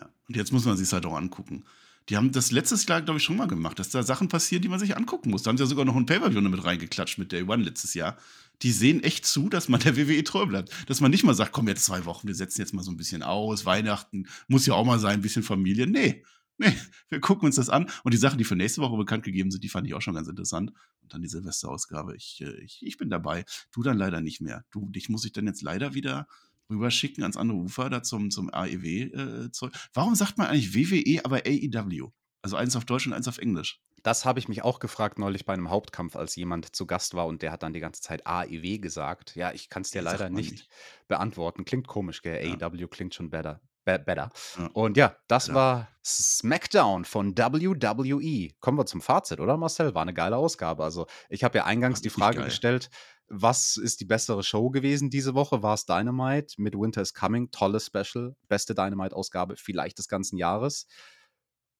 ja. 0.00 0.10
Und 0.26 0.36
jetzt 0.36 0.52
muss 0.52 0.64
man 0.64 0.76
sich 0.76 0.92
halt 0.92 1.06
auch 1.06 1.16
angucken. 1.16 1.64
Die 2.08 2.16
haben 2.16 2.32
das 2.32 2.50
letztes 2.50 2.86
Jahr, 2.86 3.02
glaube 3.02 3.18
ich, 3.18 3.24
schon 3.24 3.36
mal 3.36 3.48
gemacht, 3.48 3.78
dass 3.78 3.90
da 3.90 4.02
Sachen 4.02 4.28
passieren, 4.28 4.62
die 4.62 4.68
man 4.68 4.78
sich 4.78 4.96
angucken 4.96 5.30
muss. 5.30 5.42
Da 5.42 5.50
haben 5.50 5.58
sie 5.58 5.64
ja 5.64 5.68
sogar 5.68 5.84
noch 5.84 5.96
ein 5.96 6.06
Pay-Per-View 6.06 6.40
mit 6.40 6.64
reingeklatscht 6.64 7.18
mit 7.18 7.32
Day 7.32 7.42
One 7.42 7.62
letztes 7.62 7.92
Jahr. 7.94 8.16
Die 8.62 8.72
sehen 8.72 9.02
echt 9.02 9.26
zu, 9.26 9.48
dass 9.48 9.68
man 9.68 9.80
der 9.80 9.96
WWE 9.96 10.24
treu 10.24 10.46
bleibt. 10.46 10.72
Dass 10.88 11.00
man 11.00 11.10
nicht 11.10 11.22
mal 11.22 11.34
sagt, 11.34 11.52
komm, 11.52 11.68
jetzt 11.68 11.84
zwei 11.84 12.06
Wochen, 12.06 12.26
wir 12.26 12.34
setzen 12.34 12.60
jetzt 12.60 12.72
mal 12.72 12.82
so 12.82 12.90
ein 12.90 12.96
bisschen 12.96 13.22
aus, 13.22 13.66
Weihnachten, 13.66 14.26
muss 14.48 14.66
ja 14.66 14.74
auch 14.74 14.86
mal 14.86 14.98
sein, 14.98 15.14
ein 15.14 15.22
bisschen 15.22 15.42
Familie. 15.42 15.86
Nee, 15.86 16.24
nee, 16.56 16.74
wir 17.10 17.20
gucken 17.20 17.46
uns 17.46 17.56
das 17.56 17.68
an. 17.68 17.90
Und 18.04 18.14
die 18.14 18.18
Sachen, 18.18 18.38
die 18.38 18.44
für 18.44 18.56
nächste 18.56 18.80
Woche 18.80 18.96
bekannt 18.96 19.24
gegeben 19.24 19.50
sind, 19.50 19.62
die 19.62 19.68
fand 19.68 19.86
ich 19.86 19.94
auch 19.94 20.02
schon 20.02 20.14
ganz 20.14 20.28
interessant. 20.28 20.72
Und 21.02 21.12
dann 21.12 21.20
die 21.20 21.28
Silvesterausgabe. 21.28 22.16
Ich, 22.16 22.40
äh, 22.40 22.58
ich, 22.62 22.80
ich 22.82 22.96
bin 22.96 23.10
dabei. 23.10 23.44
Du 23.70 23.82
dann 23.82 23.98
leider 23.98 24.22
nicht 24.22 24.40
mehr. 24.40 24.64
Du, 24.70 24.88
dich 24.88 25.10
muss 25.10 25.26
ich 25.26 25.32
dann 25.32 25.46
jetzt 25.46 25.62
leider 25.62 25.94
wieder 25.94 26.26
rüberschicken 26.70 27.22
ans 27.22 27.36
andere 27.36 27.58
Ufer, 27.58 27.90
da 27.90 28.02
zum, 28.02 28.30
zum 28.30 28.52
AEW-Zeug. 28.52 29.72
Äh, 29.74 29.78
Warum 29.94 30.14
sagt 30.14 30.38
man 30.38 30.48
eigentlich 30.48 30.74
WWE, 30.74 31.24
aber 31.24 31.38
AEW? 31.46 32.10
Also 32.42 32.56
eins 32.56 32.76
auf 32.76 32.84
Deutsch 32.84 33.06
und 33.06 33.12
eins 33.12 33.28
auf 33.28 33.38
Englisch. 33.38 33.80
Das 34.04 34.24
habe 34.24 34.38
ich 34.38 34.48
mich 34.48 34.62
auch 34.62 34.78
gefragt 34.78 35.18
neulich 35.18 35.44
bei 35.44 35.52
einem 35.54 35.70
Hauptkampf, 35.70 36.14
als 36.14 36.36
jemand 36.36 36.74
zu 36.74 36.86
Gast 36.86 37.14
war 37.14 37.26
und 37.26 37.42
der 37.42 37.50
hat 37.50 37.62
dann 37.64 37.72
die 37.72 37.80
ganze 37.80 38.00
Zeit 38.00 38.26
AEW 38.26 38.78
gesagt. 38.78 39.34
Ja, 39.34 39.52
ich 39.52 39.68
kann 39.68 39.82
es 39.82 39.90
dir 39.90 40.02
Ja, 40.02 40.10
leider 40.12 40.30
nicht, 40.30 40.52
nicht. 40.52 40.68
beantworten. 41.08 41.64
Klingt 41.64 41.88
komisch, 41.88 42.22
gell? 42.22 42.46
Ja. 42.46 42.68
AEW 42.68 42.86
klingt 42.88 43.14
schon 43.14 43.28
better. 43.30 43.60
Be 43.88 43.98
better. 43.98 44.30
Und 44.74 44.98
ja, 44.98 45.16
das 45.28 45.46
Ja. 45.46 45.54
war 45.54 45.88
SmackDown 46.04 47.06
von 47.06 47.36
WWE. 47.38 48.50
Kommen 48.60 48.76
wir 48.78 48.84
zum 48.86 49.00
Fazit, 49.00 49.40
oder 49.40 49.56
Marcel? 49.56 49.94
War 49.94 50.02
eine 50.02 50.12
geile 50.12 50.36
Ausgabe. 50.36 50.84
Also, 50.84 51.06
ich 51.30 51.42
habe 51.42 51.56
ja 51.58 51.64
eingangs 51.64 52.02
die 52.02 52.10
Frage 52.10 52.36
geil. 52.36 52.46
gestellt, 52.46 52.90
was 53.28 53.76
ist 53.78 54.00
die 54.00 54.04
bessere 54.04 54.42
Show 54.42 54.68
gewesen 54.70 55.08
diese 55.10 55.34
Woche? 55.34 55.62
War 55.62 55.74
es 55.74 55.86
Dynamite 55.86 56.54
mit 56.60 56.74
Winter 56.74 57.00
is 57.00 57.14
Coming? 57.14 57.50
Tolles 57.50 57.86
Special. 57.86 58.36
Beste 58.48 58.74
Dynamite-Ausgabe 58.74 59.56
vielleicht 59.56 59.98
des 59.98 60.08
ganzen 60.08 60.36
Jahres. 60.36 60.86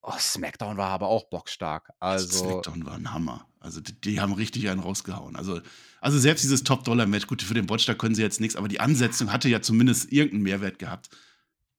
Oh, 0.00 0.12
SmackDown 0.18 0.76
war 0.76 0.90
aber 0.90 1.09
auch 1.09 1.24
bockstark. 1.28 1.90
Also, 1.98 2.26
Also, 2.26 2.44
Smackdown 2.44 2.86
war 2.86 2.94
ein 2.94 3.12
Hammer. 3.12 3.46
Also 3.61 3.80
die, 3.80 4.00
die 4.00 4.20
haben 4.20 4.32
richtig 4.32 4.68
einen 4.70 4.80
rausgehauen. 4.80 5.36
Also, 5.36 5.61
also 6.00 6.18
selbst 6.18 6.44
dieses 6.44 6.62
Top-Dollar-Match, 6.64 7.26
gut, 7.26 7.42
für 7.42 7.54
den 7.54 7.68
Watch, 7.68 7.84
da 7.86 7.94
können 7.94 8.14
sie 8.14 8.22
jetzt 8.22 8.40
nichts, 8.40 8.54
aber 8.56 8.68
die 8.68 8.78
Ansetzung 8.80 9.32
hatte 9.32 9.48
ja 9.48 9.61
zumindest 9.61 10.12
irgendeinen 10.12 10.44
Mehrwert 10.44 10.78
gehabt. 10.78 11.11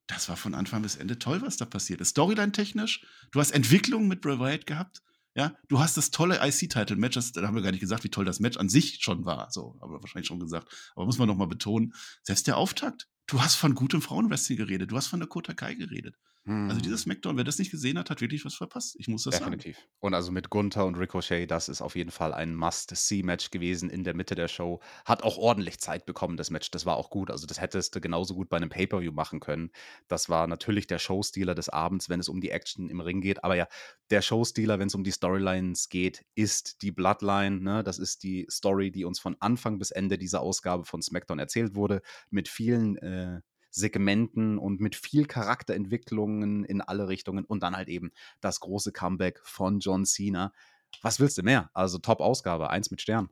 Das 0.09 0.27
war 0.27 0.35
von 0.35 0.55
Anfang 0.55 0.81
bis 0.81 0.95
Ende 0.95 1.19
toll, 1.19 1.43
was 1.43 1.57
da 1.57 1.65
passiert 1.65 2.01
ist. 2.01 2.09
Storyline-technisch, 2.09 3.05
du 3.31 3.39
hast 3.39 3.51
Entwicklung 3.51 4.07
mit 4.07 4.21
Bray 4.21 4.39
Wyatt 4.39 4.65
gehabt. 4.65 5.03
Ja, 5.35 5.55
du 5.67 5.79
hast 5.79 5.97
das 5.97 6.09
tolle 6.09 6.39
IC-Title-Match, 6.41 7.33
da 7.33 7.43
haben 7.43 7.53
wir 7.55 7.61
gar 7.61 7.69
nicht 7.69 7.79
gesagt, 7.79 8.03
wie 8.03 8.09
toll 8.09 8.25
das 8.25 8.39
Match 8.39 8.57
an 8.57 8.69
sich 8.69 8.97
schon 9.01 9.25
war. 9.25 9.51
So, 9.51 9.77
haben 9.79 9.93
wir 9.93 10.01
wahrscheinlich 10.01 10.27
schon 10.27 10.39
gesagt. 10.39 10.67
Aber 10.95 11.05
muss 11.05 11.19
man 11.19 11.27
noch 11.27 11.37
mal 11.37 11.45
betonen, 11.45 11.93
selbst 12.23 12.47
der 12.47 12.57
Auftakt. 12.57 13.07
Du 13.27 13.39
hast 13.39 13.53
von 13.53 13.75
gutem 13.75 14.01
Frauenwrestling 14.01 14.57
geredet, 14.57 14.91
du 14.91 14.97
hast 14.97 15.07
von 15.07 15.19
der 15.19 15.29
Kotakai 15.29 15.75
geredet. 15.75 16.15
Also 16.45 16.77
hm. 16.77 16.81
dieses 16.81 17.01
Smackdown, 17.01 17.37
wer 17.37 17.43
das 17.43 17.59
nicht 17.59 17.69
gesehen 17.69 17.99
hat, 17.99 18.09
hat 18.09 18.21
wirklich 18.21 18.43
was 18.43 18.55
verpasst. 18.55 18.95
Ich 18.97 19.07
muss 19.07 19.23
das 19.23 19.35
sagen. 19.35 19.51
Definitiv. 19.51 19.87
Und 19.99 20.13
also 20.13 20.31
mit 20.31 20.49
Gunther 20.49 20.85
und 20.85 20.95
Ricochet, 20.95 21.45
das 21.45 21.69
ist 21.69 21.81
auf 21.81 21.95
jeden 21.95 22.11
Fall 22.11 22.33
ein 22.33 22.55
Must-See-Match 22.55 23.51
gewesen 23.51 23.89
in 23.89 24.03
der 24.03 24.15
Mitte 24.15 24.35
der 24.35 24.47
Show. 24.47 24.79
Hat 25.05 25.21
auch 25.21 25.37
ordentlich 25.37 25.79
Zeit 25.79 26.05
bekommen, 26.05 26.37
das 26.37 26.49
Match. 26.49 26.71
Das 26.71 26.85
war 26.85 26.97
auch 26.97 27.09
gut. 27.09 27.29
Also, 27.29 27.45
das 27.45 27.61
hättest 27.61 27.93
du 27.95 28.01
genauso 28.01 28.33
gut 28.33 28.49
bei 28.49 28.57
einem 28.57 28.69
Pay-Per-View 28.69 29.11
machen 29.11 29.41
können. 29.41 29.69
Das 30.07 30.29
war 30.29 30.47
natürlich 30.47 30.87
der 30.87 30.97
Showstealer 30.97 31.53
des 31.53 31.69
Abends, 31.69 32.09
wenn 32.09 32.19
es 32.19 32.29
um 32.29 32.41
die 32.41 32.51
Action 32.51 32.89
im 32.89 33.01
Ring 33.01 33.21
geht. 33.21 33.43
Aber 33.43 33.55
ja, 33.55 33.67
der 34.09 34.21
Showstealer, 34.21 34.79
wenn 34.79 34.87
es 34.87 34.95
um 34.95 35.03
die 35.03 35.11
Storylines 35.11 35.89
geht, 35.89 36.25
ist 36.35 36.81
die 36.81 36.91
Bloodline. 36.91 37.59
Ne? 37.59 37.83
Das 37.83 37.99
ist 37.99 38.23
die 38.23 38.47
Story, 38.49 38.91
die 38.91 39.05
uns 39.05 39.19
von 39.19 39.35
Anfang 39.39 39.77
bis 39.77 39.91
Ende 39.91 40.17
dieser 40.17 40.41
Ausgabe 40.41 40.85
von 40.85 41.01
SmackDown 41.01 41.37
erzählt 41.37 41.75
wurde. 41.75 42.01
Mit 42.31 42.47
vielen 42.47 42.97
äh, 42.97 43.41
Segmenten 43.69 44.57
und 44.57 44.79
mit 44.79 44.95
viel 44.95 45.25
Charakterentwicklungen 45.25 46.63
in 46.65 46.81
alle 46.81 47.07
Richtungen 47.07 47.45
und 47.45 47.63
dann 47.63 47.75
halt 47.75 47.89
eben 47.89 48.11
das 48.41 48.59
große 48.59 48.91
Comeback 48.91 49.39
von 49.43 49.79
John 49.79 50.05
Cena. 50.05 50.53
Was 51.01 51.19
willst 51.19 51.37
du 51.37 51.43
mehr? 51.43 51.69
Also 51.73 51.99
Top-Ausgabe, 51.99 52.69
eins 52.69 52.91
mit 52.91 53.01
Stern. 53.01 53.29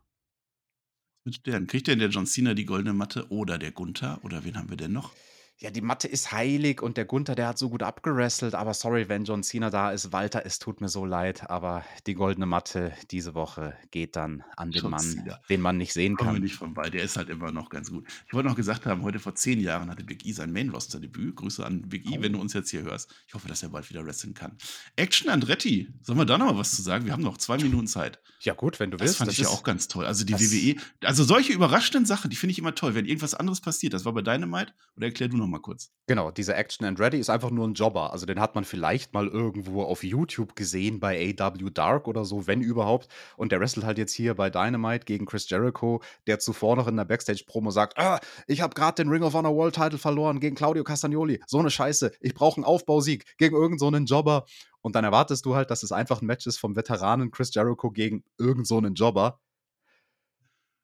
Mit 1.24 1.36
Sternen. 1.36 1.68
Kriegt 1.68 1.88
denn 1.88 2.00
der 2.00 2.10
John 2.10 2.26
Cena 2.26 2.54
die 2.54 2.66
goldene 2.66 2.94
Matte 2.94 3.30
oder 3.30 3.58
der 3.58 3.72
Gunther? 3.72 4.20
Oder 4.24 4.44
wen 4.44 4.58
haben 4.58 4.70
wir 4.70 4.78
denn 4.78 4.94
noch? 4.94 5.14
Ja, 5.60 5.72
die 5.72 5.82
Matte 5.82 6.08
ist 6.08 6.32
heilig 6.32 6.84
und 6.84 6.98
der 6.98 7.06
Gunther, 7.06 7.34
der 7.34 7.48
hat 7.48 7.58
so 7.58 7.72
gut 7.72 7.82
abgerasselt, 7.82 8.54
aber 8.54 8.76
sorry, 8.76 9.10
wenn 9.10 9.26
John 9.26 9.42
Cena 9.42 9.72
da 9.72 9.90
ist. 9.90 10.12
Walter, 10.14 10.46
es 10.46 10.60
tut 10.60 10.82
mir 10.82 10.88
so 10.88 11.04
leid, 11.04 11.50
aber 11.50 11.84
die 12.06 12.14
goldene 12.14 12.46
Matte 12.46 12.94
diese 13.10 13.34
Woche 13.34 13.76
geht 13.90 14.16
dann 14.16 14.44
an 14.56 14.70
den 14.70 14.84
John 14.84 14.92
Mann, 14.92 15.00
Cena. 15.02 15.40
den 15.50 15.62
man 15.62 15.78
nicht 15.78 15.94
sehen 15.94 16.16
Kommen 16.16 16.30
wir 16.30 16.34
kann. 16.36 16.44
nicht 16.44 16.54
vorbei. 16.56 16.92
Der 16.92 17.02
ist 17.02 17.18
halt 17.18 17.30
immer 17.30 17.52
noch 17.52 17.70
ganz 17.70 17.90
gut. 17.90 18.08
Ich 18.28 18.34
wollte 18.36 18.48
noch 18.50 18.56
gesagt 18.56 18.86
haben, 18.86 19.02
heute 19.02 19.18
vor 19.18 19.34
zehn 19.34 19.60
Jahren 19.60 19.90
hatte 19.90 20.04
Big 20.04 20.28
E 20.28 20.32
sein 20.32 20.54
Main-Roster-Debüt. 20.54 21.36
Grüße 21.36 21.66
an 21.66 21.82
Big 21.90 22.06
E, 22.06 22.20
Oh. 22.20 22.22
wenn 22.22 22.34
du 22.34 22.40
uns 22.40 22.54
jetzt 22.54 22.70
hier 22.70 22.84
hörst. 22.84 23.12
Ich 23.28 23.34
hoffe, 23.34 23.48
dass 23.48 23.64
er 23.64 23.70
bald 23.70 23.90
wieder 23.90 24.06
wresteln 24.06 24.36
kann. 24.36 24.56
Action 24.96 25.28
Andretti. 25.32 25.92
Sollen 26.04 26.20
wir 26.20 26.26
da 26.26 26.38
noch 26.38 26.46
mal 26.54 26.58
was 26.60 26.76
zu 26.76 26.84
sagen? 26.84 27.06
Wir 27.06 27.14
haben 27.14 27.24
noch 27.24 27.38
zwei 27.40 27.58
Minuten 27.58 27.88
Zeit. 27.88 28.20
Ja, 28.42 28.54
gut, 28.54 28.80
wenn 28.80 28.92
du 28.92 28.98
Das 28.98 29.08
willst. 29.08 29.18
fand 29.18 29.32
ich 29.32 29.40
ja 29.40 29.48
auch 29.48 29.64
ganz 29.64 29.88
toll. 29.88 30.06
Also 30.06 30.24
die 30.24 30.34
das- 30.34 30.52
WWE, 30.52 30.76
also 31.04 31.24
solche 31.24 31.52
überraschenden 31.52 32.06
Sachen, 32.06 32.30
die 32.30 32.36
finde 32.36 32.52
ich 32.52 32.60
immer 32.60 32.76
toll. 32.76 32.94
Wenn 32.94 33.08
irgendwas 33.08 33.34
anderes 33.34 33.60
passiert, 33.60 33.94
das 33.96 34.06
war 34.06 34.14
bei 34.14 34.22
Dynamite. 34.22 34.72
Oder 34.96 35.08
erklär 35.08 35.30
du 35.30 35.38
noch 35.38 35.47
mal 35.50 35.60
kurz. 35.60 35.92
Genau, 36.08 36.32
dieser 36.32 36.58
Action 36.58 36.86
and 36.86 37.00
Ready 37.00 37.18
ist 37.18 37.30
einfach 37.30 37.50
nur 37.50 37.68
ein 37.68 37.74
Jobber. 37.74 38.12
Also 38.14 38.26
den 38.26 38.40
hat 38.40 38.56
man 38.56 38.64
vielleicht 38.64 39.14
mal 39.14 39.28
irgendwo 39.28 39.84
auf 39.84 40.04
YouTube 40.04 40.56
gesehen 40.56 41.00
bei 41.00 41.36
AW 41.40 41.70
Dark 41.70 42.08
oder 42.08 42.26
so, 42.26 42.48
wenn 42.48 42.62
überhaupt. 42.62 43.08
Und 43.36 43.52
der 43.52 43.60
wrestelt 43.60 43.86
halt 43.86 43.98
jetzt 43.98 44.14
hier 44.14 44.36
bei 44.36 44.50
Dynamite 44.50 45.06
gegen 45.06 45.26
Chris 45.26 45.50
Jericho, 45.50 46.02
der 46.28 46.40
zuvor 46.40 46.76
noch 46.76 46.88
in 46.88 46.98
der 46.98 47.06
Backstage-Promo 47.06 47.72
sagt, 47.72 47.98
ah, 47.98 48.20
ich 48.48 48.62
habe 48.62 48.74
gerade 48.74 49.04
den 49.04 49.10
Ring 49.10 49.24
of 49.24 49.34
Honor 49.34 49.56
World 49.56 49.76
Title 49.76 49.98
verloren 49.98 50.40
gegen 50.40 50.56
Claudio 50.56 50.84
Castagnoli. 50.84 51.42
So 51.48 51.60
eine 51.60 51.70
Scheiße. 51.70 52.12
Ich 52.22 52.34
brauche 52.34 52.58
einen 52.58 52.66
Aufbausieg 52.66 53.38
gegen 53.38 53.56
irgendeinen 53.56 53.80
so 53.80 53.88
einen 53.88 54.06
Jobber. 54.06 54.46
Und 54.82 54.96
dann 54.96 55.04
erwartest 55.04 55.46
du 55.46 55.56
halt, 55.56 55.72
dass 55.72 55.84
es 55.84 55.92
einfach 55.92 56.22
ein 56.22 56.28
Match 56.28 56.48
ist 56.48 56.58
vom 56.58 56.76
Veteranen 56.76 57.32
Chris 57.32 57.54
Jericho 57.54 57.92
gegen 57.92 58.24
irgendeinen 58.38 58.66
so 58.66 58.78
einen 58.78 58.94
Jobber. 58.96 59.40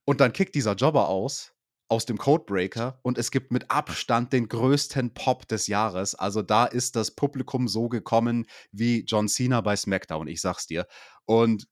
Und 0.06 0.20
dann 0.20 0.34
kickt 0.34 0.56
dieser 0.56 0.74
Jobber 0.74 1.08
aus 1.08 1.53
aus 1.94 2.08
dem 2.08 2.18
Codebreaker 2.18 3.00
und 3.04 3.20
es 3.20 3.30
gibt 3.30 3.52
mit 3.52 3.70
Abstand 3.70 4.34
den 4.34 4.48
größten 4.48 5.14
Pop 5.14 5.48
des 5.48 5.68
Jahres. 5.68 6.16
Also 6.16 6.42
da 6.42 6.66
ist 6.66 6.96
das 6.96 7.12
Publikum 7.12 7.68
so 7.68 7.88
gekommen 7.88 8.48
wie 8.72 9.06
John 9.06 9.28
Cena 9.28 9.62
bei 9.62 9.76
SmackDown, 9.76 10.28
ich 10.28 10.42
sag's 10.42 10.66
dir. 10.66 10.88
Und 11.26 11.68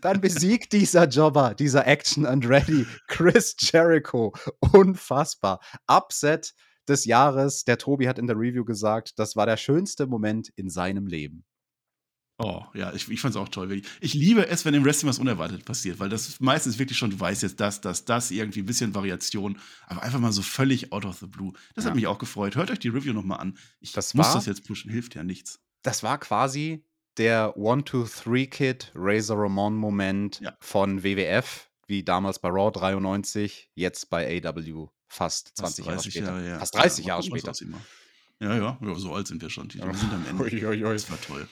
dann 0.00 0.20
besiegt 0.20 0.72
dieser 0.72 1.08
Jobber, 1.08 1.56
dieser 1.56 1.88
Action 1.88 2.24
and 2.24 2.48
Ready, 2.48 2.86
Chris 3.08 3.56
Jericho. 3.58 4.32
Unfassbar. 4.72 5.58
Upset 5.88 6.54
des 6.86 7.04
Jahres. 7.04 7.64
Der 7.64 7.78
Tobi 7.78 8.06
hat 8.06 8.20
in 8.20 8.28
der 8.28 8.36
Review 8.36 8.64
gesagt, 8.64 9.18
das 9.18 9.34
war 9.34 9.46
der 9.46 9.56
schönste 9.56 10.06
Moment 10.06 10.50
in 10.54 10.70
seinem 10.70 11.08
Leben. 11.08 11.44
Oh, 12.40 12.64
ja, 12.72 12.92
ich, 12.92 13.08
ich 13.10 13.20
fand 13.20 13.34
es 13.34 13.40
auch 13.40 13.48
toll. 13.48 13.68
wirklich. 13.68 13.90
Ich 14.00 14.14
liebe 14.14 14.46
es, 14.46 14.64
wenn 14.64 14.72
im 14.72 14.84
Wrestling 14.84 15.08
was 15.08 15.18
unerwartet 15.18 15.64
passiert, 15.64 15.98
weil 15.98 16.08
das 16.08 16.38
meistens 16.38 16.78
wirklich 16.78 16.96
schon, 16.96 17.10
du 17.10 17.18
weißt 17.18 17.42
jetzt 17.42 17.58
das, 17.58 17.80
das, 17.80 18.04
das, 18.04 18.30
irgendwie 18.30 18.60
ein 18.60 18.66
bisschen 18.66 18.94
Variation, 18.94 19.58
aber 19.88 20.02
einfach 20.04 20.20
mal 20.20 20.30
so 20.30 20.42
völlig 20.42 20.92
out 20.92 21.04
of 21.04 21.18
the 21.18 21.26
blue. 21.26 21.52
Das 21.74 21.84
Ja. 21.84 21.90
hat 21.90 21.96
mich 21.96 22.06
auch 22.06 22.18
gefreut. 22.18 22.54
Hört 22.54 22.70
euch 22.70 22.78
die 22.78 22.88
Review 22.90 23.12
nochmal 23.12 23.40
an. 23.40 23.58
Ich 23.80 23.90
Das 23.90 24.14
muss 24.14 24.26
war- 24.28 24.34
das 24.36 24.46
jetzt 24.46 24.64
pushen, 24.66 24.88
hilft 24.90 25.16
ja 25.16 25.24
nichts. 25.24 25.58
das 25.82 26.02
war 26.04 26.18
quasi 26.18 26.84
der 27.16 27.56
One-Two-Three-Kid 27.56 28.92
Razor 28.94 29.38
Ramon-Moment 29.42 30.40
Ja. 30.40 30.56
von 30.60 31.02
WWF, 31.02 31.68
wie 31.86 32.04
damals 32.04 32.38
bei 32.38 32.48
Raw 32.48 32.70
93, 32.70 33.70
jetzt 33.74 34.10
bei 34.10 34.40
AW 34.44 34.88
fast 35.08 35.56
20 35.56 35.86
Jahre 35.86 36.02
später. 36.02 36.42
ja. 36.46 36.58
Fast 36.58 36.74
30 36.76 37.04
Ja, 37.04 37.08
Jahre 37.14 37.22
später. 37.24 37.52
Ja, 38.40 38.54
ja, 38.56 38.78
so 38.94 39.12
alt 39.14 39.26
sind 39.26 39.42
wir 39.42 39.50
schon. 39.50 39.72
Wir 39.74 39.92
sind 39.94 40.12
am 40.12 40.24
Ende. 40.26 40.44
Das 40.94 41.10
war 41.10 41.20
toll. 41.20 41.48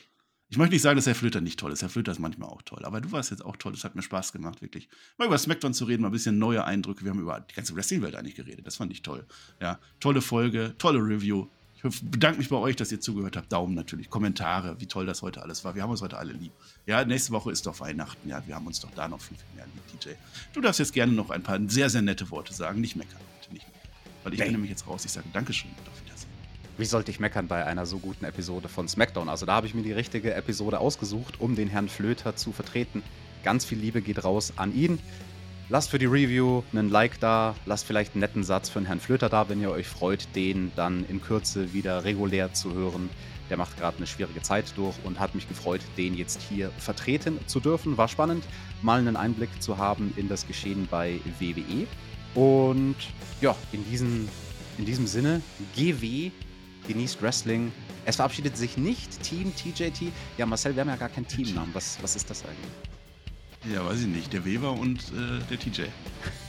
Ich 0.48 0.58
möchte 0.58 0.74
nicht 0.74 0.82
sagen, 0.82 0.96
dass 0.96 1.06
Herr 1.06 1.16
Flöter 1.16 1.40
nicht 1.40 1.58
toll 1.58 1.72
ist. 1.72 1.82
Herr 1.82 1.88
Flöter 1.88 2.12
ist 2.12 2.20
manchmal 2.20 2.48
auch 2.48 2.62
toll. 2.62 2.84
Aber 2.84 3.00
du 3.00 3.10
warst 3.10 3.30
jetzt 3.32 3.44
auch 3.44 3.56
toll. 3.56 3.72
Das 3.72 3.82
hat 3.82 3.96
mir 3.96 4.02
Spaß 4.02 4.32
gemacht, 4.32 4.62
wirklich. 4.62 4.88
Mal 5.18 5.26
über 5.26 5.38
SmackDown 5.38 5.74
zu 5.74 5.84
reden, 5.86 6.02
mal 6.02 6.08
ein 6.08 6.12
bisschen 6.12 6.38
neue 6.38 6.64
Eindrücke. 6.64 7.02
Wir 7.04 7.10
haben 7.10 7.20
über 7.20 7.40
die 7.40 7.54
ganze 7.54 7.74
Wrestling-Welt 7.74 8.14
eigentlich 8.14 8.36
geredet. 8.36 8.64
Das 8.66 8.76
fand 8.76 8.92
ich 8.92 9.02
toll. 9.02 9.26
Ja, 9.60 9.80
tolle 9.98 10.22
Folge, 10.22 10.74
tolle 10.78 11.00
Review. 11.00 11.48
Ich 11.82 12.00
bedanke 12.02 12.38
mich 12.38 12.48
bei 12.48 12.56
euch, 12.56 12.76
dass 12.76 12.90
ihr 12.92 13.00
zugehört 13.00 13.36
habt. 13.36 13.52
Daumen 13.52 13.74
natürlich, 13.74 14.08
Kommentare, 14.08 14.80
wie 14.80 14.86
toll 14.86 15.04
das 15.04 15.22
heute 15.22 15.42
alles 15.42 15.64
war. 15.64 15.74
Wir 15.74 15.82
haben 15.82 15.90
uns 15.90 16.00
heute 16.00 16.16
alle 16.16 16.32
lieb. 16.32 16.52
Ja, 16.86 17.04
nächste 17.04 17.32
Woche 17.32 17.50
ist 17.50 17.66
doch 17.66 17.78
Weihnachten. 17.80 18.28
Ja, 18.28 18.42
wir 18.46 18.54
haben 18.54 18.66
uns 18.66 18.80
doch 18.80 18.90
da 18.92 19.08
noch 19.08 19.20
viel, 19.20 19.36
viel 19.36 19.56
mehr 19.56 19.66
lieb, 19.66 20.00
DJ. 20.00 20.10
Du 20.52 20.60
darfst 20.60 20.78
jetzt 20.78 20.92
gerne 20.92 21.12
noch 21.12 21.30
ein 21.30 21.42
paar 21.42 21.58
sehr, 21.68 21.90
sehr 21.90 22.02
nette 22.02 22.30
Worte 22.30 22.54
sagen. 22.54 22.80
Nicht 22.80 22.94
meckern, 22.96 23.20
bitte 23.40 23.52
nicht 23.52 23.66
meckern. 23.66 23.80
Weil 24.24 24.32
ich 24.32 24.38
Nee. 24.38 24.44
bin 24.46 24.52
nämlich 24.54 24.70
jetzt 24.70 24.86
raus. 24.86 25.04
Ich 25.04 25.12
sage 25.12 25.26
Dankeschön 25.32 25.70
Wiedersehen. 25.72 26.05
Wie 26.78 26.84
sollte 26.84 27.10
ich 27.10 27.20
meckern 27.20 27.48
bei 27.48 27.64
einer 27.64 27.86
so 27.86 27.98
guten 27.98 28.26
Episode 28.26 28.68
von 28.68 28.86
SmackDown? 28.86 29.30
Also 29.30 29.46
da 29.46 29.54
habe 29.54 29.66
ich 29.66 29.74
mir 29.74 29.82
die 29.82 29.94
richtige 29.94 30.34
Episode 30.34 30.78
ausgesucht, 30.78 31.40
um 31.40 31.56
den 31.56 31.68
Herrn 31.68 31.88
Flöter 31.88 32.36
zu 32.36 32.52
vertreten. 32.52 33.02
Ganz 33.42 33.64
viel 33.64 33.78
Liebe 33.78 34.02
geht 34.02 34.22
raus 34.24 34.52
an 34.56 34.74
ihn. 34.74 34.98
Lasst 35.70 35.88
für 35.88 35.98
die 35.98 36.04
Review 36.04 36.62
einen 36.74 36.90
Like 36.90 37.18
da, 37.18 37.54
lasst 37.64 37.86
vielleicht 37.86 38.12
einen 38.12 38.20
netten 38.20 38.44
Satz 38.44 38.68
für 38.68 38.78
den 38.78 38.86
Herrn 38.86 39.00
Flöter 39.00 39.30
da, 39.30 39.48
wenn 39.48 39.58
ihr 39.62 39.70
euch 39.70 39.86
freut, 39.86 40.28
den 40.36 40.70
dann 40.76 41.06
in 41.08 41.22
Kürze 41.22 41.72
wieder 41.72 42.04
regulär 42.04 42.52
zu 42.52 42.74
hören. 42.74 43.08
Der 43.48 43.56
macht 43.56 43.78
gerade 43.78 43.96
eine 43.96 44.06
schwierige 44.06 44.42
Zeit 44.42 44.74
durch 44.76 44.96
und 45.02 45.18
hat 45.18 45.34
mich 45.34 45.48
gefreut, 45.48 45.80
den 45.96 46.14
jetzt 46.14 46.42
hier 46.42 46.70
vertreten 46.78 47.38
zu 47.46 47.58
dürfen. 47.58 47.96
War 47.96 48.08
spannend, 48.08 48.44
mal 48.82 48.98
einen 48.98 49.16
Einblick 49.16 49.62
zu 49.62 49.78
haben 49.78 50.12
in 50.16 50.28
das 50.28 50.46
Geschehen 50.46 50.88
bei 50.90 51.20
WWE. 51.40 51.86
Und 52.34 52.96
ja, 53.40 53.56
in, 53.72 53.82
diesen, 53.90 54.28
in 54.76 54.84
diesem 54.84 55.06
Sinne, 55.06 55.40
GW 55.74 56.32
genießt 56.86 57.22
Wrestling. 57.22 57.72
Es 58.04 58.16
verabschiedet 58.16 58.56
sich 58.56 58.76
nicht 58.76 59.22
Team 59.22 59.52
TJT. 59.54 60.12
Ja, 60.38 60.46
Marcel, 60.46 60.74
wir 60.74 60.82
haben 60.82 60.88
ja 60.88 60.96
gar 60.96 61.08
keinen 61.08 61.26
Teamnamen. 61.26 61.74
Was, 61.74 61.98
was 62.02 62.16
ist 62.16 62.30
das 62.30 62.44
eigentlich? 62.44 63.74
Ja, 63.74 63.84
weiß 63.84 64.02
ich 64.02 64.06
nicht. 64.06 64.32
Der 64.32 64.44
Weber 64.44 64.72
und 64.72 65.00
äh, 65.00 65.40
der 65.50 65.58
TJ. 65.58 65.82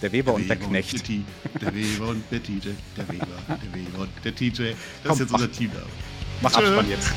Der 0.01 0.11
Weber 0.11 0.35
und 0.35 0.47
der 0.47 0.57
Knecht. 0.57 1.07
der, 1.07 1.73
Weber 1.73 2.09
und 2.09 2.23
der 2.31 2.43
TJ. 2.43 2.69
Der 2.95 3.09
Weber, 3.09 3.25
der 3.47 3.73
Weber 3.73 3.99
und 3.99 4.09
der 4.23 4.35
TJ. 4.35 4.49
Das 4.49 4.57
Komm, 5.03 5.11
ist 5.13 5.19
jetzt 5.19 5.33
unser 5.33 5.51
Team 5.51 5.71
da. 5.73 5.81
Mach. 6.41 6.53
Abspann 6.53 6.89
jetzt. 6.89 7.11